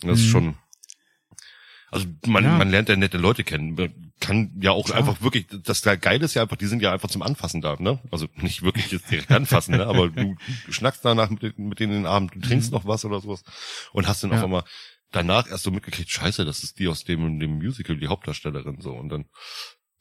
Das 0.00 0.18
ist 0.20 0.26
Mhm. 0.26 0.30
schon, 0.30 0.54
also 1.96 2.06
man, 2.26 2.44
Ja. 2.44 2.56
man 2.58 2.70
lernt 2.70 2.88
ja 2.88 2.96
nette 2.96 3.18
Leute 3.18 3.44
kennen. 3.44 3.74
Man 3.74 4.12
Kann 4.20 4.52
ja 4.60 4.70
auch 4.70 4.90
einfach 4.90 5.20
wirklich, 5.20 5.46
das 5.64 5.82
da 5.82 5.94
Geile 5.96 6.24
ist 6.24 6.34
ja 6.34 6.42
einfach, 6.42 6.56
die 6.56 6.66
sind 6.66 6.80
ja 6.82 6.92
einfach 6.92 7.10
zum 7.10 7.22
Anfassen 7.22 7.60
da, 7.60 7.76
ne? 7.78 8.00
Also 8.10 8.26
nicht 8.36 8.62
wirklich 8.62 8.90
jetzt 8.90 9.10
direkt 9.10 9.30
anfassen, 9.30 9.76
ne? 9.76 9.86
Aber 9.86 10.08
du 10.08 10.36
schnackst 10.70 11.04
danach 11.04 11.28
mit, 11.30 11.58
mit 11.58 11.80
denen 11.80 11.92
den 11.92 12.06
Abend, 12.06 12.34
du 12.34 12.40
trinkst 12.40 12.72
noch 12.72 12.86
was 12.86 13.04
oder 13.04 13.20
sowas 13.20 13.42
und 13.92 14.06
hast 14.08 14.22
dann 14.22 14.30
Ja. 14.30 14.38
auf 14.38 14.44
einmal 14.44 14.64
danach 15.12 15.48
erst 15.48 15.64
so 15.64 15.70
mitgekriegt, 15.70 16.10
scheiße, 16.10 16.44
das 16.44 16.62
ist 16.64 16.78
die 16.78 16.88
aus 16.88 17.04
dem, 17.04 17.38
dem 17.40 17.56
Musical, 17.58 17.96
die 17.96 18.08
Hauptdarstellerin, 18.08 18.80
so. 18.80 18.92
Und 18.92 19.08
dann, 19.10 19.26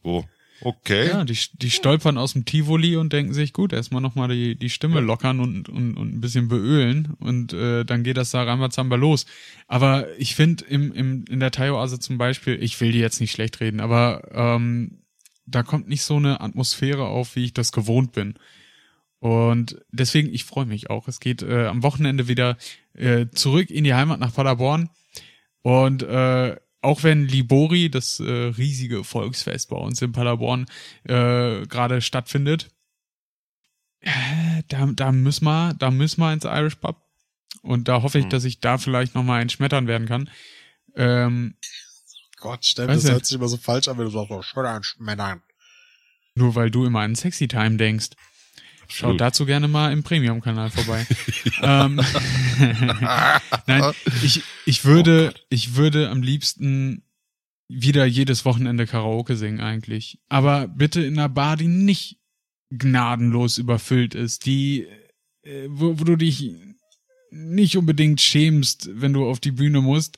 oh, 0.04 0.24
okay. 0.61 1.10
Ja, 1.10 1.23
die, 1.23 1.38
die 1.53 1.69
stolpern 1.69 2.18
aus 2.18 2.34
dem 2.34 2.45
Tivoli 2.45 2.95
und 2.95 3.14
denken 3.14 3.34
sich, 3.34 3.53
gut, 3.53 3.73
erstmal 3.73 4.02
nochmal 4.02 4.30
die, 4.30 4.56
die 4.56 4.69
Stimme 4.69 4.99
lockern 5.02 5.40
und, 5.40 5.69
und, 5.69 5.95
und 5.98 6.15
ein 6.15 6.22
bisschen 6.22 6.48
beölen 6.48 7.14
und 7.19 7.53
äh, 7.53 7.84
dann 7.84 8.03
geht 8.03 8.18
das 8.18 8.32
da 8.32 8.44
Rambazamba 8.44 8.95
los. 8.95 9.26
Aber 9.68 10.07
ich 10.18 10.36
finde 10.36 10.65
im, 10.65 10.91
im, 10.94 11.26
in 11.30 11.40
der 11.40 11.52
Thai-Oase 11.52 11.99
zum 11.99 12.18
Beispiel, 12.18 12.61
ich 12.61 12.80
will 12.82 12.91
die 12.91 12.99
jetzt 12.99 13.19
nicht 13.19 13.32
schlecht 13.32 13.60
reden, 13.60 13.80
aber 13.80 14.30
ähm, 14.34 15.02
da 15.45 15.64
kommt 15.64 15.88
nicht 15.88 16.03
so 16.03 16.15
eine 16.15 16.41
Atmosphäre 16.41 17.06
auf, 17.06 17.36
wie 17.36 17.45
ich 17.45 17.53
das 17.53 17.72
gewohnt 17.72 18.11
bin. 18.14 18.36
Und 19.19 19.82
deswegen, 19.91 20.34
ich 20.34 20.44
freue 20.44 20.65
mich 20.65 20.90
auch. 20.90 21.07
Es 21.07 21.19
geht 21.19 21.41
äh, 21.41 21.65
am 21.65 21.84
Wochenende 21.84 22.27
wieder 22.27 22.57
äh, 22.94 23.27
zurück 23.34 23.69
in 23.69 23.84
die 23.84 23.94
Heimat 23.94 24.19
nach 24.19 24.34
Paderborn. 24.34 24.90
Und 25.61 26.03
äh, 26.03 26.56
auch 26.86 27.03
wenn 27.03 27.28
Libori, 27.28 27.90
das 27.90 28.20
äh, 28.20 28.24
riesige 28.32 29.03
Volksfest 29.03 29.70
bei 29.70 29.76
uns 29.78 30.02
in 30.02 30.12
Paderborn, 30.14 30.66
äh, 31.03 31.66
gerade 31.68 32.02
stattfindet, 32.02 32.70
äh, 34.02 34.64
da, 34.68 34.86
da 34.94 35.12
müssen 35.12 35.45
wir, 35.45 35.74
da 35.74 35.91
müssen 35.91 36.22
wir 36.22 36.32
ins 36.32 36.45
Irish 36.45 36.76
Pub. 36.76 37.02
Und 37.62 37.88
da 37.88 38.02
hoffe 38.03 38.20
ich, 38.20 38.26
Hm. 38.26 38.30
dass 38.30 38.44
ich 38.44 38.60
da 38.60 38.78
vielleicht 38.78 39.16
nochmal 39.16 39.41
einen 39.41 39.49
schmettern 39.49 39.88
werden 39.88 40.07
kann. 40.07 40.30
Ähm, 40.95 41.56
Gott, 42.38 42.64
Steffen, 42.64 42.94
das 42.94 43.10
hört 43.10 43.26
sich 43.26 43.36
immer 43.36 43.48
so 43.48 43.57
falsch 43.57 43.88
an, 43.88 43.98
wenn 43.98 44.06
du 44.06 44.12
sagst, 44.12 44.30
oh, 44.32 44.41
schön 44.44 44.66
ein 44.66 44.84
Schmännern. 44.84 45.41
nur 46.36 46.53
weil 46.53 46.70
du 46.70 46.86
immer 46.86 46.99
an 46.99 47.16
Sexy 47.16 47.48
Time 47.48 47.78
denkst. 47.78 48.10
Schau 48.88 49.07
Absolut. 49.07 49.22
dazu 49.22 49.45
gerne 49.45 49.68
mal 49.68 49.91
im 49.91 50.03
Premium-Kanal 50.03 50.70
vorbei. 50.70 51.06
ähm, 51.62 51.95
Nein, 53.68 53.94
ich, 54.24 54.44
ich 54.66 54.86
würde, 54.86 55.34
ich 55.49 55.76
würde 55.76 56.10
am 56.10 56.22
liebsten 56.22 57.03
wieder 57.68 58.06
jedes 58.06 58.45
Wochenende 58.45 58.86
Karaoke 58.86 59.36
singen 59.36 59.60
eigentlich. 59.60 60.20
Aber 60.30 60.68
bitte 60.68 61.02
in 61.02 61.18
einer 61.18 61.30
Bar, 61.30 61.57
die 61.57 61.68
nicht 61.68 62.20
gnadenlos 62.70 63.57
überfüllt 63.57 64.16
ist, 64.16 64.45
die, 64.45 64.88
äh, 65.44 65.68
wo, 65.70 65.99
wo 65.99 66.03
du 66.03 66.16
dich 66.16 66.53
nicht 67.32 67.78
unbedingt 67.78 68.22
schämst, 68.22 68.90
wenn 68.94 69.14
du 69.14 69.28
auf 69.28 69.40
die 69.40 69.52
Bühne 69.52 69.82
musst. 69.82 70.18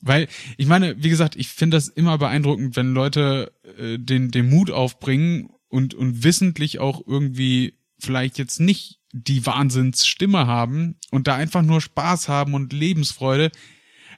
Weil, 0.00 0.28
ich 0.56 0.66
meine, 0.66 1.02
wie 1.02 1.08
gesagt, 1.08 1.34
ich 1.36 1.48
finde 1.48 1.76
das 1.76 1.88
immer 1.88 2.18
beeindruckend, 2.18 2.76
wenn 2.76 2.94
Leute 2.94 3.52
äh, 3.78 3.98
den, 3.98 4.30
den 4.30 4.48
Mut 4.48 4.70
aufbringen 4.70 5.50
und, 5.68 5.94
und 5.94 6.22
wissentlich 6.22 6.78
auch 6.78 7.02
irgendwie 7.06 7.77
vielleicht 7.98 8.38
jetzt 8.38 8.60
nicht 8.60 8.98
die 9.12 9.44
Wahnsinnsstimme 9.46 10.46
haben 10.46 10.96
und 11.10 11.26
da 11.26 11.34
einfach 11.34 11.62
nur 11.62 11.80
Spaß 11.80 12.28
haben 12.28 12.54
und 12.54 12.72
Lebensfreude. 12.72 13.50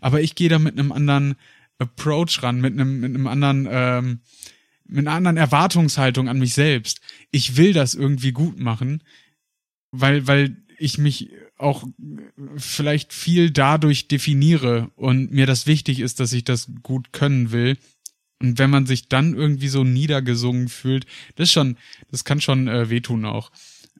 Aber 0.00 0.20
ich 0.20 0.34
gehe 0.34 0.48
da 0.48 0.58
mit 0.58 0.78
einem 0.78 0.92
anderen 0.92 1.36
Approach 1.78 2.42
ran, 2.42 2.60
mit 2.60 2.74
einem, 2.74 3.00
mit 3.00 3.14
einem 3.14 3.26
anderen, 3.26 3.68
ähm, 3.70 4.20
mit 4.84 5.06
einer 5.06 5.16
anderen 5.16 5.36
Erwartungshaltung 5.36 6.28
an 6.28 6.38
mich 6.38 6.54
selbst. 6.54 7.00
Ich 7.30 7.56
will 7.56 7.72
das 7.72 7.94
irgendwie 7.94 8.32
gut 8.32 8.58
machen, 8.58 9.02
weil, 9.92 10.26
weil 10.26 10.56
ich 10.78 10.98
mich 10.98 11.30
auch 11.56 11.84
vielleicht 12.56 13.12
viel 13.12 13.50
dadurch 13.50 14.08
definiere 14.08 14.90
und 14.96 15.30
mir 15.30 15.46
das 15.46 15.66
wichtig 15.66 16.00
ist, 16.00 16.20
dass 16.20 16.32
ich 16.32 16.44
das 16.44 16.70
gut 16.82 17.12
können 17.12 17.52
will. 17.52 17.76
Und 18.40 18.58
wenn 18.58 18.70
man 18.70 18.86
sich 18.86 19.08
dann 19.08 19.34
irgendwie 19.34 19.68
so 19.68 19.84
niedergesungen 19.84 20.68
fühlt, 20.68 21.06
das 21.36 21.48
ist 21.48 21.52
schon, 21.52 21.76
das 22.10 22.24
kann 22.24 22.40
schon 22.40 22.68
äh, 22.68 22.88
wehtun 22.88 23.24
auch. 23.24 23.50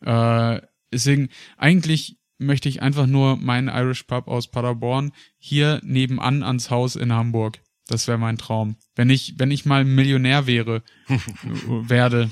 Äh, 0.00 0.60
deswegen, 0.92 1.28
eigentlich 1.56 2.16
möchte 2.38 2.68
ich 2.68 2.80
einfach 2.80 3.06
nur 3.06 3.36
meinen 3.36 3.68
Irish 3.68 4.04
Pub 4.04 4.28
aus 4.28 4.50
Paderborn 4.50 5.12
hier 5.38 5.80
nebenan 5.84 6.42
ans 6.42 6.70
Haus 6.70 6.96
in 6.96 7.12
Hamburg. 7.12 7.60
Das 7.86 8.08
wäre 8.08 8.18
mein 8.18 8.38
Traum. 8.38 8.76
Wenn 8.94 9.10
ich, 9.10 9.34
wenn 9.36 9.50
ich 9.50 9.66
mal 9.66 9.84
Millionär 9.84 10.46
wäre, 10.46 10.82
werde, 11.66 12.30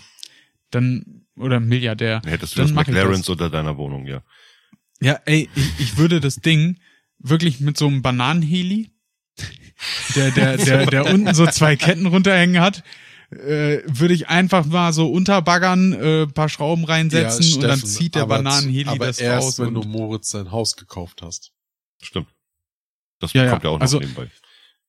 dann, 0.71 1.27
oder 1.37 1.61
Milliardär. 1.61 2.23
Hättest 2.25 2.55
du 2.55 2.63
dann 2.63 2.75
das 2.75 2.87
McLarens 2.87 3.29
unter 3.29 3.51
deiner 3.51 3.77
Wohnung, 3.77 4.07
ja. 4.07 4.23
Ja, 5.01 5.21
ey, 5.27 5.49
ich, 5.55 5.81
ich 5.81 5.99
würde 5.99 6.21
das 6.21 6.37
Ding 6.37 6.79
wirklich 7.19 7.61
mit 7.61 7.77
so 7.77 7.87
einem 7.87 8.03
Bananenheli, 8.03 8.91
der, 10.17 10.31
der, 10.31 10.57
der, 10.59 10.87
der 10.87 11.07
unten 11.07 11.35
so 11.35 11.47
zwei 11.47 11.77
Ketten 11.77 12.07
runterhängen 12.07 12.61
hat, 12.61 12.83
äh, 13.31 13.81
würde 13.87 14.15
ich 14.15 14.29
einfach 14.29 14.65
mal 14.65 14.93
so 14.93 15.11
unterbaggern, 15.11 15.93
äh, 15.93 16.27
paar 16.27 16.49
Schrauben 16.49 16.85
reinsetzen 16.85 17.55
und 17.55 17.63
dann 17.63 17.79
Steffen, 17.79 17.89
zieht 17.95 18.15
der 18.15 18.23
aber- 18.23 18.37
Bananenheli 18.37 18.89
aber 18.89 19.07
das 19.07 19.19
erst, 19.19 19.47
raus. 19.47 19.59
wenn 19.59 19.75
du 19.75 19.83
Moritz 19.83 20.31
sein 20.31 20.51
Haus 20.51 20.77
gekauft 20.77 21.21
hast. 21.23 21.53
Stimmt. 22.01 22.29
Das 23.21 23.33
Ja, 23.33 23.45
ja. 23.45 23.51
kommt 23.51 23.65
ja 23.65 23.71
auch 23.71 23.75
noch 23.75 23.81
Also- 23.83 23.99
nebenbei. 24.01 24.29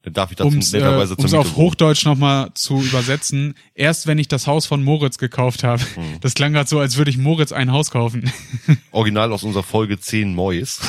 Dann 0.03 0.13
darf 0.13 0.31
ich 0.31 0.37
dazu 0.37 0.47
um's, 0.47 0.73
äh, 0.73 0.77
netterweise 0.77 1.15
zur 1.17 1.25
um's 1.25 1.31
Miete 1.33 1.39
auf. 1.49 1.55
Hochdeutsch 1.57 2.05
nochmal 2.05 2.51
zu 2.53 2.81
übersetzen, 2.81 3.53
erst 3.75 4.07
wenn 4.07 4.17
ich 4.17 4.29
das 4.29 4.47
Haus 4.47 4.65
von 4.65 4.81
Moritz 4.81 5.17
gekauft 5.17 5.63
habe. 5.63 5.83
Hm. 5.95 6.19
Das 6.21 6.35
klang 6.35 6.53
gerade 6.53 6.69
so, 6.69 6.79
als 6.79 6.95
würde 6.95 7.11
ich 7.11 7.17
Moritz 7.17 7.51
ein 7.51 7.71
Haus 7.73 7.91
kaufen. 7.91 8.31
Original 8.91 9.33
aus 9.33 9.43
unserer 9.43 9.63
Folge 9.63 9.99
10 9.99 10.33
Mois. 10.33 10.79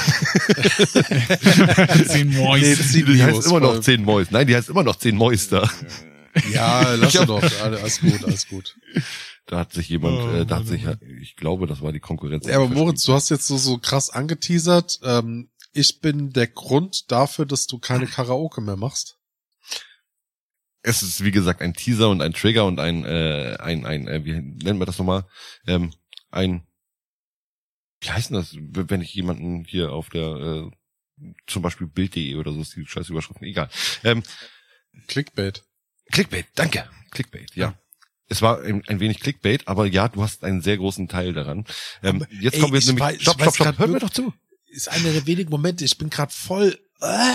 Zehn 2.07 2.33
Mois. 2.35 2.93
Die 2.93 3.23
heißt 3.23 3.47
immer 3.47 3.61
noch 3.61 3.81
10 3.81 4.05
Mois. 4.05 4.27
Nein, 4.31 4.47
die 4.47 4.55
heißt 4.55 4.69
immer 4.69 4.83
noch 4.85 4.97
10 4.97 5.17
Mois 5.17 5.49
da. 5.49 5.69
Ja, 6.53 6.95
lass 6.95 7.19
hab- 7.19 7.27
doch. 7.27 7.43
Alles 7.63 8.01
gut, 8.01 8.25
alles 8.25 8.49
gut. 8.49 8.77
Da 9.47 9.59
hat 9.59 9.73
sich 9.73 9.89
jemand, 9.89 10.17
Oh, 10.21 10.31
äh, 10.31 10.47
da 10.47 10.57
hat 10.59 10.67
sich, 10.69 10.87
ich 11.21 11.35
glaube, 11.35 11.67
das 11.67 11.83
war 11.83 11.91
die 11.93 11.99
Konkurrenz. 11.99 12.47
Ja, 12.47 12.57
aber 12.57 12.69
Moritz, 12.69 13.03
du 13.03 13.13
hast 13.13 13.31
jetzt 13.31 13.49
so, 13.49 13.57
so 13.59 13.79
krass 13.79 14.11
angeteasert. 14.11 15.01
Ähm, 15.03 15.49
ich 15.73 16.01
bin 16.01 16.33
der 16.33 16.47
Grund 16.49 17.11
dafür, 17.11 17.47
dass 17.47 17.67
du 17.67 17.79
keine 17.79 18.07
Karaoke 18.17 18.61
mehr 18.61 18.77
machst. 18.77 19.19
es 20.83 21.03
ist 21.03 21.23
wie 21.25 21.31
gesagt 21.31 21.61
ein 21.63 21.75
Teaser 21.75 22.09
und 22.09 22.23
ein 22.23 22.33
Trigger 22.33 22.65
und 22.67 22.81
ein 22.81 23.05
äh, 23.05 23.57
ein 23.61 23.85
ein 23.87 24.09
äh, 24.09 24.25
wie 24.25 24.33
nennt 24.33 24.79
man 24.79 24.87
das 24.87 24.99
nochmal? 24.99 25.27
Ähm, 25.67 25.93
ein 26.31 26.67
wie 28.01 28.11
heißt 28.11 28.31
denn 28.31 28.37
das 28.37 28.57
wenn 28.57 29.03
ich 29.03 29.13
jemanden 29.15 29.65
hier 29.65 29.93
auf 29.93 30.09
der 30.09 30.23
äh, 30.23 30.71
zum 31.47 31.61
Beispiel 31.63 31.87
Bild.de 31.87 32.35
oder 32.37 32.53
so 32.53 32.63
ist 32.63 32.75
die 32.77 32.87
scheiß 32.87 33.11
Überschriften 33.11 33.47
egal. 33.47 33.69
Ähm, 34.05 34.23
Clickbait. 35.07 35.63
Clickbait 36.11 36.47
danke. 36.55 36.89
Clickbait 37.11 37.55
ja. 37.55 37.79
Es 38.27 38.41
war 38.43 38.61
ein, 38.63 38.83
ein 38.89 39.01
wenig 39.01 39.21
Clickbait 39.21 39.69
aber 39.69 39.87
ja 39.87 40.09
du 40.09 40.23
hast 40.23 40.45
einen 40.45 40.63
sehr 40.63 40.79
großen 40.79 41.09
Teil 41.09 41.35
daran. 41.35 41.67
Ähm, 42.03 42.25
jetzt 42.31 42.59
kommen 42.59 42.73
wir 42.73 42.79
ich 42.79 42.87
nämlich 42.87 43.05
weiß- 43.05 43.21
stopp 43.21 43.41
stopp 43.43 43.55
stopp. 43.55 43.67
grad 43.67 43.79
hör 43.79 43.87
mir 43.87 43.99
doch 44.01 44.11
zu 44.11 44.33
Ist 44.71 44.89
einer 44.89 45.13
der 45.13 45.27
wenigen 45.27 45.51
Momente, 45.51 45.85
ich 45.85 45.99
bin 45.99 46.11
gerade 46.11 46.33
voll. 46.33 46.79
Äh? 47.01 47.35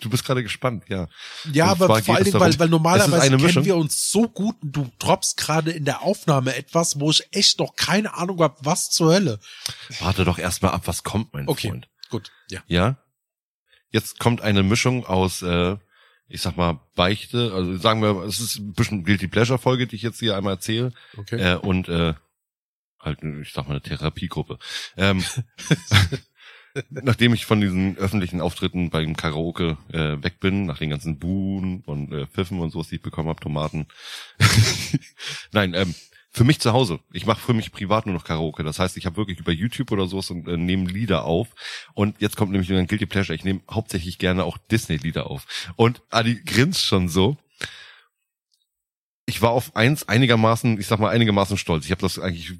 du 0.00 0.08
bist 0.10 0.24
gerade 0.24 0.44
gespannt 0.44 0.84
ja 0.88 1.08
Ja, 1.52 1.64
Und 1.72 1.82
aber 1.82 2.00
vor 2.02 2.14
allen 2.14 2.24
Dingen, 2.24 2.38
weil, 2.38 2.56
weil 2.58 2.68
normalerweise 2.68 3.36
kennen 3.36 3.64
wir 3.64 3.76
uns 3.76 4.10
so 4.12 4.28
gut 4.28 4.54
und 4.62 4.70
du 4.70 4.88
droppst 5.00 5.36
gerade 5.36 5.72
in 5.72 5.84
der 5.84 6.02
Aufnahme 6.02 6.54
etwas, 6.54 7.00
wo 7.00 7.10
ich 7.10 7.26
echt 7.32 7.58
noch 7.58 7.74
keine 7.74 8.14
Ahnung 8.14 8.40
habe, 8.40 8.56
was 8.60 8.90
zur 8.90 9.12
Hölle. 9.12 9.40
warte 9.98 10.24
doch 10.24 10.38
erstmal 10.38 10.70
ab 10.72 10.82
was 10.86 11.02
kommt 11.02 11.32
mein 11.34 11.48
Okay. 11.48 11.70
Freund 11.70 11.88
Gut, 12.10 12.30
ja. 12.50 12.62
Ja. 12.68 12.96
Jetzt 13.90 14.18
kommt 14.20 14.40
eine 14.40 14.62
Mischung 14.62 15.04
aus, 15.04 15.42
äh, 15.42 15.76
ich 16.28 16.42
sag 16.42 16.56
mal, 16.56 16.80
Beichte, 16.94 17.52
also 17.52 17.76
sagen 17.78 18.00
wir, 18.00 18.22
es 18.24 18.38
ist 18.38 18.56
ein 18.56 18.74
bisschen 18.74 19.02
Guilty 19.04 19.26
Pleasure 19.28 19.58
Folge, 19.58 19.86
die 19.88 19.96
ich 19.96 20.02
jetzt 20.02 20.20
hier 20.20 20.36
einmal 20.36 20.54
erzähle, 20.54 20.92
Okay. 21.16 21.40
äh, 21.40 21.56
und 21.56 21.88
äh, 21.88 22.14
halt, 23.00 23.18
ich 23.42 23.52
sag 23.52 23.64
mal, 23.66 23.72
eine 23.72 23.82
Therapiegruppe. 23.82 24.58
Ähm, 24.96 25.24
nachdem 26.90 27.34
ich 27.34 27.46
von 27.46 27.60
diesen 27.60 27.96
öffentlichen 27.96 28.40
Auftritten 28.40 28.90
beim 28.90 29.16
Karaoke 29.16 29.76
äh, 29.92 30.22
weg 30.22 30.40
bin, 30.40 30.66
nach 30.66 30.78
den 30.78 30.90
ganzen 30.90 31.18
Buhen 31.18 31.82
und 31.86 32.12
äh, 32.12 32.26
Pfiffen 32.26 32.60
und 32.60 32.70
sowas, 32.70 32.88
die 32.88 32.96
ich 32.96 33.02
bekommen 33.02 33.28
habe, 33.28 33.40
Tomaten. 33.40 33.86
Nein, 35.52 35.74
ähm, 35.74 35.94
für 36.30 36.44
mich 36.44 36.60
zu 36.60 36.72
Hause. 36.72 37.00
Ich 37.12 37.26
mache 37.26 37.40
für 37.40 37.54
mich 37.54 37.72
privat 37.72 38.06
nur 38.06 38.14
noch 38.14 38.24
Karaoke. 38.24 38.62
Das 38.62 38.78
heißt, 38.78 38.96
ich 38.96 39.06
habe 39.06 39.16
wirklich 39.16 39.40
über 39.40 39.52
YouTube 39.52 39.90
oder 39.90 40.06
sowas 40.06 40.30
und 40.30 40.46
äh, 40.46 40.56
nehme 40.56 40.88
Lieder 40.88 41.24
auf. 41.24 41.48
Und 41.94 42.20
jetzt 42.20 42.36
kommt 42.36 42.52
nämlich 42.52 42.70
ein 42.72 42.86
Guilty 42.86 43.06
Pleasure. 43.06 43.34
Ich 43.34 43.44
nehme 43.44 43.60
hauptsächlich 43.70 44.18
gerne 44.18 44.44
auch 44.44 44.58
Disney-Lieder 44.70 45.28
auf. 45.28 45.46
Und 45.76 46.02
Adi 46.10 46.40
grinst 46.44 46.84
schon 46.84 47.08
so. 47.08 47.36
Ich 49.28 49.42
war 49.42 49.50
auf 49.50 49.76
eins 49.76 50.08
einigermaßen, 50.08 50.80
ich 50.80 50.86
sag 50.86 51.00
mal 51.00 51.10
einigermaßen 51.10 51.58
stolz. 51.58 51.84
Ich 51.84 51.90
habe 51.90 52.00
das 52.00 52.18
eigentlich 52.18 52.54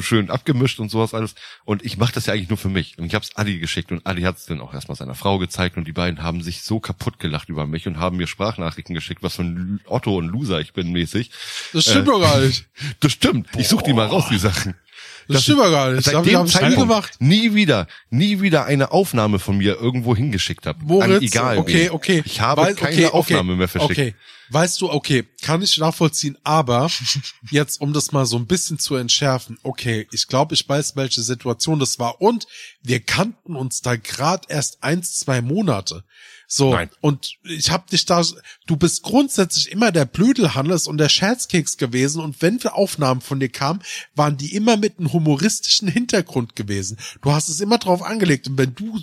schön 0.00 0.30
abgemischt 0.30 0.80
und 0.80 0.90
sowas 0.90 1.14
alles. 1.14 1.36
Und 1.64 1.84
ich 1.84 1.96
mache 1.96 2.12
das 2.12 2.26
ja 2.26 2.32
eigentlich 2.32 2.48
nur 2.48 2.58
für 2.58 2.68
mich. 2.68 2.98
Und 2.98 3.06
ich 3.06 3.14
habe 3.14 3.24
es 3.24 3.36
Adi 3.36 3.60
geschickt 3.60 3.92
und 3.92 4.04
Adi 4.04 4.22
hat 4.22 4.36
es 4.36 4.46
dann 4.46 4.60
auch 4.60 4.74
erstmal 4.74 4.96
seiner 4.96 5.14
Frau 5.14 5.38
gezeigt 5.38 5.76
und 5.76 5.86
die 5.86 5.92
beiden 5.92 6.20
haben 6.20 6.42
sich 6.42 6.62
so 6.62 6.80
kaputt 6.80 7.20
gelacht 7.20 7.48
über 7.50 7.66
mich 7.66 7.86
und 7.86 7.98
haben 7.98 8.16
mir 8.16 8.26
Sprachnachrichten 8.26 8.96
geschickt, 8.96 9.22
was 9.22 9.36
für 9.36 9.42
ein 9.42 9.80
Otto 9.86 10.16
und 10.16 10.26
Loser 10.26 10.60
ich 10.60 10.72
bin 10.72 10.90
mäßig. 10.90 11.30
Das 11.72 11.84
stimmt 11.84 12.08
doch 12.08 12.20
gar 12.20 12.40
nicht. 12.40 12.66
Das 13.00 13.12
stimmt. 13.12 13.48
Ich 13.56 13.68
such 13.68 13.82
die 13.82 13.92
mal 13.92 14.08
raus, 14.08 14.26
die 14.28 14.38
Sachen. 14.38 14.74
Das 15.28 15.42
stimmt 15.42 15.58
doch 15.60 15.70
gar 15.70 15.90
nicht. 15.92 16.04
Seit 16.04 16.14
hab 16.14 16.26
ich- 16.26 16.34
hab 16.34 16.46
ich 16.46 16.54
nie 16.54 16.60
Zeitpunkt 16.60 16.88
gemacht. 16.88 17.12
nie 17.20 17.54
wieder, 17.54 17.86
nie 18.10 18.40
wieder 18.40 18.64
eine 18.64 18.90
Aufnahme 18.92 19.38
von 19.38 19.58
mir 19.58 19.76
irgendwo 19.76 20.16
hingeschickt 20.16 20.66
habe. 20.66 20.82
Moritz, 20.82 21.22
egal. 21.22 21.58
okay, 21.58 21.84
wen. 21.84 21.90
okay. 21.90 22.22
Ich 22.24 22.40
habe 22.40 22.62
Weil- 22.62 22.74
keine 22.74 22.92
okay, 22.94 23.04
okay, 23.06 23.14
Aufnahme 23.14 23.56
mehr 23.56 23.68
verschickt. 23.68 23.92
Okay, 23.92 24.14
weißt 24.50 24.80
du, 24.80 24.90
okay, 24.90 25.24
kann 25.42 25.60
ich 25.62 25.76
nachvollziehen, 25.78 26.38
aber 26.44 26.88
jetzt, 27.50 27.80
um 27.80 27.92
das 27.92 28.12
mal 28.12 28.24
so 28.26 28.36
ein 28.38 28.46
bisschen 28.46 28.78
zu 28.78 28.96
entschärfen, 28.96 29.58
okay, 29.62 30.06
ich 30.12 30.26
glaube, 30.28 30.54
ich 30.54 30.66
weiß, 30.68 30.96
welche 30.96 31.20
Situation 31.22 31.78
das 31.78 31.98
war 31.98 32.20
und 32.22 32.46
wir 32.82 33.00
kannten 33.00 33.54
uns 33.56 33.82
da 33.82 33.96
gerade 33.96 34.46
erst 34.48 34.82
eins, 34.82 35.14
zwei 35.20 35.42
Monate. 35.42 36.04
So, 36.50 36.72
Nein. 36.72 36.88
und 37.02 37.36
ich 37.44 37.70
hab 37.70 37.88
dich 37.88 38.06
da, 38.06 38.24
du 38.66 38.76
bist 38.78 39.02
grundsätzlich 39.02 39.70
immer 39.70 39.92
der 39.92 40.06
Blödelhannes 40.06 40.86
und 40.86 40.96
der 40.96 41.10
Scherzkeks 41.10 41.76
gewesen 41.76 42.22
und 42.22 42.40
wenn 42.40 42.62
wir 42.64 42.74
Aufnahmen 42.74 43.20
von 43.20 43.38
dir 43.38 43.50
kamen, 43.50 43.82
waren 44.14 44.38
die 44.38 44.54
immer 44.54 44.78
mit 44.78 44.98
einem 44.98 45.12
humoristischen 45.12 45.88
Hintergrund 45.88 46.56
gewesen. 46.56 46.96
Du 47.20 47.32
hast 47.32 47.50
es 47.50 47.60
immer 47.60 47.76
drauf 47.76 48.02
angelegt 48.02 48.48
und 48.48 48.56
wenn 48.56 48.74
du 48.74 48.98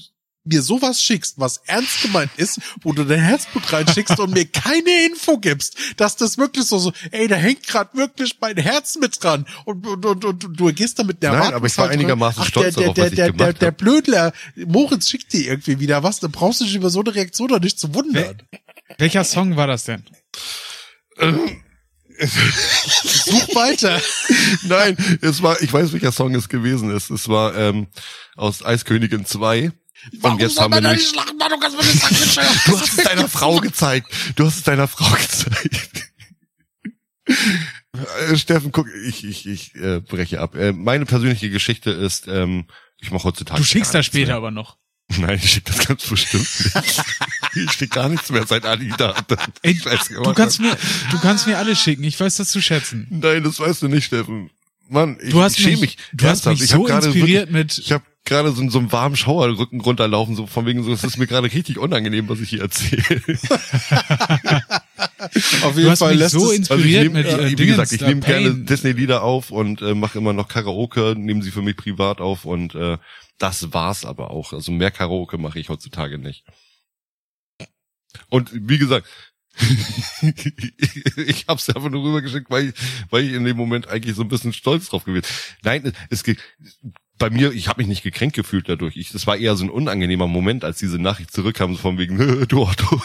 mir 0.45 0.61
sowas 0.61 1.01
schickst, 1.01 1.39
was 1.39 1.57
ernst 1.65 2.01
gemeint 2.01 2.31
ist, 2.37 2.59
wo 2.81 2.93
du 2.93 3.03
dein 3.03 3.19
Herzblut 3.19 3.71
reinschickst 3.71 4.19
und 4.19 4.33
mir 4.33 4.45
keine 4.45 5.05
Info 5.07 5.37
gibst, 5.37 5.75
dass 5.97 6.15
das 6.15 6.37
wirklich 6.37 6.65
so, 6.65 6.77
so 6.77 6.93
ey, 7.11 7.27
da 7.27 7.35
hängt 7.35 7.65
gerade 7.67 7.97
wirklich 7.97 8.37
mein 8.39 8.57
Herz 8.57 8.95
mit 8.97 9.21
dran 9.23 9.45
und, 9.65 9.85
und, 9.85 10.05
und, 10.05 10.25
und 10.25 10.59
du 10.59 10.73
gehst 10.73 10.99
da 10.99 11.03
mit 11.03 11.21
der 11.23 11.33
Nein, 11.33 11.53
aber 11.53 11.67
ich 11.67 11.77
war 11.77 11.85
Erwartungshaltung- 11.85 11.91
einigermaßen 11.91 12.41
Ach, 12.43 12.47
stolz 12.47 12.75
der, 12.75 12.83
darauf, 12.83 12.95
der, 12.95 13.03
was 13.05 13.11
ich 13.11 13.15
der, 13.15 13.25
der, 13.25 13.33
gemacht 13.33 13.61
der. 13.61 13.71
Blödler, 13.71 14.33
Moritz 14.55 15.09
schickt 15.09 15.33
dir 15.33 15.47
irgendwie 15.47 15.79
wieder 15.79 16.03
was, 16.03 16.19
dann 16.19 16.31
brauchst 16.31 16.61
du 16.61 16.65
dich 16.65 16.75
über 16.75 16.89
so 16.89 17.01
eine 17.01 17.13
Reaktion 17.15 17.47
doch 17.47 17.59
nicht 17.59 17.79
zu 17.79 17.93
wundern. 17.93 18.41
Welcher 18.97 19.23
Song 19.23 19.55
war 19.55 19.67
das 19.67 19.85
denn? 19.85 20.03
Such 22.17 23.55
weiter. 23.55 24.01
Nein, 24.63 24.97
es 25.21 25.41
war, 25.41 25.61
ich 25.61 25.71
weiß, 25.71 25.91
welcher 25.93 26.11
Song 26.11 26.33
es 26.35 26.49
gewesen 26.49 26.95
ist. 26.95 27.09
Es 27.09 27.27
war 27.27 27.55
ähm, 27.55 27.87
aus 28.35 28.63
Eiskönigin 28.63 29.25
2. 29.25 29.71
Und 30.21 30.39
jetzt 30.41 30.59
haben 30.59 30.73
wir 30.73 30.81
nämlich, 30.81 31.07
Schlachten, 31.07 31.37
Mann, 31.37 31.49
du 31.49 31.57
kannst 31.59 31.77
mir 31.77 31.83
nicht 31.83 32.33
sagen, 32.33 32.47
du 32.65 32.79
hast 32.79 32.97
es 32.97 33.03
deiner 33.03 33.27
Frau 33.29 33.59
gezeigt. 33.59 34.07
Du 34.35 34.45
hast 34.45 34.57
es 34.57 34.63
deiner 34.63 34.87
Frau 34.87 35.09
gezeigt. 35.15 36.11
Äh, 37.27 38.35
Steffen, 38.37 38.71
guck, 38.71 38.87
ich, 39.07 39.23
ich, 39.23 39.45
ich 39.47 39.75
äh, 39.75 40.01
breche 40.01 40.41
ab. 40.41 40.55
Äh, 40.55 40.73
meine 40.73 41.05
persönliche 41.05 41.49
Geschichte 41.49 41.91
ist, 41.91 42.27
ähm, 42.27 42.65
ich 42.99 43.11
mache 43.11 43.23
heutzutage. 43.23 43.59
Du 43.59 43.65
schickst 43.65 43.93
das 43.93 44.05
später 44.05 44.27
mehr. 44.27 44.35
aber 44.35 44.51
noch. 44.51 44.77
Nein, 45.17 45.39
ich 45.41 45.51
schicke 45.51 45.71
das 45.71 45.85
ganz 45.87 46.03
bestimmt 46.07 46.47
nicht. 46.75 47.03
ich 47.55 47.71
schicke 47.71 47.87
gar 47.95 48.09
nichts 48.09 48.29
mehr 48.31 48.45
seit 48.47 48.65
Ali 48.65 48.91
da. 48.97 49.15
Ey, 49.61 49.75
du 49.75 50.33
kannst 50.33 50.59
mir, 50.59 50.75
du 51.11 51.19
kannst 51.19 51.45
mir 51.47 51.57
alles 51.57 51.79
schicken. 51.79 52.03
Ich 52.03 52.19
weiß 52.19 52.35
das 52.35 52.49
zu 52.49 52.61
schätzen. 52.61 53.07
Nein, 53.11 53.43
das 53.43 53.59
weißt 53.59 53.83
du 53.83 53.87
nicht, 53.87 54.05
Steffen. 54.05 54.49
Mann, 54.89 55.17
ich, 55.21 55.29
Du 55.31 55.41
hast 55.41 55.57
ich 55.57 55.63
schäme 55.63 55.77
mich- 55.81 55.81
mich. 55.81 55.97
du 56.13 56.27
hast 56.27 56.45
mich 56.47 56.61
ich 56.61 56.73
hab 56.73 56.79
so 56.79 56.87
inspiriert 56.87 57.51
wirklich, 57.53 57.53
mit- 57.53 57.77
Ich 57.77 57.91
habe 57.91 58.03
gerade 58.25 58.51
so, 58.51 58.69
so 58.69 58.79
einen 58.79 58.91
warmen 58.91 59.15
Schauerrücken 59.15 59.79
runterlaufen, 59.81 60.35
so 60.35 60.47
von 60.47 60.65
wegen 60.65 60.83
so, 60.83 60.91
es 60.91 61.03
ist 61.03 61.17
mir 61.17 61.27
gerade 61.27 61.51
richtig 61.53 61.77
unangenehm, 61.77 62.27
was 62.27 62.39
ich 62.41 62.49
hier 62.49 62.61
erzähle. 62.61 63.01
Auf 65.63 65.73
Du 65.73 65.79
jeden 65.79 65.91
hast 65.91 65.99
Fall 65.99 66.11
mich 66.11 66.19
lässt 66.19 66.33
so 66.33 66.51
es, 66.51 66.57
inspiriert 66.57 66.67
Also 66.67 66.85
ich 66.85 66.95
nehm, 67.03 67.13
mit 67.13 67.25
äh, 67.25 67.47
äh, 67.47 67.51
wie 67.51 67.55
Dingens, 67.55 67.77
gesagt, 67.77 67.91
ich 67.93 68.01
nehme 68.01 68.21
gerne. 68.21 68.53
Disney-Lieder 68.55 69.23
auf 69.23 69.51
und 69.51 69.81
äh, 69.81 69.93
mache 69.93 70.17
immer 70.17 70.33
noch 70.33 70.47
Karaoke, 70.47 71.15
nehme 71.17 71.41
sie 71.41 71.51
für 71.51 71.61
mich 71.61 71.77
privat 71.77 72.19
auf 72.19 72.45
und 72.45 72.75
äh, 72.75 72.97
das 73.37 73.73
war's 73.73 74.05
aber 74.05 74.31
auch. 74.31 74.53
Also 74.53 74.71
mehr 74.71 74.91
Karaoke 74.91 75.37
mache 75.37 75.59
ich 75.59 75.69
heutzutage 75.69 76.17
nicht. 76.17 76.45
Und 78.29 78.51
wie 78.53 78.77
gesagt, 78.77 79.07
ich 81.17 81.45
hab's 81.47 81.69
einfach 81.69 81.89
nur 81.89 82.03
rübergeschickt, 82.03 82.49
weil 82.49 82.69
ich, 82.69 82.75
weil 83.09 83.23
ich 83.23 83.33
in 83.33 83.45
dem 83.45 83.57
Moment 83.57 83.87
eigentlich 83.87 84.15
so 84.15 84.21
ein 84.21 84.27
bisschen 84.27 84.53
stolz 84.53 84.89
drauf 84.89 85.05
gewesen. 85.05 85.25
Nein, 85.63 85.93
es 86.09 86.23
geht 86.23 86.39
bei 87.17 87.29
mir, 87.29 87.51
ich 87.53 87.67
habe 87.67 87.81
mich 87.81 87.87
nicht 87.87 88.03
gekränkt 88.03 88.35
gefühlt 88.35 88.67
dadurch. 88.67 88.97
Ich, 88.97 89.11
das 89.11 89.25
war 89.25 89.37
eher 89.37 89.55
so 89.55 89.63
ein 89.63 89.69
unangenehmer 89.69 90.27
Moment, 90.27 90.63
als 90.63 90.79
diese 90.79 90.99
Nachricht 90.99 91.31
zurückkam, 91.31 91.73
so 91.73 91.79
von 91.79 91.97
wegen, 91.97 92.17
du 92.47 92.63
Otto. 92.63 93.01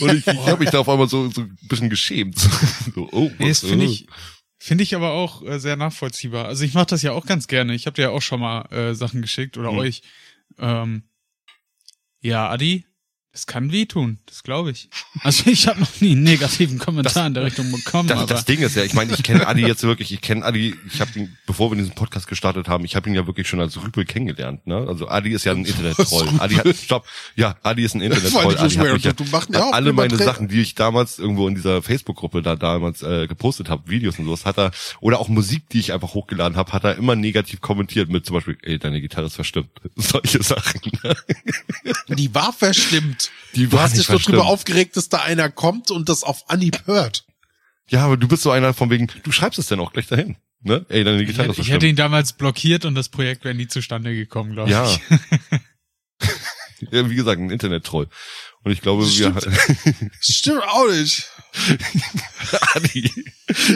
Und 0.00 0.14
ich, 0.14 0.26
ich 0.26 0.46
habe 0.46 0.60
mich 0.60 0.70
da 0.70 0.78
auf 0.78 0.88
einmal 0.88 1.08
so, 1.08 1.28
so 1.30 1.42
ein 1.42 1.58
bisschen 1.62 1.90
geschämt. 1.90 2.38
So, 2.94 3.08
oh, 3.12 3.30
was, 3.38 3.60
das 3.60 3.70
finde 3.70 3.84
äh. 3.86 3.88
ich, 3.88 4.06
finde 4.58 4.84
ich 4.84 4.94
aber 4.94 5.12
auch 5.12 5.42
äh, 5.44 5.58
sehr 5.58 5.76
nachvollziehbar. 5.76 6.46
Also 6.46 6.64
ich 6.64 6.74
mache 6.74 6.86
das 6.86 7.02
ja 7.02 7.12
auch 7.12 7.26
ganz 7.26 7.48
gerne. 7.48 7.74
Ich 7.74 7.86
habe 7.86 7.94
dir 7.94 8.02
ja 8.02 8.10
auch 8.10 8.22
schon 8.22 8.40
mal 8.40 8.62
äh, 8.72 8.94
Sachen 8.94 9.20
geschickt 9.20 9.58
oder 9.58 9.72
Mhm. 9.72 9.78
euch. 9.78 10.02
Ähm, 10.58 11.02
ja, 12.20 12.48
Adi, 12.48 12.86
das 13.32 13.46
kann 13.46 13.72
wehtun, 13.72 14.18
das 14.26 14.42
glaube 14.42 14.70
ich. 14.72 14.90
Also 15.20 15.50
ich 15.50 15.66
habe 15.66 15.80
noch 15.80 16.00
nie 16.02 16.12
einen 16.12 16.22
negativen 16.22 16.78
Kommentar 16.78 17.26
in 17.26 17.32
der 17.32 17.44
Richtung 17.44 17.72
bekommen, 17.72 18.06
Das, 18.06 18.18
aber 18.18 18.26
das 18.26 18.44
Ding 18.44 18.60
ist 18.60 18.76
ja, 18.76 18.84
ich 18.84 18.92
meine, 18.92 19.14
ich 19.14 19.22
kenne 19.22 19.46
Adi 19.46 19.62
jetzt 19.62 19.82
wirklich, 19.84 20.12
ich 20.12 20.20
kenne 20.20 20.44
Adi, 20.44 20.76
ich 20.86 21.00
habe 21.00 21.18
ihn, 21.18 21.36
bevor 21.46 21.70
wir 21.70 21.76
diesen 21.76 21.94
Podcast 21.94 22.26
gestartet 22.26 22.68
haben, 22.68 22.84
ich 22.84 22.94
habe 22.94 23.08
ihn 23.08 23.14
ja 23.14 23.26
wirklich 23.26 23.48
schon 23.48 23.60
als 23.60 23.82
Rüpel 23.82 24.04
kennengelernt, 24.04 24.66
ne? 24.66 24.84
Also 24.86 25.08
Adi 25.08 25.30
ist 25.30 25.44
ja 25.44 25.52
ein 25.52 25.64
Internet-Troll. 25.64 26.28
Adi 26.38 26.56
hat, 26.56 26.76
stopp, 26.76 27.06
ja, 27.34 27.56
Adi 27.62 27.84
ist 27.84 27.94
ein 27.94 28.02
Internet-Troll. 28.02 28.54
Adi 28.58 28.74
hat 28.74 28.92
mich 28.92 29.04
ja, 29.04 29.12
du 29.14 29.24
machst 29.24 29.48
ja 29.50 29.64
auch 29.64 29.72
alle 29.72 29.94
meine. 29.94 30.16
Sachen, 30.16 30.48
die 30.48 30.60
ich 30.60 30.74
damals 30.74 31.18
irgendwo 31.18 31.48
in 31.48 31.54
dieser 31.54 31.80
Facebook-Gruppe 31.80 32.42
da 32.42 32.54
damals 32.54 33.02
äh, 33.02 33.26
gepostet 33.26 33.70
habe, 33.70 33.88
Videos 33.88 34.18
und 34.18 34.26
sowas, 34.26 34.44
hat 34.44 34.58
er, 34.58 34.72
oder 35.00 35.20
auch 35.20 35.28
Musik, 35.28 35.70
die 35.70 35.80
ich 35.80 35.94
einfach 35.94 36.12
hochgeladen 36.12 36.58
habe, 36.58 36.70
hat 36.72 36.84
er 36.84 36.96
immer 36.96 37.16
negativ 37.16 37.62
kommentiert 37.62 38.10
mit 38.10 38.26
zum 38.26 38.34
Beispiel, 38.34 38.58
ey, 38.60 38.78
deine 38.78 39.00
Gitarre 39.00 39.26
ist 39.28 39.36
verstimmt. 39.36 39.70
Solche 39.96 40.42
Sachen. 40.42 40.82
die 42.08 42.34
war 42.34 42.52
verstimmt. 42.52 43.21
Die 43.54 43.66
Du 43.68 43.78
hast 43.78 43.96
nicht 43.96 44.08
dich 44.08 44.16
doch 44.16 44.22
drüber 44.22 44.46
aufgeregt, 44.46 44.96
dass 44.96 45.08
da 45.08 45.18
einer 45.18 45.50
kommt 45.50 45.90
und 45.90 46.08
das 46.08 46.22
auf 46.22 46.48
Anhieb 46.50 46.86
hört. 46.86 47.24
Ja, 47.88 48.04
aber 48.04 48.16
du 48.16 48.26
bist 48.28 48.42
so 48.42 48.50
einer 48.50 48.72
von 48.74 48.90
wegen, 48.90 49.08
du 49.22 49.32
schreibst 49.32 49.58
es 49.58 49.66
dann 49.66 49.80
auch 49.80 49.92
gleich 49.92 50.06
dahin. 50.06 50.36
Ne? 50.62 50.86
Ey, 50.88 51.02
deine 51.04 51.20
ich, 51.22 51.26
Gitarre 51.28 51.48
ist 51.50 51.56
hätte- 51.58 51.60
ich 51.66 51.70
hätte 51.72 51.86
ihn 51.86 51.96
damals 51.96 52.32
blockiert 52.34 52.84
und 52.84 52.94
das 52.94 53.08
Projekt 53.08 53.44
wäre 53.44 53.54
nie 53.54 53.66
zustande 53.66 54.14
gekommen, 54.14 54.52
glaube 54.52 54.70
Ja. 54.70 54.88
ich. 54.88 55.00
ja, 56.92 57.10
wie 57.10 57.14
gesagt, 57.16 57.40
ein 57.40 57.50
Internet-Troll. 57.50 58.08
Und 58.64 58.70
ich 58.72 58.80
glaube, 58.80 59.04
Das 59.04 59.18
wir, 59.18 59.34
Stimmt 60.20 60.62
auch 60.62 60.88
nicht. 60.88 61.28
Adi, 62.74 63.10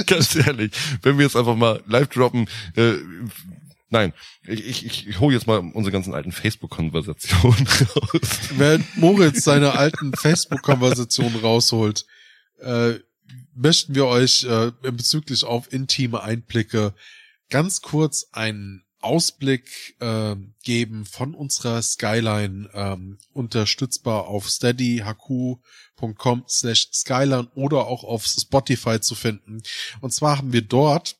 ganz 0.07 0.35
ehrlich, 0.37 0.71
wenn 1.03 1.19
wir 1.19 1.25
jetzt 1.25 1.37
einfach 1.37 1.57
mal 1.57 1.83
live 1.87 2.09
droppen, 2.09 2.49
äh, 2.77 2.95
nein, 3.91 4.13
ich, 4.47 4.85
ich, 4.85 5.07
ich 5.07 5.21
hole 5.21 5.35
jetzt 5.35 5.47
mal 5.47 5.59
unsere 5.59 5.93
ganzen 5.93 6.15
alten 6.15 6.33
Facebook-Konversationen 6.33 7.67
raus. 7.97 8.29
Während 8.57 8.97
Moritz 8.97 9.45
seine 9.45 9.73
alten 9.73 10.13
Facebook-Konversationen 10.15 11.37
rausholt, 11.37 12.07
äh, 12.61 12.95
möchten 13.55 13.95
wir 13.95 14.07
euch 14.07 14.45
äh, 14.45 14.73
bezüglich 14.83 15.45
auf 15.45 15.73
intime 15.73 16.23
Einblicke 16.23 16.95
ganz 17.49 17.81
kurz 17.81 18.29
einen 18.33 18.87
Ausblick 19.01 19.97
äh, 20.01 20.35
geben 20.65 21.05
von 21.07 21.35
unserer 21.35 21.81
Skyline, 21.81 22.69
ähm, 22.75 23.19
unterstützbar 23.33 24.27
auf 24.27 24.49
steadyhq.com 24.49 26.45
slash 26.49 26.89
skyline 26.93 27.49
oder 27.55 27.87
auch 27.87 28.03
auf 28.05 28.27
Spotify 28.27 29.01
zu 29.01 29.15
finden. 29.15 29.63
Und 30.01 30.13
zwar 30.13 30.39
haben 30.39 30.53
wir 30.53 30.63
dort 30.63 31.17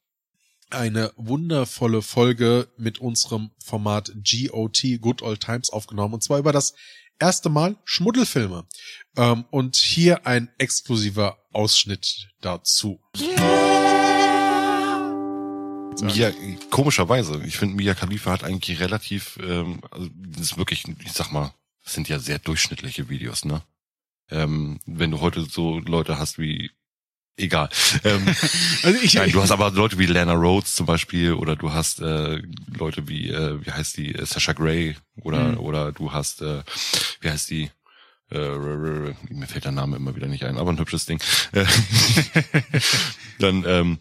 eine 0.71 1.13
wundervolle 1.17 2.03
Folge 2.03 2.69
mit 2.77 2.99
unserem 2.99 3.51
Format 3.65 4.13
GOT, 4.15 4.83
Good 5.01 5.23
Old 5.23 5.41
Times, 5.41 5.71
aufgenommen. 5.71 6.15
Und 6.15 6.23
zwar 6.23 6.39
über 6.39 6.53
das 6.53 6.75
erste 7.19 7.49
Mal 7.49 7.77
Schmuddelfilme. 7.85 8.67
Ähm, 9.17 9.45
und 9.51 9.77
hier 9.77 10.27
ein 10.27 10.51
exklusiver 10.59 11.39
Ausschnitt 11.53 12.29
dazu. 12.41 13.01
Mia, 16.03 16.31
komischerweise, 16.71 17.43
ich 17.47 17.57
finde, 17.57 17.77
Mia 17.77 17.95
Khalifa 17.95 18.31
hat 18.33 18.45
eigentlich 18.45 18.81
relativ, 18.81 19.39
ähm, 19.43 19.81
also 19.91 20.11
das 20.15 20.43
ist 20.43 20.59
wirklich, 20.59 20.85
ich 21.03 21.13
sag 21.13 21.33
mal, 21.33 21.55
das 21.85 21.95
sind 21.95 22.09
ja 22.09 22.19
sehr 22.19 22.39
durchschnittliche 22.39 23.09
Videos, 23.09 23.45
ne? 23.45 23.63
Ähm, 24.29 24.81
wenn 24.85 25.13
du 25.13 25.21
heute 25.21 25.43
so 25.43 25.79
Leute 25.79 26.19
hast 26.19 26.39
wie 26.39 26.71
Egal. 27.39 27.69
Ähm, 28.05 28.27
Also 28.83 28.99
ich, 29.03 29.15
nein, 29.15 29.31
du 29.31 29.43
hast 29.43 29.51
aber 29.51 29.71
Leute 29.71 29.99
wie 29.99 30.07
Lana 30.07 30.33
Rhodes 30.33 30.75
zum 30.75 30.87
Beispiel 30.87 31.33
oder 31.35 31.57
du 31.57 31.73
hast 31.73 32.01
äh, 32.01 32.41
Leute 32.79 33.09
wie, 33.09 33.31
äh, 33.31 33.65
wie 33.65 33.71
heißt 33.73 33.97
die, 33.97 34.15
äh, 34.15 34.25
Sasha 34.25 34.53
Grey 34.53 34.97
oder 35.23 35.49
Mhm. 35.53 35.59
oder 35.59 35.93
du 35.93 36.13
hast, 36.13 36.41
äh, 36.43 36.63
wie 37.21 37.29
heißt 37.31 37.51
die, 37.51 37.71
äh, 38.31 38.49
mir 39.29 39.47
fällt 39.47 39.65
der 39.65 39.73
Name 39.73 39.97
immer 39.97 40.17
wieder 40.17 40.29
nicht 40.29 40.45
ein, 40.45 40.57
aber 40.57 40.71
ein 40.73 40.79
hübsches 40.79 41.05
Ding. 41.07 41.21
Äh, 41.53 41.65
Dann, 43.39 43.65
ähm, 43.67 43.99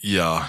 ja, 0.00 0.48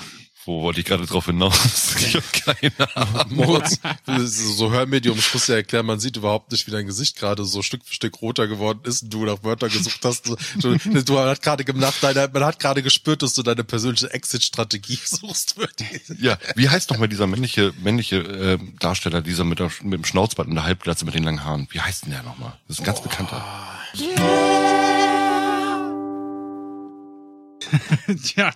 wo 0.49 0.63
wollte 0.63 0.79
ich 0.79 0.85
gerade 0.87 1.05
drauf 1.05 1.27
hinaus? 1.27 1.59
Ich 1.99 2.15
habe 2.15 2.25
keine 2.31 2.95
Ahnung. 2.95 3.35
Moritz, 3.35 3.79
so 4.25 4.71
Hörmedium, 4.71 5.17
ich 5.17 5.33
muss 5.33 5.47
ja 5.47 5.55
erklären, 5.55 5.85
man 5.85 5.99
sieht 5.99 6.17
überhaupt 6.17 6.51
nicht, 6.51 6.65
wie 6.65 6.71
dein 6.71 6.87
Gesicht 6.87 7.17
gerade 7.17 7.45
so 7.45 7.61
Stück 7.61 7.85
für 7.85 7.93
Stück 7.93 8.21
roter 8.21 8.47
geworden 8.47 8.79
ist 8.83 9.03
und 9.03 9.13
du 9.13 9.25
nach 9.25 9.43
Wörter 9.43 9.69
gesucht 9.69 10.03
hast. 10.03 10.27
Du, 10.27 10.35
du 11.03 11.19
hat 11.19 11.41
gerade 11.41 11.63
gemacht, 11.63 11.95
deine, 12.01 12.29
man 12.33 12.45
hat 12.45 12.57
gerade 12.57 12.81
gespürt, 12.81 13.21
dass 13.21 13.35
du 13.35 13.43
deine 13.43 13.63
persönliche 13.63 14.11
Exit-Strategie 14.11 14.97
suchst. 15.05 15.55
Ja, 16.19 16.37
wie 16.55 16.69
heißt 16.69 16.89
noch 16.89 16.97
mal 16.97 17.07
dieser 17.07 17.27
männliche 17.27 17.73
männliche 17.81 18.17
äh, 18.17 18.57
Darsteller, 18.79 19.21
dieser 19.21 19.43
mit, 19.43 19.59
der, 19.59 19.69
mit 19.83 19.93
dem 19.93 20.05
Schnauzbart 20.05 20.47
und 20.47 20.55
der 20.55 20.63
Halbglatze 20.63 21.05
mit 21.05 21.13
den 21.13 21.23
langen 21.23 21.43
Haaren? 21.43 21.67
Wie 21.69 21.81
heißt 21.81 22.05
denn 22.05 22.11
der 22.11 22.23
nochmal? 22.23 22.53
Das 22.67 22.77
ist 22.77 22.81
ein 22.81 22.85
ganz 22.85 23.03
bekannter. 23.03 23.45
Tja, 28.23 28.51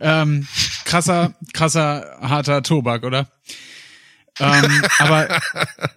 ähm, 0.00 0.46
krasser, 0.84 1.34
krasser, 1.52 2.18
harter 2.20 2.62
Tobak, 2.62 3.04
oder? 3.04 3.28
ähm, 4.38 4.82
aber 4.98 5.28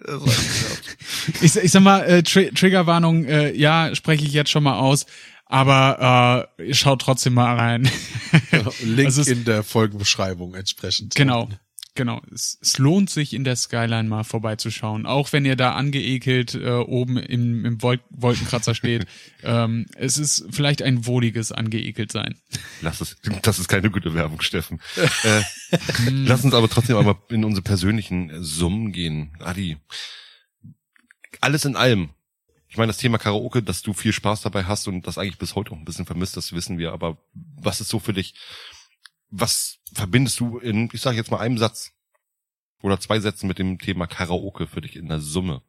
ich, 1.40 1.56
ich 1.56 1.70
sag 1.72 1.82
mal, 1.82 2.00
äh, 2.04 2.22
Tri 2.22 2.50
Triggerwarnung, 2.50 3.24
äh, 3.24 3.52
ja, 3.54 3.94
spreche 3.94 4.24
ich 4.24 4.32
jetzt 4.32 4.50
schon 4.50 4.62
mal 4.64 4.78
aus, 4.78 5.06
aber 5.46 6.48
äh, 6.58 6.74
schaut 6.74 7.00
trotzdem 7.02 7.34
mal 7.34 7.56
rein. 7.56 7.90
Link 8.82 9.06
Also 9.06 9.22
es- 9.22 9.28
in 9.28 9.44
der 9.44 9.62
Folgenbeschreibung 9.62 10.54
entsprechend. 10.54 11.14
Genau. 11.14 11.48
Genau. 11.96 12.20
Es, 12.32 12.58
es 12.60 12.78
lohnt 12.78 13.08
sich 13.08 13.34
in 13.34 13.44
der 13.44 13.54
Skyline 13.54 14.08
mal 14.08 14.24
vorbeizuschauen. 14.24 15.06
Auch 15.06 15.32
wenn 15.32 15.44
ihr 15.44 15.54
da 15.54 15.74
angeekelt 15.74 16.54
äh, 16.54 16.70
oben 16.70 17.16
im, 17.18 17.64
im 17.64 17.82
Wol 17.82 18.00
Wolkenkratzer 18.10 18.74
steht. 18.74 19.06
ähm, 19.42 19.86
es 19.94 20.18
ist 20.18 20.46
vielleicht 20.50 20.82
ein 20.82 21.06
wohliges 21.06 21.52
angeekelt 21.52 22.10
sein. 22.10 22.34
Lass 22.80 23.00
es, 23.00 23.16
das 23.42 23.60
ist 23.60 23.68
keine 23.68 23.90
gute 23.90 24.12
Werbung, 24.12 24.40
Steffen. 24.40 24.80
äh, 25.24 25.42
lass 26.10 26.44
uns 26.44 26.54
aber 26.54 26.68
trotzdem 26.68 26.96
einmal 26.96 27.16
in 27.28 27.44
unsere 27.44 27.62
persönlichen 27.62 28.42
Summen 28.42 28.90
gehen. 28.90 29.36
Adi, 29.38 29.76
alles 31.40 31.64
in 31.64 31.76
allem. 31.76 32.10
Ich 32.68 32.76
meine, 32.76 32.88
das 32.88 32.98
Thema 32.98 33.18
Karaoke, 33.18 33.62
dass 33.62 33.82
du 33.82 33.92
viel 33.92 34.12
Spaß 34.12 34.42
dabei 34.42 34.64
hast 34.64 34.88
und 34.88 35.06
das 35.06 35.16
eigentlich 35.16 35.38
bis 35.38 35.54
heute 35.54 35.70
auch 35.70 35.76
ein 35.76 35.84
bisschen 35.84 36.06
vermisst, 36.06 36.36
das 36.36 36.52
wissen 36.52 36.76
wir. 36.76 36.92
Aber 36.92 37.18
was 37.32 37.80
ist 37.80 37.88
so 37.88 38.00
für 38.00 38.12
dich? 38.12 38.34
Was 39.36 39.78
verbindest 39.92 40.38
du 40.38 40.58
in, 40.58 40.88
ich 40.92 41.00
sage 41.00 41.16
jetzt 41.16 41.32
mal 41.32 41.40
einem 41.40 41.58
Satz 41.58 41.90
oder 42.82 43.00
zwei 43.00 43.18
Sätzen 43.18 43.48
mit 43.48 43.58
dem 43.58 43.80
Thema 43.80 44.06
Karaoke 44.06 44.68
für 44.68 44.80
dich 44.80 44.94
in 44.94 45.08
der 45.08 45.18
Summe? 45.18 45.60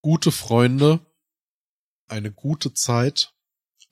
Gute 0.00 0.32
Freunde, 0.32 1.04
eine 2.06 2.32
gute 2.32 2.72
Zeit, 2.72 3.34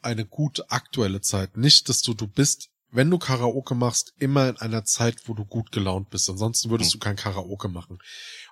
eine 0.01 0.25
gute 0.25 0.71
aktuelle 0.71 1.21
Zeit. 1.21 1.59
Nicht, 1.59 1.91
dass 1.91 2.01
du, 2.01 2.15
du 2.15 2.27
bist, 2.27 2.71
wenn 2.89 3.11
du 3.11 3.19
Karaoke 3.19 3.75
machst, 3.75 4.15
immer 4.17 4.49
in 4.49 4.57
einer 4.57 4.87
Zeit, 4.87 5.29
wo 5.29 5.35
du 5.35 5.45
gut 5.45 5.71
gelaunt 5.71 6.09
bist. 6.09 6.31
Ansonsten 6.31 6.71
würdest 6.71 6.95
du 6.95 6.99
kein 6.99 7.17
Karaoke 7.17 7.69
machen. 7.69 7.99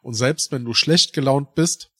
Und 0.02 0.12
selbst 0.12 0.52
wenn 0.52 0.66
du 0.66 0.74
schlecht 0.74 1.14
gelaunt 1.14 1.54
bist 1.54 1.93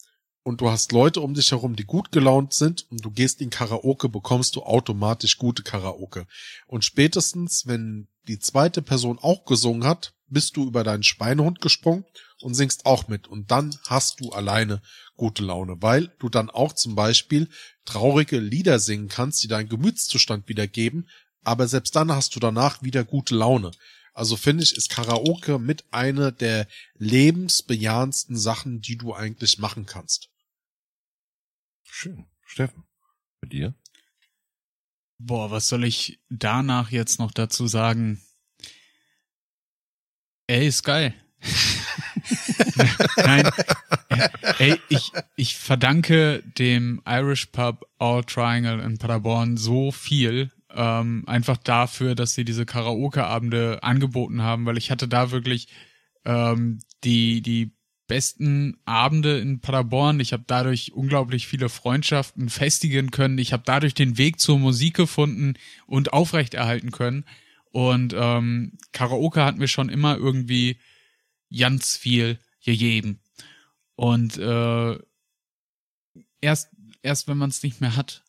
und 0.45 0.61
du 0.61 0.71
hast 0.71 0.93
Leute 0.93 1.21
um 1.23 1.35
dich 1.35 1.51
herum, 1.51 1.75
die 1.75 1.87
gut 1.87 2.13
gelaunt 2.13 2.53
sind 2.53 2.87
und 2.91 3.05
du 3.05 3.11
gehst 3.11 3.41
in 3.41 3.51
Karaoke, 3.51 4.09
bekommst 4.09 4.55
du 4.57 4.63
automatisch 4.63 5.39
gute 5.39 5.63
Karaoke. 5.63 6.27
Und 6.67 6.85
spätestens, 6.85 7.67
wenn 7.67 8.09
die 8.29 8.39
zweite 8.39 8.83
Person 8.83 9.19
auch 9.19 9.47
gesungen 9.47 9.85
hat, 9.85 10.13
bist 10.29 10.57
du 10.57 10.67
über 10.67 10.85
deinen 10.85 11.03
Schweinehund 11.03 11.61
gesprungen 11.61 12.05
und 12.41 12.55
singst 12.55 12.85
auch 12.85 13.09
mit. 13.09 13.27
Und 13.27 13.51
dann 13.51 13.75
hast 13.89 14.21
du 14.21 14.31
alleine 14.31 14.83
gute 15.17 15.43
Laune, 15.43 15.77
weil 15.81 16.13
du 16.19 16.29
dann 16.29 16.51
auch 16.51 16.75
zum 16.75 16.95
Beispiel 16.95 17.49
traurige 17.87 18.39
Lieder 18.39 18.79
singen 18.79 19.09
kannst, 19.09 19.43
die 19.43 19.49
deinen 19.49 19.69
Gemütszustand 19.69 20.49
wiedergeben, 20.49 21.09
aber 21.43 21.69
selbst 21.69 21.97
dann 21.97 22.13
hast 22.13 22.37
du 22.37 22.41
danach 22.41 22.83
wieder 22.83 23.05
gute 23.05 23.35
Laune. 23.35 23.71
Also 24.13 24.37
finde 24.37 24.63
ich, 24.63 24.77
ist 24.77 24.91
Karaoke 24.91 25.59
mit 25.59 25.85
einer 25.91 26.33
der 26.33 26.69
lebensbejahendsten 26.99 28.37
Sachen, 28.37 28.81
die 28.81 28.97
du 28.97 29.15
eigentlich 29.15 29.59
machen 29.59 29.87
kannst. 29.87 30.31
Schön. 31.97 32.27
Steffen, 32.45 32.83
bei 33.41 33.47
dir? 33.47 33.73
Boah, 35.19 35.53
was 35.53 35.69
soll 35.69 35.85
ich 35.85 36.21
danach 36.29 36.91
jetzt 36.91 37.21
noch 37.21 37.31
dazu 37.31 37.69
sagen? 37.69 38.21
Ey, 40.49 40.67
ist 40.67 40.83
geil. 40.83 41.15
Nein. 43.17 43.49
Ey, 44.59 44.81
ich, 44.89 45.13
ich 45.37 45.57
verdanke 45.57 46.43
dem 46.59 47.01
Irish 47.07 47.47
Pub 47.47 47.89
All 47.99 48.25
Triangle 48.25 48.83
in 48.83 48.99
Paderborn 48.99 49.57
so 49.57 49.93
viel. 49.93 50.51
Ähm, 50.71 51.23
einfach 51.29 51.59
dafür, 51.59 52.17
dass 52.17 52.35
sie 52.35 52.45
diese 52.45 52.67
Karaoke-Abende 52.67 53.85
angeboten 53.85 54.43
haben, 54.43 54.67
weil 54.67 54.79
ich 54.79 54.91
hatte 54.91 55.07
da 55.07 55.31
wirklich 55.31 55.69
ähm, 56.25 56.81
die, 57.05 57.41
die 57.41 57.73
besten 58.07 58.79
Abende 58.85 59.39
in 59.39 59.61
Paderborn. 59.61 60.21
Ich 60.21 60.33
habe 60.33 60.45
dadurch 60.47 60.93
unglaublich 60.93 61.47
viele 61.47 61.69
Freundschaften 61.69 62.49
festigen 62.51 63.11
können. 63.11 63.39
Ich 63.39 63.53
habe 63.53 63.63
dadurch 63.67 63.95
den 63.95 64.19
Weg 64.19 64.41
zur 64.41 64.59
Musik 64.59 64.95
gefunden 64.95 65.55
und 65.87 66.13
aufrechterhalten 66.13 66.91
können. 66.91 67.25
Und 67.71 68.15
ähm, 68.17 68.79
Karaoke 68.93 69.45
hat 69.45 69.57
mir 69.57 69.69
schon 69.69 69.89
immer 69.89 70.17
irgendwie 70.17 70.79
ganz 71.57 71.97
viel 71.97 72.39
gegeben. 72.65 73.21
Und 73.97 74.39
äh, 74.39 74.99
erst, 76.41 76.71
erst 77.03 77.29
wenn 77.29 77.39
man 77.39 77.51
es 77.51 77.63
nicht 77.63 77.81
mehr 77.81 77.97
hat, 77.97 78.23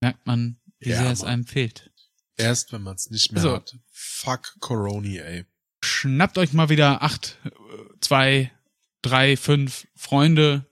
merkt 0.00 0.26
man, 0.26 0.58
wie 0.80 0.90
Ja, 0.90 1.02
sehr 1.02 1.10
es 1.12 1.20
Mann. 1.22 1.30
einem 1.30 1.46
fehlt. 1.46 1.90
Erst 2.36 2.72
wenn 2.72 2.82
man 2.82 2.96
es 2.96 3.10
nicht 3.10 3.32
mehr 3.32 3.42
Also- 3.42 3.56
hat. 3.56 3.76
Fuck 3.90 4.56
Coroni, 4.60 5.18
ey. 5.18 5.44
Schnappt 5.84 6.38
euch 6.38 6.52
mal 6.52 6.68
wieder 6.68 7.02
acht, 7.02 7.38
äh, 7.44 7.50
zwei, 8.00 8.52
drei, 9.02 9.36
fünf 9.36 9.86
Freunde, 9.94 10.66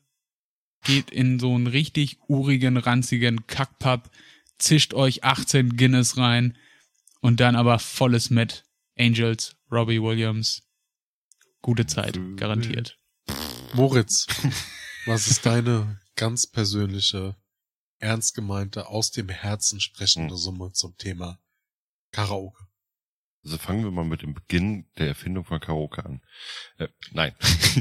geht 0.85 1.11
in 1.11 1.39
so 1.39 1.55
einen 1.55 1.67
richtig 1.67 2.19
urigen, 2.29 2.77
ranzigen 2.77 3.47
Kackpub, 3.47 4.11
zischt 4.59 4.95
euch 4.95 5.25
18 5.25 5.77
Guinness 5.77 6.17
rein 6.17 6.57
und 7.21 7.41
dann 7.41 7.57
aber 7.57 7.79
volles 7.79 8.31
mit 8.31 8.65
Angels, 8.99 9.57
Robbie 9.71 10.01
Williams. 10.01 10.63
Gute 11.63 11.87
Zeit, 11.87 12.19
garantiert. 12.37 12.99
Moritz, 13.75 14.27
was 15.07 15.29
ist 15.29 15.45
deine 15.45 16.01
ganz 16.17 16.47
persönliche, 16.47 17.37
ernst 17.99 18.35
gemeinte, 18.35 18.89
aus 18.89 19.11
dem 19.11 19.29
Herzen 19.29 19.81
sprechende 19.81 20.37
Summe 20.37 20.73
zum 20.73 20.97
Thema 20.97 21.39
Karaoke? 22.13 22.70
Also 23.43 23.57
fangen 23.57 23.85
wir 23.85 23.91
mal 23.91 24.05
mit 24.05 24.23
dem 24.23 24.35
Beginn 24.35 24.87
der 24.99 25.09
Erfindung 25.09 25.45
von 25.45 25.61
Karaoke 25.61 26.05
an. 26.05 26.21
Äh, 26.77 26.89
nein. 27.13 27.35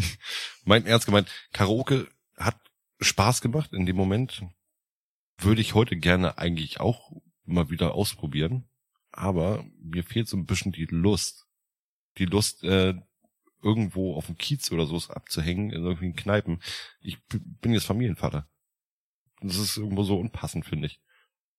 mein 0.64 0.86
Ernst 0.86 1.06
gemeint, 1.06 1.30
Karaoke 1.52 2.08
hat 2.38 2.60
Spaß 3.02 3.42
gemacht 3.42 3.74
in 3.74 3.86
dem 3.86 3.96
Moment. 3.96 4.44
Würde 5.38 5.62
ich 5.62 5.74
heute 5.74 5.98
gerne 5.98 6.38
eigentlich 6.38 6.80
auch 6.80 7.12
mal 7.44 7.70
wieder 7.70 7.94
ausprobieren. 7.94 8.70
Aber 9.12 9.66
mir 9.82 10.04
fehlt 10.04 10.28
so 10.28 10.38
ein 10.38 10.46
bisschen 10.46 10.72
die 10.72 10.86
Lust. 10.86 11.48
Die 12.18 12.26
Lust, 12.26 12.64
äh, 12.64 12.96
irgendwo 13.62 14.16
auf 14.16 14.28
dem 14.28 14.38
Kiez 14.38 14.72
oder 14.72 14.86
so 14.86 14.98
abzuhängen, 15.12 15.72
in 15.72 15.84
irgendwelchen 15.84 16.16
Kneipen. 16.16 16.62
Ich 17.02 17.18
bin 17.28 17.74
jetzt 17.74 17.86
Familienvater. 17.86 18.48
Das 19.42 19.58
ist 19.58 19.78
irgendwo 19.78 20.04
so 20.04 20.18
unpassend, 20.18 20.66
finde 20.66 20.88
ich. 20.88 21.02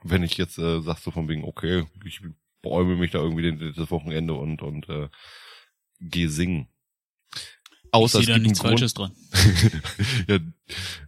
Wenn 0.02 0.22
ich 0.22 0.36
jetzt 0.36 0.58
äh, 0.58 0.80
sag 0.80 0.98
so 0.98 1.10
von 1.10 1.28
wegen, 1.28 1.44
okay, 1.44 1.86
ich 2.04 2.22
bäume 2.62 2.96
mich 2.96 3.10
da 3.12 3.18
irgendwie 3.18 3.72
das 3.74 3.90
Wochenende 3.90 4.34
und 4.34 4.62
und 4.62 4.88
äh, 4.88 5.08
gehe 6.00 6.28
singen. 6.28 6.68
Außer 7.92 8.20
ich 8.20 8.22
es 8.22 8.26
sehe 8.26 8.34
da 8.34 8.34
gibt 8.34 8.34
einen 8.36 8.42
nichts 8.44 8.60
Grund, 8.60 8.70
Falsches 8.80 8.94
dran. 8.94 9.12
ja, 10.28 10.38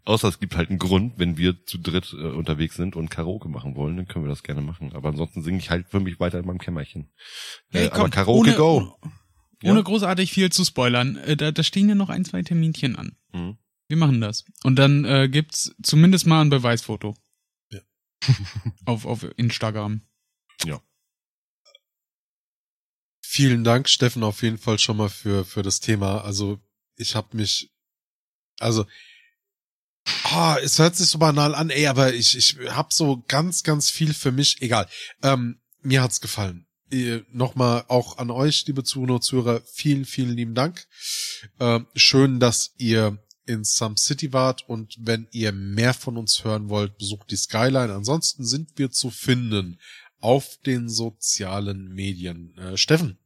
außer 0.05 0.29
es 0.29 0.41
gibt 0.41 0.57
halt 0.57 0.71
einen 0.71 0.81
Grund, 0.81 1.15
wenn 1.17 1.37
wir 1.37 1.65
zu 1.65 1.79
dritt 1.79 2.13
äh, 2.13 2.17
unterwegs 2.27 2.75
sind 2.75 2.97
und 2.97 3.09
Karaoke 3.09 3.49
machen 3.49 3.77
wollen, 3.77 3.97
dann 3.97 4.09
können 4.09 4.25
wir 4.25 4.31
das 4.31 4.43
gerne 4.43 4.63
machen. 4.63 4.93
Aber 4.93 5.11
ansonsten 5.11 5.43
singe 5.45 5.59
ich 5.59 5.71
halt 5.71 5.87
für 5.89 6.01
mich 6.01 6.19
weiter 6.19 6.41
in 6.41 6.47
meinem 6.47 6.59
Kämmerchen. 6.59 7.13
Hey, 7.71 7.87
äh, 7.87 7.91
komm, 7.91 8.01
aber 8.01 8.11
Karaoke 8.11 8.49
ohne- 8.51 8.57
go. 8.57 8.99
Ohne 9.65 9.79
Ja. 9.79 9.83
großartig 9.83 10.33
viel 10.33 10.51
zu 10.51 10.65
spoilern, 10.65 11.17
äh, 11.19 11.37
da, 11.37 11.53
da 11.53 11.63
stehen 11.63 11.89
ja 11.89 11.95
noch 11.95 12.09
ein, 12.09 12.25
zwei 12.25 12.43
Terminchen 12.43 12.97
an. 12.97 13.17
Mhm. 13.33 13.59
Wir 13.87 13.97
machen 13.97 14.21
das. 14.21 14.45
Und 14.65 14.77
dann 14.77 15.05
äh, 15.05 15.29
gibt's 15.29 15.73
zumindest 15.85 16.27
mal 16.27 16.41
ein 16.41 16.51
Beweisfoto. 16.51 17.15
Ja. 17.71 17.81
auf, 18.87 19.07
auf 19.07 19.25
Instagram. 19.37 20.01
Vielen 23.35 23.65
Dank, 23.65 23.89
Steffen, 23.89 24.25
auf 24.25 24.43
jeden 24.43 24.59
Fall 24.59 24.79
schon 24.79 24.99
mal 24.99 25.09
für, 25.09 25.47
für 25.47 25.63
das 25.63 25.81
Thema. 25.81 26.23
Also 26.23 26.61
ich 26.97 27.15
habe 27.15 27.35
mich, 27.35 27.71
also 28.61 28.85
Ah, 30.25 30.59
es 30.63 30.79
hört 30.79 30.97
sich 30.97 31.09
so 31.09 31.17
banal 31.17 31.55
an, 31.55 31.71
ey, 31.71 31.87
aber 31.87 32.13
ich, 32.13 32.37
ich 32.37 32.59
hab 32.69 32.93
so 32.93 33.25
ganz, 33.29 33.63
ganz 33.63 33.89
viel 33.89 34.13
für 34.13 34.33
mich. 34.33 34.61
Egal. 34.61 34.87
Ähm, 35.23 35.63
mir 35.81 36.03
hat's 36.03 36.21
gefallen. 36.21 36.67
Äh, 36.91 37.21
Nochmal 37.31 37.87
auch 37.89 38.19
an 38.19 38.31
euch, 38.31 38.67
liebe 38.67 38.85
Zuhörer 38.85 39.23
Zuhörer, 39.23 39.63
vielen, 39.65 40.05
vielen 40.05 40.37
lieben 40.37 40.55
Dank. 40.55 40.87
Ähm, 41.59 41.87
schön, 41.95 42.39
dass 42.39 42.75
ihr 42.77 43.19
in 43.47 43.65
Some 43.65 43.97
City 43.97 44.35
wart 44.35 44.69
und 44.69 44.95
wenn 44.99 45.27
ihr 45.31 45.53
mehr 45.53 45.95
von 45.95 46.19
uns 46.19 46.45
hören 46.45 46.69
wollt, 46.69 46.99
besucht 46.99 47.31
die 47.31 47.37
Skyline. 47.37 47.95
Ansonsten 47.95 48.45
sind 48.45 48.73
wir 48.77 48.91
zu 48.91 49.09
finden 49.09 49.81
auf 50.21 50.59
den 50.67 50.91
sozialen 50.91 51.95
Medien. 51.95 52.55
Äh, 52.59 52.77
Steffen. 52.77 53.19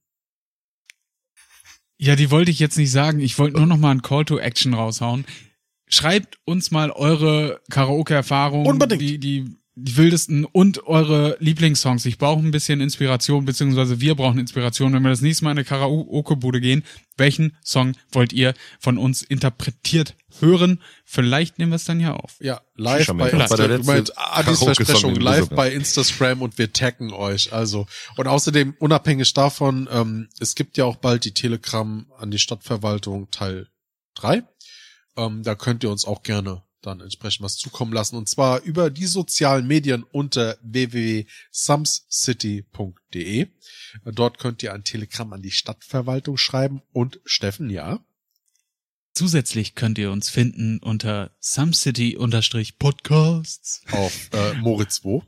Ja, 1.98 2.16
die 2.16 2.30
wollte 2.30 2.50
ich 2.50 2.58
jetzt 2.58 2.76
nicht 2.76 2.90
sagen. 2.90 3.20
Ich 3.20 3.38
wollte 3.38 3.56
nur 3.58 3.66
noch 3.66 3.78
mal 3.78 3.90
ein 3.90 4.02
Call 4.02 4.24
to 4.24 4.38
Action 4.38 4.74
raushauen. 4.74 5.24
Schreibt 5.88 6.38
uns 6.44 6.70
mal 6.70 6.90
eure 6.90 7.60
Karaoke-Erfahrungen, 7.70 8.66
Unbedingt. 8.66 9.00
die, 9.00 9.18
die, 9.18 9.56
die 9.78 9.96
wildesten 9.98 10.46
und 10.46 10.86
eure 10.86 11.36
Lieblingssongs. 11.38 12.06
Ich 12.06 12.16
brauche 12.16 12.40
ein 12.40 12.50
bisschen 12.50 12.80
Inspiration, 12.80 13.44
beziehungsweise 13.44 14.00
wir 14.00 14.14
brauchen 14.14 14.38
Inspiration, 14.38 14.94
wenn 14.94 15.02
wir 15.02 15.10
das 15.10 15.20
nächste 15.20 15.44
Mal 15.44 15.50
in 15.50 15.58
eine 15.58 15.66
Karaoke-Bude 15.66 16.62
gehen. 16.62 16.82
Welchen 17.18 17.54
Song 17.62 17.92
wollt 18.10 18.32
ihr 18.32 18.54
von 18.80 18.96
uns 18.96 19.20
interpretiert 19.22 20.16
hören? 20.40 20.80
Vielleicht 21.04 21.58
nehmen 21.58 21.72
wir 21.72 21.76
es 21.76 21.84
dann 21.84 22.00
ja 22.00 22.14
auf. 22.14 22.36
Ja, 22.40 22.62
live 22.74 23.06
bei. 23.08 23.28
Insta, 23.28 23.56
Bei 23.56 23.68
der 23.68 23.78
du 23.78 23.84
meinst 23.84 24.08
letzte 24.08 24.18
Adis 24.18 24.64
Versprechung, 24.64 25.14
live 25.16 25.50
bei 25.50 25.70
Instagram 25.70 26.40
und 26.40 26.56
wir 26.56 26.72
taggen 26.72 27.12
euch. 27.12 27.52
Also, 27.52 27.86
und 28.16 28.28
außerdem, 28.28 28.76
unabhängig 28.78 29.34
davon, 29.34 29.88
ähm, 29.92 30.28
es 30.40 30.54
gibt 30.54 30.78
ja 30.78 30.86
auch 30.86 30.96
bald 30.96 31.26
die 31.26 31.32
Telegram 31.32 32.06
an 32.16 32.30
die 32.30 32.38
Stadtverwaltung 32.38 33.30
Teil 33.30 33.68
3. 34.14 34.42
Ähm, 35.18 35.42
da 35.42 35.54
könnt 35.54 35.84
ihr 35.84 35.90
uns 35.90 36.06
auch 36.06 36.22
gerne 36.22 36.62
dann 36.86 37.00
entsprechend 37.00 37.44
was 37.44 37.56
zukommen 37.56 37.92
lassen. 37.92 38.16
Und 38.16 38.28
zwar 38.28 38.62
über 38.62 38.90
die 38.90 39.06
sozialen 39.06 39.66
Medien 39.66 40.04
unter 40.04 40.56
www.sumscity.de. 40.62 43.48
Dort 44.04 44.38
könnt 44.38 44.62
ihr 44.62 44.72
ein 44.72 44.84
Telegramm 44.84 45.32
an 45.32 45.42
die 45.42 45.50
Stadtverwaltung 45.50 46.36
schreiben. 46.36 46.82
Und 46.92 47.18
Steffen, 47.24 47.70
ja? 47.70 47.98
Zusätzlich 49.12 49.74
könnt 49.74 49.98
ihr 49.98 50.10
uns 50.10 50.28
finden 50.28 50.78
unter 50.78 51.34
SumCity-Podcasts. 51.40 53.82
Auf 53.90 54.28
äh, 54.32 54.52
Moritz 54.54 55.04
wo? 55.04 55.22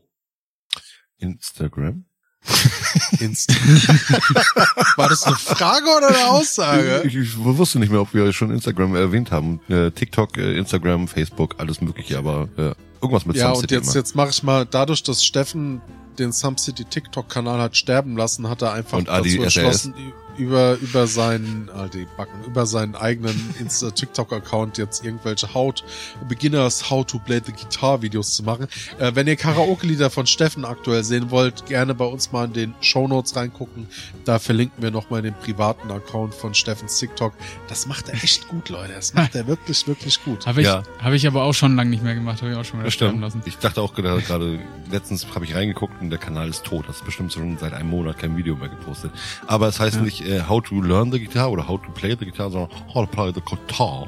Instagram. 1.17 2.08
Inst 3.21 3.51
War 4.97 5.09
das 5.09 5.25
eine 5.25 5.37
Frage 5.37 5.87
oder 5.97 6.09
eine 6.09 6.27
Aussage? 6.29 7.03
Ich, 7.05 7.15
ich 7.17 7.37
wusste 7.39 7.79
nicht 7.79 7.91
mehr, 7.91 8.01
ob 8.01 8.15
wir 8.15 8.33
schon 8.33 8.51
Instagram 8.51 8.95
erwähnt 8.95 9.31
haben. 9.31 9.61
Äh, 9.69 9.91
TikTok, 9.91 10.37
äh, 10.37 10.57
Instagram, 10.59 11.09
Facebook, 11.09 11.57
alles 11.59 11.81
mögliche, 11.81 12.19
aber 12.19 12.49
äh, 12.57 12.73
irgendwas 13.01 13.27
mit 13.27 13.37
Ja, 13.37 13.45
Some 13.45 13.55
und 13.55 13.61
City 13.63 13.75
jetzt, 13.75 13.87
immer. 13.87 13.95
jetzt 13.97 14.15
mache 14.17 14.31
ich 14.31 14.43
mal, 14.43 14.67
dadurch, 14.67 15.03
dass 15.03 15.25
Steffen 15.25 15.81
den 16.19 16.33
Some 16.33 16.59
City 16.59 16.85
TikTok-Kanal 16.85 17.61
hat 17.61 17.77
sterben 17.77 18.17
lassen, 18.17 18.49
hat 18.49 18.63
er 18.63 18.73
einfach 18.73 18.99
Und 18.99 19.09
dazu 19.09 19.43
entschlossen, 19.43 19.95
über, 20.39 20.77
über 20.81 21.07
seinen, 21.07 21.69
ah, 21.75 21.89
die 21.89 22.07
Backen, 22.17 22.45
über 22.45 22.67
seinen 22.67 22.95
eigenen 22.95 23.55
Insta 23.59 23.91
TikTok-Account 23.91 24.79
jetzt 24.79 25.05
irgendwelche 25.05 25.53
to, 25.55 25.85
Beginners 26.29 26.89
How 26.91 27.05
to 27.05 27.19
Play 27.19 27.41
the 27.45 27.53
Guitar 27.53 28.03
Videos 28.03 28.35
zu 28.35 28.43
machen. 28.45 28.67
Äh, 28.99 29.13
wenn 29.15 29.27
ihr 29.27 29.37
Karaoke-Lieder 29.37 30.11
von 30.11 30.27
Steffen 30.27 30.65
aktuell 30.65 31.05
sehen 31.05 31.31
wollt, 31.31 31.67
gerne 31.67 31.95
bei 31.95 32.05
uns 32.05 32.33
mal 32.33 32.45
in 32.47 32.53
den 32.53 32.75
Shownotes 32.81 33.37
reingucken. 33.37 33.89
Da 34.25 34.39
verlinken 34.39 34.83
wir 34.83 34.91
nochmal 34.91 35.23
den 35.23 35.35
privaten 35.35 35.91
Account 35.91 36.35
von 36.35 36.55
Steffens 36.55 36.99
TikTok. 36.99 37.33
Das 37.69 37.87
macht 37.87 38.09
er 38.09 38.15
echt 38.23 38.49
gut, 38.49 38.69
Leute. 38.69 38.93
Das 38.95 39.15
macht 39.15 39.35
er 39.35 39.47
wirklich, 39.47 39.87
wirklich 39.87 40.23
gut. 40.25 40.47
Habe 40.47 40.61
ich, 40.61 40.67
Ja. 40.67 40.83
habe 41.01 41.17
ich 41.17 41.27
aber 41.27 41.43
auch 41.43 41.55
schon 41.55 41.77
lange 41.77 41.91
nicht 41.91 42.03
mehr 42.03 42.15
gemacht, 42.15 42.41
habe 42.43 42.53
ich 42.53 42.57
auch 42.57 42.65
schon 42.65 42.83
Das 42.83 42.95
sterben 42.95 43.21
lassen. 43.21 43.43
Ich 43.45 43.59
dachte 43.59 43.83
auch 43.83 43.95
gerade, 43.95 44.21
gerade 44.23 44.59
letztens 44.91 45.27
habe 45.35 45.45
ich 45.45 45.55
reingeguckt 45.55 46.01
und 46.01 46.11
der 46.11 46.19
Kanal 46.19 46.49
ist 46.49 46.65
tot. 46.65 46.89
Das 46.89 46.97
ist 46.97 47.05
bestimmt 47.05 47.33
schon 47.33 47.59
seit 47.59 47.73
einem 47.73 47.91
Monat 47.91 48.19
kein 48.19 48.37
Video 48.37 48.57
mehr 48.57 48.69
gepostet. 48.69 49.11
Aber 49.47 49.69
es 49.69 49.81
heißt 49.81 50.01
nicht 50.01 50.28
äh, 50.29 50.43
How 50.49 50.63
to 50.63 50.81
Learn 50.81 51.11
the 51.11 51.19
Guitar 51.19 51.51
oder 51.51 51.67
How 51.67 51.81
to 51.81 51.91
Play 51.93 52.17
the 52.19 52.25
Guitar, 52.25 52.51
sondern 52.51 52.71
How 52.95 53.07
to 53.07 53.11
Play 53.11 53.33
the 53.33 53.41
Guitar. 53.41 54.07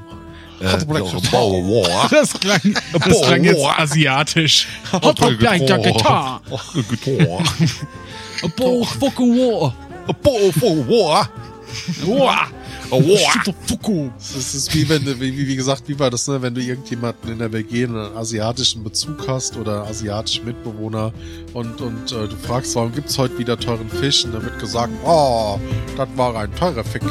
Äh, 0.61 0.67
How 0.73 0.79
to 0.79 0.87
play 0.87 1.01
so- 1.01 1.19
the 1.19 1.23
guitar. 1.23 1.41
Wow, 1.41 1.67
wow. 1.67 2.09
Das 2.11 2.33
klang, 2.35 2.61
das 2.93 3.23
klang 3.23 3.45
jetzt 3.45 3.65
asiatisch. 3.65 4.67
How 4.93 5.01
to 5.01 5.13
play 5.37 5.59
the 5.59 5.67
guitar. 5.67 6.43
Guitar. 6.89 7.41
A 8.43 8.49
fucking 8.85 9.37
war. 9.37 9.75
Wow, 10.23 10.53
wow, 10.89 11.27
wow. 12.07 12.47
Wow. 13.01 13.05
Wow. 13.47 13.55
Fuku. 13.67 14.11
Es 14.19 14.55
ist 14.55 14.75
wie 14.75 14.89
wenn 14.89 15.05
du, 15.05 15.21
wie, 15.21 15.47
wie 15.47 15.57
gesagt, 15.57 15.85
wie 15.87 15.99
war 15.99 16.11
das, 16.11 16.27
ne, 16.27 16.43
wenn 16.43 16.55
du 16.55 16.61
irgendjemanden 16.61 17.33
in 17.33 17.39
der 17.39 17.53
WG 17.53 17.85
einen 17.85 18.17
asiatischen 18.17 18.83
Bezug 18.83 19.29
hast 19.29 19.57
oder 19.57 19.87
asiatischen 19.87 20.45
Mitbewohner 20.45 21.13
und, 21.55 21.81
und 21.81 22.13
äh, 22.13 22.27
du 22.29 22.37
fragst, 22.47 22.75
warum 22.75 22.93
gibt's 22.93 23.17
heute 23.17 23.39
wieder 23.39 23.59
teuren 23.59 23.89
Fisch? 23.89 24.25
Und 24.25 24.35
dann 24.35 24.43
wird 24.45 24.59
gesagt, 24.59 24.93
oh, 25.05 25.59
das 25.97 26.09
war 26.17 26.35
ein 26.37 26.55
teurer 26.57 26.85
Fick. 26.85 27.03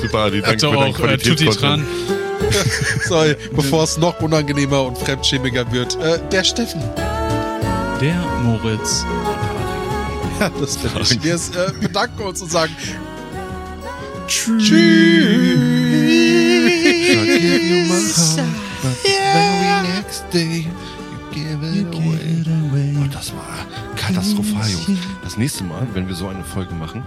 Super, 0.00 0.30
die 0.30 0.40
danke 0.40 0.58
für 0.58 0.66
deinen 0.66 0.76
auch 0.76 0.88
äh, 0.88 0.92
Qualitätscontent. 0.92 1.60
dran. 1.60 1.86
So, 3.08 3.16
bevor 3.54 3.84
es 3.84 3.96
noch 3.96 4.20
unangenehmer 4.20 4.82
und 4.82 4.98
fremdschämiger 4.98 5.70
wird, 5.72 5.96
äh, 6.02 6.18
der 6.30 6.44
Steffen. 6.44 6.82
Der 8.00 8.20
Moritz. 8.42 9.06
Ja, 10.42 10.50
das 10.58 10.76
bin 10.76 10.90
ich. 11.00 11.22
Wir 11.22 11.34
äh, 11.34 11.72
bedanken 11.80 12.22
uns 12.22 12.42
und 12.42 12.50
sagen 12.50 12.74
Tschüss. 14.26 14.66
Very 19.12 19.82
next 19.94 20.24
day, 20.32 20.66
you 20.66 21.18
give 21.30 21.64
it 21.64 21.86
away. 21.94 22.96
Oh, 23.00 23.06
das 23.12 23.32
war 23.32 23.66
katastrophal, 23.94 24.68
Jungs. 24.68 24.98
Das 25.22 25.36
nächste 25.36 25.62
Mal, 25.62 25.86
wenn 25.94 26.08
wir 26.08 26.16
so 26.16 26.26
eine 26.26 26.42
Folge 26.42 26.74
machen, 26.74 27.04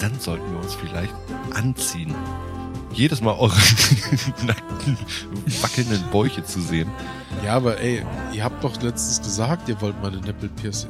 dann 0.00 0.18
sollten 0.18 0.50
wir 0.50 0.60
uns 0.60 0.74
vielleicht 0.74 1.12
anziehen. 1.52 2.14
Jedes 2.94 3.20
Mal 3.20 3.34
eure 3.34 3.52
nackten, 4.46 4.96
wackelnden 5.60 6.04
Bäuche 6.10 6.42
zu 6.42 6.62
sehen. 6.62 6.88
Ja, 7.44 7.52
aber 7.52 7.78
ey, 7.80 8.02
ihr 8.32 8.44
habt 8.44 8.64
doch 8.64 8.80
letztens 8.80 9.20
gesagt, 9.20 9.68
ihr 9.68 9.78
wollt 9.82 10.00
meine 10.00 10.22
Nippel 10.22 10.48
piercing. 10.48 10.88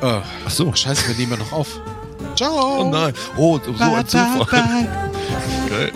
Äh, 0.00 0.20
Ach 0.46 0.50
so. 0.50 0.72
scheiße, 0.72 1.08
wir 1.08 1.14
nehmen 1.16 1.32
ja 1.32 1.38
noch 1.38 1.52
auf. 1.52 1.80
Ciao. 2.36 2.82
Oh 2.82 2.90
nein. 2.90 3.12
Oh, 3.36 3.58
so 3.64 3.72
ein 3.94 4.06
Zufall. 4.06 4.46
Geil. 5.68 5.92